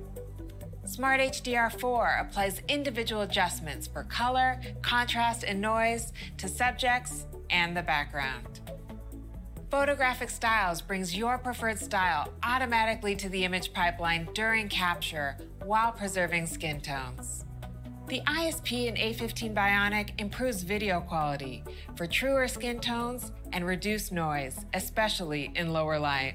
Smart 0.87 1.21
HDR4 1.21 2.21
applies 2.23 2.63
individual 2.67 3.23
adjustments 3.23 3.87
for 3.87 4.03
color, 4.05 4.61
contrast, 4.83 5.45
and 5.45 5.61
noise 5.61 6.13
to 6.39 6.49
subjects 6.49 7.27
and 7.49 7.77
the 7.77 7.83
background. 7.83 8.61
Photographic 9.71 10.31
Styles 10.31 10.83
brings 10.83 11.17
your 11.17 11.39
preferred 11.39 11.79
style 11.79 12.29
automatically 12.43 13.15
to 13.15 13.29
the 13.29 13.45
image 13.45 13.73
pipeline 13.73 14.29
during 14.35 14.69
capture 14.69 15.37
while 15.65 15.93
preserving 15.93 16.49
skin 16.49 16.81
tones. 16.81 17.45
The 18.09 18.21
ISP 18.23 18.89
in 18.89 18.97
A15 18.97 19.55
Bionic 19.55 20.21
improves 20.21 20.65
video 20.65 21.01
quality 21.01 21.63
for 21.95 22.09
truer 22.09 22.49
skin 22.49 22.81
tones 22.81 23.31
and 23.53 23.65
reduced 23.65 24.11
noise, 24.11 24.67
especially 24.75 25.53
in 25.55 25.73
lower 25.73 26.01
light. 26.01 26.35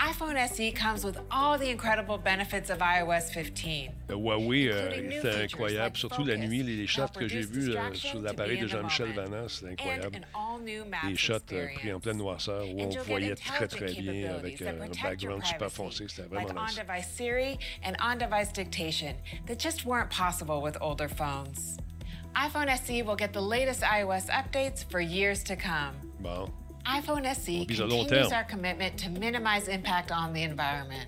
iPhone 0.00 0.36
SE 0.48 0.70
comes 0.72 1.04
with 1.04 1.18
all 1.30 1.58
the 1.58 1.68
incredible 1.68 2.18
benefits 2.18 2.70
of 2.70 2.78
iOS 2.78 3.32
15. 3.32 3.90
Le 4.08 4.14
Huawei, 4.16 4.68
euh, 4.70 4.90
features 4.90 5.42
incroyable. 5.42 5.82
like 5.82 5.96
Surtout 5.96 6.24
la 6.24 6.36
nuit, 6.36 6.62
les 6.62 6.86
shots 6.86 7.08
que 7.18 7.26
j'ai 7.26 7.42
vus 7.42 7.76
euh, 7.76 7.94
sur 7.94 8.20
l'appareil 8.20 8.58
de 8.58 8.66
Jean-Michel 8.66 9.08
c'était 9.48 9.66
And 9.66 9.72
incroyable. 9.72 10.20
Des 11.04 11.16
shots 11.16 11.52
euh, 11.52 11.66
pris 11.74 11.92
en 11.92 12.00
pleine 12.00 12.18
noirceur 12.18 12.64
où 12.68 12.80
on 12.80 13.02
voyait 13.02 13.34
très 13.34 13.66
très 13.66 13.92
bien 13.92 14.34
avec 14.36 14.62
un 14.62 14.74
background 15.02 15.44
super 15.44 15.70
foncé. 15.70 16.06
C'était 16.08 16.22
like 16.32 16.46
vraiment 16.46 16.66
nice. 16.66 16.78
on-device 16.78 17.08
Siri 17.08 17.58
and 17.84 17.94
on-device 18.00 18.52
dictation 18.52 19.14
that 19.46 19.58
just 19.58 19.84
weren't 19.84 20.10
possible 20.10 20.62
with 20.62 20.76
older 20.80 21.08
phones. 21.08 21.76
iPhone 22.36 22.68
SE 22.68 23.02
will 23.02 23.16
get 23.16 23.32
the 23.32 23.40
latest 23.40 23.82
iOS 23.82 24.28
updates 24.30 24.84
for 24.88 25.00
years 25.00 25.42
to 25.42 25.56
come. 25.56 25.94
Bon. 26.20 26.48
iPhone 26.88 27.26
SE 27.26 27.66
vise 27.66 27.80
à 27.80 27.88
long 27.88 28.06
continues 28.06 28.32
our 28.32 28.44
commitment 28.44 28.96
to 28.96 29.10
minimize 29.10 29.68
impact 29.68 30.10
on 30.10 30.32
the 30.32 30.42
environment. 30.42 31.06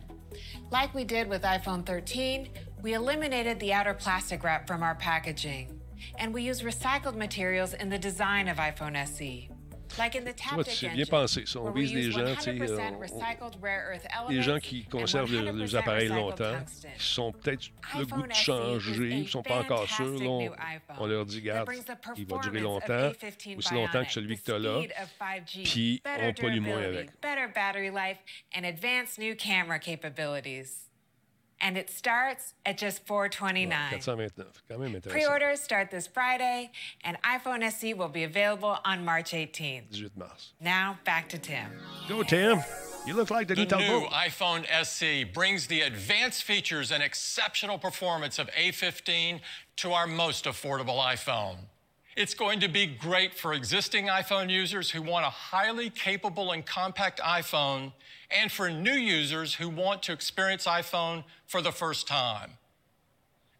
Like 0.70 0.94
we 0.94 1.04
did 1.04 1.26
with 1.28 1.42
iPhone 1.42 1.86
13, 1.86 2.50
we 2.82 2.92
eliminated 2.92 3.58
the 3.60 3.72
outer 3.72 3.94
plastic 3.94 4.44
wrap 4.44 4.66
from 4.66 4.82
our 4.82 4.94
packaging, 4.94 5.80
and 6.18 6.34
we 6.34 6.42
use 6.42 6.60
recycled 6.60 7.16
materials 7.16 7.72
in 7.72 7.88
the 7.88 7.98
design 7.98 8.46
of 8.48 8.58
iPhone 8.58 8.94
SE. 8.94 9.48
Like 9.98 10.14
in 10.16 10.20
the 10.20 10.24
vois, 10.24 10.64
Taptic 10.64 10.72
c'est 10.78 10.88
bien 10.88 11.04
pensé, 11.06 11.42
ça. 11.46 11.58
On 11.60 11.70
vise 11.72 11.92
use 11.92 12.14
gens, 12.14 12.34
tu 12.36 12.42
sais, 12.42 12.50
100% 12.52 12.78
on- 12.92 12.94
on- 12.94 12.98
recycled 13.00 13.56
rare 13.62 13.92
earth 13.92 14.04
Les 14.04 14.36
elements 14.36 14.42
gens 14.42 14.58
qui 14.60 14.84
conservent 14.84 15.32
le- 15.32 15.38
100% 15.38 15.52
les 15.58 15.76
appareils 15.76 16.08
longtemps, 16.08 16.58
qui 16.98 17.04
sont 17.04 17.32
peut-être 17.32 17.62
le 17.98 18.06
goût 18.06 18.22
de 18.22 18.32
SE 18.32 18.42
changer, 18.44 19.08
ils 19.10 19.28
sont 19.28 19.42
pas 19.42 19.58
encore 19.60 19.88
sûrs. 19.88 20.06
là, 20.48 20.50
on, 20.98 21.06
leur 21.06 21.26
dit, 21.26 21.42
garde, 21.42 21.68
il 22.16 22.26
va 22.26 22.38
durer 22.38 22.60
longtemps, 22.60 22.86
A15 23.10 23.56
aussi 23.56 23.74
longtemps 23.74 24.04
que 24.04 24.12
celui 24.12 24.36
que 24.38 24.42
tu 24.44 24.52
as 24.52 24.58
là, 24.58 24.78
speed 24.80 24.92
of 25.02 25.10
5G, 25.18 25.62
puis 25.64 26.02
on 26.20 26.32
pollue 26.34 26.60
moins 26.60 26.78
avec. 26.82 27.10
Better 31.60 31.74
battery 31.74 31.76
life 31.76 31.76
and 31.76 31.76
advanced 31.76 31.76
new 31.76 31.76
camera 31.76 31.76
capabilities. 31.76 31.76
And 31.76 31.76
it 31.76 31.90
starts 31.90 32.54
at 32.66 32.78
just 32.78 33.06
429. 33.06 34.00
429, 34.00 34.46
quand 34.68 34.80
même 34.80 34.94
intéressant. 34.94 35.10
Pre-orders 35.12 35.60
start 35.60 35.90
this 35.90 36.06
Friday, 36.06 36.70
and 37.04 37.16
iPhone 37.22 37.62
SE 37.62 37.94
will 37.94 38.08
be 38.08 38.24
available 38.24 38.78
on 38.84 39.04
March 39.04 39.32
18th. 39.32 40.10
Now 40.60 40.98
back 41.04 41.28
to 41.30 41.38
Tim. 41.38 41.70
Go, 42.08 42.22
Tim. 42.22 42.62
You 43.06 43.14
look 43.14 43.30
like 43.30 43.48
the 43.48 43.54
The 43.54 43.78
new 43.78 44.02
new 44.02 44.08
iPhone 44.08 44.66
SE 44.70 45.24
brings 45.24 45.66
the 45.66 45.80
advanced 45.80 46.44
features 46.44 46.92
and 46.92 47.02
exceptional 47.02 47.78
performance 47.78 48.38
of 48.38 48.50
A15 48.50 49.40
to 49.76 49.92
our 49.92 50.06
most 50.06 50.44
affordable 50.44 51.00
iPhone. 51.02 51.69
It's 52.16 52.34
going 52.34 52.60
to 52.60 52.68
be 52.68 52.86
great 52.86 53.34
for 53.34 53.54
existing 53.54 54.06
iPhone 54.06 54.50
users 54.50 54.90
who 54.90 55.00
want 55.00 55.24
a 55.24 55.30
highly 55.30 55.90
capable 55.90 56.50
and 56.52 56.66
compact 56.66 57.20
iPhone, 57.20 57.92
and 58.30 58.50
for 58.50 58.68
new 58.68 58.92
users 58.92 59.54
who 59.54 59.68
want 59.68 60.02
to 60.04 60.12
experience 60.12 60.66
iPhone 60.66 61.24
for 61.46 61.62
the 61.62 61.72
first 61.72 62.06
time. 62.06 62.52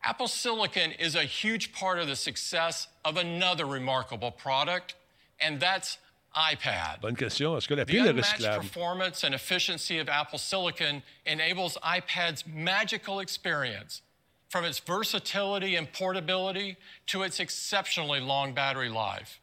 Apple 0.02 0.28
Silicon 0.28 0.93
is 0.93 1.14
a 1.14 1.24
huge 1.24 1.72
part 1.72 1.98
of 1.98 2.09
the 2.09 2.16
success 2.16 2.89
of 3.05 3.16
another 3.16 3.66
remarkable 3.66 4.31
product, 4.31 4.94
and 5.39 5.60
that's 5.60 5.98
iPad. 6.36 7.01
Bonne 7.01 7.16
question. 7.16 7.56
Est-ce 7.56 7.66
que 7.66 7.77
la 7.77 7.85
The 7.85 7.93
pile 7.93 8.09
unmatched 8.09 8.60
performance 8.60 9.24
and 9.24 9.35
efficiency 9.35 9.98
of 9.98 10.09
Apple 10.09 10.39
Silicon 10.39 11.02
enables 11.27 11.77
iPad's 11.85 12.44
magical 12.47 13.20
experience, 13.20 14.02
from 14.51 14.64
its 14.64 14.81
versatility 14.81 15.77
and 15.77 15.90
portability 15.93 16.77
to 17.06 17.22
its 17.22 17.39
exceptionally 17.39 18.20
long 18.20 18.52
battery 18.52 18.89
life. 18.89 19.40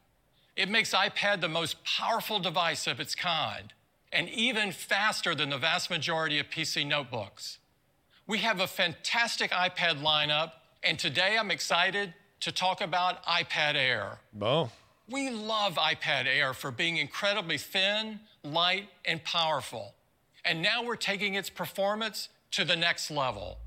It 0.58 0.70
makes 0.70 0.94
iPad 0.94 1.40
the 1.40 1.48
most 1.48 1.78
powerful 1.86 2.40
device 2.40 2.88
of 2.88 3.00
its 3.00 3.16
kind, 3.16 3.74
and 4.12 4.28
even 4.30 4.72
faster 4.72 5.34
than 5.34 5.50
the 5.50 5.58
vast 5.58 5.90
majority 5.90 6.40
of 6.40 6.50
PC 6.50 6.86
notebooks. 6.86 7.58
We 8.28 8.40
have 8.40 8.60
a 8.60 8.68
fantastic 8.68 9.52
iPad 9.52 10.02
lineup, 10.02 10.52
and 10.84 11.00
today 11.00 11.38
I'm 11.40 11.52
excited 11.52 12.14
to 12.42 12.52
talk 12.52 12.82
about 12.82 13.24
iPad 13.26 13.76
Air. 13.76 14.20
Bon. 14.34 14.70
We 15.10 15.30
love 15.30 15.76
iPad 15.76 16.26
Air 16.26 16.54
for 16.54 16.70
being 16.70 16.98
incredibly 16.98 17.58
thin, 17.58 18.20
light, 18.44 18.90
and 19.06 19.24
powerful. 19.24 19.94
And 20.44 20.62
now 20.62 20.84
we're 20.84 20.98
taking 20.98 21.36
its 21.36 21.50
performance 21.50 22.28
to 22.52 22.66
the 22.66 22.76
next 22.76 23.10
level. 23.10 23.60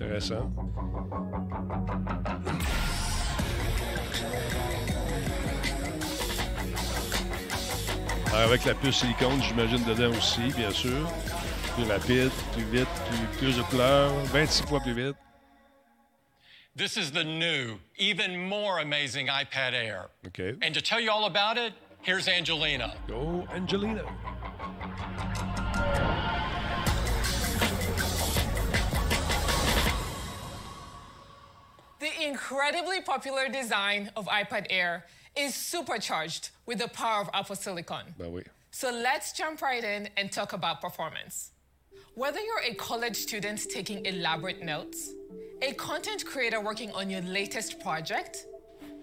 Intéressant. 0.00 0.48
Alors, 8.28 8.40
avec 8.48 8.64
la 8.64 8.74
puce 8.74 8.98
silicone, 8.98 9.42
j'imagine 9.42 9.84
dedans 9.84 10.16
aussi, 10.16 10.52
bien 10.56 10.70
sûr. 10.70 11.10
Plus 11.74 11.90
rapide, 11.90 12.30
plus 12.52 12.62
vite, 12.70 12.88
plus, 13.08 13.38
plus 13.38 13.56
de 13.56 13.62
couleurs, 13.62 14.12
26 14.26 14.66
fois 14.68 14.78
plus 14.78 14.94
vite. 14.94 15.16
This 16.76 16.96
is 16.96 17.10
the 17.10 17.24
new, 17.24 17.80
even 17.96 18.36
more 18.36 18.78
amazing 18.78 19.26
iPad 19.26 19.74
Air. 19.74 20.10
OK. 20.24 20.54
And 20.62 20.72
to 20.74 20.80
tell 20.80 21.00
you 21.00 21.10
all 21.10 21.24
about 21.24 21.58
it, 21.58 21.72
here's 22.02 22.28
Angelina. 22.28 22.94
Go, 23.08 23.48
Angelina. 23.52 24.04
The 32.00 32.28
incredibly 32.28 33.00
popular 33.00 33.48
design 33.48 34.10
of 34.14 34.26
iPad 34.28 34.66
Air 34.70 35.04
is 35.36 35.52
supercharged 35.52 36.50
with 36.64 36.78
the 36.78 36.86
power 36.86 37.22
of 37.22 37.30
Apple 37.34 37.56
Silicon. 37.56 38.04
Ben 38.16 38.32
oui. 38.32 38.44
So 38.70 38.92
let's 38.92 39.32
jump 39.32 39.60
right 39.62 39.82
in 39.82 40.08
and 40.16 40.30
talk 40.30 40.52
about 40.52 40.80
performance. 40.80 41.50
Whether 42.14 42.38
you're 42.38 42.62
a 42.70 42.74
college 42.74 43.16
student 43.16 43.68
taking 43.68 44.06
elaborate 44.06 44.62
notes, 44.62 45.10
a 45.60 45.72
content 45.72 46.24
creator 46.24 46.60
working 46.60 46.92
on 46.92 47.10
your 47.10 47.22
latest 47.22 47.80
project, 47.80 48.46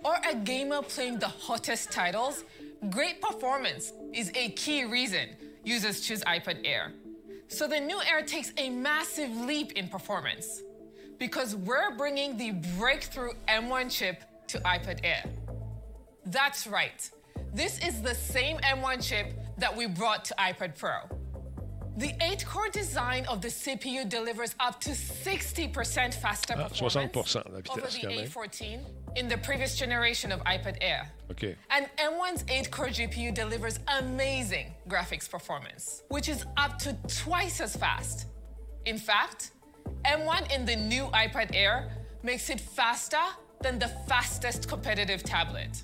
or 0.05 0.15
a 0.29 0.33
gamer 0.33 0.81
playing 0.81 1.19
the 1.19 1.27
hottest 1.27 1.91
titles, 1.91 2.45
great 2.89 3.21
performance 3.21 3.91
is 4.13 4.31
a 4.35 4.51
key 4.51 4.85
reason 4.85 5.35
users 5.65 5.99
choose 5.99 6.21
iPad 6.23 6.59
Air. 6.63 6.93
So 7.49 7.67
the 7.67 7.79
new 7.79 7.99
Air 8.09 8.21
takes 8.21 8.53
a 8.57 8.69
massive 8.69 9.35
leap 9.35 9.73
in 9.73 9.89
performance 9.89 10.61
because 11.19 11.55
we're 11.55 11.95
bringing 11.95 12.37
the 12.37 12.51
breakthrough 12.77 13.31
M1 13.47 13.89
chip 13.91 14.23
to 14.47 14.59
iPad 14.59 14.99
Air. 15.03 15.23
That's 16.25 16.67
right. 16.67 17.09
This 17.53 17.79
is 17.79 18.01
the 18.01 18.13
same 18.15 18.57
M1 18.57 19.07
chip 19.07 19.33
that 19.57 19.75
we 19.75 19.87
brought 19.87 20.25
to 20.25 20.35
iPad 20.35 20.77
Pro. 20.77 20.97
The 21.97 22.13
8 22.21 22.45
core 22.45 22.67
design 22.67 23.25
of 23.27 23.41
the 23.41 23.47
CPU 23.47 24.07
delivers 24.09 24.53
up 24.59 24.81
to 24.81 24.89
60% 24.89 26.13
faster 26.13 26.53
Ah, 26.57 26.67
performance 26.67 26.95
over 27.37 27.87
the. 27.87 28.27
A14 28.27 28.79
in 29.15 29.29
the 29.29 29.37
previous 29.37 29.77
generation 29.77 30.33
of 30.33 30.41
iPad 30.43 30.77
Air. 30.81 31.09
OK. 31.31 31.55
And 31.69 31.87
M1's 31.97 32.43
8 32.49 32.69
core 32.69 32.87
GPU 32.87 33.33
delivers 33.33 33.79
amazing 33.99 34.73
graphics 34.89 35.29
performance, 35.29 36.03
which 36.09 36.27
is 36.27 36.43
up 36.57 36.77
to 36.79 36.97
twice 37.07 37.61
as 37.61 37.77
fast. 37.77 38.25
In 38.85 38.97
fact, 38.97 39.51
M1 40.05 40.53
in 40.55 40.65
the 40.65 40.75
new 40.75 41.05
iPad 41.13 41.49
Air 41.53 41.89
makes 42.23 42.49
it 42.49 42.59
faster 42.59 43.25
than 43.61 43.79
the 43.79 43.87
fastest 44.07 44.67
competitive 44.67 45.23
tablet. 45.23 45.83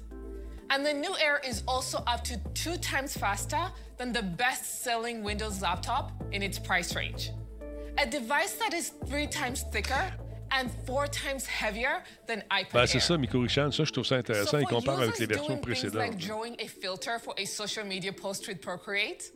And 0.70 0.86
the 0.86 0.94
new 0.94 1.16
Air 1.18 1.42
is 1.46 1.64
also 1.68 2.04
up 2.08 2.24
to 2.26 2.38
two 2.54 2.78
times 2.78 3.18
faster 3.18 3.60
than 3.98 4.14
the 4.14 4.24
best 4.24 4.84
selling 4.84 5.24
Windows 5.24 5.62
laptop 5.62 6.12
in 6.32 6.42
its 6.42 6.58
price 6.60 6.96
range. 6.96 7.32
A 7.98 8.06
device 8.06 8.54
that 8.54 8.74
is 8.74 8.94
three 9.08 9.28
times 9.28 9.64
thicker 9.72 10.14
and 10.52 10.72
four 10.86 11.08
times 11.08 11.46
heavier 11.46 12.04
than 12.28 12.44
iPad 12.52 12.74
Ben, 12.74 12.88
c'est 12.88 13.00
ça, 13.00 13.18
Miko 13.18 13.42
Richan. 13.42 13.72
Ça, 13.72 13.84
je 13.84 13.92
trouve 13.92 14.06
ça 14.06 14.16
intéressant. 14.16 14.60
Il 14.60 14.68
for 14.68 14.78
compare 14.80 15.00
avec 15.00 15.18
les 15.20 15.26
versions 15.26 15.58
précédentes. 15.58 15.96
like 15.96 16.18
drawing 16.18 16.56
a 16.60 16.68
filter 16.68 17.20
for 17.20 17.34
a 17.38 17.46
social 17.46 17.86
media 17.86 18.12
post 18.14 18.48
with 18.48 18.62
Procreate 18.62 19.32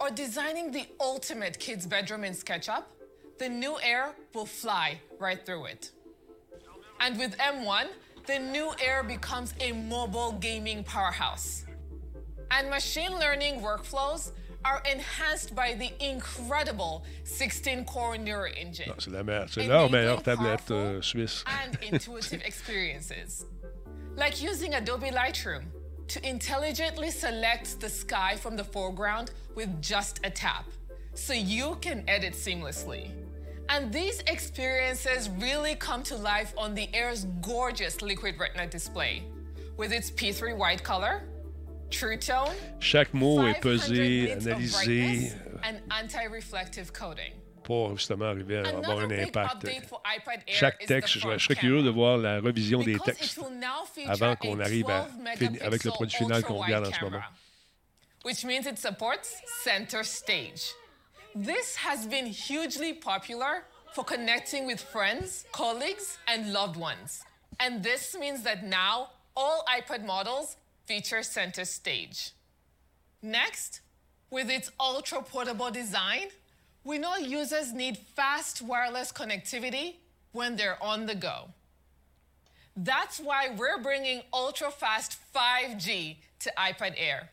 or 0.00 0.10
designing 0.10 0.70
the 0.70 0.86
ultimate 1.00 1.58
kid's 1.58 1.86
bedroom 1.86 2.24
in 2.24 2.32
SketchUp, 2.32 2.84
the 3.38 3.48
new 3.48 3.78
Air 3.82 4.14
will 4.34 4.46
fly 4.46 5.00
right 5.18 5.44
through 5.44 5.66
it. 5.66 5.90
And 7.00 7.18
with 7.18 7.36
M1, 7.38 7.86
the 8.26 8.38
new 8.38 8.72
Air 8.82 9.02
becomes 9.02 9.54
a 9.60 9.72
mobile 9.72 10.32
gaming 10.32 10.82
powerhouse. 10.84 11.64
And 12.50 12.70
machine 12.70 13.12
learning 13.12 13.60
workflows 13.60 14.32
are 14.64 14.82
enhanced 14.90 15.54
by 15.54 15.74
the 15.74 15.90
incredible 16.00 17.04
16-core 17.24 18.18
Neural 18.18 18.52
Engine. 18.56 18.92
C'est 18.98 19.12
la 19.12 19.22
meilleure. 19.22 19.48
C'est 19.48 19.66
leur 19.66 19.90
meilleure 19.90 20.22
tablette 20.22 20.70
euh, 20.70 21.00
suisse. 21.02 21.44
and 21.62 21.78
intuitive 21.92 22.42
experiences. 22.44 23.46
Like 24.16 24.42
using 24.42 24.74
Adobe 24.74 25.10
Lightroom 25.12 25.64
to 26.08 26.28
intelligently 26.28 27.10
select 27.10 27.80
the 27.80 27.88
sky 27.88 28.36
from 28.36 28.56
the 28.56 28.64
foreground 28.64 29.32
with 29.54 29.80
just 29.82 30.20
a 30.24 30.30
tap, 30.30 30.64
so 31.14 31.32
you 31.32 31.76
can 31.80 32.02
edit 32.08 32.32
seamlessly. 32.34 33.10
And 33.68 33.92
these 33.92 34.20
experiences 34.28 35.28
really 35.28 35.74
come 35.74 36.02
to 36.04 36.16
life 36.16 36.54
on 36.56 36.74
the 36.74 36.88
Air's 36.94 37.26
gorgeous 37.42 38.00
liquid 38.00 38.38
retina 38.38 38.66
display, 38.66 39.22
with 39.76 39.92
its 39.92 40.10
P3 40.10 40.56
white 40.56 40.82
color, 40.82 41.22
True 41.90 42.16
Tone, 42.16 42.54
Chaque 42.80 43.12
mot 43.14 43.46
est 43.46 43.60
500 43.60 43.62
pesé, 43.62 44.32
analysé 44.32 45.32
and 45.62 45.80
anti-reflective 45.90 46.92
coating. 46.92 47.32
pour 47.64 47.96
justement 47.96 48.26
arriver 48.26 48.58
à 48.58 48.68
avoir 48.68 48.98
un 49.00 49.04
Another 49.04 49.24
impact. 49.24 49.66
Chaque 50.46 50.78
texte, 50.86 51.14
je, 51.14 51.38
serais 51.38 51.56
curieux 51.56 51.82
de 51.82 51.90
voir 51.90 52.16
la 52.16 52.38
revision 52.40 52.82
des 52.82 52.96
textes 52.98 53.40
avant 54.06 54.36
qu'on 54.36 54.60
arrive 54.60 54.88
à 54.88 55.08
12 55.38 55.58
fin- 55.58 55.66
avec 55.66 55.82
le 55.84 55.90
produit 55.90 56.16
final 56.16 56.42
qu'on 56.44 56.58
regarde 56.62 56.86
en 56.86 56.92
ce 56.92 57.04
moment. 57.04 57.22
Which 58.24 58.44
means 58.44 58.66
it 58.66 58.78
supports 58.78 59.40
center 59.64 60.02
stage. 60.02 60.72
This 61.38 61.76
has 61.76 62.06
been 62.06 62.24
hugely 62.24 62.94
popular 62.94 63.64
for 63.92 64.02
connecting 64.02 64.66
with 64.66 64.80
friends, 64.80 65.44
colleagues, 65.52 66.16
and 66.26 66.50
loved 66.50 66.76
ones. 66.76 67.22
And 67.60 67.82
this 67.82 68.16
means 68.18 68.42
that 68.44 68.64
now 68.64 69.10
all 69.36 69.62
iPad 69.68 70.06
models 70.06 70.56
feature 70.86 71.22
center 71.22 71.66
stage. 71.66 72.30
Next, 73.20 73.82
with 74.30 74.48
its 74.48 74.70
ultra 74.80 75.20
portable 75.20 75.70
design, 75.70 76.28
we 76.84 76.96
know 76.96 77.16
users 77.16 77.70
need 77.74 77.98
fast 77.98 78.62
wireless 78.62 79.12
connectivity 79.12 79.96
when 80.32 80.56
they're 80.56 80.82
on 80.82 81.04
the 81.04 81.14
go. 81.14 81.50
That's 82.74 83.20
why 83.20 83.50
we're 83.54 83.82
bringing 83.82 84.22
ultra 84.32 84.70
fast 84.70 85.18
5G 85.34 86.16
to 86.38 86.52
iPad 86.56 86.94
Air. 86.96 87.28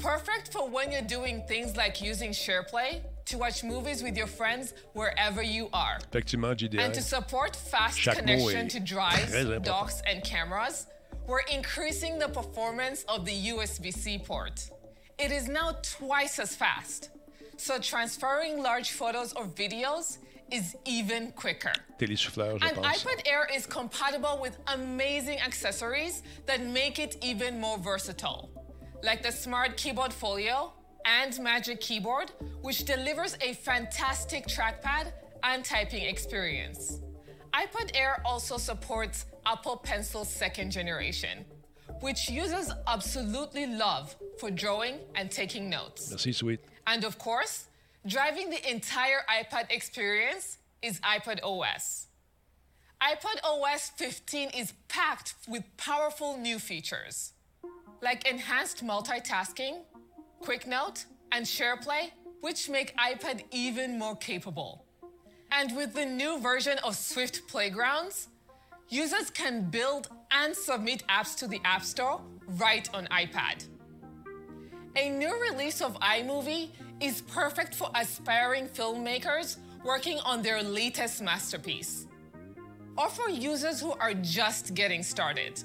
Perfect 0.00 0.50
for 0.50 0.66
when 0.66 0.90
you're 0.90 1.02
doing 1.02 1.42
things 1.46 1.76
like 1.76 2.00
using 2.00 2.30
SharePlay 2.30 3.02
to 3.26 3.38
watch 3.38 3.64
movies 3.64 4.02
with 4.02 4.16
your 4.16 4.26
friends 4.26 4.74
wherever 4.92 5.42
you 5.42 5.68
are. 5.72 5.98
Effectivement, 6.08 6.60
GDI. 6.60 6.78
And 6.80 6.94
to 6.94 7.02
support 7.02 7.56
fast 7.56 7.98
Chaque 7.98 8.18
connection 8.18 8.68
to 8.68 8.80
drives, 8.80 9.32
docks, 9.62 10.02
and 10.06 10.22
cameras, 10.24 10.86
we're 11.26 11.40
increasing 11.52 12.18
the 12.18 12.28
performance 12.28 13.04
of 13.08 13.24
the 13.24 13.48
USB 13.48 13.92
C 13.92 14.18
port. 14.18 14.70
It 15.18 15.32
is 15.32 15.48
now 15.48 15.76
twice 15.82 16.38
as 16.38 16.54
fast. 16.54 17.10
So 17.56 17.78
transferring 17.78 18.62
large 18.62 18.90
photos 18.90 19.32
or 19.32 19.46
videos 19.46 20.18
is 20.50 20.76
even 20.84 21.32
quicker. 21.32 21.72
Télésouffleur, 21.98 22.58
je 22.60 22.66
And 22.68 22.76
pense. 22.82 23.04
iPad 23.04 23.22
Air 23.26 23.48
is 23.54 23.64
compatible 23.64 24.38
with 24.40 24.58
amazing 24.68 25.40
accessories 25.40 26.22
that 26.46 26.60
make 26.62 26.98
it 26.98 27.16
even 27.22 27.60
more 27.60 27.78
versatile, 27.78 28.50
like 29.02 29.22
the 29.22 29.32
Smart 29.32 29.76
Keyboard 29.76 30.12
Folio 30.12 30.72
and 31.04 31.38
Magic 31.40 31.80
Keyboard, 31.80 32.30
which 32.62 32.84
delivers 32.84 33.36
a 33.40 33.54
fantastic 33.54 34.46
trackpad 34.46 35.12
and 35.42 35.64
typing 35.64 36.02
experience. 36.04 37.00
iPad 37.52 37.90
Air 37.94 38.22
also 38.24 38.56
supports 38.56 39.26
Apple 39.46 39.76
Pencil 39.76 40.24
second 40.24 40.70
generation, 40.70 41.44
which 42.00 42.28
users 42.30 42.70
absolutely 42.86 43.66
love 43.66 44.16
for 44.38 44.50
drawing 44.50 44.98
and 45.14 45.30
taking 45.30 45.68
notes. 45.68 46.10
Merci, 46.10 46.32
Sweet. 46.32 46.60
And 46.86 47.04
of 47.04 47.18
course, 47.18 47.66
driving 48.06 48.50
the 48.50 48.70
entire 48.70 49.20
iPad 49.30 49.70
experience 49.70 50.58
is 50.82 51.00
iPad 51.00 51.40
OS. 51.42 52.08
iPad 53.02 53.38
OS 53.44 53.90
15 53.96 54.50
is 54.50 54.72
packed 54.88 55.34
with 55.48 55.64
powerful 55.76 56.36
new 56.36 56.58
features, 56.58 57.32
like 58.02 58.28
enhanced 58.28 58.84
multitasking, 58.84 59.82
Quick 60.44 60.66
Note, 60.66 61.06
and 61.32 61.46
SharePlay, 61.46 62.10
which 62.42 62.68
make 62.68 62.94
iPad 62.98 63.44
even 63.50 63.98
more 63.98 64.14
capable. 64.14 64.84
And 65.50 65.74
with 65.74 65.94
the 65.94 66.04
new 66.04 66.38
version 66.38 66.76
of 66.84 66.96
Swift 66.96 67.48
Playgrounds, 67.48 68.28
users 68.90 69.30
can 69.30 69.70
build 69.70 70.08
and 70.30 70.54
submit 70.54 71.02
apps 71.08 71.34
to 71.38 71.48
the 71.48 71.62
App 71.64 71.82
Store 71.82 72.20
right 72.58 72.86
on 72.92 73.06
iPad. 73.06 73.66
A 74.96 75.08
new 75.08 75.34
release 75.40 75.80
of 75.80 75.98
iMovie 76.00 76.68
is 77.00 77.22
perfect 77.22 77.74
for 77.74 77.88
aspiring 77.94 78.66
filmmakers 78.68 79.56
working 79.82 80.18
on 80.26 80.42
their 80.42 80.62
latest 80.62 81.22
masterpiece, 81.22 82.06
or 82.98 83.08
for 83.08 83.30
users 83.30 83.80
who 83.80 83.92
are 83.92 84.12
just 84.12 84.74
getting 84.74 85.02
started. 85.02 85.62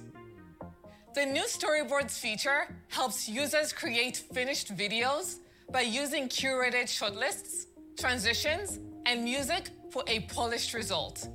The 1.20 1.26
new 1.26 1.48
storyboards 1.48 2.18
feature 2.18 2.74
helps 2.88 3.28
users 3.28 3.74
create 3.74 4.16
finished 4.16 4.74
videos 4.74 5.40
by 5.70 5.82
using 5.82 6.30
curated 6.30 6.86
shortlists, 6.86 7.66
transitions, 8.00 8.80
and 9.06 9.26
music 9.26 9.70
for 9.90 10.02
a 10.08 10.22
polished 10.22 10.74
result. 10.74 11.28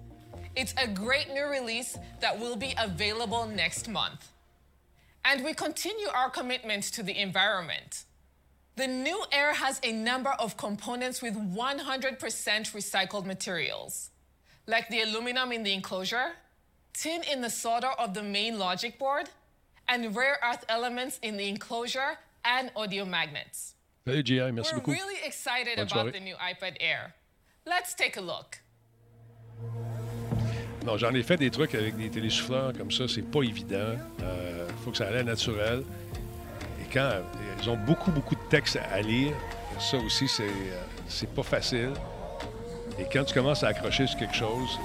It's 0.57 0.73
a 0.79 0.89
great 0.89 1.35
new 1.35 1.45
release 1.45 1.99
that 2.23 2.41
will 2.41 2.57
be 2.57 2.75
available 2.79 3.45
next 3.47 3.87
month. 3.87 4.33
And 5.23 5.45
we 5.45 5.53
continue 5.53 6.09
our 6.15 6.31
commitment 6.31 6.85
to 6.85 7.03
the 7.03 7.21
environment. 7.21 8.05
The 8.77 8.87
new 8.87 9.23
Air 9.33 9.53
has 9.53 9.83
a 9.85 9.93
number 9.93 10.31
of 10.39 10.57
components 10.57 11.21
with 11.21 11.35
100% 11.35 12.19
recycled 12.19 13.27
materials, 13.27 14.09
like 14.67 14.89
the 14.89 15.03
aluminum 15.03 15.53
in 15.53 15.63
the 15.63 15.75
enclosure, 15.75 16.37
tin 16.95 17.23
in 17.31 17.43
the 17.43 17.51
solder 17.51 17.93
of 17.99 18.15
the 18.15 18.23
main 18.23 18.59
logic 18.59 18.99
board, 18.99 19.29
and 19.89 20.15
rare 20.15 20.39
earth 20.43 20.65
elements 20.69 21.19
in 21.23 21.37
the 21.37 21.49
enclosure 21.49 22.19
and 22.45 22.71
audio 22.77 23.05
magnets. 23.05 23.75
Salut, 24.07 24.23
GI. 24.25 24.51
Merci 24.53 24.73
We're 24.75 24.81
beaucoup. 24.81 24.93
really 24.93 25.19
excited 25.25 25.77
Bonne 25.77 25.87
about 25.87 26.07
soirée. 26.07 26.13
the 26.13 26.21
new 26.21 26.37
iPad 26.37 26.77
Air. 26.81 27.15
Let's 27.67 27.95
take 27.95 28.17
a 28.17 28.21
look. 28.21 28.61
Non, 30.85 30.99
j'en 30.99 31.15
ai 31.15 31.23
fait 31.23 31.39
des 31.39 31.51
trucs 31.51 31.75
avec 31.75 31.97
des 31.97 32.11
télésouffleurs 32.11 32.75
comme 32.77 32.91
ça, 32.91 33.09
c'est 33.09 33.23
pas 33.23 33.43
évident. 33.43 33.97
Il 34.19 34.85
faut 34.85 34.91
que 34.91 34.99
ça 34.99 35.07
aille 35.09 35.25
naturel. 35.25 35.83
Et 36.83 36.93
quand 36.93 37.01
euh, 37.11 37.23
ils 37.63 37.71
ont 37.71 37.77
beaucoup, 37.79 38.11
beaucoup 38.11 38.35
de 38.35 38.49
textes 38.51 38.77
à 38.77 39.01
lire, 39.01 39.33
ça 39.81 39.97
aussi, 39.97 40.29
c'est 40.29 40.43
euh, 40.43 40.83
c'est 41.09 41.31
pas 41.33 41.43
facile. 41.43 41.93
Et 42.99 43.07
quand 43.11 43.25
tu 43.25 43.33
commences 43.33 43.65
à 43.65 43.69
accrocher 43.69 44.07
sur 44.07 44.19
quelque 44.19 44.35
chose, 44.35 44.79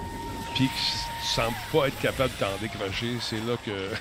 puis 0.60 0.68
que 0.68 0.73
tu 0.73 1.26
sembles 1.26 1.56
pas 1.72 1.88
être 1.88 1.99
capable 2.02 2.34
de 2.34 2.38
t'en 2.40 2.57
décrocher, 2.60 3.15
c'est 3.22 3.40
là 3.45 3.56
que 3.65 3.91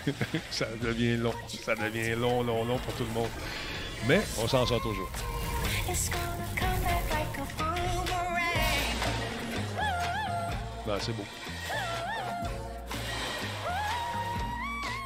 ça 0.51 0.67
devient 0.83 1.17
long. 1.17 1.33
Ça 1.65 1.77
devient 1.77 2.17
long, 2.17 2.43
long, 2.43 2.65
long 2.65 2.79
pour 2.79 2.95
tout 2.95 3.05
le 3.05 3.13
monde. 3.13 3.29
Mais 4.09 4.21
on 4.43 4.49
s'en 4.49 4.67
sort 4.67 4.81
toujours. 4.83 5.09
Ben, 10.87 10.97
c'est 11.01 11.13
beau. 11.13 11.25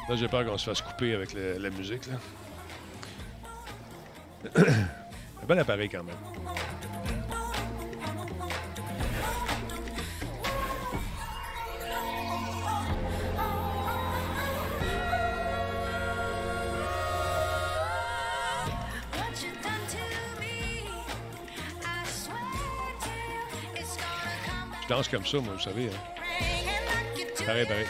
Là, 0.09 0.15
j'ai 0.15 0.27
peur 0.27 0.45
qu'on 0.45 0.57
se 0.57 0.65
fasse 0.69 0.81
couper 0.81 1.13
avec 1.13 1.33
le- 1.33 1.57
la 1.57 1.69
musique. 1.69 2.03
Là. 2.07 2.15
Un 5.43 5.45
bon 5.45 5.59
appareil 5.59 5.89
quand 5.89 6.03
même. 6.03 6.15
Danse 24.93 25.07
comme 25.07 25.25
ça, 25.25 25.39
moi, 25.39 25.53
vous 25.55 25.59
savez. 25.59 25.87
Hein. 25.87 27.43
Pareil, 27.45 27.65
pareil. 27.65 27.87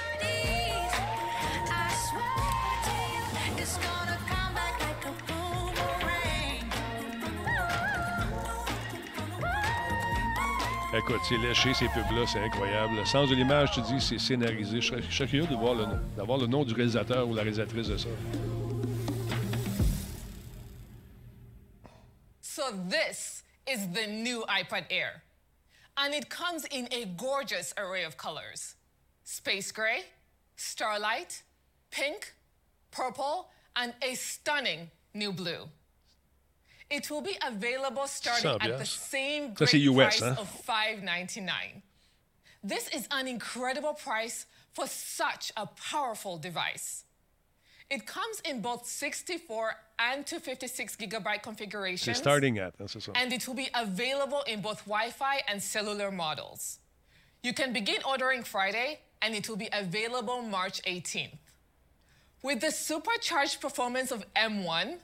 Écoute, 10.95 11.19
c'est 11.27 11.37
léché, 11.37 11.73
ces 11.73 11.87
pubs-là, 11.87 12.25
c'est 12.25 12.39
incroyable. 12.39 12.95
Le 12.95 13.05
sens 13.05 13.29
de 13.29 13.35
l'image, 13.35 13.71
tu 13.71 13.81
dis, 13.81 13.99
c'est 13.99 14.19
scénarisé. 14.19 14.79
Je 14.79 14.87
serais, 14.87 15.27
curieux 15.27 15.47
d'avoir 16.15 16.37
le 16.37 16.47
nom 16.47 16.63
du 16.63 16.73
réalisateur 16.73 17.27
ou 17.27 17.35
la 17.35 17.41
réalisatrice 17.41 17.87
de 17.87 17.97
ça. 17.97 18.09
So 22.41 22.63
this 22.89 23.43
is 23.67 23.87
the 23.91 24.07
new 24.07 24.45
iPad 24.47 24.85
Air. 24.89 25.22
And 25.97 26.13
it 26.13 26.29
comes 26.29 26.65
in 26.65 26.87
a 26.91 27.05
gorgeous 27.05 27.73
array 27.77 28.03
of 28.03 28.17
colors. 28.17 28.75
Space 29.23 29.71
gray, 29.71 30.03
starlight, 30.55 31.43
pink, 31.91 32.33
purple, 32.91 33.49
and 33.75 33.93
a 34.01 34.15
stunning 34.15 34.91
new 35.13 35.31
blue. 35.31 35.69
It 36.89 37.09
will 37.09 37.21
be 37.21 37.37
available 37.45 38.07
starting 38.07 38.61
at 38.61 38.77
the 38.77 38.85
same 38.85 39.53
great 39.53 39.73
US, 39.73 40.19
price 40.19 40.21
hein? 40.21 40.37
of 40.39 40.65
$5.99. 40.65 41.81
This 42.63 42.87
is 42.89 43.07
an 43.11 43.27
incredible 43.27 43.93
price 43.93 44.45
for 44.73 44.87
such 44.87 45.51
a 45.57 45.67
powerful 45.67 46.37
device. 46.37 47.03
It 47.89 48.05
comes 48.05 48.41
in 48.45 48.61
both 48.61 48.85
64 48.85 49.75
and 49.99 50.25
256 50.25 50.95
gigabyte 50.95 51.43
configurations. 51.43 52.17
starting 52.17 52.57
at, 52.57 52.73
c'est 52.87 52.99
ça. 53.01 53.11
And 53.15 53.31
it 53.31 53.47
will 53.47 53.55
be 53.55 53.69
available 53.73 54.43
in 54.47 54.61
both 54.61 54.85
Wi 54.85 55.11
Fi 55.11 55.41
and 55.47 55.61
cellular 55.61 56.11
models. 56.11 56.79
You 57.43 57.53
can 57.53 57.73
begin 57.73 58.01
ordering 58.05 58.43
Friday, 58.43 58.99
and 59.21 59.35
it 59.35 59.47
will 59.49 59.57
be 59.57 59.69
available 59.73 60.41
March 60.41 60.81
18th. 60.83 61.37
With 62.41 62.61
the 62.61 62.71
supercharged 62.71 63.61
performance 63.61 64.11
of 64.11 64.25
M1, 64.35 64.97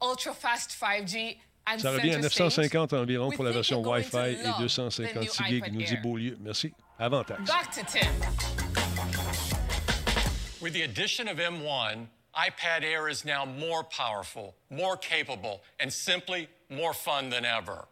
ultra 0.00 0.32
fast 0.32 0.70
5G, 0.70 1.38
and 1.66 1.80
Ça 1.80 1.92
revient 1.92 2.10
à 2.10 2.22
center 2.22 2.50
stage, 2.50 2.72
950 2.72 2.92
environ 2.92 3.30
pour 3.30 3.44
la 3.44 3.52
version 3.52 3.76
you're 3.76 3.84
going 3.84 4.02
to 4.02 4.10
Wi-Fi 4.10 4.40
et 4.40 4.58
256 4.58 5.14
new 5.14 5.48
gigs, 5.48 5.72
nous 5.72 5.82
dit. 5.82 5.96
Beaulieu. 6.02 6.36
Merci. 6.40 6.72
Avantage. 6.98 7.46
Back 7.46 7.70
to 7.72 7.84
Tim. 7.84 8.61
With 10.62 10.74
the 10.74 10.82
addition 10.82 11.26
of 11.26 11.38
M1, 11.38 12.06
iPad 12.38 12.84
Air 12.84 13.08
is 13.08 13.24
now 13.24 13.44
more 13.44 13.82
powerful, 13.82 14.54
more 14.70 14.96
capable, 14.96 15.60
and 15.80 15.92
simply 15.92 16.48
more 16.70 16.94
fun 16.94 17.30
than 17.30 17.44
ever. 17.44 17.86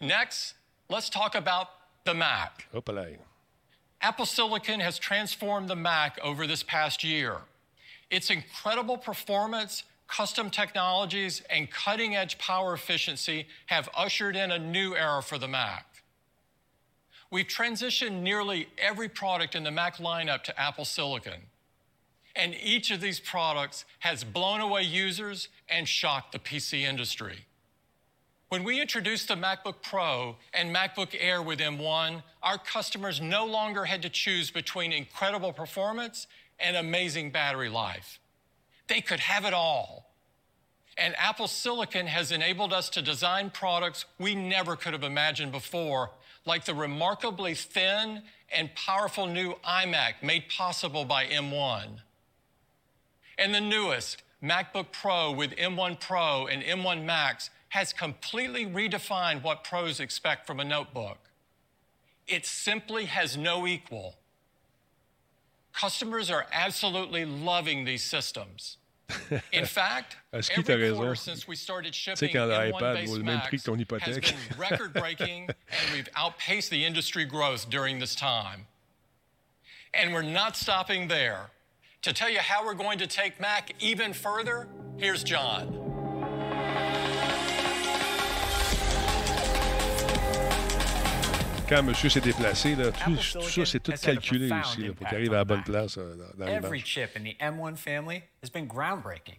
Next, 0.00 0.54
let's 0.88 1.10
talk 1.10 1.34
about 1.34 1.68
the 2.04 2.14
Mac. 2.14 2.66
Hop 2.72 2.86
là. 2.86 3.18
Apple 4.00 4.24
Silicon 4.24 4.80
has 4.80 4.98
transformed 4.98 5.68
the 5.68 5.76
Mac 5.76 6.18
over 6.22 6.46
this 6.46 6.62
past 6.62 7.04
year. 7.04 7.36
Its 8.10 8.30
incredible 8.30 8.96
performance, 8.96 9.84
custom 10.08 10.48
technologies, 10.48 11.42
and 11.50 11.70
cutting 11.70 12.16
edge 12.16 12.38
power 12.38 12.72
efficiency 12.72 13.46
have 13.66 13.90
ushered 13.94 14.36
in 14.36 14.50
a 14.52 14.58
new 14.58 14.96
era 14.96 15.22
for 15.22 15.36
the 15.36 15.48
Mac. 15.48 16.02
We've 17.30 17.46
transitioned 17.46 18.22
nearly 18.22 18.68
every 18.78 19.10
product 19.10 19.54
in 19.54 19.64
the 19.64 19.70
Mac 19.70 19.98
lineup 19.98 20.44
to 20.44 20.58
Apple 20.58 20.86
Silicon. 20.86 21.42
And 22.36 22.54
each 22.60 22.90
of 22.90 23.00
these 23.00 23.20
products 23.20 23.84
has 24.00 24.24
blown 24.24 24.60
away 24.60 24.82
users 24.82 25.48
and 25.68 25.88
shocked 25.88 26.32
the 26.32 26.38
PC 26.38 26.80
industry. 26.82 27.46
When 28.48 28.62
we 28.62 28.80
introduced 28.80 29.28
the 29.28 29.34
MacBook 29.34 29.82
Pro 29.82 30.36
and 30.52 30.74
MacBook 30.74 31.16
Air 31.18 31.42
with 31.42 31.58
M1, 31.58 32.22
our 32.42 32.58
customers 32.58 33.20
no 33.20 33.46
longer 33.46 33.84
had 33.84 34.02
to 34.02 34.08
choose 34.08 34.50
between 34.50 34.92
incredible 34.92 35.52
performance 35.52 36.26
and 36.60 36.76
amazing 36.76 37.30
battery 37.30 37.68
life. 37.68 38.20
They 38.86 39.00
could 39.00 39.20
have 39.20 39.44
it 39.44 39.54
all. 39.54 40.12
And 40.96 41.16
Apple 41.18 41.48
Silicon 41.48 42.06
has 42.06 42.30
enabled 42.30 42.72
us 42.72 42.88
to 42.90 43.02
design 43.02 43.50
products 43.50 44.04
we 44.18 44.34
never 44.34 44.76
could 44.76 44.92
have 44.92 45.02
imagined 45.02 45.50
before, 45.50 46.10
like 46.46 46.64
the 46.64 46.74
remarkably 46.74 47.54
thin 47.54 48.22
and 48.52 48.72
powerful 48.76 49.26
new 49.26 49.54
iMac 49.66 50.22
made 50.22 50.48
possible 50.48 51.04
by 51.04 51.26
M1. 51.26 52.03
And 53.38 53.54
the 53.54 53.60
newest 53.60 54.22
MacBook 54.42 54.92
Pro 54.92 55.32
with 55.32 55.52
M1 55.56 56.00
Pro 56.00 56.46
and 56.46 56.62
M1 56.62 57.04
Max 57.04 57.50
has 57.70 57.92
completely 57.92 58.66
redefined 58.66 59.42
what 59.42 59.64
pros 59.64 59.98
expect 60.00 60.46
from 60.46 60.60
a 60.60 60.64
notebook. 60.64 61.18
It 62.28 62.46
simply 62.46 63.06
has 63.06 63.36
no 63.36 63.66
equal. 63.66 64.16
Customers 65.72 66.30
are 66.30 66.46
absolutely 66.52 67.24
loving 67.24 67.84
these 67.84 68.04
systems. 68.04 68.76
In 69.52 69.66
fact, 69.66 70.16
ah, 70.32 70.40
qu'il 70.40 70.70
every 70.70 70.92
quarter 70.92 71.14
since 71.14 71.46
we 71.46 71.56
started 71.56 71.94
shipping 71.94 72.30
quand 72.32 72.48
l'iPad 72.48 72.70
vaut 72.70 72.82
M1-based 72.82 73.12
le 73.12 73.22
même 73.22 73.42
prix 73.48 73.58
que 73.58 73.64
ton 73.64 73.76
Macs 73.76 74.06
has 74.06 74.18
been 74.18 74.34
record-breaking, 74.58 75.48
and 75.48 75.92
we've 75.92 76.08
outpaced 76.16 76.70
the 76.70 76.84
industry 76.84 77.24
growth 77.24 77.68
during 77.68 77.98
this 77.98 78.14
time. 78.14 78.66
And 79.92 80.14
we're 80.14 80.22
not 80.22 80.56
stopping 80.56 81.08
there. 81.08 81.50
To 82.04 82.12
tell 82.12 82.28
you 82.28 82.40
how 82.40 82.62
we're 82.62 82.74
going 82.74 82.98
to 82.98 83.06
take 83.06 83.40
Mac 83.40 83.72
even 83.80 84.12
further, 84.12 84.68
here's 84.98 85.24
John. 85.24 85.80
Quand 91.66 91.82
monsieur 91.82 92.10
s'est 92.10 92.20
déplacé, 92.20 92.74
là, 92.74 92.92
tout, 92.92 93.16
tout 93.16 93.40
ça, 93.48 93.64
c'est 93.64 93.80
tout 93.80 93.92
has 93.92 94.04
had 94.04 94.18
a 94.18 94.20
calculé 94.20 94.48
profound 94.48 94.66
aussi 94.66 94.82
là, 94.82 94.92
pour 94.92 95.08
qu'il 95.08 95.16
arrive 95.16 95.32
à 95.32 95.36
la 95.36 95.44
bonne 95.44 95.62
place 95.62 95.96
euh, 95.96 96.14
dans, 96.14 96.44
dans 96.44 96.46
Every 96.46 96.76
l'image. 96.80 96.84
chip 96.84 97.16
in 97.16 97.24
the 97.24 97.34
M1 97.40 97.78
family 97.78 98.22
has 98.42 98.50
been 98.50 98.68
groundbreaking, 98.68 99.38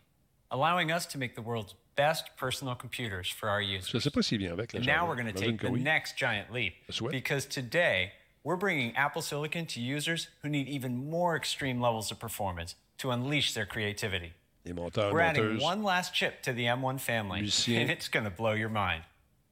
allowing 0.50 0.92
us 0.92 1.06
to 1.06 1.20
make 1.20 1.36
the 1.36 1.44
world's 1.44 1.76
best 1.96 2.32
personal 2.36 2.74
computers 2.76 3.30
for 3.30 3.48
our 3.48 3.62
users. 3.62 3.92
Je 3.92 3.98
ne 3.98 4.02
sais 4.02 4.10
pas 4.10 4.24
s'il 4.24 4.40
vient 4.40 4.54
avec. 4.54 4.74
Là, 4.74 4.80
And 4.80 4.84
genre, 4.86 4.96
now 5.04 5.08
we're 5.08 5.22
going 5.22 5.32
to 5.32 5.40
take 5.40 5.62
the 5.62 5.70
oui. 5.70 5.84
next 5.84 6.18
giant 6.18 6.52
leap. 6.52 6.74
Because 7.12 7.46
today, 7.46 8.12
we're 8.46 8.56
bringing 8.56 8.96
Apple 8.96 9.24
Silicon 9.24 9.66
to 9.66 9.82
users 9.82 10.28
who 10.44 10.50
need 10.50 10.70
even 10.70 11.10
more 11.10 11.36
extreme 11.36 11.82
levels 11.82 12.12
of 12.12 12.20
performance 12.20 12.76
to 13.00 13.10
unleash 13.10 13.56
their 13.56 13.66
creativity. 13.66 14.34
Monteurs, 14.74 15.12
We're 15.12 15.20
adding 15.20 15.60
one 15.60 15.84
last 15.84 16.14
chip 16.14 16.42
to 16.44 16.54
the 16.54 16.66
M1 16.66 17.00
family, 17.00 17.42
Musiciens. 17.42 17.82
and 17.82 17.92
it's 17.92 18.08
going 18.08 18.24
to 18.24 18.30
blow 18.30 18.54
your 18.54 18.70
mind. 18.70 19.04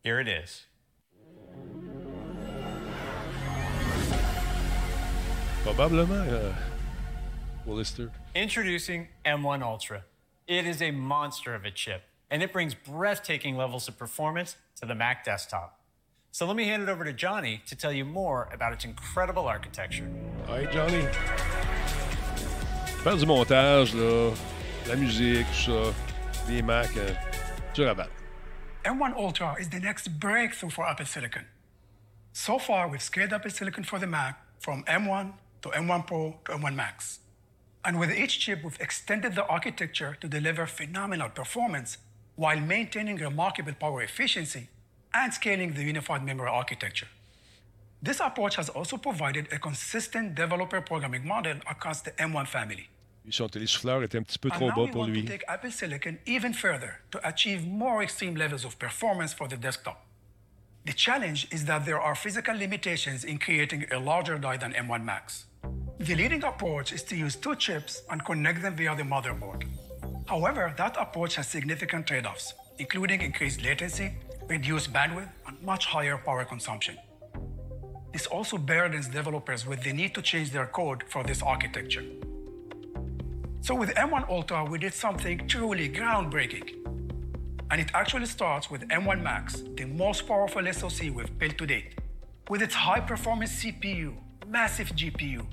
Here 0.04 0.20
it 0.20 0.28
is. 0.28 0.66
Probablement, 5.64 6.28
euh, 6.30 6.54
Willister. 7.66 8.12
Introducing 8.36 9.08
M1 9.26 9.64
Ultra. 9.64 10.04
It 10.48 10.68
is 10.68 10.82
a 10.82 10.92
monster 10.92 11.56
of 11.56 11.66
a 11.66 11.72
chip, 11.72 12.04
and 12.30 12.44
it 12.44 12.54
brings 12.54 12.76
breathtaking 12.76 13.56
levels 13.58 13.88
of 13.88 13.98
performance 13.98 14.56
to 14.82 14.86
the 14.86 14.94
Mac 14.96 15.24
desktop. 15.24 15.80
So 16.36 16.48
let 16.48 16.56
me 16.56 16.66
hand 16.66 16.82
it 16.82 16.90
over 16.90 17.04
to 17.04 17.14
Johnny 17.14 17.62
to 17.68 17.76
tell 17.76 17.94
you 17.94 18.06
more 18.06 18.50
about 18.52 18.74
its 18.74 18.86
incredible 18.86 19.46
architecture. 19.48 20.10
Hey, 20.48 20.68
Johnny. 20.74 21.06
Faire 23.04 23.18
du 23.18 23.28
montage, 23.28 23.94
là, 23.94 24.34
la 24.88 24.96
musique, 24.96 25.46
tout 25.46 25.72
ça, 25.72 25.94
les 26.48 26.64
Macs, 26.64 26.98
euh, 26.98 27.14
dur 27.76 27.88
à 27.88 27.94
battre. 27.94 28.10
M1 28.84 29.16
Ultra 29.16 29.58
is 29.60 29.70
the 29.70 29.80
next 29.80 30.20
breakthrough 30.20 30.72
for 30.72 30.88
Apple 30.88 31.06
Silicon. 31.06 31.46
So 32.32 32.58
far, 32.58 32.88
we've 32.90 33.00
scaled 33.00 33.32
up 33.32 33.42
Apple 33.42 33.52
Silicon 33.52 33.84
for 33.84 34.00
the 34.00 34.08
Mac 34.08 34.42
from 34.60 34.84
M1 34.86 35.34
to 35.62 35.70
M1 35.70 36.08
Pro 36.08 36.40
to 36.46 36.54
M1 36.54 36.74
Max. 36.74 37.20
And 37.86 38.00
with 38.00 38.12
each 38.12 38.40
chip, 38.40 38.64
we've 38.64 38.80
extended 38.82 39.36
the 39.36 39.46
architecture 39.46 40.18
to 40.20 40.28
deliver 40.28 40.66
phenomenal 40.66 41.30
performance 41.30 42.00
while 42.36 42.60
maintaining 42.60 43.18
remarkable 43.18 43.74
power 43.80 44.02
efficiency 44.02 44.70
and 45.14 45.34
scaling 45.34 45.74
the 45.74 45.84
unified 45.84 46.24
memory 46.24 46.50
architecture. 46.50 47.08
This 48.02 48.20
approach 48.20 48.56
has 48.58 48.70
also 48.70 48.98
provided 48.98 49.48
a 49.54 49.60
consistent 49.60 50.36
developer 50.36 50.82
programming 50.82 51.26
model 51.26 51.58
across 51.70 52.02
the 52.02 52.12
M1 52.12 52.48
family. 52.48 52.90
Son 53.30 53.48
télésouffleur 53.48 54.04
était 54.04 54.18
un 54.18 54.24
petit 54.24 54.38
peu 54.38 54.50
trop 54.50 54.70
bas 54.72 54.92
pour 54.92 55.06
lui. 55.06 55.22
to 55.24 55.28
take 55.30 55.46
Apple 55.48 55.72
Silicon 55.72 56.18
even 56.26 56.54
further 56.54 57.00
to 57.12 57.26
achieve 57.26 57.66
more 57.66 58.04
extreme 58.04 58.36
levels 58.36 58.66
of 58.66 58.78
performance 58.78 59.34
for 59.34 59.48
the 59.48 59.56
desktop. 59.56 60.06
The 60.86 60.92
challenge 60.92 61.48
is 61.50 61.64
that 61.66 61.86
there 61.86 62.02
are 62.02 62.16
physical 62.16 62.58
limitations 62.58 63.24
in 63.24 63.38
creating 63.40 63.86
a 63.94 64.00
larger 64.00 64.38
die 64.38 64.58
than 64.58 64.74
M1 64.74 65.06
Max. 65.06 65.46
The 66.00 66.16
leading 66.16 66.44
approach 66.44 66.92
is 66.92 67.04
to 67.04 67.16
use 67.16 67.38
two 67.38 67.56
chips 67.56 68.02
and 68.10 68.26
connect 68.26 68.62
them 68.62 68.76
via 68.76 68.94
the 68.94 69.04
motherboard. 69.04 69.64
However, 70.26 70.74
that 70.76 70.98
approach 71.00 71.36
has 71.36 71.48
significant 71.48 72.08
trade 72.08 72.26
offs, 72.26 72.54
including 72.78 73.22
increased 73.22 73.64
latency, 73.64 74.12
reduced 74.48 74.92
bandwidth, 74.92 75.30
and 75.48 75.62
much 75.62 75.86
higher 75.86 76.18
power 76.18 76.46
consumption. 76.46 76.98
This 78.12 78.28
also 78.28 78.58
burdens 78.58 79.08
developers 79.08 79.66
with 79.66 79.82
the 79.82 79.92
need 79.92 80.14
to 80.16 80.22
change 80.22 80.52
their 80.52 80.68
code 80.68 81.04
for 81.10 81.24
this 81.24 81.42
architecture. 81.42 82.04
So 83.62 83.74
with 83.74 83.90
M1 83.96 84.30
Ultra, 84.30 84.66
we 84.66 84.78
did 84.78 84.94
something 84.94 85.48
truly 85.48 85.90
groundbreaking. 85.90 86.84
And 87.72 87.82
it 87.82 87.90
actually 87.94 88.28
starts 88.28 88.70
with 88.70 88.88
M1 88.90 89.24
Max, 89.24 89.64
the 89.78 89.86
most 89.86 90.28
powerful 90.28 90.72
SoC 90.72 91.14
we've 91.14 91.40
built 91.40 91.58
to 91.58 91.66
date. 91.66 91.98
With 92.50 92.62
its 92.62 92.76
high 92.76 93.00
performance 93.00 93.64
CPU, 93.64 94.14
massive 94.48 94.90
GPU, 94.90 95.46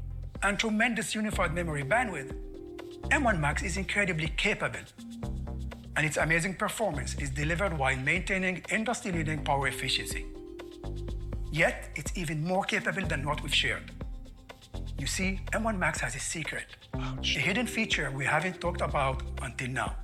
and 0.43 0.59
tremendous 0.59 1.15
unified 1.15 1.55
memory 1.55 1.85
bandwidth, 1.85 2.35
M1 3.11 3.41
Max 3.41 3.63
is 3.63 3.77
incredibly 3.77 4.29
capable. 4.37 4.81
And 5.97 6.07
its 6.07 6.17
amazing 6.17 6.55
performance 6.55 7.15
is 7.17 7.31
delivered 7.31 7.77
while 7.77 7.97
maintaining 7.97 8.63
industry 8.71 9.13
leading 9.13 9.45
power 9.45 9.69
efficiency. 9.69 10.27
Yet, 11.53 11.91
it's 11.97 12.17
even 12.17 12.45
more 12.45 12.65
capable 12.65 13.07
than 13.07 13.27
what 13.27 13.43
we've 13.43 13.55
shared. 13.55 13.91
You 14.99 15.07
see, 15.07 15.41
M1 15.53 15.79
Max 15.79 16.01
has 16.01 16.15
a 16.15 16.21
secret. 16.21 16.67
A 16.95 17.25
hidden 17.25 17.67
feature 17.67 18.11
we 18.11 18.25
haven't 18.25 18.61
talked 18.61 18.83
about 18.83 19.23
until 19.43 19.69
now. 19.69 19.97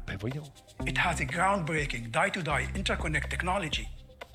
It 0.86 0.98
has 0.98 1.20
a 1.20 1.26
groundbreaking 1.26 2.10
die 2.10 2.30
to 2.30 2.42
die 2.42 2.66
interconnect 2.74 3.28
technology 3.30 3.88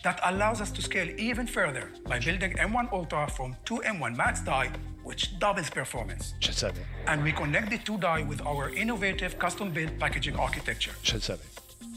that 0.04 0.20
allows 0.24 0.62
us 0.62 0.72
to 0.72 0.82
scale 0.82 1.10
even 1.18 1.48
further 1.48 1.92
by 2.08 2.20
building 2.20 2.54
M1 2.54 2.92
Ultra 2.92 3.28
from 3.28 3.56
two 3.66 3.78
M1 3.86 4.16
Max 4.16 4.42
die, 4.42 4.72
which 5.04 5.38
doubles 5.40 5.70
performance. 5.70 6.34
And 7.08 7.24
we 7.24 7.32
connect 7.32 7.70
the 7.70 7.78
two 7.78 7.98
die 7.98 8.24
with 8.24 8.42
our 8.46 8.70
innovative 8.70 9.38
custom 9.40 9.72
built 9.72 9.98
packaging 10.00 10.36
architecture. 10.36 10.94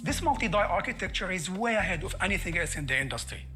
This 0.03 0.23
multi 0.23 0.49
die 0.49 0.65
architecture 0.65 1.31
is 1.31 1.51
way 1.51 1.75
ahead 1.75 2.05
of 2.05 2.15
anything 2.21 2.59
else 2.59 2.77
in 2.77 2.87
the 2.87 2.99
industry. 2.99 3.47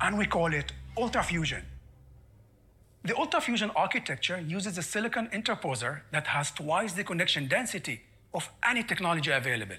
And 0.00 0.18
we 0.18 0.26
call 0.26 0.52
it 0.52 0.72
Ultra 0.96 1.22
Fusion. 1.22 1.62
The 3.04 3.16
Ultra 3.16 3.40
Fusion 3.40 3.70
architecture 3.76 4.40
uses 4.40 4.76
a 4.78 4.82
silicon 4.82 5.28
interposer 5.28 6.00
that 6.10 6.26
has 6.26 6.50
twice 6.50 6.92
the 6.92 7.04
connection 7.04 7.46
density 7.46 8.02
of 8.34 8.50
any 8.68 8.82
technology 8.82 9.30
available. 9.30 9.76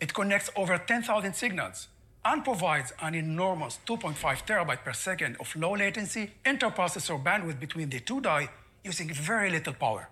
It 0.00 0.12
connects 0.12 0.50
over 0.56 0.76
10,000 0.76 1.34
signals 1.34 1.88
and 2.24 2.44
provides 2.44 2.92
an 3.00 3.14
enormous 3.14 3.78
2.5 3.86 4.46
terabyte 4.46 4.84
per 4.84 4.92
second 4.92 5.36
of 5.40 5.54
low 5.56 5.74
latency 5.74 6.30
interprocessor 6.44 7.22
bandwidth 7.22 7.58
between 7.58 7.88
the 7.88 8.00
two 8.00 8.20
die 8.20 8.48
using 8.84 9.12
very 9.12 9.50
little 9.50 9.72
power. 9.72 10.08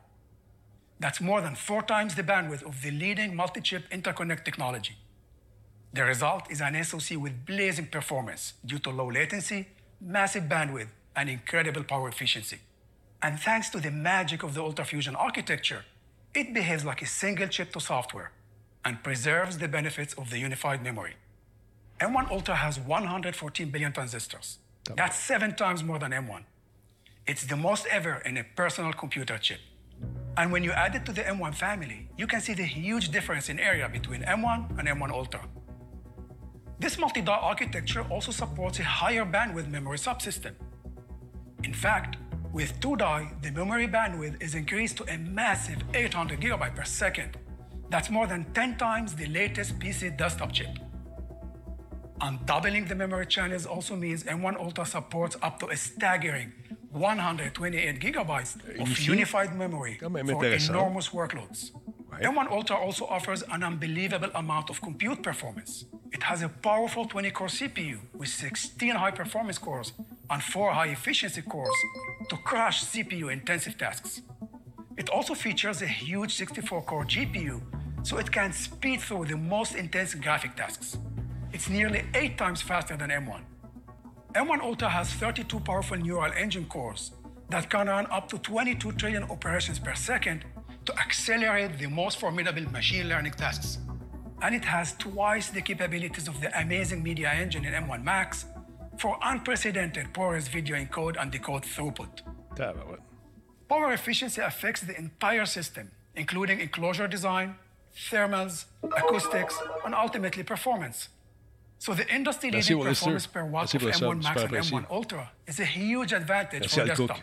That's 1.00 1.20
more 1.20 1.40
than 1.40 1.54
four 1.54 1.82
times 1.82 2.14
the 2.14 2.22
bandwidth 2.22 2.62
of 2.64 2.82
the 2.82 2.90
leading 2.90 3.36
multi-chip 3.36 3.88
interconnect 3.90 4.44
technology. 4.44 4.96
The 5.92 6.04
result 6.04 6.50
is 6.50 6.60
an 6.60 6.82
SoC 6.82 7.18
with 7.18 7.46
blazing 7.46 7.86
performance 7.86 8.54
due 8.64 8.78
to 8.80 8.90
low 8.90 9.10
latency, 9.10 9.68
massive 10.00 10.44
bandwidth, 10.44 10.88
and 11.14 11.28
incredible 11.28 11.84
power 11.84 12.08
efficiency. 12.08 12.58
And 13.22 13.38
thanks 13.38 13.68
to 13.70 13.80
the 13.80 13.90
magic 13.90 14.42
of 14.42 14.54
the 14.54 14.62
UltraFusion 14.62 15.14
architecture, 15.16 15.84
it 16.34 16.54
behaves 16.54 16.84
like 16.84 17.02
a 17.02 17.06
single 17.06 17.48
chip 17.48 17.72
to 17.72 17.80
software 17.80 18.32
and 18.84 19.02
preserves 19.02 19.58
the 19.58 19.68
benefits 19.68 20.14
of 20.14 20.30
the 20.30 20.38
unified 20.38 20.82
memory. 20.82 21.14
M1 22.00 22.30
Ultra 22.30 22.54
has 22.54 22.78
114 22.78 23.70
billion 23.70 23.92
transistors. 23.92 24.58
That's 24.96 25.18
seven 25.18 25.56
times 25.56 25.82
more 25.82 25.98
than 25.98 26.12
M1. 26.12 26.44
It's 27.26 27.44
the 27.44 27.56
most 27.56 27.86
ever 27.90 28.22
in 28.24 28.36
a 28.36 28.44
personal 28.44 28.92
computer 28.92 29.36
chip. 29.36 29.58
And 30.36 30.52
when 30.52 30.62
you 30.62 30.70
add 30.70 30.94
it 30.94 31.04
to 31.06 31.12
the 31.12 31.22
M1 31.22 31.56
family, 31.56 32.08
you 32.16 32.28
can 32.28 32.40
see 32.40 32.54
the 32.54 32.62
huge 32.62 33.10
difference 33.10 33.48
in 33.48 33.58
area 33.58 33.88
between 33.88 34.22
M1 34.22 34.78
and 34.78 34.86
M1 34.86 35.10
Ultra. 35.10 35.44
This 36.78 36.96
multi-die 36.98 37.32
architecture 37.32 38.06
also 38.08 38.30
supports 38.30 38.78
a 38.78 38.84
higher 38.84 39.26
bandwidth 39.26 39.68
memory 39.68 39.98
subsystem. 39.98 40.52
In 41.64 41.74
fact, 41.74 42.16
with 42.52 42.78
two 42.78 42.94
die, 42.94 43.32
the 43.42 43.50
memory 43.50 43.88
bandwidth 43.88 44.40
is 44.40 44.54
increased 44.54 44.96
to 44.98 45.04
a 45.12 45.18
massive 45.18 45.82
800 45.92 46.40
gigabyte 46.40 46.76
per 46.76 46.84
second. 46.84 47.36
That's 47.90 48.08
more 48.08 48.28
than 48.28 48.44
10 48.54 48.76
times 48.76 49.16
the 49.16 49.26
latest 49.26 49.80
PC 49.80 50.16
desktop 50.16 50.52
chip. 50.52 50.78
And 52.20 52.44
doubling 52.46 52.86
the 52.86 52.94
memory 52.94 53.26
channels 53.26 53.64
also 53.64 53.94
means 53.94 54.24
M1 54.24 54.56
Ultra 54.58 54.84
supports 54.86 55.36
up 55.40 55.60
to 55.60 55.66
a 55.68 55.76
staggering 55.76 56.52
128 56.90 58.00
gigabytes 58.00 58.80
of 58.80 58.98
unified 58.98 59.54
memory 59.54 59.98
for 60.00 60.44
enormous 60.44 61.10
workloads. 61.10 61.70
M1 62.20 62.50
Ultra 62.50 62.76
also 62.76 63.06
offers 63.06 63.44
an 63.52 63.62
unbelievable 63.62 64.30
amount 64.34 64.70
of 64.70 64.80
compute 64.80 65.22
performance. 65.22 65.84
It 66.10 66.24
has 66.24 66.42
a 66.42 66.48
powerful 66.48 67.06
20-core 67.06 67.48
CPU 67.48 67.98
with 68.14 68.28
16 68.30 68.96
high-performance 68.96 69.58
cores 69.58 69.92
and 70.28 70.42
4 70.42 70.72
high-efficiency 70.72 71.42
cores 71.42 71.76
to 72.28 72.36
crush 72.38 72.84
CPU-intensive 72.84 73.78
tasks. 73.78 74.22
It 74.96 75.08
also 75.10 75.34
features 75.34 75.82
a 75.82 75.86
huge 75.86 76.36
64-core 76.36 77.04
GPU, 77.04 77.60
so 78.02 78.16
it 78.16 78.32
can 78.32 78.52
speed 78.52 79.00
through 79.00 79.26
the 79.26 79.36
most 79.36 79.76
intense 79.76 80.14
graphic 80.14 80.56
tasks. 80.56 80.98
It's 81.52 81.68
nearly 81.68 82.04
8 82.14 82.36
times 82.36 82.60
faster 82.60 82.96
than 82.96 83.10
M1. 83.10 83.40
M1 84.34 84.60
Ultra 84.60 84.88
has 84.90 85.12
32 85.14 85.60
powerful 85.60 85.96
neural 85.96 86.32
engine 86.36 86.66
cores 86.66 87.12
that 87.48 87.70
can 87.70 87.86
run 87.86 88.06
up 88.10 88.28
to 88.28 88.38
22 88.38 88.92
trillion 88.92 89.22
operations 89.24 89.78
per 89.78 89.94
second 89.94 90.44
to 90.84 90.98
accelerate 90.98 91.78
the 91.78 91.86
most 91.86 92.18
formidable 92.20 92.70
machine 92.70 93.08
learning 93.08 93.32
tasks. 93.32 93.78
And 94.42 94.54
it 94.54 94.64
has 94.64 94.92
twice 94.98 95.48
the 95.48 95.62
capabilities 95.62 96.28
of 96.28 96.40
the 96.40 96.56
amazing 96.60 97.02
media 97.02 97.30
engine 97.32 97.64
in 97.64 97.72
M1 97.72 98.04
Max 98.04 98.44
for 98.98 99.18
unprecedented 99.22 100.12
porous 100.12 100.48
video 100.48 100.76
encode 100.76 101.20
and 101.20 101.30
decode 101.30 101.62
throughput. 101.62 102.20
Tabarouette. 102.54 103.00
Power 103.68 103.92
efficiency 103.92 104.40
affects 104.40 104.82
the 104.82 104.96
entire 104.96 105.46
system, 105.46 105.90
including 106.14 106.60
enclosure 106.60 107.08
design, 107.08 107.56
thermals, 107.94 108.66
acoustics, 108.82 109.58
and 109.84 109.94
ultimately 109.94 110.42
performance. 110.42 111.08
So 111.78 111.94
the 111.94 112.12
industry-leading 112.12 112.82
performance 112.82 113.26
per 113.26 113.44
watt 113.44 113.72
of 113.74 113.82
M1 113.82 114.22
Max 114.22 114.42
and. 114.42 114.52
M1 114.52 114.90
Ultra 114.90 115.30
is 115.46 115.60
a 115.60 115.64
huge 115.64 116.12
advantage 116.12 116.62
Merci, 116.62 116.80
for 116.80 116.86
desktop. 116.86 117.20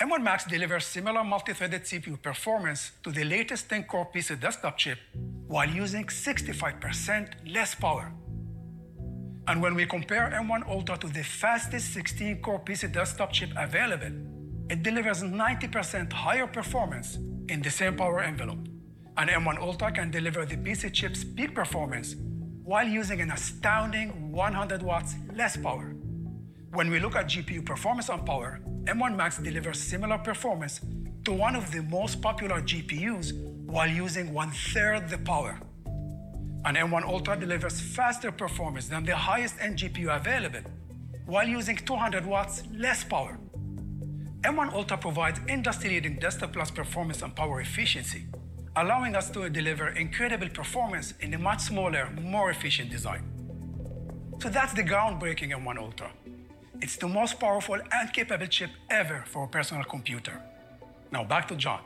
M1 0.00 0.22
Max 0.22 0.44
delivers 0.44 0.86
similar 0.86 1.22
multi-threaded 1.22 1.82
CPU 1.82 2.20
performance 2.20 2.92
to 3.02 3.12
the 3.12 3.24
latest 3.24 3.68
10-core 3.68 4.08
PC 4.12 4.40
desktop 4.40 4.78
chip 4.78 4.98
while 5.46 5.68
using 5.68 6.04
65% 6.06 7.52
less 7.52 7.74
power. 7.74 8.10
And 9.48 9.60
when 9.60 9.74
we 9.74 9.84
compare 9.86 10.32
M1 10.34 10.66
Ultra 10.66 10.96
to 10.98 11.08
the 11.08 11.22
fastest 11.22 11.94
16-core 11.96 12.60
PC 12.60 12.90
desktop 12.92 13.32
chip 13.32 13.50
available, 13.56 14.12
it 14.70 14.82
delivers 14.82 15.22
90% 15.22 16.12
higher 16.12 16.46
performance 16.46 17.18
in 17.48 17.60
the 17.60 17.70
same 17.70 17.96
power 17.96 18.22
envelope. 18.22 18.66
And 19.18 19.28
M1 19.28 19.58
Ultra 19.60 19.92
can 19.92 20.10
deliver 20.10 20.46
the 20.46 20.56
PC 20.56 20.92
chip's 20.92 21.22
peak 21.22 21.54
performance 21.54 22.16
while 22.64 22.86
using 22.86 23.20
an 23.20 23.30
astounding 23.30 24.30
100 24.30 24.82
watts 24.82 25.14
less 25.34 25.56
power. 25.56 25.94
When 26.72 26.90
we 26.90 27.00
look 27.00 27.16
at 27.16 27.26
GPU 27.26 27.66
performance 27.66 28.08
and 28.08 28.24
power, 28.24 28.60
M1 28.84 29.16
Max 29.16 29.38
delivers 29.38 29.80
similar 29.80 30.18
performance 30.18 30.80
to 31.24 31.32
one 31.32 31.54
of 31.54 31.70
the 31.70 31.82
most 31.82 32.20
popular 32.22 32.60
GPUs 32.60 33.32
while 33.66 33.88
using 33.88 34.32
one 34.32 34.50
third 34.50 35.08
the 35.08 35.18
power. 35.18 35.60
And 36.64 36.76
M1 36.76 37.04
Ultra 37.04 37.36
delivers 37.38 37.80
faster 37.80 38.30
performance 38.30 38.88
than 38.88 39.04
the 39.04 39.16
highest 39.16 39.56
end 39.60 39.78
GPU 39.78 40.14
available 40.14 40.62
while 41.26 41.46
using 41.46 41.76
200 41.76 42.24
watts 42.24 42.62
less 42.72 43.04
power. 43.04 43.38
M1 44.42 44.72
Ultra 44.72 44.98
provides 44.98 45.40
industry-leading 45.48 46.18
desktop 46.18 46.52
plus 46.52 46.70
performance 46.70 47.22
and 47.22 47.34
power 47.34 47.60
efficiency, 47.60 48.26
allowing 48.76 49.14
us 49.14 49.30
to 49.30 49.48
deliver 49.50 49.88
incredible 49.88 50.48
performance 50.48 51.14
in 51.20 51.34
a 51.34 51.38
much 51.38 51.60
smaller, 51.60 52.08
more 52.20 52.50
efficient 52.50 52.90
design. 52.90 53.22
So 54.40 54.48
that's 54.48 54.72
the 54.72 54.82
groundbreaking 54.82 55.50
M1 55.50 55.78
Ultra. 55.78 56.10
It's 56.80 56.96
the 56.96 57.08
most 57.08 57.38
powerful 57.38 57.78
and 57.92 58.12
capable 58.12 58.46
chip 58.46 58.70
ever 58.90 59.24
for 59.26 59.44
a 59.44 59.48
personal 59.48 59.84
computer. 59.84 60.40
Now 61.12 61.24
back 61.24 61.46
to 61.48 61.56
John. 61.56 61.82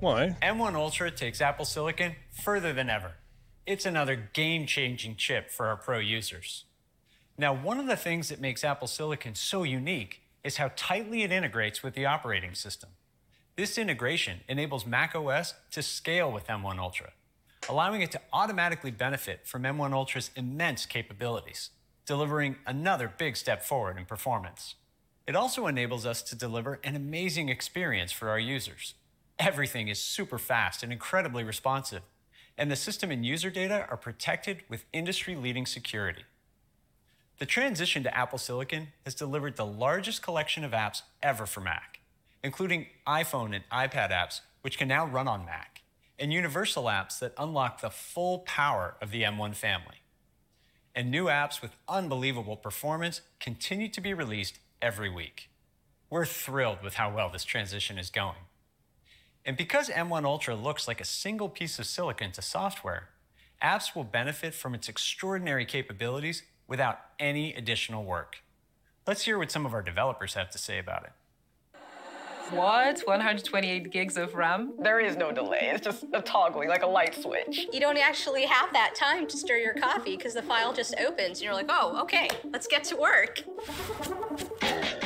Why? 0.00 0.36
M1 0.42 0.74
Ultra 0.74 1.10
takes 1.10 1.40
Apple 1.40 1.66
Silicon 1.66 2.16
further 2.32 2.72
than 2.72 2.88
ever. 2.88 3.12
It's 3.66 3.84
another 3.84 4.16
game 4.16 4.66
changing 4.66 5.16
chip 5.16 5.50
for 5.50 5.66
our 5.66 5.76
pro 5.76 5.98
users. 5.98 6.64
Now, 7.36 7.54
one 7.54 7.78
of 7.78 7.86
the 7.86 7.96
things 7.96 8.28
that 8.30 8.40
makes 8.40 8.64
Apple 8.64 8.88
Silicon 8.88 9.34
so 9.34 9.62
unique 9.62 10.22
is 10.42 10.56
how 10.56 10.72
tightly 10.74 11.22
it 11.22 11.30
integrates 11.30 11.82
with 11.82 11.94
the 11.94 12.06
operating 12.06 12.54
system. 12.54 12.90
This 13.60 13.76
integration 13.76 14.40
enables 14.48 14.86
macOS 14.86 15.52
to 15.72 15.82
scale 15.82 16.32
with 16.32 16.46
M1 16.46 16.78
Ultra, 16.78 17.10
allowing 17.68 18.00
it 18.00 18.10
to 18.12 18.20
automatically 18.32 18.90
benefit 18.90 19.46
from 19.46 19.64
M1 19.64 19.92
Ultra's 19.92 20.30
immense 20.34 20.86
capabilities, 20.86 21.68
delivering 22.06 22.56
another 22.66 23.12
big 23.18 23.36
step 23.36 23.62
forward 23.62 23.98
in 23.98 24.06
performance. 24.06 24.76
It 25.26 25.36
also 25.36 25.66
enables 25.66 26.06
us 26.06 26.22
to 26.22 26.34
deliver 26.34 26.80
an 26.82 26.96
amazing 26.96 27.50
experience 27.50 28.12
for 28.12 28.30
our 28.30 28.38
users. 28.38 28.94
Everything 29.38 29.88
is 29.88 30.00
super 30.00 30.38
fast 30.38 30.82
and 30.82 30.90
incredibly 30.90 31.44
responsive, 31.44 32.00
and 32.56 32.70
the 32.70 32.76
system 32.76 33.10
and 33.10 33.26
user 33.26 33.50
data 33.50 33.86
are 33.90 33.98
protected 33.98 34.62
with 34.70 34.86
industry 34.94 35.36
leading 35.36 35.66
security. 35.66 36.24
The 37.38 37.44
transition 37.44 38.04
to 38.04 38.16
Apple 38.16 38.38
Silicon 38.38 38.88
has 39.04 39.14
delivered 39.14 39.56
the 39.56 39.66
largest 39.66 40.22
collection 40.22 40.64
of 40.64 40.72
apps 40.72 41.02
ever 41.22 41.44
for 41.44 41.60
Mac, 41.60 41.99
including 42.42 42.86
iPhone 43.06 43.54
and 43.54 43.64
iPad 43.72 44.10
apps, 44.10 44.40
which 44.62 44.78
can 44.78 44.88
now 44.88 45.06
run 45.06 45.28
on 45.28 45.44
Mac, 45.44 45.82
and 46.18 46.32
universal 46.32 46.84
apps 46.84 47.18
that 47.18 47.34
unlock 47.38 47.80
the 47.80 47.90
full 47.90 48.40
power 48.40 48.96
of 49.00 49.10
the 49.10 49.22
M1 49.22 49.54
family. 49.54 49.96
and 50.94 51.10
new 51.10 51.26
apps 51.26 51.62
with 51.62 51.76
unbelievable 51.88 52.56
performance 52.56 53.20
continue 53.38 53.88
to 53.88 54.00
be 54.00 54.12
released 54.14 54.58
every 54.82 55.08
week. 55.10 55.48
We're 56.10 56.26
thrilled 56.26 56.82
with 56.82 56.94
how 56.94 57.14
well 57.14 57.30
this 57.30 57.44
transition 57.44 57.98
is 57.98 58.10
going. 58.10 58.44
And 59.44 59.56
because 59.56 59.88
M1 59.88 60.24
Ultra 60.24 60.54
looks 60.56 60.88
like 60.88 61.00
a 61.00 61.04
single 61.04 61.48
piece 61.48 61.78
of 61.78 61.86
silicon 61.86 62.32
to 62.32 62.42
software, 62.42 63.10
apps 63.62 63.94
will 63.94 64.04
benefit 64.04 64.54
from 64.54 64.74
its 64.74 64.88
extraordinary 64.88 65.64
capabilities 65.64 66.42
without 66.66 66.98
any 67.18 67.54
additional 67.54 68.04
work. 68.04 68.42
Let's 69.06 69.22
hear 69.22 69.38
what 69.38 69.50
some 69.50 69.64
of 69.66 69.74
our 69.74 69.82
developers 69.82 70.34
have 70.34 70.50
to 70.50 70.58
say 70.58 70.78
about 70.78 71.04
it. 71.04 71.12
What? 72.50 73.00
128 73.06 73.90
gigs 73.90 74.16
of 74.16 74.34
RAM? 74.34 74.72
There 74.78 74.98
is 74.98 75.16
no 75.16 75.30
delay. 75.30 75.70
It's 75.72 75.84
just 75.84 76.04
a 76.12 76.20
toggling, 76.20 76.68
like 76.68 76.82
a 76.82 76.86
light 76.86 77.14
switch. 77.14 77.68
You 77.72 77.78
don't 77.78 77.96
actually 77.96 78.44
have 78.44 78.72
that 78.72 78.94
time 78.96 79.28
to 79.28 79.36
stir 79.36 79.58
your 79.58 79.74
coffee 79.74 80.16
because 80.16 80.34
the 80.34 80.42
file 80.42 80.72
just 80.72 80.94
opens 80.98 81.38
and 81.38 81.42
you're 81.42 81.54
like, 81.54 81.66
oh, 81.68 82.00
okay, 82.02 82.28
let's 82.52 82.66
get 82.66 82.82
to 82.84 82.96
work. 82.96 83.44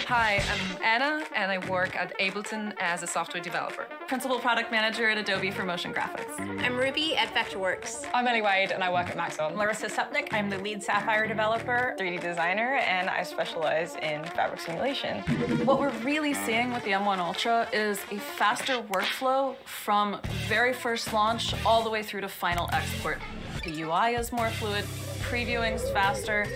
Hi, 0.07 0.43
I'm 0.53 0.83
Anna, 0.83 1.25
and 1.35 1.51
I 1.51 1.67
work 1.67 1.97
at 1.97 2.13
Ableton 2.19 2.75
as 2.79 3.03
a 3.03 3.07
software 3.07 3.43
developer. 3.43 3.87
Principal 4.07 4.39
product 4.39 4.71
manager 4.71 5.09
at 5.09 5.17
Adobe 5.17 5.51
for 5.51 5.65
motion 5.65 5.95
graphics. 5.95 6.39
I'm 6.63 6.77
Ruby 6.77 7.17
at 7.17 7.33
Vectorworks. 7.33 8.07
I'm 8.13 8.29
Ellie 8.29 8.43
Wade, 8.43 8.71
and 8.71 8.85
I 8.85 8.93
work 8.93 9.09
at 9.09 9.17
Maxon. 9.17 9.57
Larissa 9.57 9.87
Supnik, 9.87 10.29
I'm 10.31 10.51
the 10.51 10.59
lead 10.59 10.83
Sapphire 10.83 11.27
developer, 11.27 11.97
3D 11.99 12.21
designer, 12.21 12.75
and 12.87 13.09
I 13.09 13.23
specialize 13.23 13.97
in 14.03 14.23
fabric 14.25 14.61
simulation. 14.61 15.21
What 15.65 15.81
we're 15.81 15.97
really 16.01 16.35
seeing 16.35 16.75
with 16.75 16.85
the 16.85 16.91
M1 16.91 17.19
Ultra 17.19 17.67
is 17.73 17.99
a 18.11 18.19
faster 18.19 18.83
workflow 18.83 19.57
from 19.65 20.21
very 20.47 20.75
first 20.75 21.15
launch 21.15 21.55
all 21.65 21.83
the 21.83 21.91
way 21.91 22.03
through 22.03 22.21
to 22.21 22.29
final 22.29 22.69
export. 22.75 23.21
The 23.65 23.81
UI 23.81 24.17
is 24.17 24.33
more 24.33 24.51
fluid, 24.51 24.85
previewing's 25.23 25.89
faster. 25.93 26.47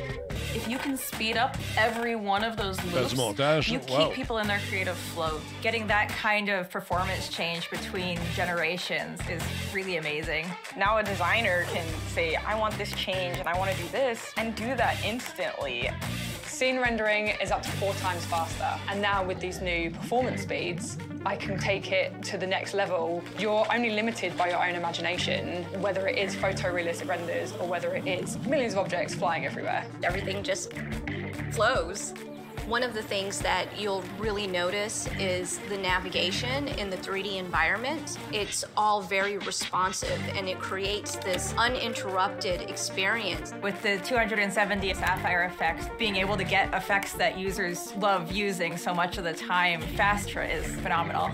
If 0.58 0.66
you 0.66 0.76
can 0.76 0.96
speed 0.96 1.36
up 1.36 1.56
every 1.76 2.16
one 2.16 2.42
of 2.42 2.56
those 2.56 2.82
loops, 2.86 3.14
montage. 3.14 3.68
you 3.70 3.78
keep 3.78 3.90
Wow. 3.90 4.10
people 4.10 4.38
in 4.38 4.48
their 4.48 4.58
creative 4.68 4.96
flow. 4.96 5.40
getting 5.62 5.86
that 5.86 6.08
kind 6.08 6.48
of 6.48 6.68
performance 6.68 7.28
change 7.28 7.70
between 7.70 8.18
generations 8.34 9.20
is 9.30 9.40
really 9.72 9.98
amazing. 9.98 10.46
Now 10.76 10.98
a 10.98 11.04
designer 11.04 11.62
can 11.72 11.86
say, 12.08 12.34
I 12.34 12.56
want 12.58 12.76
this 12.76 12.92
change 12.94 13.38
and 13.38 13.48
I 13.48 13.56
want 13.56 13.70
to 13.70 13.76
do 13.80 13.88
this, 13.90 14.32
and 14.36 14.52
do 14.56 14.74
that 14.74 14.96
instantly. 15.04 15.90
Scene 16.58 16.80
rendering 16.80 17.28
is 17.40 17.52
up 17.52 17.62
to 17.62 17.70
four 17.70 17.94
times 17.94 18.24
faster. 18.24 18.68
And 18.88 19.00
now 19.00 19.24
with 19.24 19.38
these 19.38 19.60
new 19.60 19.92
performance 19.92 20.42
speeds, 20.42 20.98
I 21.24 21.36
can 21.36 21.56
take 21.56 21.92
it 21.92 22.20
to 22.24 22.36
the 22.36 22.48
next 22.48 22.74
level. 22.74 23.22
You're 23.38 23.64
only 23.72 23.90
limited 23.90 24.36
by 24.36 24.48
your 24.48 24.66
own 24.66 24.74
imagination, 24.74 25.62
whether 25.80 26.08
it 26.08 26.18
is 26.18 26.34
photorealistic 26.34 27.06
renders 27.06 27.52
or 27.60 27.68
whether 27.68 27.94
it 27.94 28.08
is 28.08 28.36
millions 28.38 28.72
of 28.72 28.80
objects 28.80 29.14
flying 29.14 29.46
everywhere. 29.46 29.86
Everything 30.02 30.42
just 30.42 30.72
flows. 31.52 32.12
One 32.68 32.82
of 32.82 32.92
the 32.92 33.02
things 33.02 33.38
that 33.38 33.80
you'll 33.80 34.04
really 34.18 34.46
notice 34.46 35.08
is 35.18 35.56
the 35.70 35.78
navigation 35.78 36.68
in 36.68 36.90
the 36.90 36.98
3D 36.98 37.38
environment. 37.38 38.18
It's 38.30 38.62
all 38.76 39.00
very 39.00 39.38
responsive 39.38 40.20
and 40.36 40.46
it 40.50 40.58
creates 40.58 41.16
this 41.16 41.54
uninterrupted 41.56 42.68
experience. 42.68 43.54
With 43.62 43.80
the 43.80 43.96
270 44.04 44.92
Sapphire 44.92 45.44
effects, 45.44 45.86
being 45.98 46.16
able 46.16 46.36
to 46.36 46.44
get 46.44 46.74
effects 46.74 47.14
that 47.14 47.38
users 47.38 47.94
love 47.94 48.32
using 48.32 48.76
so 48.76 48.92
much 48.92 49.16
of 49.16 49.24
the 49.24 49.32
time 49.32 49.80
faster 49.80 50.42
is 50.42 50.66
phenomenal. 50.82 51.30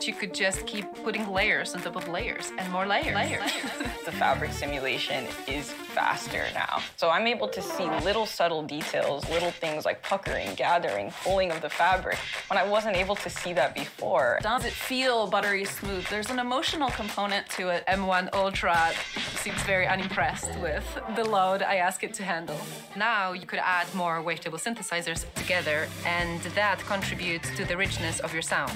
You 0.00 0.14
could 0.14 0.32
just 0.32 0.66
keep 0.66 0.86
putting 1.04 1.28
layers 1.30 1.74
on 1.74 1.82
top 1.82 1.96
of 1.96 2.08
layers 2.08 2.52
and 2.56 2.72
more 2.72 2.86
layers. 2.86 3.14
Layers. 3.14 3.50
The 4.08 4.12
fabric 4.12 4.52
simulation 4.52 5.26
is 5.46 5.70
faster 5.70 6.46
now. 6.54 6.80
So 6.96 7.10
I'm 7.10 7.26
able 7.26 7.46
to 7.48 7.60
see 7.60 7.84
little 8.02 8.24
subtle 8.24 8.62
details, 8.62 9.28
little 9.28 9.50
things 9.50 9.84
like 9.84 10.02
puckering, 10.02 10.54
gathering, 10.54 11.12
pulling 11.22 11.50
of 11.50 11.60
the 11.60 11.68
fabric, 11.68 12.16
when 12.48 12.58
I 12.58 12.66
wasn't 12.66 12.96
able 12.96 13.16
to 13.16 13.28
see 13.28 13.52
that 13.52 13.74
before. 13.74 14.38
Does 14.40 14.64
it 14.64 14.72
feel 14.72 15.26
buttery 15.26 15.66
smooth? 15.66 16.06
There's 16.06 16.30
an 16.30 16.38
emotional 16.38 16.88
component 16.88 17.50
to 17.50 17.68
it. 17.68 17.84
M1 17.86 18.30
Ultra 18.32 18.92
seems 19.36 19.60
very 19.64 19.86
unimpressed 19.86 20.58
with 20.58 20.86
the 21.14 21.24
load 21.24 21.62
I 21.62 21.74
ask 21.74 22.02
it 22.02 22.14
to 22.14 22.22
handle. 22.22 22.58
Now 22.96 23.32
you 23.34 23.44
could 23.44 23.60
add 23.62 23.94
more 23.94 24.22
wavetable 24.22 24.58
synthesizers 24.58 25.26
together, 25.34 25.86
and 26.06 26.40
that 26.54 26.78
contributes 26.78 27.54
to 27.58 27.66
the 27.66 27.76
richness 27.76 28.20
of 28.20 28.32
your 28.32 28.42
sound. 28.42 28.72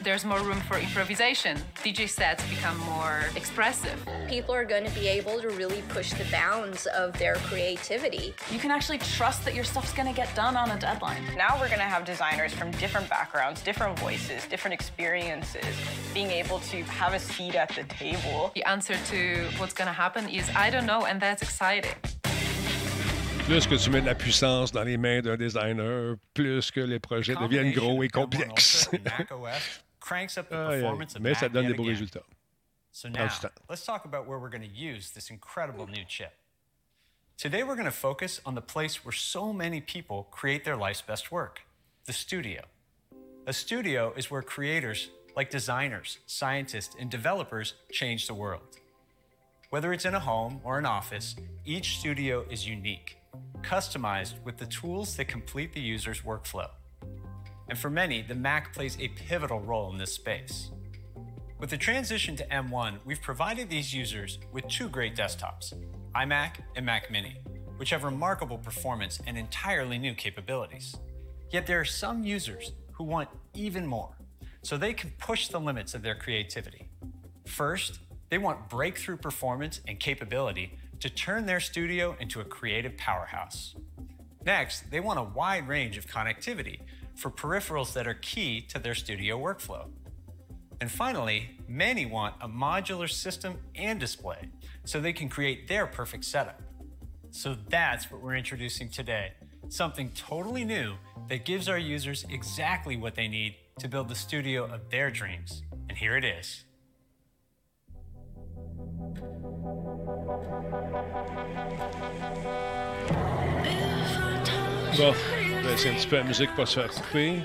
There's 0.00 0.24
more 0.24 0.40
room 0.42 0.60
for 0.60 0.78
improvisation. 0.78 1.58
DJ 1.82 2.08
sets 2.08 2.48
become 2.48 2.78
more 2.78 3.24
expressive. 3.34 3.98
People 4.28 4.54
are 4.54 4.64
going 4.64 4.84
to 4.84 4.94
be 4.94 5.08
able 5.08 5.40
to 5.40 5.48
really 5.50 5.82
push 5.88 6.12
the 6.12 6.24
bounds 6.30 6.86
of 6.86 7.18
their 7.18 7.34
creativity. 7.34 8.32
You 8.48 8.60
can 8.60 8.70
actually 8.70 8.98
trust 8.98 9.44
that 9.44 9.56
your 9.56 9.64
stuff's 9.64 9.92
gonna 9.92 10.12
get 10.12 10.32
done 10.36 10.56
on 10.56 10.70
a 10.70 10.78
deadline. 10.78 11.24
Now 11.36 11.56
we're 11.58 11.66
going 11.66 11.80
to 11.80 11.84
have 11.84 12.04
designers 12.04 12.52
from 12.52 12.70
different 12.72 13.08
backgrounds, 13.08 13.60
different 13.62 13.98
voices, 13.98 14.46
different 14.46 14.74
experiences, 14.74 15.64
being 16.14 16.30
able 16.30 16.60
to 16.70 16.84
have 16.84 17.12
a 17.14 17.18
seat 17.18 17.56
at 17.56 17.70
the 17.74 17.82
table. 17.84 18.52
The 18.54 18.68
answer 18.68 18.94
to 19.10 19.48
what's 19.56 19.74
gonna 19.74 19.92
happen 19.92 20.28
is 20.28 20.48
I 20.54 20.70
don't 20.70 20.86
know, 20.86 21.06
and 21.06 21.20
that's 21.20 21.42
exciting. 21.42 21.94
Plus 23.46 23.66
que 23.66 23.78
tu 23.78 23.90
mets 23.90 24.02
de 24.02 24.06
la 24.06 24.14
puissance 24.14 24.70
dans 24.70 24.84
les 24.84 24.98
mains 24.98 25.22
d'un 25.22 25.36
designer, 25.36 26.18
plus 26.34 26.70
que 26.70 26.80
les 26.80 26.98
projets 26.98 27.34
deviennent 27.34 27.72
gros 27.72 28.02
et 28.02 28.08
complexes. 28.08 28.90
cranks 30.08 30.38
up 30.38 30.48
the 30.48 30.56
oh, 30.56 30.70
aïe. 30.70 30.80
performance 30.80 31.14
of 31.14 31.22
Mais 31.22 31.34
ça 31.34 31.42
Mac 31.42 31.52
donne 31.52 31.64
yet 31.64 31.72
des 31.72 31.76
beaux 31.76 31.82
again. 31.84 31.94
résultats. 31.96 32.24
So 32.90 33.08
now, 33.08 33.28
let's 33.68 33.84
talk 33.84 34.06
about 34.06 34.26
where 34.26 34.38
we're 34.38 34.48
going 34.48 34.62
to 34.62 34.76
use 34.90 35.10
this 35.10 35.30
incredible 35.30 35.86
new 35.86 36.04
chip. 36.08 36.32
Today, 37.36 37.62
we're 37.62 37.76
going 37.76 37.84
to 37.84 37.90
focus 37.90 38.40
on 38.44 38.54
the 38.54 38.62
place 38.62 39.04
where 39.04 39.12
so 39.12 39.52
many 39.52 39.80
people 39.80 40.26
create 40.30 40.64
their 40.64 40.76
life's 40.76 41.02
best 41.02 41.30
work 41.30 41.60
the 42.06 42.12
studio. 42.14 42.62
A 43.46 43.52
studio 43.52 44.14
is 44.16 44.30
where 44.30 44.40
creators, 44.40 45.10
like 45.36 45.50
designers, 45.50 46.18
scientists, 46.26 46.96
and 46.98 47.10
developers, 47.10 47.74
change 47.92 48.26
the 48.26 48.34
world. 48.34 48.78
Whether 49.68 49.92
it's 49.92 50.06
in 50.06 50.14
a 50.14 50.20
home 50.20 50.62
or 50.64 50.78
an 50.78 50.86
office, 50.86 51.36
each 51.66 51.98
studio 51.98 52.46
is 52.50 52.66
unique, 52.66 53.18
customized 53.60 54.42
with 54.42 54.56
the 54.56 54.66
tools 54.66 55.16
that 55.16 55.28
complete 55.28 55.74
the 55.74 55.80
user's 55.82 56.22
workflow. 56.22 56.70
And 57.68 57.78
for 57.78 57.90
many, 57.90 58.22
the 58.22 58.34
Mac 58.34 58.72
plays 58.72 58.96
a 58.98 59.08
pivotal 59.08 59.60
role 59.60 59.92
in 59.92 59.98
this 59.98 60.12
space. 60.12 60.70
With 61.58 61.70
the 61.70 61.76
transition 61.76 62.36
to 62.36 62.46
M1, 62.46 62.98
we've 63.04 63.20
provided 63.20 63.68
these 63.68 63.92
users 63.92 64.38
with 64.52 64.68
two 64.68 64.88
great 64.88 65.16
desktops, 65.16 65.74
iMac 66.14 66.60
and 66.76 66.86
Mac 66.86 67.10
Mini, 67.10 67.36
which 67.76 67.90
have 67.90 68.04
remarkable 68.04 68.58
performance 68.58 69.20
and 69.26 69.36
entirely 69.36 69.98
new 69.98 70.14
capabilities. 70.14 70.96
Yet 71.50 71.66
there 71.66 71.80
are 71.80 71.84
some 71.84 72.22
users 72.22 72.72
who 72.92 73.04
want 73.04 73.28
even 73.54 73.86
more, 73.86 74.16
so 74.62 74.76
they 74.76 74.92
can 74.92 75.10
push 75.18 75.48
the 75.48 75.60
limits 75.60 75.94
of 75.94 76.02
their 76.02 76.14
creativity. 76.14 76.88
First, 77.44 78.00
they 78.30 78.38
want 78.38 78.68
breakthrough 78.68 79.16
performance 79.16 79.80
and 79.88 79.98
capability 79.98 80.78
to 81.00 81.10
turn 81.10 81.46
their 81.46 81.60
studio 81.60 82.16
into 82.20 82.40
a 82.40 82.44
creative 82.44 82.96
powerhouse. 82.96 83.74
Next, 84.44 84.90
they 84.90 85.00
want 85.00 85.18
a 85.18 85.22
wide 85.22 85.68
range 85.68 85.96
of 85.96 86.06
connectivity 86.06 86.80
for 87.18 87.30
peripherals 87.32 87.92
that 87.94 88.06
are 88.06 88.14
key 88.14 88.60
to 88.60 88.78
their 88.78 88.94
studio 88.94 89.36
workflow. 89.36 89.88
And 90.80 90.88
finally, 90.88 91.58
many 91.66 92.06
want 92.06 92.36
a 92.40 92.48
modular 92.48 93.10
system 93.10 93.58
and 93.74 93.98
display 93.98 94.50
so 94.84 95.00
they 95.00 95.12
can 95.12 95.28
create 95.28 95.66
their 95.66 95.88
perfect 95.88 96.24
setup. 96.24 96.62
So 97.32 97.56
that's 97.68 98.08
what 98.10 98.22
we're 98.22 98.36
introducing 98.36 98.88
today 98.88 99.32
something 99.68 100.10
totally 100.14 100.64
new 100.64 100.94
that 101.28 101.44
gives 101.44 101.68
our 101.68 101.76
users 101.76 102.24
exactly 102.30 102.96
what 102.96 103.14
they 103.14 103.28
need 103.28 103.54
to 103.78 103.86
build 103.86 104.08
the 104.08 104.14
studio 104.14 104.64
of 104.64 104.88
their 104.88 105.10
dreams. 105.10 105.62
And 105.90 105.98
here 105.98 106.16
it 106.16 106.24
is. 106.24 106.64
Bon, 114.96 115.14
essayer 115.72 115.90
un 115.90 115.96
petit 115.96 116.06
peu 116.06 116.16
la 116.16 116.24
musique 116.24 116.54
pour 116.54 116.66
se 116.66 116.80
faire 116.80 116.90
couper. 116.90 117.42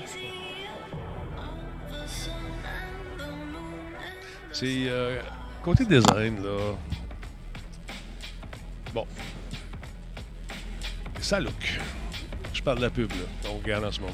C'est 4.52 4.86
euh, 4.86 5.20
côté 5.62 5.84
design, 5.84 6.42
là. 6.42 6.76
Bon. 8.92 9.06
Ça 11.20 11.40
look. 11.40 11.80
Je 12.52 12.62
parle 12.62 12.78
de 12.78 12.82
la 12.82 12.90
pub, 12.90 13.10
là. 13.10 13.50
On 13.50 13.58
regarde 13.58 13.84
en 13.84 13.92
ce 13.92 14.00
moment. 14.00 14.12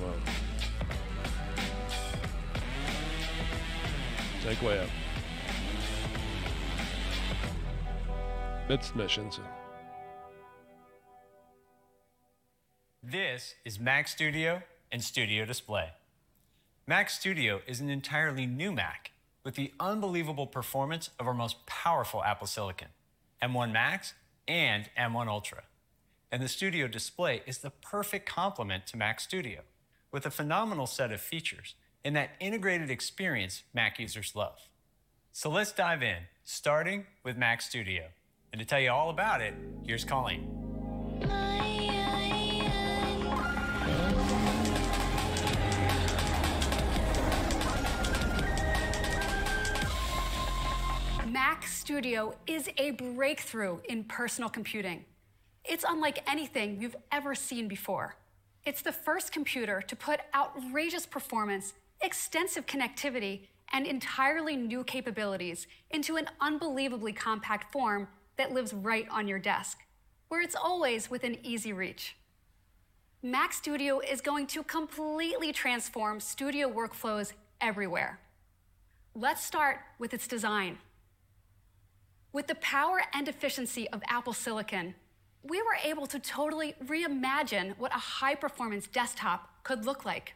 C'est 4.43 4.51
incroyable. 4.51 4.89
Belle 8.67 8.79
petite 8.79 8.97
machine, 8.97 9.31
ça. 9.31 9.43
This 13.11 13.55
is 13.65 13.81
Mac 13.81 14.07
Studio 14.07 14.63
and 14.93 15.03
Studio 15.03 15.45
Display. 15.45 15.89
Mac 16.87 17.11
Studio 17.11 17.61
is 17.67 17.81
an 17.81 17.91
entirely 17.91 18.47
new 18.47 18.71
Mac 18.71 19.11
with 19.43 19.57
the 19.57 19.73
unbelievable 19.81 20.47
performance 20.47 21.11
of 21.19 21.27
our 21.27 21.35
most 21.35 21.67
powerful 21.67 22.23
Apple 22.23 22.47
Silicon, 22.47 22.89
M1 23.43 23.73
Max 23.73 24.15
and 24.47 24.91
M1 24.97 25.27
Ultra. 25.27 25.63
And 26.31 26.41
the 26.41 26.49
Studio 26.49 26.87
display 26.87 27.43
is 27.47 27.59
the 27.59 27.71
perfect 27.71 28.29
complement 28.29 28.87
to 28.89 28.97
Mac 28.97 29.19
Studio, 29.19 29.63
with 30.13 30.25
a 30.25 30.31
phenomenal 30.31 30.87
set 30.87 31.11
of 31.11 31.21
features 31.21 31.75
and 32.05 32.15
that 32.15 32.31
integrated 32.39 32.91
experience 32.91 33.65
Mac 33.75 33.99
users 33.99 34.37
love. 34.37 34.69
So 35.33 35.51
let's 35.51 35.73
dive 35.73 36.05
in, 36.05 36.19
starting 36.45 37.07
with 37.25 37.37
Mac 37.37 37.61
Studio. 37.61 38.05
And 38.53 38.61
to 38.61 38.65
tell 38.67 38.81
you 38.81 38.93
all 38.93 39.11
about 39.11 39.41
it, 39.41 39.55
here's 39.85 40.05
Colleen. 40.05 41.50
Mac 51.43 51.67
Studio 51.67 52.35
is 52.47 52.69
a 52.77 52.91
breakthrough 52.91 53.79
in 53.89 54.05
personal 54.05 54.51
computing. 54.51 55.07
It's 55.65 55.87
unlike 55.89 56.23
anything 56.31 56.83
you've 56.83 56.97
ever 57.11 57.35
seen 57.35 57.67
before. 57.67 58.17
It's 58.67 58.83
the 58.83 58.93
first 58.93 59.33
computer 59.33 59.81
to 59.81 59.97
put 59.97 60.21
outrageous 60.35 61.07
performance, 61.07 61.73
extensive 62.03 62.67
connectivity, 62.67 63.47
and 63.73 63.87
entirely 63.87 64.55
new 64.55 64.85
capabilities 64.85 65.67
into 65.91 66.17
an 66.17 66.29
unbelievably 66.43 67.15
compact 67.15 67.73
form 67.73 68.09
that 68.37 68.53
lives 68.53 68.75
right 68.75 69.07
on 69.11 69.27
your 69.27 69.39
desk, 69.39 69.79
where 70.29 70.43
it's 70.43 70.55
always 70.55 71.09
within 71.09 71.39
easy 71.43 71.73
reach. 71.73 72.17
Mac 73.23 73.55
Studio 73.55 73.99
is 74.01 74.21
going 74.21 74.47
to 74.49 74.63
completely 74.63 75.55
transform 75.55 76.21
studio 76.21 76.71
workflows 76.71 77.33
everywhere. 77.63 78.21
Let's 79.15 79.43
start 79.43 79.79
with 79.99 80.13
its 80.13 80.29
design. 80.29 80.77
With 82.33 82.47
the 82.47 82.55
power 82.57 83.03
and 83.13 83.27
efficiency 83.27 83.89
of 83.89 84.05
Apple 84.07 84.33
Silicon, 84.33 84.95
we 85.43 85.61
were 85.63 85.77
able 85.83 86.07
to 86.07 86.21
totally 86.21 86.77
reimagine 86.85 87.77
what 87.77 87.91
a 87.93 87.99
high 87.99 88.37
performance 88.37 88.87
desktop 88.87 89.65
could 89.65 89.85
look 89.85 90.05
like. 90.05 90.35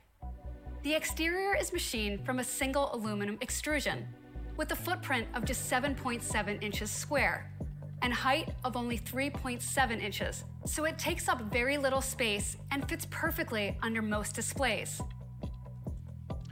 The 0.82 0.94
exterior 0.94 1.54
is 1.54 1.72
machined 1.72 2.26
from 2.26 2.40
a 2.40 2.44
single 2.44 2.92
aluminum 2.92 3.38
extrusion 3.40 4.08
with 4.56 4.72
a 4.72 4.76
footprint 4.76 5.28
of 5.34 5.44
just 5.44 5.70
7.7 5.70 6.60
inches 6.64 6.90
square 6.90 7.52
and 8.02 8.12
height 8.12 8.48
of 8.64 8.76
only 8.76 8.98
3.7 8.98 10.02
inches, 10.02 10.42
so 10.66 10.86
it 10.86 10.98
takes 10.98 11.28
up 11.28 11.42
very 11.42 11.78
little 11.78 12.02
space 12.02 12.56
and 12.72 12.88
fits 12.88 13.06
perfectly 13.08 13.78
under 13.82 14.02
most 14.02 14.34
displays. 14.34 15.00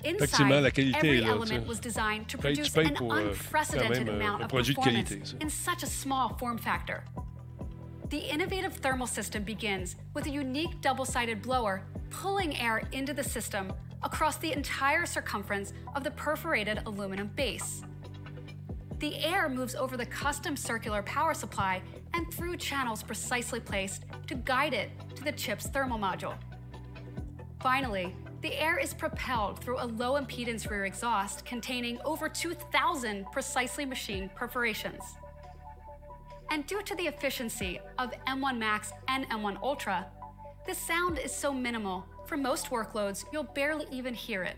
Inside, 0.05 0.79
every 0.95 1.21
là. 1.21 1.29
element 1.29 1.67
was 1.67 1.79
designed 1.79 2.29
to 2.29 2.39
produce 2.39 2.77
an 2.77 2.95
pour 2.95 3.15
euh, 3.15 3.31
unprecedented 3.31 4.07
même 4.07 4.09
euh, 4.09 4.17
amount 4.17 4.43
of 4.43 4.51
performance 4.51 5.11
qualité. 5.11 5.43
in 5.43 5.49
such 5.49 5.83
a 5.83 5.87
small 5.87 6.37
form 6.39 6.59
factor. 6.59 7.05
The 8.11 8.19
innovative 8.19 8.75
thermal 8.75 9.07
system 9.07 9.43
begins 9.43 9.97
with 10.13 10.27
a 10.27 10.31
unique 10.31 10.81
double-sided 10.81 11.41
blower 11.41 11.83
pulling 12.11 12.57
air 12.59 12.83
into 12.93 13.15
the 13.15 13.25
system 13.25 13.73
across 14.03 14.37
the 14.37 14.53
entire 14.53 15.07
circumference 15.07 15.73
of 15.95 16.05
the 16.05 16.11
perforated 16.11 16.83
aluminum 16.87 17.29
base. 17.37 17.83
The 18.99 19.17
air 19.25 19.49
moves 19.49 19.75
over 19.75 19.97
the 19.97 20.07
custom 20.07 20.57
circular 20.57 21.03
power 21.03 21.35
supply 21.35 21.83
and 22.15 22.33
through 22.33 22.57
channels 22.59 23.03
precisely 23.03 23.61
placed 23.61 24.05
to 24.27 24.35
guide 24.35 24.75
it 24.75 24.91
to 25.17 25.25
the 25.25 25.33
chip's 25.33 25.67
thermal 25.67 25.99
module. 25.99 26.35
Finally, 27.61 28.15
the 28.43 28.61
air 28.61 28.77
is 28.77 28.93
propelled 28.93 29.61
through 29.61 29.79
a 29.79 29.87
low 29.87 30.21
impedance 30.21 30.69
rear 30.69 30.85
exhaust 30.85 31.45
containing 31.45 31.99
over 32.05 32.29
2,000 32.29 33.25
precisely 33.31 33.85
machined 33.87 34.35
perforations. 34.35 35.03
And 36.51 36.67
due 36.67 36.83
to 36.83 36.95
the 36.97 37.07
efficiency 37.07 37.81
of 37.99 38.13
M1 38.27 38.59
Max 38.59 38.93
and 39.09 39.29
M1 39.31 39.63
Ultra, 39.63 40.07
the 40.67 40.75
sound 40.75 41.19
is 41.19 41.33
so 41.33 41.53
minimal, 41.53 42.05
for 42.27 42.37
most 42.37 42.67
workloads, 42.67 43.25
you'll 43.33 43.45
barely 43.45 43.87
even 43.93 44.13
hear 44.13 44.43
it. 44.43 44.57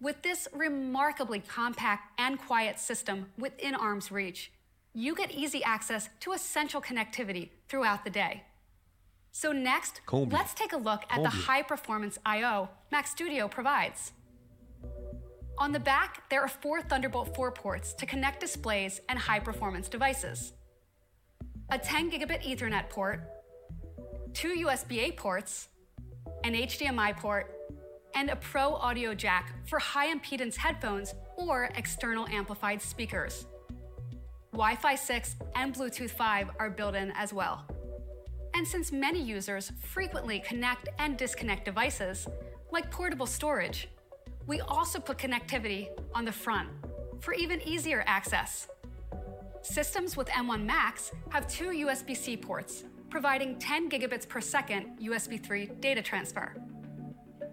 With 0.00 0.20
this 0.22 0.48
remarkably 0.52 1.40
compact 1.40 2.20
and 2.20 2.38
quiet 2.38 2.78
system 2.78 3.26
within 3.38 3.74
arm's 3.74 4.10
reach, 4.10 4.52
you 4.92 5.14
get 5.14 5.30
easy 5.30 5.62
access 5.64 6.08
to 6.20 6.32
essential 6.32 6.82
connectivity 6.82 7.50
throughout 7.68 8.04
the 8.04 8.10
day. 8.10 8.42
So 9.36 9.50
next, 9.50 10.00
let's 10.12 10.54
take 10.54 10.72
a 10.72 10.76
look 10.76 11.02
at 11.10 11.20
the 11.24 11.28
high 11.28 11.62
performance 11.62 12.20
I/O 12.24 12.68
Mac 12.92 13.08
Studio 13.08 13.48
provides. 13.48 14.12
On 15.58 15.72
the 15.72 15.80
back, 15.80 16.30
there 16.30 16.40
are 16.40 16.46
four 16.46 16.80
Thunderbolt 16.80 17.34
4 17.34 17.50
ports 17.50 17.94
to 17.94 18.06
connect 18.06 18.38
displays 18.38 19.00
and 19.08 19.18
high 19.18 19.40
performance 19.40 19.88
devices. 19.88 20.52
A 21.72 21.78
10 21.78 22.12
gigabit 22.12 22.42
Ethernet 22.44 22.88
port, 22.88 23.28
two 24.34 24.54
USB 24.66 25.08
A 25.08 25.10
ports, 25.10 25.68
an 26.44 26.54
HDMI 26.54 27.16
port, 27.16 27.52
and 28.14 28.30
a 28.30 28.36
Pro 28.36 28.74
audio 28.74 29.14
jack 29.14 29.52
for 29.66 29.80
high 29.80 30.14
impedance 30.14 30.54
headphones 30.54 31.12
or 31.36 31.70
external 31.74 32.28
amplified 32.28 32.80
speakers. 32.80 33.46
Wi 34.52 34.76
Fi 34.76 34.94
6 34.94 35.34
and 35.56 35.74
Bluetooth 35.74 36.10
5 36.10 36.50
are 36.60 36.70
built 36.70 36.94
in 36.94 37.10
as 37.16 37.32
well. 37.32 37.66
And 38.54 38.66
since 38.66 38.92
many 38.92 39.20
users 39.20 39.72
frequently 39.80 40.38
connect 40.38 40.88
and 41.00 41.16
disconnect 41.16 41.64
devices, 41.64 42.28
like 42.70 42.88
portable 42.90 43.26
storage, 43.26 43.88
we 44.46 44.60
also 44.60 45.00
put 45.00 45.18
connectivity 45.18 45.88
on 46.14 46.24
the 46.24 46.32
front 46.32 46.68
for 47.20 47.34
even 47.34 47.60
easier 47.62 48.04
access. 48.06 48.68
Systems 49.62 50.16
with 50.16 50.28
M1 50.28 50.64
Max 50.64 51.10
have 51.30 51.48
two 51.48 51.70
USB 51.70 52.16
C 52.16 52.36
ports, 52.36 52.84
providing 53.10 53.58
10 53.58 53.90
gigabits 53.90 54.28
per 54.28 54.40
second 54.40 54.98
USB 55.00 55.42
3 55.42 55.66
data 55.80 56.02
transfer. 56.02 56.54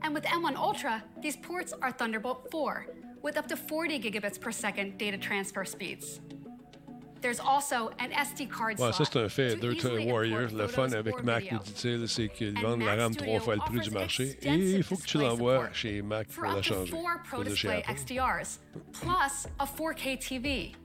And 0.04 0.14
with 0.14 0.24
M1 0.26 0.56
Ultra, 0.56 1.04
these 1.22 1.38
ports 1.38 1.74
are 1.82 1.92
Thunderbolt 1.92 2.52
4, 2.52 2.86
with 3.22 3.38
up 3.38 3.48
to 3.48 3.56
40 3.56 4.00
gigabits 4.00 4.40
per 4.40 4.52
second 4.52 4.98
data 4.98 5.18
transfer 5.18 5.64
speeds. 5.66 6.20
There's 7.22 7.40
also 7.40 7.90
an 8.00 8.10
SD 8.12 8.50
card 8.50 8.80
Ouais, 8.80 8.92
ça, 8.92 9.06
slot 9.06 9.06
c'est 9.14 9.20
un 9.20 9.30
fait. 9.30 9.56
to 9.56 9.62
Dirt 9.62 9.78
easily 9.78 10.06
Warrior. 10.12 10.50
Le 10.50 10.68
fun 10.68 10.92
avec 10.94 11.16
or 11.18 11.24
Mac, 11.24 11.52
nous 11.52 11.60
dit-il, 11.60 12.08
c'est 12.08 12.30
qu'ils 12.30 12.60
vendent 12.60 12.82
la 12.82 12.96
RAM 12.96 13.16
trois 13.16 13.40
fois 13.40 13.56
le 13.56 13.62
prix 13.62 13.80
du 13.80 13.92
marché. 13.92 14.38
Et 14.42 14.56
il 14.78 14.84
faut 14.84 14.98
que 14.98 15.06
tu 15.06 15.18
l'envoies 15.20 15.70
chez 15.72 16.02
Mac 16.02 16.32
for 16.32 16.44
pour 16.44 16.52
la 16.54 16.58
up 16.60 16.64
to 16.64 16.74
changer. 16.74 16.92
four 16.92 17.22
Pro 17.24 17.44
chez 17.44 17.50
Display 17.52 17.84
Apple. 17.88 17.94
XDRs, 17.96 18.58
plus 18.92 19.48
a 19.60 19.66
4K 19.66 20.18
TV, 20.20 20.76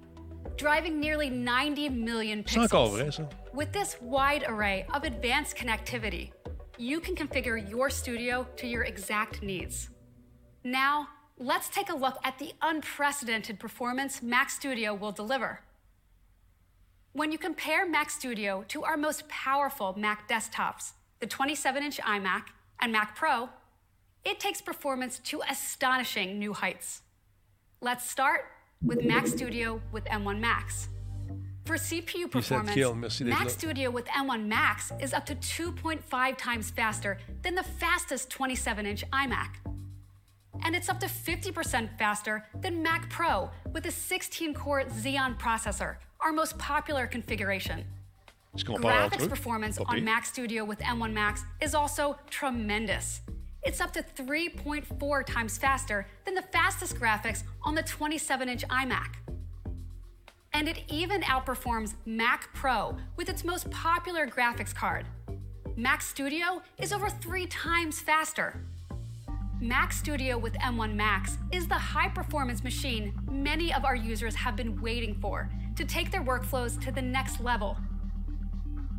driving 0.58 1.00
nearly 1.00 1.30
90 1.30 1.88
million 1.90 2.42
C'est 2.46 2.58
pixels. 2.60 2.64
encore 2.66 2.88
vrai, 2.88 3.10
ça? 3.10 3.26
With 3.54 3.72
this 3.72 3.96
wide 4.02 4.44
array 4.46 4.84
of 4.92 5.04
advanced 5.04 5.56
connectivity, 5.56 6.32
you 6.78 7.00
can 7.00 7.14
configure 7.14 7.56
your 7.56 7.88
studio 7.88 8.46
to 8.58 8.66
your 8.66 8.82
exact 8.84 9.42
needs. 9.42 9.88
Now, 10.64 11.08
let's 11.38 11.70
take 11.70 11.88
a 11.88 11.96
look 11.96 12.18
at 12.24 12.38
the 12.38 12.52
unprecedented 12.60 13.58
performance 13.58 14.22
Mac 14.22 14.50
Studio 14.50 14.94
will 14.94 15.12
deliver. 15.12 15.60
When 17.16 17.32
you 17.32 17.38
compare 17.38 17.88
Mac 17.88 18.10
Studio 18.10 18.62
to 18.68 18.84
our 18.84 18.98
most 18.98 19.26
powerful 19.30 19.94
Mac 19.96 20.28
desktops, 20.28 20.92
the 21.18 21.26
27 21.26 21.82
inch 21.82 21.96
iMac 21.96 22.42
and 22.78 22.92
Mac 22.92 23.16
Pro, 23.16 23.48
it 24.22 24.38
takes 24.38 24.60
performance 24.60 25.18
to 25.20 25.40
astonishing 25.50 26.38
new 26.38 26.52
heights. 26.52 27.00
Let's 27.80 28.06
start 28.06 28.42
with 28.82 29.02
Mac 29.02 29.26
Studio 29.26 29.80
with 29.92 30.04
M1 30.04 30.40
Max. 30.40 30.90
For 31.64 31.76
CPU 31.76 32.30
performance, 32.30 32.74
kill, 32.74 32.94
merci 32.94 33.24
d'être 33.24 33.30
Mac. 33.30 33.48
Studio 33.48 33.90
with 33.90 34.04
M1 34.08 34.46
Max 34.46 34.92
is 35.00 35.14
up 35.14 35.24
to 35.24 35.34
2.5 35.36 36.36
times 36.36 36.68
faster 36.68 37.16
than 37.40 37.54
the 37.54 37.62
fastest 37.62 38.28
27 38.28 38.84
inch 38.84 39.10
iMac. 39.10 39.52
And 40.64 40.74
it's 40.74 40.88
up 40.88 41.00
to 41.00 41.06
50% 41.06 41.98
faster 41.98 42.46
than 42.60 42.82
Mac 42.82 43.08
Pro 43.10 43.50
with 43.72 43.86
a 43.86 43.90
16 43.90 44.54
core 44.54 44.84
Xeon 44.84 45.38
processor, 45.38 45.96
our 46.20 46.32
most 46.32 46.58
popular 46.58 47.06
configuration. 47.06 47.84
Tu 48.56 48.64
compares 48.64 48.84
entre 48.84 49.18
Graphics 49.18 49.28
performance 49.28 49.78
on. 49.78 50.04
Mac 50.04 50.24
Studio 50.24 50.64
with 50.64 50.78
M1 50.80 51.12
Max 51.12 51.44
is 51.60 51.74
also 51.74 52.18
tremendous. 52.30 53.20
It's 53.62 53.80
up 53.80 53.92
to 53.94 54.02
3.4 54.02 55.26
times 55.26 55.58
faster 55.58 56.06
than 56.24 56.34
the 56.34 56.42
fastest 56.42 56.98
graphics 56.98 57.42
on 57.62 57.74
the 57.74 57.82
27 57.82 58.48
inch 58.48 58.64
iMac. 58.68 59.16
And 60.52 60.68
it 60.68 60.84
even 60.88 61.20
outperforms 61.22 61.94
Mac 62.06 62.48
Pro 62.54 62.96
with 63.16 63.28
its 63.28 63.44
most 63.44 63.70
popular 63.70 64.26
graphics 64.26 64.74
card. 64.74 65.06
Mac 65.76 66.00
Studio 66.00 66.62
is 66.78 66.92
over 66.92 67.10
three 67.10 67.46
times 67.46 68.00
faster. 68.00 68.64
Mac 69.60 69.90
Studio 69.90 70.36
with 70.36 70.52
M1 70.54 70.94
Max 70.94 71.38
is 71.50 71.66
the 71.66 71.74
high 71.74 72.10
performance 72.10 72.62
machine 72.62 73.14
many 73.30 73.72
of 73.72 73.86
our 73.86 73.96
users 73.96 74.34
have 74.34 74.54
been 74.54 74.78
waiting 74.82 75.14
for 75.14 75.48
to 75.76 75.84
take 75.84 76.10
their 76.10 76.22
workflows 76.22 76.78
to 76.84 76.92
the 76.92 77.00
next 77.00 77.40
level. 77.40 77.78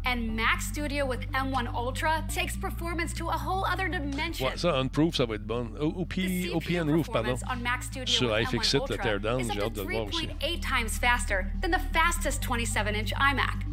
And 0.04 0.36
Mac 0.36 0.62
Studio 0.62 1.06
with 1.06 1.30
M1 1.32 1.72
Ultra 1.74 2.26
takes 2.28 2.58
performance 2.58 3.14
to 3.14 3.28
a 3.28 3.34
whole 3.34 3.66
other 3.66 3.88
dimension. 3.88 4.48
Ouais, 4.48 4.58
ça, 4.58 4.80
Unproof, 4.80 5.16
ça 5.16 5.28
va 5.28 5.36
être 5.36 5.46
bon. 5.46 5.70
OP, 5.80 6.18
OPN 6.54 6.90
Roof, 6.90 7.08
pardon. 7.12 7.36
on 7.52 7.62
Mac 7.62 7.84
Studio 7.84 8.06
Sur 8.06 8.30
iFixit, 8.30 8.80
M1 8.80 8.90
le 8.90 8.98
teardown, 8.98 9.42
is 9.42 9.50
up 9.50 9.56
j'ai 9.56 9.62
hâte 9.62 9.74
de 9.74 9.82
le 9.82 9.92
voir 9.92 10.08
aussi. 10.08 10.28
3.8 10.28 10.62
times 10.62 10.98
faster 10.98 11.52
than 11.62 11.70
the 11.70 11.82
fastest 11.94 12.42
27 12.42 12.96
inch 12.96 13.14
iMac. 13.16 13.64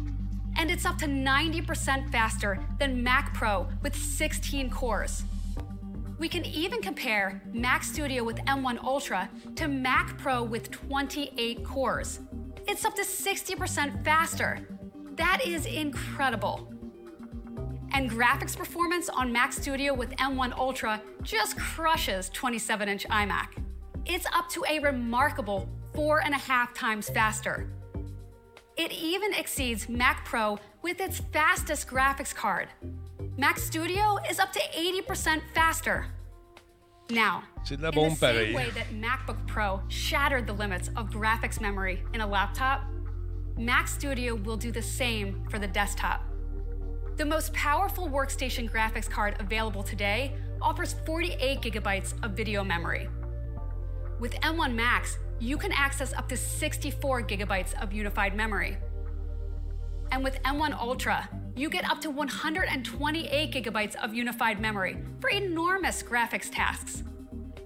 And 0.57 0.69
it's 0.69 0.85
up 0.85 0.97
to 0.99 1.07
90% 1.07 2.11
faster 2.11 2.59
than 2.79 3.01
Mac 3.01 3.33
Pro 3.33 3.67
with 3.81 3.95
16 3.95 4.69
cores. 4.69 5.23
We 6.17 6.29
can 6.29 6.45
even 6.45 6.81
compare 6.81 7.41
Mac 7.51 7.83
Studio 7.83 8.23
with 8.23 8.37
M1 8.45 8.81
Ultra 8.83 9.29
to 9.57 9.67
Mac 9.67 10.17
Pro 10.17 10.43
with 10.43 10.71
28 10.71 11.63
cores. 11.65 12.21
It's 12.67 12.85
up 12.85 12.95
to 12.95 13.01
60% 13.01 14.03
faster. 14.05 14.65
That 15.17 15.41
is 15.45 15.65
incredible. 15.65 16.71
And 17.91 18.09
graphics 18.09 18.55
performance 18.55 19.09
on 19.09 19.31
Mac 19.31 19.51
Studio 19.51 19.93
with 19.93 20.11
M1 20.11 20.57
Ultra 20.57 21.01
just 21.21 21.57
crushes 21.57 22.29
27 22.29 22.87
inch 22.87 23.05
iMac. 23.07 23.47
It's 24.05 24.25
up 24.33 24.47
to 24.51 24.63
a 24.69 24.79
remarkable 24.79 25.67
four 25.93 26.23
and 26.23 26.33
a 26.33 26.37
half 26.37 26.73
times 26.73 27.09
faster. 27.09 27.69
It 28.77 28.93
even 28.93 29.33
exceeds 29.33 29.89
Mac 29.89 30.23
Pro 30.25 30.59
with 30.81 31.01
its 31.01 31.19
fastest 31.33 31.87
graphics 31.89 32.33
card. 32.33 32.69
Mac 33.37 33.57
Studio 33.57 34.17
is 34.29 34.39
up 34.39 34.51
to 34.53 34.59
80% 34.59 35.41
faster. 35.53 36.05
Now, 37.09 37.43
C'est 37.63 37.77
de 37.77 37.83
la 37.83 37.89
in 37.89 38.09
the 38.09 38.15
same 38.15 38.35
pareil. 38.35 38.55
way 38.55 38.69
that 38.71 38.87
MacBook 38.93 39.45
Pro 39.47 39.81
shattered 39.89 40.47
the 40.47 40.53
limits 40.53 40.89
of 40.95 41.09
graphics 41.09 41.61
memory 41.61 42.01
in 42.13 42.21
a 42.21 42.27
laptop, 42.27 42.83
Mac 43.57 43.87
Studio 43.87 44.35
will 44.35 44.57
do 44.57 44.71
the 44.71 44.81
same 44.81 45.45
for 45.49 45.59
the 45.59 45.67
desktop. 45.67 46.23
The 47.17 47.25
most 47.25 47.53
powerful 47.53 48.09
workstation 48.09 48.69
graphics 48.69 49.09
card 49.09 49.35
available 49.39 49.83
today 49.83 50.33
offers 50.61 50.95
48 51.05 51.61
gigabytes 51.61 52.13
of 52.23 52.31
video 52.31 52.63
memory. 52.63 53.07
With 54.19 54.33
M1 54.41 54.73
Max, 54.73 55.17
you 55.39 55.57
can 55.57 55.71
access 55.71 56.13
up 56.13 56.27
to 56.29 56.37
64 56.37 57.23
gigabytes 57.23 57.81
of 57.81 57.93
unified 57.93 58.35
memory. 58.35 58.77
And 60.11 60.23
with 60.23 60.41
M1 60.43 60.73
Ultra, 60.79 61.29
you 61.55 61.69
get 61.69 61.89
up 61.89 62.01
to 62.01 62.09
128 62.09 63.51
gigabytes 63.51 63.95
of 63.95 64.13
unified 64.13 64.59
memory 64.59 64.97
for 65.19 65.29
enormous 65.29 66.03
graphics 66.03 66.49
tasks. 66.51 67.03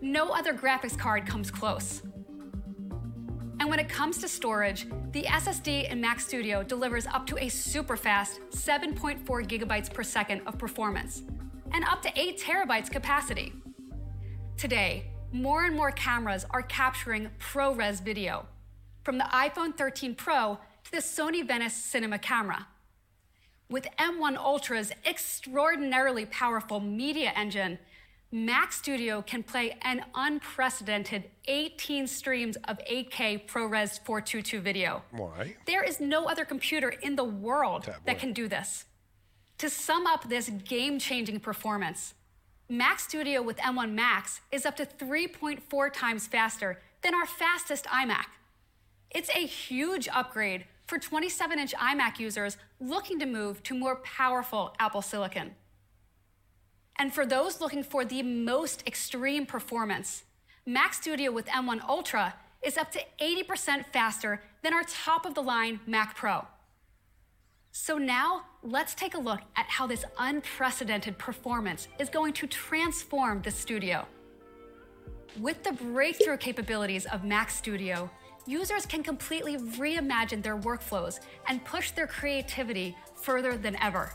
No 0.02 0.30
other 0.30 0.54
graphics 0.54 0.98
card 0.98 1.26
comes 1.26 1.52
close. 1.52 2.02
And 3.60 3.70
when 3.70 3.80
it 3.80 3.90
comes 3.90 4.20
to 4.20 4.28
storage, 4.28 4.88
the 5.12 5.24
SSD 5.24 5.92
in 5.92 6.00
Mac 6.00 6.20
Studio 6.20 6.64
delivers 6.64 7.08
up 7.08 7.28
to 7.28 7.38
a 7.38 7.50
super 7.50 7.98
fast 7.98 8.40
7.4 8.52 9.26
gigabytes 9.26 9.94
per 9.94 10.04
second 10.04 10.42
of 10.48 10.58
performance 10.58 11.24
and 11.74 11.84
up 11.86 12.02
to 12.04 12.12
8 12.16 12.40
terabytes 12.40 12.90
capacity. 12.90 13.54
Today, 14.56 15.12
more 15.32 15.66
and 15.66 15.76
more 15.76 15.92
cameras 15.92 16.46
are 16.52 16.62
capturing 16.62 17.30
ProRes 17.40 18.02
video, 18.02 18.46
from 19.04 19.18
the 19.18 19.26
iPhone 19.26 19.76
13 19.78 20.16
Pro 20.16 20.58
the 20.92 20.98
Sony 20.98 21.46
Venice 21.46 21.76
Cinema 21.76 22.20
camera. 22.20 22.68
With 23.70 23.88
M1 23.98 24.36
Ultra's 24.38 24.92
extraordinarily 25.06 26.26
powerful 26.26 26.80
media 26.80 27.32
engine, 27.36 27.78
Mac 28.32 28.72
Studio 28.72 29.22
can 29.22 29.44
play 29.44 29.78
an 29.82 30.06
unprecedented 30.14 31.30
18 31.48 32.08
streams 32.08 32.58
of 32.68 32.78
8K 32.80 33.48
ProRes 33.48 34.00
422 34.06 34.60
video. 34.60 35.04
Ouais. 35.14 35.56
There 35.66 35.84
is 35.84 36.00
no 36.00 36.26
other 36.26 36.46
computer 36.46 36.90
in 36.90 37.16
the 37.16 37.24
world 37.24 37.90
that 38.06 38.20
can 38.20 38.34
do 38.34 38.48
this. 38.48 38.86
To 39.60 39.70
sum 39.70 40.08
up 40.08 40.30
this 40.30 40.50
game 40.50 41.00
changing 41.00 41.40
performance, 41.40 42.14
Mac 42.70 43.00
Studio 43.00 43.42
with 43.42 43.58
M1 43.58 43.94
Max 43.94 44.42
is 44.52 44.66
up 44.66 44.76
to 44.78 44.86
3.4 44.86 45.92
times 45.92 46.28
faster 46.28 46.80
than 47.02 47.16
our 47.16 47.26
fastest 47.26 47.86
iMac. 47.86 48.26
It's 49.12 49.30
a 49.36 49.46
huge 49.46 50.08
upgrade 50.14 50.66
for 50.86 51.00
27 51.00 51.58
inch 51.58 51.74
iMac 51.74 52.20
users 52.20 52.58
looking 52.80 53.20
to 53.20 53.26
move 53.26 53.64
to 53.64 53.74
more 53.74 53.96
powerful 53.98 54.76
Apple 54.80 55.02
Silicon. 55.02 55.56
And 56.98 57.14
for 57.14 57.26
those 57.26 57.60
looking 57.60 57.84
for 57.84 58.06
the 58.06 58.22
most 58.22 58.84
extreme 58.86 59.46
performance, 59.46 60.24
Mac 60.66 60.94
Studio 60.94 61.32
with 61.32 61.48
M1 61.48 61.82
Ultra 61.88 62.36
is 62.62 62.78
up 62.78 62.92
to 62.92 63.00
80% 63.20 63.86
faster 63.92 64.44
than 64.62 64.74
our 64.74 64.84
top 64.84 65.26
of 65.26 65.34
the 65.34 65.42
line 65.42 65.80
Mac 65.88 66.16
Pro. 66.16 66.46
So 67.72 67.98
now, 67.98 68.46
let's 68.62 68.94
take 68.94 69.16
a 69.16 69.20
look 69.20 69.40
at 69.56 69.66
how 69.68 69.88
this 69.88 70.04
unprecedented 70.18 71.18
performance 71.18 71.88
is 72.00 72.10
going 72.10 72.34
to 72.34 72.48
transform 72.48 73.42
the 73.42 73.52
studio. 73.52 74.06
With 75.40 75.64
the 75.64 75.72
breakthrough 75.72 76.38
capabilities 76.38 77.06
of 77.06 77.24
Mac 77.24 77.50
Studio, 77.50 78.10
users 78.50 78.86
can 78.86 79.04
completely 79.04 79.58
reimagine 79.58 80.42
their 80.42 80.58
workflows 80.58 81.20
and 81.48 81.64
push 81.66 81.92
their 81.92 82.08
creativity 82.08 82.98
further 83.14 83.56
than 83.56 83.76
ever. 83.82 84.12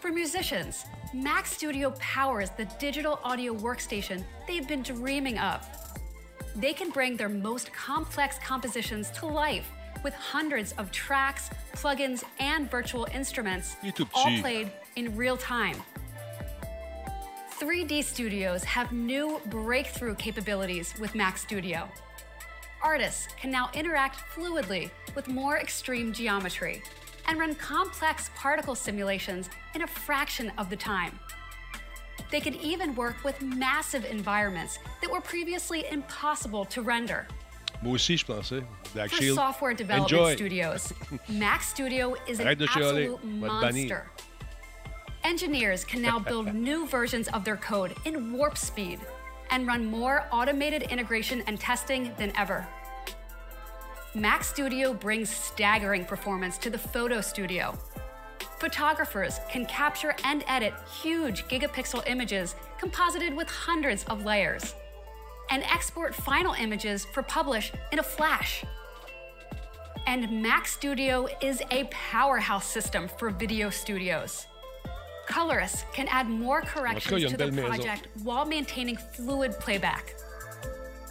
For 0.00 0.12
musicians, 0.12 0.84
Mac 1.14 1.46
Studio 1.46 1.92
powers 1.98 2.50
the 2.50 2.66
digital 2.78 3.18
audio 3.24 3.54
workstation 3.54 4.22
they've 4.46 4.68
been 4.68 4.82
dreaming 4.82 5.38
of. 5.38 5.66
They 6.54 6.74
can 6.74 6.90
bring 6.90 7.16
their 7.16 7.30
most 7.30 7.72
complex 7.72 8.38
compositions 8.38 9.10
to 9.12 9.26
life 9.26 9.66
with 10.04 10.12
hundreds 10.14 10.72
of 10.72 10.92
tracks, 10.92 11.48
plugins, 11.74 12.22
and 12.38 12.70
virtual 12.70 13.08
instruments, 13.14 13.76
tout 13.94 14.08
all 14.14 14.26
petit. 14.26 14.40
played 14.42 14.72
in 14.96 15.16
real 15.16 15.38
time. 15.38 15.76
3D 17.58 18.04
studios 18.04 18.62
have 18.64 18.92
new 18.92 19.40
breakthrough 19.46 20.14
capabilities 20.14 20.92
with 21.00 21.14
Mac 21.14 21.38
Studio. 21.38 21.88
Artists 22.82 23.28
can 23.40 23.50
now 23.50 23.70
interact 23.74 24.20
fluidly 24.34 24.90
with 25.14 25.28
more 25.28 25.58
extreme 25.58 26.12
geometry 26.12 26.82
and 27.28 27.38
run 27.38 27.54
complex 27.56 28.30
particle 28.36 28.74
simulations 28.74 29.48
in 29.74 29.82
a 29.82 29.86
fraction 29.86 30.52
of 30.58 30.70
the 30.70 30.76
time. 30.76 31.18
They 32.30 32.40
can 32.40 32.54
even 32.56 32.94
work 32.94 33.16
with 33.24 33.40
massive 33.42 34.04
environments 34.04 34.78
that 35.00 35.10
were 35.10 35.20
previously 35.20 35.84
impossible 35.90 36.64
to 36.66 36.82
render. 36.82 37.26
Moi 37.82 37.94
aussi, 37.94 38.16
je 38.16 38.24
pensais. 38.24 38.64
Black 38.94 39.10
For 39.10 39.16
Shield. 39.16 39.36
software 39.36 39.74
development 39.74 40.10
Enjoy. 40.12 40.34
studios, 40.34 40.92
Mac 41.28 41.62
Studio 41.62 42.14
is 42.26 42.40
an 42.40 42.46
Arrête 42.46 42.58
de 42.58 42.66
chialer. 42.66 43.12
absolute 43.14 43.20
Va 43.20 43.48
te 43.48 43.66
bannir. 43.66 43.88
monster. 43.88 44.10
Engineers 45.24 45.84
can 45.84 46.00
now 46.00 46.18
build 46.18 46.54
new 46.68 46.86
versions 46.86 47.28
of 47.28 47.44
their 47.44 47.56
code 47.56 47.94
in 48.04 48.32
warp 48.32 48.56
speed 48.56 48.98
and 49.50 49.66
run 49.66 49.86
more 49.86 50.26
automated 50.30 50.82
integration 50.82 51.42
and 51.46 51.58
testing 51.58 52.12
than 52.18 52.32
ever. 52.36 52.66
Mac 54.14 54.42
Studio 54.42 54.94
brings 54.94 55.28
staggering 55.28 56.04
performance 56.04 56.56
to 56.58 56.70
the 56.70 56.78
photo 56.78 57.20
studio. 57.20 57.76
Photographers 58.58 59.38
can 59.50 59.66
capture 59.66 60.14
and 60.24 60.42
edit 60.48 60.72
huge 61.02 61.44
gigapixel 61.44 62.02
images 62.08 62.54
composited 62.78 63.34
with 63.34 63.48
hundreds 63.48 64.04
of 64.04 64.24
layers 64.24 64.74
and 65.50 65.62
export 65.64 66.14
final 66.14 66.54
images 66.54 67.04
for 67.04 67.22
publish 67.22 67.72
in 67.92 67.98
a 67.98 68.02
flash. 68.02 68.64
And 70.06 70.42
Mac 70.42 70.66
Studio 70.66 71.28
is 71.42 71.62
a 71.70 71.84
powerhouse 71.90 72.66
system 72.66 73.08
for 73.18 73.30
video 73.30 73.70
studios. 73.70 74.46
Colorists 75.26 75.84
can 75.92 76.06
add 76.08 76.28
more 76.28 76.62
corrections 76.62 77.12
il 77.12 77.18
y 77.18 77.24
a 77.24 77.28
une 77.28 77.36
to 77.36 77.50
the 77.50 77.62
project 77.62 78.08
while 78.22 78.46
maintaining 78.46 78.96
fluid 78.96 79.52
playback. 79.58 80.14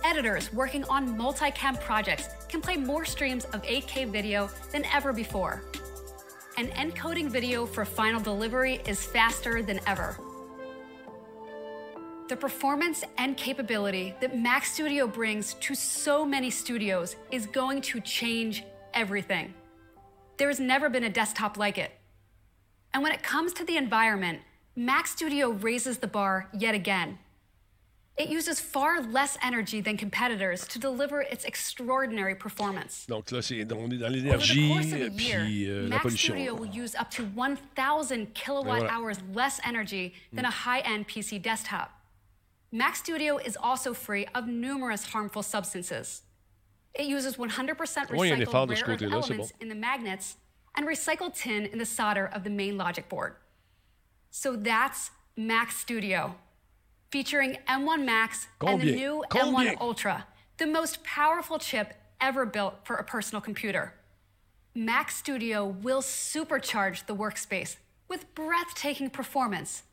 Editors 0.04 0.52
working 0.54 0.84
on 0.86 1.18
multicam 1.18 1.80
projects 1.82 2.30
can 2.48 2.62
play 2.62 2.78
more 2.78 3.06
streams 3.06 3.46
of 3.46 3.62
8K 3.64 4.10
video 4.10 4.50
than 4.72 4.86
ever 4.86 5.12
before. 5.12 5.64
And 6.58 6.70
encoding 6.72 7.30
video 7.30 7.66
for 7.66 7.84
final 7.84 8.22
delivery 8.22 8.82
is 8.88 9.06
faster 9.06 9.62
than 9.62 9.80
ever. 9.88 10.18
The 12.30 12.36
performance 12.36 13.04
and 13.18 13.36
capability 13.36 14.16
that 14.22 14.38
Mac 14.38 14.66
Studio 14.66 15.06
brings 15.08 15.56
to 15.56 15.76
so 15.76 16.26
many 16.26 16.50
studios 16.50 17.18
is 17.32 17.46
going 17.48 17.82
to 17.82 18.00
change 18.00 18.64
everything. 18.94 19.54
There 20.38 20.48
has 20.48 20.60
never 20.60 20.90
been 20.90 21.04
a 21.04 21.10
desktop 21.10 21.58
like 21.58 21.78
it. 21.78 21.92
And 22.96 23.04
when 23.04 23.12
it 23.12 23.24
comes 23.24 23.52
to 23.56 23.66
the 23.66 23.76
environment, 23.76 24.40
Mac 24.78 25.06
Studio 25.06 25.50
raises 25.50 25.98
the 25.98 26.08
bar 26.08 26.48
yet 26.58 26.74
again. 26.74 27.20
It 28.18 28.30
uses 28.30 28.62
far 28.62 29.02
less 29.02 29.38
energy 29.44 29.82
than 29.82 29.98
competitors 29.98 30.66
to 30.70 30.80
deliver 30.80 31.20
its 31.20 31.44
extraordinary 31.44 32.36
performance. 32.36 33.06
Donc 33.10 33.32
là, 33.32 33.44
c'est, 33.44 33.70
on 33.74 33.92
est 33.92 33.98
dans 33.98 34.10
l'énergie 34.10 34.70
course 34.70 34.94
of 34.94 35.02
a 35.02 35.08
euh, 35.08 35.10
year, 35.10 35.44
puis 35.44 35.66
euh, 35.70 35.90
la 35.90 35.98
Mac. 36.02 36.10
Studio 36.10 36.56
will 36.56 36.74
use 36.74 36.96
up 36.96 37.12
to 37.12 37.26
1,000 37.36 38.34
kilowatt 38.34 38.84
voilà. 38.84 38.90
hours 38.90 39.18
less 39.34 39.60
energy 39.66 40.14
than 40.32 40.46
mm. 40.46 40.48
a 40.48 40.52
high-end 40.52 41.06
PC 41.06 41.42
desktop. 41.42 41.92
Mac 42.72 42.96
Studio 42.96 43.38
is 43.40 43.58
also 43.62 43.94
free 43.94 44.26
of 44.34 44.48
numerous 44.48 45.04
harmful 45.04 45.44
substances. 45.44 46.22
It 46.98 47.08
uses 47.08 47.36
100% 47.36 48.16
Ouais, 48.16 48.30
il 48.30 48.30
y 48.30 48.32
a 48.32 48.36
un 48.36 48.66
recycled 48.68 49.00
de 49.00 49.08
rare 49.08 49.20
earth 49.20 49.30
elements 49.30 49.52
bon. 49.52 49.58
in 49.60 49.68
the 49.68 49.76
magnets 49.76 50.38
and 50.76 50.86
recycled 50.86 51.36
tin 51.36 51.66
in 51.66 51.78
the 51.78 51.86
solder 51.86 52.26
of 52.26 52.44
the 52.44 52.50
main 52.50 52.78
logic 52.78 53.10
board. 53.10 53.36
So 54.30 54.56
that's 54.56 55.12
Mac 55.38 55.72
Studio, 55.72 56.36
featuring 57.10 57.58
M1 57.68 58.04
Max 58.04 58.48
and 58.62 58.82
the 58.82 58.96
new 58.96 59.24
Combien? 59.30 59.76
M1 59.76 59.82
Ultra, 59.82 60.28
the 60.58 60.68
most 60.68 61.04
powerful 61.04 61.60
chip 61.60 61.94
ever 62.20 62.46
built 62.46 62.76
for 62.84 62.96
a 62.96 63.04
personal 63.04 63.42
computer. 63.42 63.94
Mac 64.74 65.10
Studio 65.10 65.66
will 65.66 66.02
supercharge 66.02 67.06
the 67.06 67.16
workspace 67.16 67.78
with 68.08 68.34
breathtaking 68.36 69.10
performance, 69.10 69.84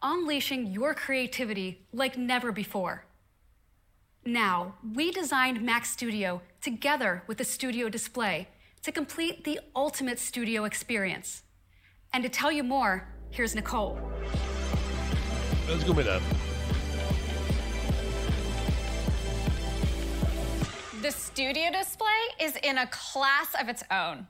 unleashing 0.00 0.66
your 0.68 0.94
creativity 0.94 1.86
like 1.92 2.16
never 2.16 2.50
before. 2.50 3.04
Now, 4.24 4.76
we 4.94 5.10
designed 5.10 5.62
Mac 5.62 5.84
Studio 5.84 6.40
together 6.60 7.24
with 7.26 7.38
the 7.38 7.44
Studio 7.44 7.88
Display 7.88 8.48
to 8.82 8.90
complete 8.90 9.44
the 9.44 9.60
ultimate 9.76 10.18
studio 10.18 10.64
experience. 10.64 11.42
And 12.12 12.22
to 12.24 12.28
tell 12.28 12.50
you 12.50 12.62
more, 12.64 13.08
here's 13.30 13.54
Nicole. 13.54 13.98
Let's 15.68 15.84
go, 15.84 15.92
mesdames. 15.92 16.24
The 21.00 21.10
studio 21.10 21.70
display 21.70 22.08
is 22.40 22.56
in 22.62 22.78
a 22.78 22.86
class 22.88 23.54
of 23.60 23.68
its 23.68 23.82
own. 23.90 24.26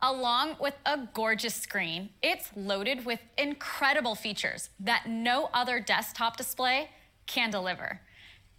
Along 0.00 0.56
with 0.60 0.74
a 0.86 1.08
gorgeous 1.12 1.54
screen, 1.54 2.10
it's 2.22 2.50
loaded 2.56 3.04
with 3.04 3.18
incredible 3.36 4.14
features 4.14 4.70
that 4.78 5.08
no 5.08 5.50
other 5.52 5.80
desktop 5.80 6.36
display 6.36 6.90
can 7.26 7.50
deliver. 7.50 8.00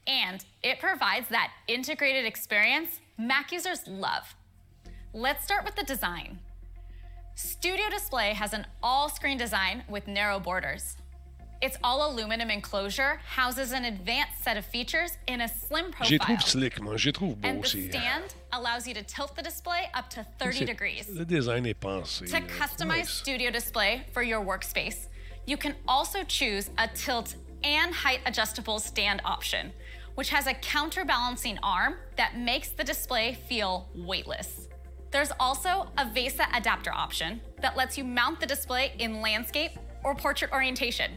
And 0.06 0.44
it 0.64 0.80
provides 0.80 1.30
that 1.30 1.52
integrated 1.68 2.26
experience 2.26 3.00
Mac 3.18 3.52
users 3.52 3.88
love. 3.88 4.36
Let's 5.14 5.44
start 5.44 5.66
with 5.66 5.76
the 5.76 5.84
design. 5.84 6.38
Studio 7.34 7.86
Display 7.90 8.34
has 8.34 8.54
an 8.54 8.68
all 8.84 9.10
screen 9.10 9.40
design 9.40 9.84
with 9.90 10.08
narrow 10.08 10.40
borders. 10.40 10.98
Its 11.64 11.78
all 11.84 12.12
aluminum 12.12 12.52
enclosure 12.52 13.20
houses 13.26 13.72
an 13.72 13.86
advanced 13.86 14.44
set 14.44 14.56
of 14.56 14.66
features 14.66 15.18
in 15.28 15.42
a 15.42 15.48
slim 15.48 15.92
profile. 15.92 16.20
trouve 16.20 16.42
slick, 16.44 16.80
moi. 16.80 16.92
Les 16.92 17.12
trouve 17.12 17.42
beaux 17.42 17.50
And 17.50 17.64
the 17.64 17.68
stand 17.68 18.36
allows 18.54 18.88
you 18.88 18.94
to 18.94 19.02
tilt 19.02 19.36
the 19.36 19.42
display 19.42 19.90
up 19.96 20.12
to 20.12 20.24
30 20.38 20.66
degrees. 20.66 21.10
Le 21.10 21.26
design 21.26 21.66
est 21.66 21.80
pensé. 21.80 22.28
To 22.28 22.38
euh, 22.38 22.42
customize 22.60 22.98
Nice. 23.00 23.10
Studio 23.10 23.50
Display 23.50 24.06
for 24.14 24.22
your 24.22 24.46
workspace, 24.46 25.08
you 25.48 25.58
can 25.58 25.74
also 25.88 26.24
choose 26.24 26.70
a 26.78 26.88
tilt 26.88 27.36
and 27.64 27.96
height 27.96 28.20
adjustable 28.28 28.78
stand 28.78 29.22
option, 29.26 29.74
which 30.14 30.30
has 30.30 30.46
a 30.46 30.54
counterbalancing 30.54 31.58
arm 31.64 31.96
that 32.16 32.38
makes 32.38 32.70
the 32.70 32.84
display 32.84 33.34
feel 33.48 33.90
weightless. 33.96 34.69
There's 35.12 35.32
also 35.40 35.88
a 35.98 36.06
VESA 36.06 36.56
adapter 36.56 36.94
option 36.94 37.42
that 37.62 37.76
lets 37.76 37.98
you 37.98 38.04
mount 38.04 38.40
the 38.40 38.46
display 38.46 38.94
in 39.00 39.22
landscape 39.22 39.72
or 40.04 40.14
portrait 40.14 40.52
orientation. 40.52 41.12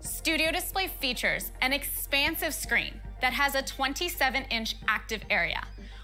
Studio 0.00 0.50
Display 0.50 0.88
features 0.88 1.52
an 1.60 1.74
expansive 1.74 2.54
screen 2.54 3.00
that 3.20 3.34
has 3.34 3.54
a 3.54 3.62
27 3.62 4.44
inch 4.44 4.76
active 4.88 5.22
area 5.28 5.62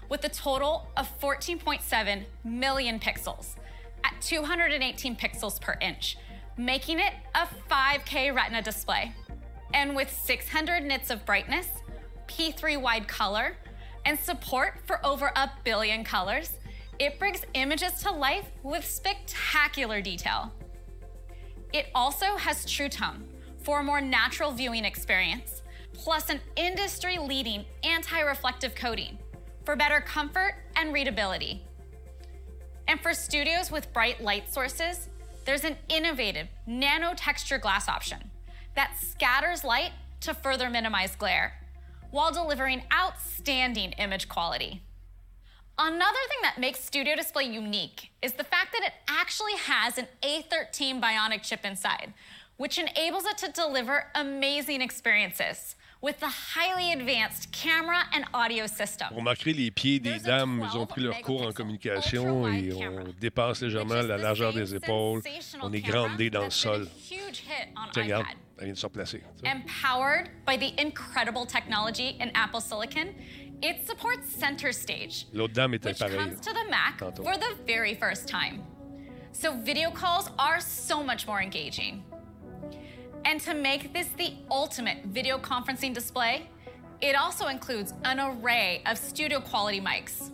with 0.09 0.23
a 0.23 0.29
total 0.29 0.87
of 0.95 1.09
14.7 1.19 2.23
million 2.43 2.99
pixels 2.99 3.55
at 4.03 4.21
218 4.21 5.15
pixels 5.15 5.59
per 5.59 5.75
inch, 5.81 6.17
making 6.55 6.99
it 6.99 7.13
a 7.33 7.47
5K 7.69 8.33
Retina 8.33 8.61
display. 8.61 9.11
And 9.73 9.95
with 9.95 10.11
600 10.11 10.83
nits 10.83 11.09
of 11.09 11.25
brightness, 11.25 11.67
P3 12.27 12.79
wide 12.79 13.07
color, 13.07 13.57
and 14.05 14.17
support 14.17 14.79
for 14.85 15.05
over 15.05 15.31
a 15.35 15.51
billion 15.65 16.03
colors, 16.03 16.51
it 16.99 17.19
brings 17.19 17.41
images 17.53 18.01
to 18.01 18.11
life 18.11 18.49
with 18.63 18.85
spectacular 18.85 20.01
detail. 20.01 20.51
It 21.73 21.87
also 21.93 22.37
has 22.37 22.65
True 22.65 22.89
Tone 22.89 23.27
for 23.59 23.79
a 23.79 23.83
more 23.83 24.01
natural 24.01 24.51
viewing 24.51 24.85
experience, 24.85 25.61
plus 25.93 26.29
an 26.29 26.39
industry 26.55 27.17
leading 27.17 27.65
anti 27.83 28.21
reflective 28.21 28.73
coating 28.73 29.17
for 29.65 29.75
better 29.75 29.99
comfort 29.99 30.55
and 30.75 30.93
readability. 30.93 31.63
And 32.87 32.99
for 33.01 33.13
studios 33.13 33.69
with 33.69 33.91
bright 33.93 34.23
light 34.23 34.51
sources, 34.51 35.09
there's 35.45 35.65
an 35.65 35.75
innovative 35.89 36.47
nano 36.65 37.13
texture 37.13 37.57
glass 37.57 37.89
option 37.89 38.31
that 38.75 38.97
scatters 38.97 39.63
light 39.63 39.91
to 40.21 40.33
further 40.33 40.69
minimize 40.69 41.15
glare 41.15 41.53
while 42.11 42.31
delivering 42.31 42.83
outstanding 42.93 43.91
image 43.93 44.29
quality. 44.29 44.81
Another 45.79 46.17
thing 46.29 46.39
that 46.41 46.57
makes 46.59 46.83
Studio 46.83 47.15
Display 47.15 47.43
unique 47.43 48.09
is 48.23 48.33
the 48.33 48.43
fact 48.43 48.73
that 48.73 48.81
it 48.83 48.93
actually 49.07 49.53
has 49.57 49.99
an 49.99 50.07
A13 50.23 50.99
Bionic 50.99 51.43
chip 51.43 51.63
inside, 51.63 52.13
which 52.57 52.79
enables 52.79 53.25
it 53.25 53.37
to 53.37 53.51
deliver 53.51 54.05
amazing 54.15 54.81
experiences 54.81 55.75
with 56.01 56.19
the 56.19 56.27
highly 56.27 56.91
advanced 56.93 57.51
camera 57.51 58.05
and 58.11 58.25
audio 58.33 58.65
system. 58.65 59.09
Vous 59.11 59.17
remarquerez 59.17 59.53
les 59.53 59.69
pieds 59.69 59.99
des 59.99 60.17
dames, 60.17 60.63
ils 60.67 60.77
ont 60.77 60.87
pris 60.87 61.01
leur 61.01 61.21
cours 61.21 61.45
en 61.45 61.51
communication 61.51 62.47
et 62.47 62.73
on 62.73 63.13
dépasse 63.19 63.61
légèrement 63.61 64.01
la 64.01 64.17
largeur 64.17 64.53
des 64.53 64.73
épaules. 64.73 65.21
On 65.61 65.71
est 65.71 65.81
grandé 65.81 66.31
dans 66.31 66.45
le 66.45 66.49
sol. 66.49 66.87
Huge 67.11 67.43
hit 67.47 67.69
on 67.75 67.91
Tiens, 67.91 68.03
regarde, 68.03 68.25
elle 68.57 68.65
vient 68.65 68.73
de 68.73 68.79
se 68.79 68.85
replacer. 68.85 69.21
Empowered 69.45 70.29
by 70.47 70.57
the 70.57 70.73
incredible 70.79 71.45
technology 71.45 72.17
in 72.19 72.29
Apple 72.33 72.61
Silicon, 72.61 73.13
it 73.61 73.85
supports 73.87 74.29
Center 74.29 74.71
Stage, 74.71 75.25
L'autre 75.33 75.53
dame 75.53 75.73
était 75.73 75.85
which 75.85 75.99
comes 75.99 76.39
to 76.39 76.53
the 76.53 76.69
Mac 76.69 76.99
Tantôt. 76.99 77.23
for 77.23 77.37
the 77.37 77.55
very 77.65 77.95
first 77.95 78.27
time. 78.27 78.63
So 79.31 79.55
video 79.55 79.91
calls 79.91 80.29
are 80.37 80.59
so 80.59 81.03
much 81.03 81.27
more 81.27 81.41
engaging. 81.41 82.03
And 83.25 83.41
to 83.41 83.53
make 83.53 83.93
this 83.93 84.07
the 84.17 84.33
ultimate 84.49 85.05
video 85.05 85.37
conferencing 85.37 85.93
display, 85.93 86.49
it 87.01 87.15
also 87.15 87.47
includes 87.47 87.93
an 88.05 88.19
array 88.19 88.81
of 88.85 88.97
studio 88.97 89.39
quality 89.39 89.81
mics. 89.81 90.31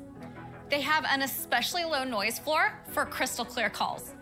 They 0.70 0.82
have 0.82 1.06
an 1.06 1.22
especially 1.22 1.84
low 1.84 2.04
noise 2.04 2.40
floor 2.40 2.74
for 2.91 3.06
crystal 3.06 3.45
clear 3.45 3.70
calls. 3.70 4.14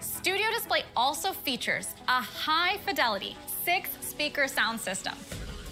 Studio 0.00 0.46
Display 0.52 0.82
also 0.96 1.32
features 1.32 1.94
a 2.08 2.20
high 2.20 2.76
fidelity 2.78 3.36
six 3.64 3.90
speaker 4.00 4.48
sound 4.48 4.80
system 4.80 5.14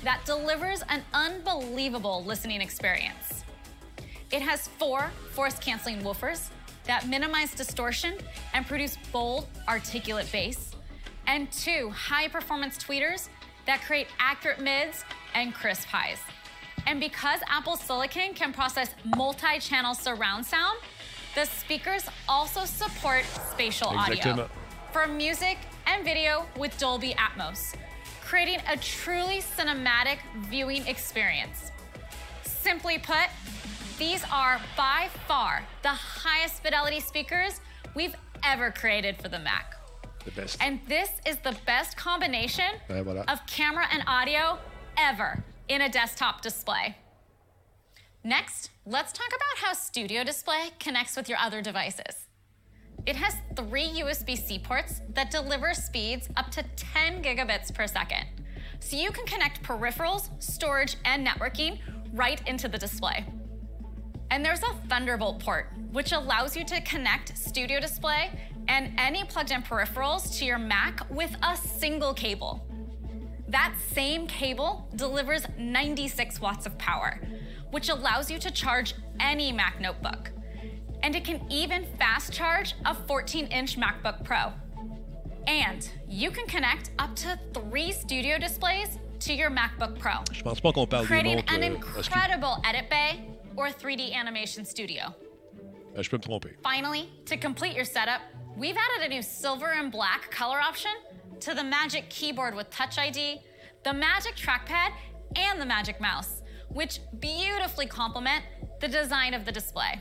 that 0.04 0.24
delivers 0.24 0.82
an 0.88 1.02
unbelievable 1.12 2.24
listening 2.24 2.60
experience. 2.60 3.44
It 4.30 4.42
has 4.42 4.68
four 4.68 5.10
force 5.32 5.58
canceling 5.58 6.00
woofers 6.02 6.48
that 6.86 7.08
minimize 7.08 7.54
distortion 7.54 8.14
and 8.54 8.66
produce 8.66 8.96
bold, 9.12 9.46
articulate 9.68 10.30
bass, 10.32 10.74
and 11.26 11.50
two 11.52 11.90
high 11.90 12.28
performance 12.28 12.78
tweeters 12.78 13.28
that 13.66 13.82
create 13.82 14.06
accurate 14.18 14.60
mids 14.60 15.04
and 15.34 15.54
crisp 15.54 15.86
highs. 15.86 16.18
And 16.86 16.98
because 16.98 17.40
Apple 17.48 17.76
Silicon 17.76 18.34
can 18.34 18.52
process 18.52 18.94
multi 19.16 19.58
channel 19.58 19.94
surround 19.94 20.46
sound, 20.46 20.78
the 21.34 21.44
speakers 21.44 22.04
also 22.28 22.64
support 22.64 23.24
spatial 23.52 23.88
audio 23.88 24.48
for 24.92 25.06
music 25.06 25.58
and 25.86 26.04
video 26.04 26.46
with 26.58 26.76
Dolby 26.78 27.14
Atmos, 27.14 27.74
creating 28.30 28.60
a 28.68 28.76
truly 28.76 29.40
cinematic 29.40 30.18
viewing 30.48 30.86
experience. 30.86 31.72
Simply 32.44 32.96
put, 32.96 33.26
these 33.98 34.22
are 34.30 34.60
by 34.76 35.08
far 35.26 35.64
the 35.82 35.88
highest 35.88 36.62
fidelity 36.62 37.00
speakers 37.00 37.60
we've 37.96 38.14
ever 38.44 38.70
created 38.70 39.16
for 39.20 39.28
the 39.28 39.38
Mac. 39.40 39.74
The 40.24 40.30
best. 40.30 40.58
And 40.60 40.78
this 40.86 41.10
is 41.26 41.38
the 41.38 41.56
best 41.66 41.96
combination 41.96 42.70
voilà. 42.88 43.24
of 43.28 43.44
camera 43.48 43.86
and 43.92 44.04
audio 44.06 44.60
ever 44.96 45.42
in 45.66 45.80
a 45.80 45.88
desktop 45.88 46.40
display. 46.40 46.96
Next, 48.22 48.70
let's 48.86 49.12
talk 49.12 49.26
about 49.26 49.66
how 49.66 49.72
Studio 49.72 50.22
Display 50.22 50.70
connects 50.78 51.16
with 51.16 51.28
your 51.28 51.38
other 51.38 51.60
devices. 51.62 52.28
It 53.06 53.16
has 53.16 53.36
three 53.56 53.88
USB 53.88 54.36
C 54.36 54.58
ports 54.58 55.00
that 55.14 55.30
deliver 55.30 55.74
speeds 55.74 56.28
up 56.36 56.50
to 56.52 56.62
10 56.76 57.22
gigabits 57.22 57.74
per 57.74 57.86
second. 57.86 58.26
So 58.80 58.96
you 58.96 59.10
can 59.10 59.26
connect 59.26 59.62
peripherals, 59.62 60.28
storage, 60.42 60.96
and 61.04 61.26
networking 61.26 61.78
right 62.12 62.40
into 62.46 62.68
the 62.68 62.78
display. 62.78 63.24
And 64.30 64.44
there's 64.44 64.62
a 64.62 64.74
Thunderbolt 64.88 65.40
port, 65.40 65.72
which 65.92 66.12
allows 66.12 66.56
you 66.56 66.64
to 66.64 66.80
connect 66.82 67.36
Studio 67.36 67.80
Display 67.80 68.30
and 68.68 68.92
any 68.98 69.24
plugged 69.24 69.50
in 69.50 69.62
peripherals 69.62 70.38
to 70.38 70.44
your 70.44 70.58
Mac 70.58 71.08
with 71.10 71.34
a 71.42 71.56
single 71.56 72.14
cable. 72.14 72.64
That 73.48 73.74
same 73.92 74.28
cable 74.28 74.88
delivers 74.94 75.44
96 75.58 76.40
watts 76.40 76.66
of 76.66 76.78
power, 76.78 77.20
which 77.72 77.88
allows 77.88 78.30
you 78.30 78.38
to 78.38 78.50
charge 78.50 78.94
any 79.18 79.50
Mac 79.50 79.80
notebook. 79.80 80.30
And 81.02 81.14
it 81.16 81.24
can 81.24 81.40
even 81.50 81.84
fast 81.98 82.32
charge 82.32 82.74
a 82.84 82.94
14 82.94 83.46
inch 83.46 83.78
MacBook 83.78 84.22
Pro. 84.24 84.52
And 85.46 85.88
you 86.08 86.30
can 86.30 86.46
connect 86.46 86.90
up 86.98 87.14
to 87.16 87.38
three 87.54 87.92
studio 87.92 88.38
displays 88.38 88.98
to 89.20 89.32
your 89.32 89.50
MacBook 89.50 89.98
Pro, 89.98 90.12
Je 90.32 90.42
pense 90.42 90.60
pas 90.60 90.72
qu'on 90.72 90.86
parle 90.86 91.02
des 91.02 91.08
creating 91.08 91.36
montres. 91.38 91.52
an 91.54 91.62
euh, 91.62 91.78
parce 91.94 92.08
que- 92.08 92.14
incredible 92.14 92.56
edit 92.64 92.88
bay 92.90 93.20
or 93.56 93.68
3D 93.68 94.14
animation 94.14 94.64
studio. 94.64 95.02
euh, 95.96 96.02
je 96.02 96.08
peux 96.10 96.16
me 96.18 96.22
tromper. 96.22 96.56
Finally, 96.62 97.08
to 97.26 97.36
complete 97.36 97.74
your 97.74 97.84
setup, 97.84 98.20
we've 98.56 98.76
added 98.76 99.06
a 99.06 99.08
new 99.08 99.22
silver 99.22 99.72
and 99.72 99.90
black 99.90 100.30
color 100.30 100.60
option 100.60 100.92
to 101.40 101.54
the 101.54 101.64
Magic 101.64 102.08
Keyboard 102.10 102.54
with 102.54 102.70
Touch 102.70 102.98
ID, 102.98 103.40
the 103.84 103.92
Magic 103.92 104.36
Trackpad, 104.36 104.92
and 105.36 105.60
the 105.60 105.66
Magic 105.66 106.00
Mouse, 106.00 106.42
which 106.68 107.00
beautifully 107.18 107.86
complement 107.86 108.44
the 108.80 108.88
design 108.88 109.34
of 109.34 109.44
the 109.44 109.52
display. 109.52 109.98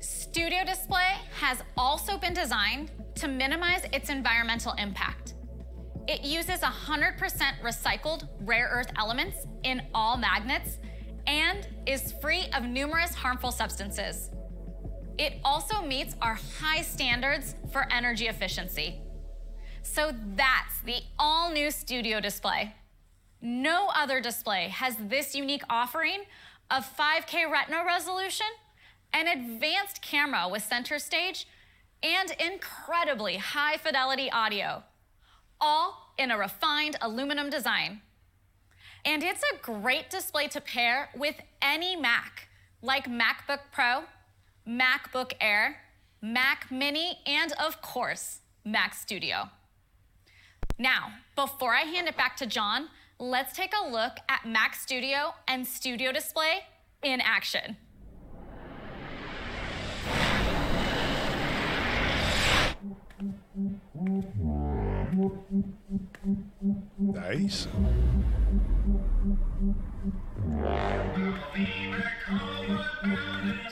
Studio 0.00 0.64
Display 0.64 1.16
has 1.40 1.62
also 1.76 2.18
been 2.18 2.32
designed 2.32 2.92
to 3.16 3.26
minimize 3.26 3.84
its 3.92 4.10
environmental 4.10 4.72
impact. 4.74 5.34
It 6.06 6.22
uses 6.22 6.60
100% 6.60 7.18
recycled 7.62 8.28
rare 8.40 8.68
earth 8.72 8.92
elements 8.96 9.46
in 9.64 9.82
all 9.92 10.16
magnets 10.16 10.78
and 11.26 11.66
is 11.86 12.12
free 12.20 12.46
of 12.54 12.62
numerous 12.64 13.14
harmful 13.14 13.50
substances. 13.50 14.30
It 15.18 15.40
also 15.44 15.82
meets 15.82 16.14
our 16.22 16.38
high 16.60 16.82
standards 16.82 17.56
for 17.72 17.92
energy 17.92 18.28
efficiency. 18.28 19.00
So 19.82 20.12
that's 20.36 20.80
the 20.82 21.00
all 21.18 21.50
new 21.50 21.72
Studio 21.72 22.20
Display. 22.20 22.74
No 23.42 23.88
other 23.94 24.20
display 24.20 24.68
has 24.68 24.96
this 24.96 25.34
unique 25.34 25.62
offering 25.68 26.22
of 26.70 26.84
5K 26.96 27.50
retina 27.50 27.84
resolution, 27.84 28.46
an 29.12 29.26
advanced 29.26 30.02
camera 30.02 30.48
with 30.48 30.62
center 30.62 30.98
stage, 30.98 31.46
and 32.02 32.30
incredibly 32.38 33.36
high 33.36 33.76
fidelity 33.76 34.30
audio, 34.30 34.82
all 35.60 36.14
in 36.16 36.30
a 36.30 36.38
refined 36.38 36.96
aluminum 37.00 37.50
design. 37.50 38.02
And 39.04 39.22
it's 39.22 39.42
a 39.42 39.58
great 39.62 40.10
display 40.10 40.48
to 40.48 40.60
pair 40.60 41.10
with 41.16 41.36
any 41.62 41.96
Mac, 41.96 42.48
like 42.82 43.08
MacBook 43.08 43.60
Pro, 43.72 44.04
MacBook 44.66 45.32
Air, 45.40 45.78
Mac 46.20 46.70
Mini, 46.70 47.18
and 47.26 47.52
of 47.52 47.80
course, 47.80 48.40
Mac 48.64 48.94
Studio. 48.94 49.50
Now, 50.78 51.12
before 51.34 51.74
I 51.74 51.82
hand 51.82 52.06
it 52.06 52.16
back 52.16 52.36
to 52.36 52.46
John, 52.46 52.88
let's 53.18 53.56
take 53.56 53.72
a 53.72 53.88
look 53.88 54.18
at 54.28 54.46
Mac 54.46 54.74
Studio 54.74 55.34
and 55.48 55.66
Studio 55.66 56.12
Display 56.12 56.60
in 57.02 57.20
action. 57.20 57.76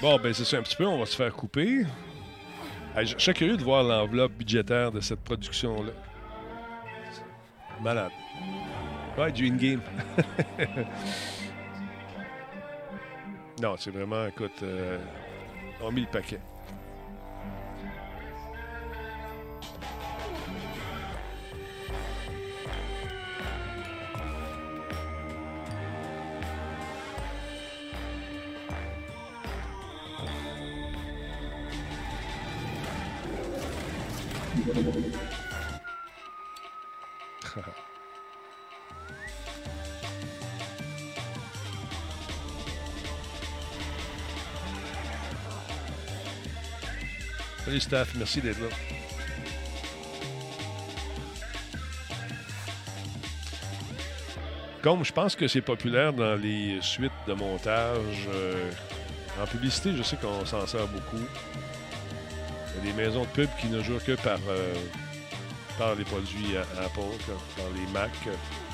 Bon, 0.01 0.19
ben 0.19 0.33
c'est 0.33 0.45
ça 0.45 0.59
un 0.59 0.63
petit 0.63 0.77
peu, 0.77 0.87
on 0.87 0.99
va 0.99 1.07
se 1.07 1.17
faire 1.17 1.33
couper. 1.33 1.85
Je 2.97 3.15
serais 3.19 3.35
curieux 3.35 3.57
de 3.57 3.65
voir 3.65 3.83
l'enveloppe 3.83 4.33
budgétaire 4.33 4.91
de 4.91 5.01
cette 5.01 5.21
production-là. 5.21 5.93
Malade. 7.83 8.13
Ouais, 9.19 9.33
du 9.33 9.49
in-game. 9.49 9.81
non, 13.63 13.77
c'est 13.79 13.91
vraiment, 13.91 14.27
écoute, 14.27 14.63
euh, 14.63 14.99
on 15.83 15.93
mis 15.93 16.03
le 16.03 16.07
paquet. 16.07 16.41
Salut 47.65 47.81
Steph, 47.81 48.05
merci 48.17 48.41
d'être 48.43 48.61
là. 48.61 48.69
Comme 54.83 55.05
je 55.05 55.13
pense 55.13 55.35
que 55.35 55.49
c'est 55.49 55.63
populaire 55.63 56.13
dans 56.13 56.37
les 56.37 56.79
suites 56.83 57.11
de 57.27 57.33
montage, 57.33 58.29
euh, 58.29 58.71
en 59.43 59.47
publicité, 59.47 59.97
je 59.97 60.03
sais 60.03 60.17
qu'on 60.17 60.45
s'en 60.45 60.67
sert 60.67 60.87
beaucoup. 60.87 61.25
Des 62.87 62.93
maisons 62.93 63.23
de 63.23 63.29
pub 63.31 63.49
qui 63.61 63.67
ne 63.67 63.83
jouent 63.83 63.99
que 63.99 64.13
par, 64.23 64.39
euh, 64.49 64.73
par 65.77 65.97
les 65.97 66.05
produits 66.05 66.57
à- 66.57 66.85
Apple, 66.85 67.01
par 67.57 67.67
les 67.75 67.93
Mac. 67.93 68.13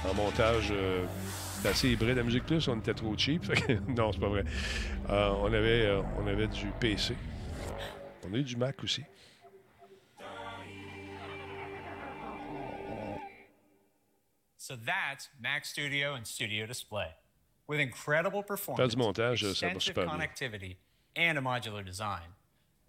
En 0.07 0.13
montage, 0.13 0.69
euh, 0.71 1.07
assez 1.65 1.89
hybride. 1.89 2.19
La 2.19 2.23
musique 2.23 2.45
plus, 2.45 2.69
on 2.69 2.79
était 2.79 2.93
trop 2.93 3.17
cheap. 3.17 3.43
Non, 3.89 4.13
c'est 4.13 4.21
pas 4.21 4.29
vrai. 4.29 4.45
Euh, 5.09 5.31
on, 5.41 5.47
avait, 5.47 5.87
euh, 5.87 6.03
on 6.19 6.27
avait 6.27 6.47
du 6.49 6.67
PC. 6.79 7.17
On 8.29 8.35
a 8.35 8.37
eu 8.37 8.43
du 8.43 8.57
Mac 8.57 8.85
aussi. 8.85 9.03
So 14.59 14.77
that's 14.77 15.31
Mac 15.41 15.65
Studio 15.65 16.15
and 16.15 16.27
Studio 16.27 16.67
Display. 16.67 17.09
With 17.67 17.81
incredible 17.81 18.43
performance, 18.43 18.97
montage, 18.97 19.41
ça 19.55 19.67
va 19.69 19.73
extensive 19.73 19.95
connectivity, 19.95 20.77
and 21.17 21.39
a 21.39 21.41
modular 21.41 21.83
design. 21.83 22.29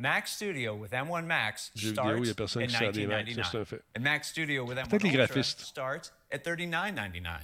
Mac 0.04 0.28
Studio 0.28 0.76
with 0.76 0.92
M1 0.92 1.26
Max 1.26 1.72
Jeux 1.76 1.92
vidéo, 1.92 2.04
starts 2.04 2.20
il 2.20 2.28
y 2.28 2.30
a 2.30 2.34
personne 2.36 2.64
at 2.64 2.68
qui 2.68 2.74
sert 2.76 2.92
des 2.92 3.08
Macs, 3.08 3.30
ça, 3.30 3.36
1999. 3.36 3.52
c'est 3.52 3.58
un 3.58 3.66
fait. 3.66 3.82
And 3.98 4.04
Mac 4.04 4.26
Studio 4.26 4.66
with 4.66 4.78
M1 4.78 4.90
Peut-être 4.90 5.04
les 5.04 5.10
Ultra 5.12 5.28
graphistes. 5.28 5.62
starts 5.62 6.12
at 6.30 6.40
39.99. 6.44 7.40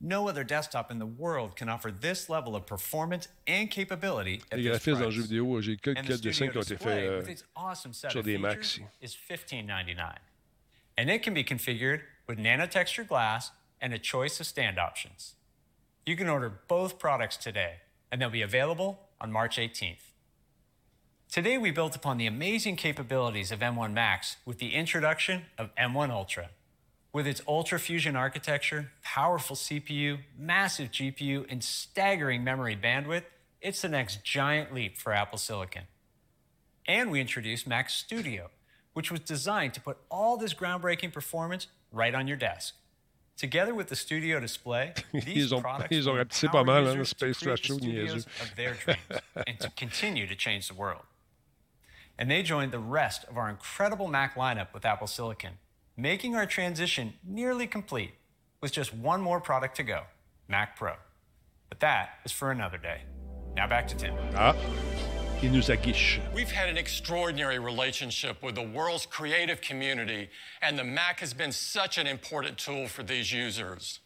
No 0.00 0.26
other 0.26 0.42
desktop 0.44 0.90
in 0.90 0.98
the 0.98 1.04
world 1.18 1.54
can 1.56 1.68
offer 1.68 1.90
this 1.92 2.30
level 2.30 2.56
of 2.56 2.64
performance 2.64 3.28
and 3.46 3.70
capability 3.70 4.40
at 4.50 4.56
Les 4.56 4.62
this 4.62 4.70
graphismes 4.70 4.98
dans 5.00 5.00
le 5.00 5.04
price. 5.08 5.16
jeu 5.16 5.22
vidéo, 5.24 5.60
j'ai 5.60 5.76
the 5.76 5.80
quelques 5.82 6.22
dessins 6.22 6.32
Studio 6.32 6.52
qui 6.52 6.56
ont 6.56 6.62
été 6.62 6.76
faits 6.78 6.88
euh, 6.88 7.34
awesome 7.54 7.92
sur 7.92 8.22
des 8.22 8.38
Macs. 8.38 8.80
is 9.02 9.14
$15.99. 9.14 10.14
And 10.96 11.10
it 11.10 11.22
can 11.22 11.34
be 11.34 11.44
configured 11.44 12.00
with 12.26 12.38
nanotexture 12.38 13.06
glass 13.06 13.52
and 13.82 13.92
a 13.92 13.98
choice 13.98 14.40
of 14.40 14.46
stand 14.46 14.78
options. 14.78 15.34
You 16.06 16.16
can 16.16 16.30
order 16.30 16.50
both 16.66 16.98
products 16.98 17.36
today, 17.36 17.80
and 18.10 18.22
they'll 18.22 18.30
be 18.30 18.40
available 18.40 19.00
on 19.20 19.30
March 19.30 19.58
18th. 19.58 20.09
Today, 21.30 21.58
we 21.58 21.70
built 21.70 21.94
upon 21.94 22.18
the 22.18 22.26
amazing 22.26 22.74
capabilities 22.74 23.52
of 23.52 23.60
M1 23.60 23.92
Max 23.92 24.38
with 24.44 24.58
the 24.58 24.74
introduction 24.74 25.42
of 25.56 25.72
M1 25.76 26.10
Ultra. 26.10 26.50
With 27.12 27.24
its 27.24 27.40
Ultra 27.46 27.78
Fusion 27.78 28.16
architecture, 28.16 28.90
powerful 29.04 29.54
CPU, 29.54 30.18
massive 30.36 30.90
GPU, 30.90 31.46
and 31.48 31.62
staggering 31.62 32.42
memory 32.42 32.76
bandwidth, 32.76 33.22
it's 33.60 33.80
the 33.80 33.88
next 33.88 34.24
giant 34.24 34.74
leap 34.74 34.98
for 34.98 35.12
Apple 35.12 35.38
Silicon. 35.38 35.84
And 36.84 37.12
we 37.12 37.20
introduced 37.20 37.64
Mac 37.64 37.90
Studio, 37.90 38.50
which 38.94 39.12
was 39.12 39.20
designed 39.20 39.72
to 39.74 39.80
put 39.80 39.98
all 40.10 40.36
this 40.36 40.52
groundbreaking 40.52 41.12
performance 41.12 41.68
right 41.92 42.12
on 42.12 42.26
your 42.26 42.38
desk. 42.38 42.74
Together 43.36 43.72
with 43.72 43.86
the 43.86 43.94
Studio 43.94 44.40
Display, 44.40 44.94
these 45.12 45.52
Ils 45.52 45.54
ont, 45.54 45.62
products 45.62 45.92
ils 45.92 46.08
ont 46.08 46.14
will 46.16 46.48
pas 46.50 46.64
mal, 46.64 46.88
hein, 46.88 46.98
users 46.98 47.14
to 47.14 47.32
Space 47.34 47.38
the 47.38 47.56
studios 47.56 48.26
of 48.40 48.56
their 48.56 48.74
dreams 48.74 49.22
and 49.46 49.60
to 49.60 49.70
continue 49.76 50.26
to 50.26 50.34
change 50.34 50.66
the 50.66 50.74
world. 50.74 51.02
And 52.20 52.30
they 52.30 52.42
joined 52.42 52.70
the 52.70 52.78
rest 52.78 53.24
of 53.30 53.38
our 53.38 53.48
incredible 53.48 54.06
Mac 54.06 54.34
lineup 54.34 54.74
with 54.74 54.84
Apple 54.84 55.06
Silicon, 55.06 55.52
making 55.96 56.36
our 56.36 56.44
transition 56.44 57.14
nearly 57.26 57.66
complete 57.66 58.12
with 58.60 58.72
just 58.72 58.92
one 58.92 59.22
more 59.22 59.40
product 59.40 59.74
to 59.76 59.82
go 59.82 60.02
Mac 60.46 60.76
Pro. 60.76 60.92
But 61.70 61.80
that 61.80 62.18
is 62.26 62.30
for 62.30 62.50
another 62.50 62.76
day. 62.76 63.00
Now 63.56 63.66
back 63.66 63.88
to 63.88 63.96
Tim. 63.96 64.14
Ah, 64.36 64.54
il 65.42 65.50
nous 65.50 65.70
aguiche. 65.70 66.20
We've 66.34 66.50
had 66.50 66.68
an 66.68 66.76
extraordinary 66.76 67.58
relationship 67.58 68.42
with 68.42 68.54
the 68.54 68.68
world's 68.68 69.06
creative 69.06 69.62
community, 69.62 70.28
and 70.60 70.78
the 70.78 70.84
Mac 70.84 71.20
has 71.20 71.32
been 71.32 71.52
such 71.52 71.96
an 71.96 72.06
important 72.06 72.58
tool 72.58 72.86
for 72.86 73.02
these 73.02 73.32
users. 73.32 74.00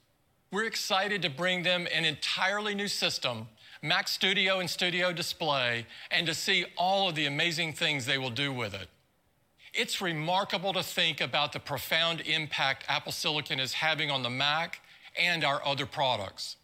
We're 0.52 0.66
excited 0.66 1.20
to 1.22 1.30
bring 1.30 1.64
them 1.64 1.88
an 1.92 2.04
entirely 2.04 2.76
new 2.76 2.86
system, 2.86 3.48
Mac 3.84 4.08
Studio 4.08 4.60
and 4.60 4.70
Studio 4.70 5.12
Display, 5.12 5.84
and 6.10 6.26
to 6.26 6.32
see 6.32 6.64
all 6.78 7.06
of 7.06 7.14
the 7.16 7.26
amazing 7.26 7.74
things 7.74 8.06
they 8.06 8.16
will 8.16 8.30
do 8.30 8.50
with 8.50 8.72
it. 8.72 8.88
It's 9.74 10.00
remarkable 10.00 10.72
to 10.72 10.82
think 10.82 11.20
about 11.20 11.52
the 11.52 11.60
profound 11.60 12.22
impact 12.22 12.86
Apple 12.88 13.12
Silicon 13.12 13.60
is 13.60 13.74
having 13.74 14.10
on 14.10 14.22
the 14.22 14.30
Mac 14.30 14.80
and 15.20 15.44
our 15.44 15.60
other 15.66 15.84
products. 15.84 16.56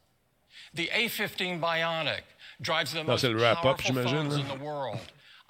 The 0.73 0.87
A15 0.95 1.61
Bionic 1.61 2.23
drives 2.63 2.93
the 2.93 3.01
Non, 3.01 3.09
most 3.09 3.23
powerful 3.23 3.75
j'imagine, 3.75 4.05
phones 4.05 4.37
in 4.37 4.49
the 4.49 4.55
world. 4.55 5.01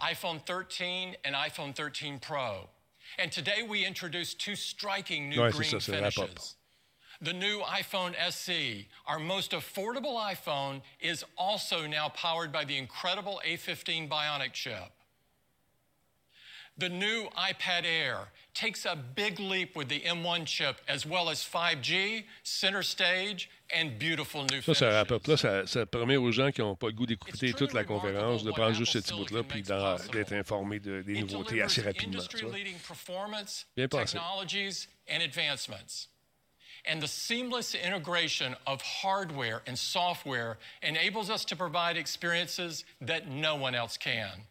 iPhone 0.00 0.44
13 0.44 1.14
and 1.24 1.36
iPhone 1.36 1.72
13 1.72 2.18
Pro. 2.18 2.68
And 3.16 3.30
today 3.30 3.62
we 3.62 3.84
introduced 3.84 4.40
two 4.40 4.56
striking 4.56 5.28
new 5.28 5.36
c'est 5.36 5.52
green 5.56 5.70
ça, 5.70 5.80
c'est 5.82 5.92
le 5.92 6.00
wrap-up. 6.00 6.28
finishes. 6.30 6.56
The 7.22 7.32
new 7.34 7.60
iPhone 7.60 8.14
SE, 8.30 8.86
our 9.06 9.18
most 9.18 9.50
affordable 9.52 10.16
iPhone, 10.18 10.80
is 11.00 11.22
also 11.36 11.86
now 11.86 12.08
powered 12.08 12.50
by 12.50 12.64
the 12.64 12.78
incredible 12.78 13.40
A15 13.46 14.08
Bionic 14.08 14.52
chip. 14.54 14.90
The 16.78 16.88
new 16.88 17.28
iPad 17.36 17.84
Air 17.84 18.28
takes 18.54 18.86
a 18.86 18.96
big 18.96 19.38
leap 19.38 19.76
with 19.76 19.88
the 19.88 20.00
M1 20.00 20.46
chip, 20.46 20.76
as 20.88 21.04
well 21.04 21.28
as 21.28 21.42
5G, 21.44 22.24
center 22.42 22.82
stage, 22.82 23.50
and 23.70 23.98
beautiful 23.98 24.46
new 24.50 24.62
Ça, 25.36 25.66
ça 25.66 25.84
permet 25.84 26.16
aux 26.16 26.32
gens 26.32 26.50
qui 26.50 26.62
n'ont 26.62 26.74
pas 26.74 26.86
le 26.86 26.94
goût 26.94 27.04
d'écouter 27.06 27.52
toute 27.52 27.74
la 27.74 27.84
conférence 27.84 28.44
de 28.44 28.50
prendre 28.50 28.74
juste 28.74 28.92
ce 28.94 28.98
petit 29.00 29.12
bout-là 29.12 29.42
puis 29.42 29.62
d'être 30.10 30.32
informés 30.32 30.80
de- 30.80 31.02
des 31.02 31.20
nouveautés 31.20 31.60
assez 31.60 31.82
rapidement. 31.82 32.22
Bien 33.76 33.88
pensé. 33.88 34.16
Technologies, 36.80 36.92
and 36.92 37.02
the 37.02 37.08
seamless 37.08 37.74
integration 37.74 38.56
of 38.66 38.80
hardware 38.82 39.62
and 39.66 39.78
software 39.78 40.58
enables 40.82 41.30
us 41.30 41.44
to 41.46 41.56
provide 41.56 41.96
experiences 41.96 42.84
that 43.00 43.28
no 43.28 43.56
one 43.56 43.74
else 43.74 43.96
can. 43.96 44.46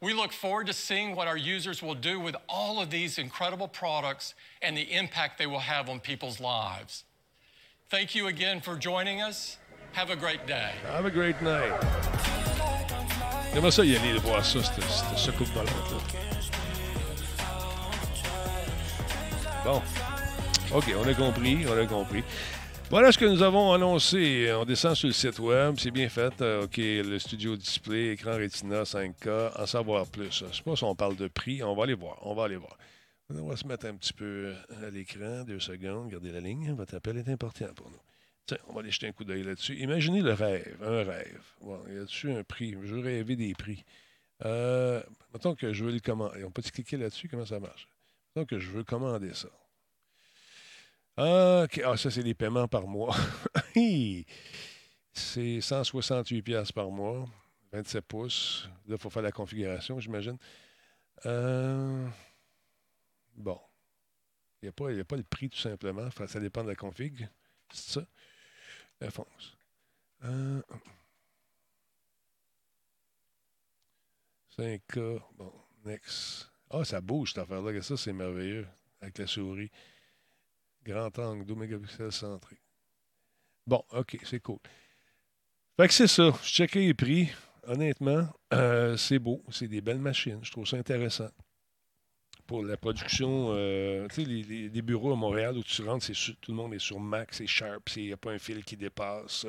We 0.00 0.14
look 0.14 0.32
forward 0.32 0.66
to 0.66 0.72
seeing 0.72 1.14
what 1.14 1.28
our 1.28 1.36
users 1.36 1.80
will 1.80 1.94
do 1.94 2.18
with 2.18 2.34
all 2.48 2.80
of 2.80 2.90
these 2.90 3.18
incredible 3.18 3.68
products 3.68 4.34
and 4.60 4.76
the 4.76 4.92
impact 4.92 5.38
they 5.38 5.46
will 5.46 5.60
have 5.60 5.88
on 5.88 6.00
people's 6.00 6.40
lives. 6.40 7.04
Thank 7.88 8.14
you 8.14 8.26
again 8.26 8.60
for 8.60 8.76
joining 8.76 9.20
us. 9.20 9.58
Have 9.92 10.10
a 10.10 10.16
great 10.16 10.46
day. 10.46 10.72
Have 10.86 11.04
a 11.04 11.10
great 11.10 11.40
night. 11.42 11.72
J'aimerais 13.54 13.70
ça 13.70 13.84
y 13.84 13.94
aller 13.94 14.14
de 14.14 14.18
voir 14.20 14.42
ça, 14.42 14.62
cette, 14.62 14.82
cette 14.82 15.18
secoupe 15.18 15.48
volante. 15.48 15.70
là. 15.90 15.98
Bon. 19.64 19.82
OK, 20.74 20.84
on 20.96 21.06
a 21.06 21.12
compris, 21.12 21.66
on 21.66 21.76
a 21.76 21.86
compris. 21.86 22.24
Voilà 22.88 23.12
ce 23.12 23.18
que 23.18 23.26
nous 23.26 23.42
avons 23.42 23.72
annoncé. 23.74 24.50
On 24.54 24.64
descend 24.64 24.94
sur 24.94 25.06
le 25.06 25.12
site 25.12 25.38
web, 25.38 25.74
c'est 25.78 25.90
bien 25.90 26.08
fait. 26.08 26.32
Euh, 26.40 26.64
OK, 26.64 26.78
le 26.78 27.18
studio 27.18 27.56
display, 27.56 28.12
écran 28.12 28.32
Retina 28.38 28.84
5K, 28.84 29.60
en 29.60 29.66
savoir 29.66 30.06
plus. 30.06 30.44
Je 30.48 30.56
sais 30.56 30.62
pas 30.62 30.74
si 30.74 30.84
on 30.84 30.94
parle 30.94 31.16
de 31.16 31.28
prix, 31.28 31.62
on 31.62 31.74
va 31.74 31.84
aller 31.84 31.92
voir, 31.92 32.16
on 32.22 32.34
va 32.34 32.44
aller 32.44 32.56
voir. 32.56 32.78
On 33.28 33.46
va 33.46 33.56
se 33.56 33.66
mettre 33.66 33.84
un 33.84 33.94
petit 33.96 34.14
peu 34.14 34.54
à 34.82 34.88
l'écran, 34.88 35.44
deux 35.44 35.60
secondes, 35.60 36.08
gardez 36.08 36.32
la 36.32 36.40
ligne, 36.40 36.72
votre 36.72 36.94
appel 36.94 37.18
est 37.18 37.28
important 37.28 37.68
pour 37.76 37.90
nous. 37.90 38.00
Tiens, 38.46 38.58
on 38.68 38.72
va 38.72 38.80
aller 38.80 38.90
jeter 38.90 39.08
un 39.08 39.12
coup 39.12 39.24
d'œil 39.24 39.42
là-dessus. 39.42 39.76
Imaginez 39.76 40.22
le 40.22 40.32
rêve, 40.32 40.78
un 40.82 41.04
rêve. 41.04 41.42
Bon, 41.60 41.80
y 41.94 41.98
a 41.98 42.04
dessus 42.04 42.32
un 42.32 42.44
prix? 42.44 42.72
Je 42.82 42.94
veux 42.94 43.00
rêver 43.00 43.36
des 43.36 43.52
prix. 43.52 43.84
Euh, 44.46 45.02
mettons 45.34 45.54
que 45.54 45.74
je 45.74 45.84
veux 45.84 45.92
le 45.92 46.00
commander. 46.00 46.44
On 46.44 46.50
peut 46.50 46.62
cliquer 46.62 46.96
là-dessus, 46.96 47.28
comment 47.28 47.44
ça 47.44 47.60
marche? 47.60 47.86
Mettons 48.34 48.46
que 48.46 48.58
je 48.58 48.70
veux 48.70 48.84
commander 48.84 49.34
ça. 49.34 49.48
OK. 51.16 51.80
Ah, 51.84 51.96
ça, 51.96 52.10
c'est 52.10 52.22
les 52.22 52.34
paiements 52.34 52.68
par 52.68 52.86
mois. 52.86 53.14
C'est 55.14 55.60
168 55.60 56.40
pièces 56.42 56.72
par 56.72 56.90
mois, 56.90 57.26
27 57.72 58.02
pouces. 58.06 58.66
Là, 58.86 58.96
il 58.96 58.98
faut 58.98 59.10
faire 59.10 59.20
la 59.22 59.30
configuration, 59.32 60.00
j'imagine. 60.00 60.38
Euh, 61.26 62.08
Bon. 63.34 63.60
Il 64.62 64.66
n'y 64.66 64.68
a, 64.68 64.72
pas- 64.72 64.90
a 64.90 65.04
pas 65.04 65.16
le 65.16 65.22
prix, 65.22 65.50
tout 65.50 65.58
simplement. 65.58 66.08
Ça 66.26 66.40
dépend 66.40 66.62
de 66.62 66.68
la 66.68 66.74
config. 66.76 67.28
C'est 67.72 68.00
ça? 68.00 68.06
Alphonse. 69.00 69.56
Euh, 70.24 70.62
5K. 74.56 75.20
Bon, 75.36 75.52
next. 75.84 76.50
Ah, 76.70 76.84
ça 76.84 77.00
bouge, 77.00 77.30
cette 77.34 77.42
affaire-là. 77.42 77.82
Ça, 77.82 77.96
c'est 77.96 78.12
merveilleux. 78.12 78.66
Avec 79.00 79.18
la 79.18 79.26
souris. 79.26 79.70
Grand 80.84 81.16
angle, 81.18 81.44
2 81.44 81.54
mégapixels 81.54 82.12
centré. 82.12 82.56
Bon, 83.66 83.84
OK, 83.92 84.18
c'est 84.24 84.40
cool. 84.40 84.58
Fait 85.76 85.88
que 85.88 85.94
c'est 85.94 86.08
ça. 86.08 86.32
Je 86.42 86.48
checkais 86.48 86.80
les 86.80 86.94
prix. 86.94 87.28
Honnêtement, 87.64 88.28
euh, 88.52 88.96
c'est 88.96 89.20
beau. 89.20 89.42
C'est 89.50 89.68
des 89.68 89.80
belles 89.80 90.00
machines. 90.00 90.40
Je 90.42 90.50
trouve 90.50 90.66
ça 90.66 90.76
intéressant. 90.76 91.30
Pour 92.46 92.64
la 92.64 92.76
production, 92.76 93.50
euh, 93.52 94.08
tu 94.08 94.24
sais, 94.24 94.28
les, 94.28 94.82
bureaux 94.82 95.12
à 95.12 95.16
Montréal 95.16 95.56
où 95.56 95.62
tu 95.62 95.82
rentres, 95.82 96.04
c'est 96.04 96.34
tout 96.40 96.50
le 96.50 96.56
monde 96.56 96.74
est 96.74 96.80
sur 96.80 96.98
Mac, 96.98 97.32
c'est 97.32 97.46
Sharp, 97.46 97.88
il 97.96 98.06
n'y 98.06 98.12
a 98.12 98.16
pas 98.16 98.32
un 98.32 98.38
fil 98.38 98.64
qui 98.64 98.76
dépasse. 98.76 99.46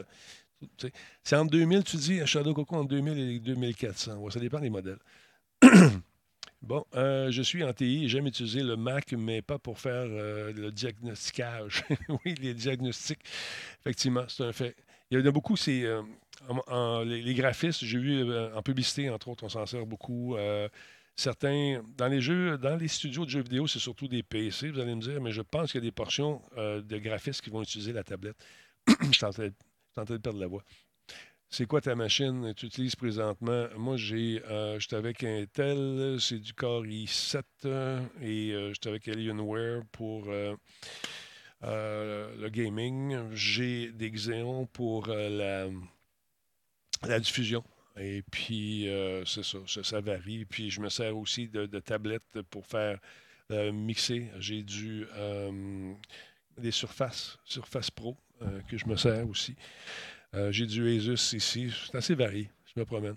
C'est 1.24 1.36
entre 1.36 1.52
2000, 1.52 1.84
tu 1.84 1.98
dis, 1.98 2.26
Shadow 2.26 2.54
Coco 2.54 2.76
entre 2.76 2.90
2000 2.90 3.18
et 3.18 3.40
2400. 3.40 4.18
Ouais, 4.18 4.32
ça 4.32 4.40
dépend 4.40 4.60
des 4.60 4.70
modèles. 4.70 5.00
Bon, 6.64 6.86
euh, 6.96 7.30
je 7.30 7.42
suis 7.42 7.62
en 7.62 7.74
TI, 7.74 8.08
j'aime 8.08 8.26
utiliser 8.26 8.64
le 8.64 8.78
Mac, 8.78 9.12
mais 9.12 9.42
pas 9.42 9.60
pour 9.60 9.80
faire 9.80 10.06
euh, 10.08 10.54
le 10.54 10.72
diagnosticage. 10.72 11.84
oui, 12.26 12.36
les 12.36 12.54
diagnostics, 12.54 13.20
effectivement, 13.82 14.24
c'est 14.30 14.46
un 14.46 14.54
fait. 14.54 14.74
Il 15.12 15.20
y 15.20 15.22
en 15.22 15.26
a 15.26 15.32
beaucoup, 15.32 15.58
c'est 15.58 15.84
euh, 15.84 17.04
les, 17.04 17.34
graphistes, 17.34 17.84
j'ai 17.84 18.00
vu 18.00 18.34
en 18.56 18.62
publicité, 18.62 19.10
entre 19.10 19.28
autres, 19.28 19.44
on 19.44 19.50
s'en 19.50 19.66
sert 19.66 19.86
beaucoup. 19.86 20.38
certains, 21.18 21.84
dans 21.98 22.08
les 22.08 22.22
jeux, 22.22 22.58
dans 22.58 22.78
les 22.78 22.88
studios 22.88 23.26
de 23.26 23.30
jeux 23.30 23.44
vidéo, 23.44 23.68
c'est 23.68 23.80
surtout 23.80 24.08
des 24.08 24.24
PC, 24.24 24.72
vous 24.72 24.80
allez 24.80 24.96
me 24.96 25.02
dire, 25.02 25.22
mais 25.22 25.34
je 25.34 25.42
pense 25.42 25.74
qu'il 25.74 25.82
y 25.82 25.84
a 25.84 25.88
des 25.88 25.92
portions 25.92 26.42
de 26.58 26.98
graphistes 26.98 27.42
qui 27.42 27.50
vont 27.50 27.62
utiliser 27.62 27.92
la 27.92 28.04
tablette. 28.04 28.38
je 28.88 29.12
suis 29.12 29.26
en 29.26 29.32
train 29.32 30.06
de 30.06 30.18
perdre 30.18 30.40
la 30.40 30.48
voix. 30.48 30.64
C'est 31.54 31.68
quoi 31.68 31.82
ta 31.82 31.94
machine 31.94 32.52
que 32.52 32.60
tu 32.62 32.66
utilises 32.66 32.96
présentement? 32.96 33.68
Moi, 33.78 33.96
j'ai, 33.96 34.42
euh, 34.50 34.80
j'étais 34.80 34.96
avec 34.96 35.24
Intel, 35.24 36.18
c'est 36.20 36.40
du 36.40 36.52
Core 36.52 36.84
i7 36.84 37.44
euh, 37.66 38.02
et 38.24 38.54
euh, 38.54 38.74
j'étais 38.74 38.90
avec 38.90 39.08
Alienware 39.08 39.84
pour 39.92 40.30
euh, 40.30 40.56
euh, 41.62 42.36
le 42.40 42.50
gaming. 42.50 43.20
J'ai 43.34 43.92
des 43.92 44.10
Xeon 44.10 44.66
pour 44.66 45.06
la, 45.06 45.68
la 47.04 47.20
diffusion. 47.20 47.64
Et 47.98 48.24
puis, 48.32 48.90
c'est 49.28 49.44
ça, 49.44 49.60
ça, 49.68 50.02
varie. 50.02 50.46
Puis, 50.46 50.72
je 50.72 50.82
me 50.82 50.90
sers 50.90 51.16
aussi 51.16 51.50
de, 51.50 51.68
tablettes 51.82 52.42
pour 52.50 52.66
faire 52.66 52.98
mixer. 53.52 54.32
J'ai 54.40 54.64
du 54.64 55.06
des 56.58 56.72
surfaces, 56.72 57.38
Surface 57.46 57.92
Pro, 57.92 58.18
que 58.68 58.76
je 58.76 58.88
me 58.88 58.96
sers 58.96 59.30
aussi. 59.30 59.56
Euh, 60.36 60.52
J'ai 60.52 60.66
du 60.66 60.88
Asus 60.98 61.36
ici. 61.36 61.74
C'est 61.86 61.96
assez 61.98 62.16
varié. 62.16 62.50
Je 62.74 62.80
me 62.80 62.86
promène. 62.86 63.16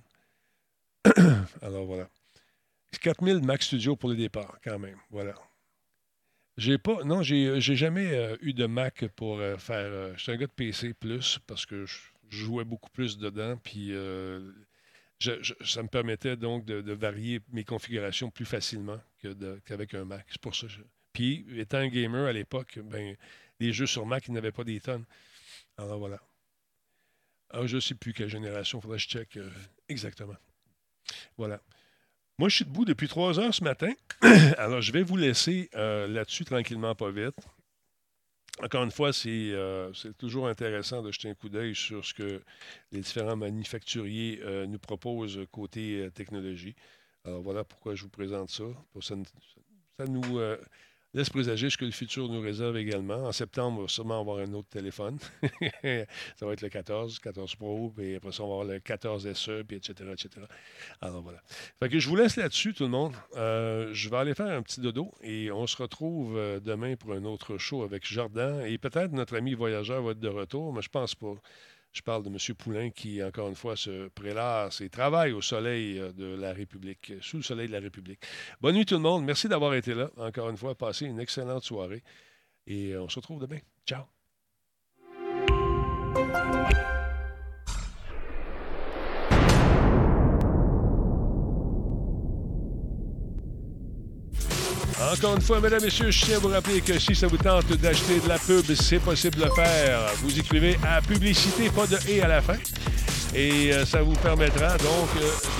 Alors 1.63 1.87
voilà. 1.87 2.09
4000 3.01 3.41
Mac 3.43 3.63
Studio 3.63 3.97
pour 3.97 4.09
le 4.09 4.17
départ, 4.17 4.59
quand 4.65 4.79
même. 4.79 4.99
Voilà. 5.11 5.35
J'ai 6.57 6.79
pas. 6.79 7.05
Non, 7.05 7.23
j'ai 7.23 7.61
j'ai 7.61 7.77
jamais 7.77 8.13
euh, 8.15 8.37
eu 8.41 8.53
de 8.55 8.67
Mac 8.67 9.07
pour 9.17 9.39
euh, 9.39 9.57
faire. 9.59 9.77
euh, 9.93 10.17
suis 10.17 10.33
un 10.33 10.37
gars 10.37 10.47
de 10.47 10.53
PC 10.53 10.95
plus 10.95 11.39
parce 11.47 11.67
que 11.67 11.85
je, 11.87 11.99
jouais 12.31 12.65
beaucoup 12.65 12.91
plus 12.91 13.19
dedans. 13.19 13.57
Puis 13.63 13.93
euh, 13.93 14.51
ça 15.21 15.83
me 15.83 15.89
permettait 15.89 16.37
donc 16.37 16.65
de, 16.65 16.93
varier 16.93 17.41
mes 17.53 17.65
configurations 17.65 18.31
plus 18.31 18.45
facilement 18.47 18.99
qu'avec 19.65 19.95
un 19.95 20.05
Mac. 20.05 20.27
C'est 20.31 20.41
pour 20.41 20.55
ça. 20.55 20.67
je- 20.69 20.81
Puis, 21.13 21.47
étant 21.57 21.79
un 21.79 21.89
gamer 21.89 22.27
à 22.27 22.33
l'époque, 22.33 22.79
ben, 22.85 23.17
les 23.61 23.73
jeux 23.73 23.87
sur 23.87 24.05
Mac, 24.07 24.27
ils 24.29 24.33
n'avaient 24.35 24.53
pas 24.53 24.65
des 24.65 24.81
tonnes. 24.81 25.05
Alors 25.79 25.99
voilà. 25.99 26.21
Ah, 27.59 27.67
je 27.67 27.77
ne 27.77 27.81
sais 27.81 27.95
plus 27.95 28.13
quelle 28.13 28.29
génération, 28.29 28.79
il 28.79 28.83
faudrait 28.83 28.99
que 28.99 29.03
je 29.05 29.09
check 29.09 29.37
euh, 29.39 29.49
exactement. 29.89 30.37
Voilà. 31.39 31.59
Moi, 32.39 32.51
je 32.51 32.57
suis 32.57 32.65
debout 32.67 32.85
depuis 32.85 33.09
trois 33.09 33.41
heures 33.41 33.55
ce 33.55 33.65
matin. 33.65 33.93
Alors, 34.59 34.83
je 34.83 34.93
vais 34.93 35.03
vous 35.03 35.17
laisser 35.17 35.71
euh, 35.75 36.07
là-dessus 36.07 36.45
tranquillement, 36.45 36.95
pas 36.95 37.11
vite. 37.11 37.39
Encore 38.63 38.85
une 38.85 38.91
fois, 38.91 39.15
c'est 39.15 39.53
euh, 39.53 39.91
c'est 39.95 40.15
toujours 40.19 40.49
intéressant 40.49 41.01
de 41.01 41.11
jeter 41.11 41.31
un 41.31 41.35
coup 41.35 41.49
d'œil 41.49 41.75
sur 41.75 42.05
ce 42.05 42.13
que 42.13 42.43
les 42.93 43.01
différents 43.01 43.37
manufacturiers 43.37 44.43
nous 44.69 44.79
proposent 44.79 45.41
côté 45.51 46.11
technologie. 46.15 46.75
Alors, 47.25 47.41
voilà 47.41 47.65
pourquoi 47.65 47.95
je 47.95 48.03
vous 48.03 48.11
présente 48.11 48.51
ça. 48.51 48.65
Ça, 49.01 49.15
ça 49.99 50.07
nous 50.07 50.41
laisse 51.17 51.31
présager 51.31 51.71
ce 51.71 51.79
que 51.79 51.87
le 51.87 51.91
futur 51.91 52.29
nous 52.29 52.41
réserve 52.41 52.77
également. 52.77 53.25
En 53.25 53.33
septembre, 53.33 53.79
on 53.79 53.83
va 53.83 53.89
sûrement 53.89 54.21
avoir 54.21 54.39
un 54.39 54.53
autre 54.53 54.69
téléphone. 54.69 55.19
ça 55.83 56.47
va 56.47 56.53
être 56.53 56.61
le 56.61 56.69
14, 56.69 57.19
14 57.21 57.55
Pro, 57.55 57.93
puis 57.97 58.17
après 58.17 58.33
ça, 58.33 58.43
on 58.43 58.49
va 58.49 58.53
avoir 58.61 58.69
le 58.69 58.81
14 58.81 59.33
SE, 59.33 59.63
puis 59.63 59.79
etc., 59.79 60.11
etc. 60.13 60.47
Alors 61.01 61.23
voilà. 61.23 61.41
Fait 61.81 61.89
que 61.89 61.99
je 61.99 62.09
vous 62.09 62.17
laisse 62.17 62.37
là-dessus, 62.37 62.75
tout 62.75 62.85
le 62.85 62.91
monde. 62.91 63.15
Euh, 63.37 63.89
je 63.95 64.11
vais 64.11 64.17
aller 64.19 64.35
faire 64.35 64.49
un 64.49 64.63
petit 64.63 64.81
dodo 64.81 65.11
et 65.23 65.51
on 65.51 65.67
se 65.67 65.77
retrouve 65.79 66.37
euh, 66.37 66.61
demain 66.61 66.97
pour 66.97 67.13
un 67.13 67.25
autre 67.25 67.57
show 67.57 67.83
avec 67.83 68.07
Jordan. 68.07 68.61
Et 68.67 68.77
peut-être 68.77 69.13
notre 69.13 69.37
ami 69.37 69.55
voyageur 69.55 70.03
va 70.03 70.11
être 70.11 70.21
de 70.21 70.29
retour, 70.29 70.75
mais 70.75 70.83
je 70.83 70.91
pense 70.91 71.15
pas. 71.15 71.35
Je 71.97 72.03
parle 72.03 72.23
de 72.23 72.29
M. 72.29 72.37
Poulain 72.59 72.91
qui, 72.91 73.23
encore 73.25 73.49
une 73.49 73.55
fois, 73.55 73.75
se 73.75 74.09
prélasse 74.09 74.83
et 74.83 74.91
travaille 74.91 75.33
au 75.33 75.41
soleil 75.41 75.99
euh, 75.99 76.13
de 76.13 76.27
la 76.27 76.53
République, 76.53 77.11
euh, 77.11 77.19
sous 77.23 77.39
le 77.39 77.43
soleil 77.43 77.69
de 77.69 77.73
la 77.73 77.81
République. 77.81 78.21
Bonne 78.61 78.75
nuit 78.75 78.85
tout 78.85 78.97
le 78.97 79.01
monde. 79.01 79.25
Merci 79.25 79.49
d'avoir 79.49 79.73
été 79.73 79.95
là. 79.95 80.11
Encore 80.19 80.51
une 80.51 80.59
fois, 80.59 80.75
passez 80.75 81.07
une 81.07 81.19
excellente 81.19 81.65
soirée. 81.65 82.03
Et 82.67 82.93
euh, 82.93 83.05
on 83.05 83.09
se 83.09 83.19
retrouve 83.19 83.41
demain. 83.41 83.61
Ciao. 83.87 84.05
Encore 94.99 95.35
une 95.37 95.43
fois, 95.43 95.61
mesdames, 95.61 95.83
messieurs, 95.83 96.11
je 96.11 96.25
tiens 96.25 96.37
à 96.37 96.39
vous 96.39 96.49
rappeler 96.49 96.81
que 96.81 96.99
si 96.99 97.15
ça 97.15 97.27
vous 97.27 97.37
tente 97.37 97.71
d'acheter 97.75 98.19
de 98.19 98.29
la 98.29 98.39
pub, 98.39 98.65
c'est 98.75 98.99
possible 98.99 99.37
de 99.37 99.45
le 99.45 99.51
faire. 99.51 100.01
Vous 100.23 100.39
écrivez 100.39 100.79
à 100.87 101.03
publicité, 101.03 101.69
pas 101.69 101.87
de 101.87 101.99
et 102.09 102.23
à 102.23 102.29
la 102.29 102.41
fin. 102.41 102.57
Et 103.35 103.73
euh, 103.73 103.85
ça 103.85 104.01
vous 104.01 104.15
permettra 104.15 104.79
donc 104.79 105.09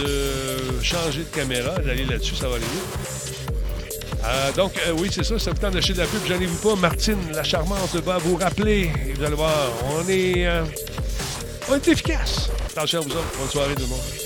euh, 0.01 0.79
de 0.79 0.83
changer 0.83 1.21
de 1.21 1.25
caméra, 1.35 1.79
d'aller 1.79 2.07
là-dessus, 2.07 2.35
ça 2.35 2.49
va 2.49 2.57
aller 2.57 2.65
vite. 2.65 4.19
Euh, 4.25 4.53
donc, 4.53 4.73
euh, 4.87 4.93
oui, 4.97 5.11
c'est 5.13 5.23
ça, 5.23 5.39
ça 5.39 5.51
vous 5.51 5.59
tente 5.59 5.75
d'acheter 5.75 5.93
de 5.93 5.99
la 5.99 6.07
pub, 6.07 6.21
j'en 6.27 6.41
ai 6.41 6.47
vous 6.47 6.71
pas. 6.71 6.75
Martine, 6.75 7.19
la 7.33 7.45
charmante, 7.45 7.95
va 7.97 8.17
vous 8.17 8.37
rappeler. 8.37 8.91
Et 9.07 9.13
vous 9.13 9.23
allez 9.23 9.37
voir, 9.37 9.53
on 9.85 10.09
est, 10.09 10.49
on 11.69 11.75
est 11.75 11.89
efficace. 11.89 12.49
Attention 12.71 13.01
à 13.01 13.03
vous 13.03 13.11
autres. 13.11 13.39
Bonne 13.39 13.51
soirée, 13.51 13.75
tout 13.75 13.83
le 13.83 13.89
monde. 13.89 14.26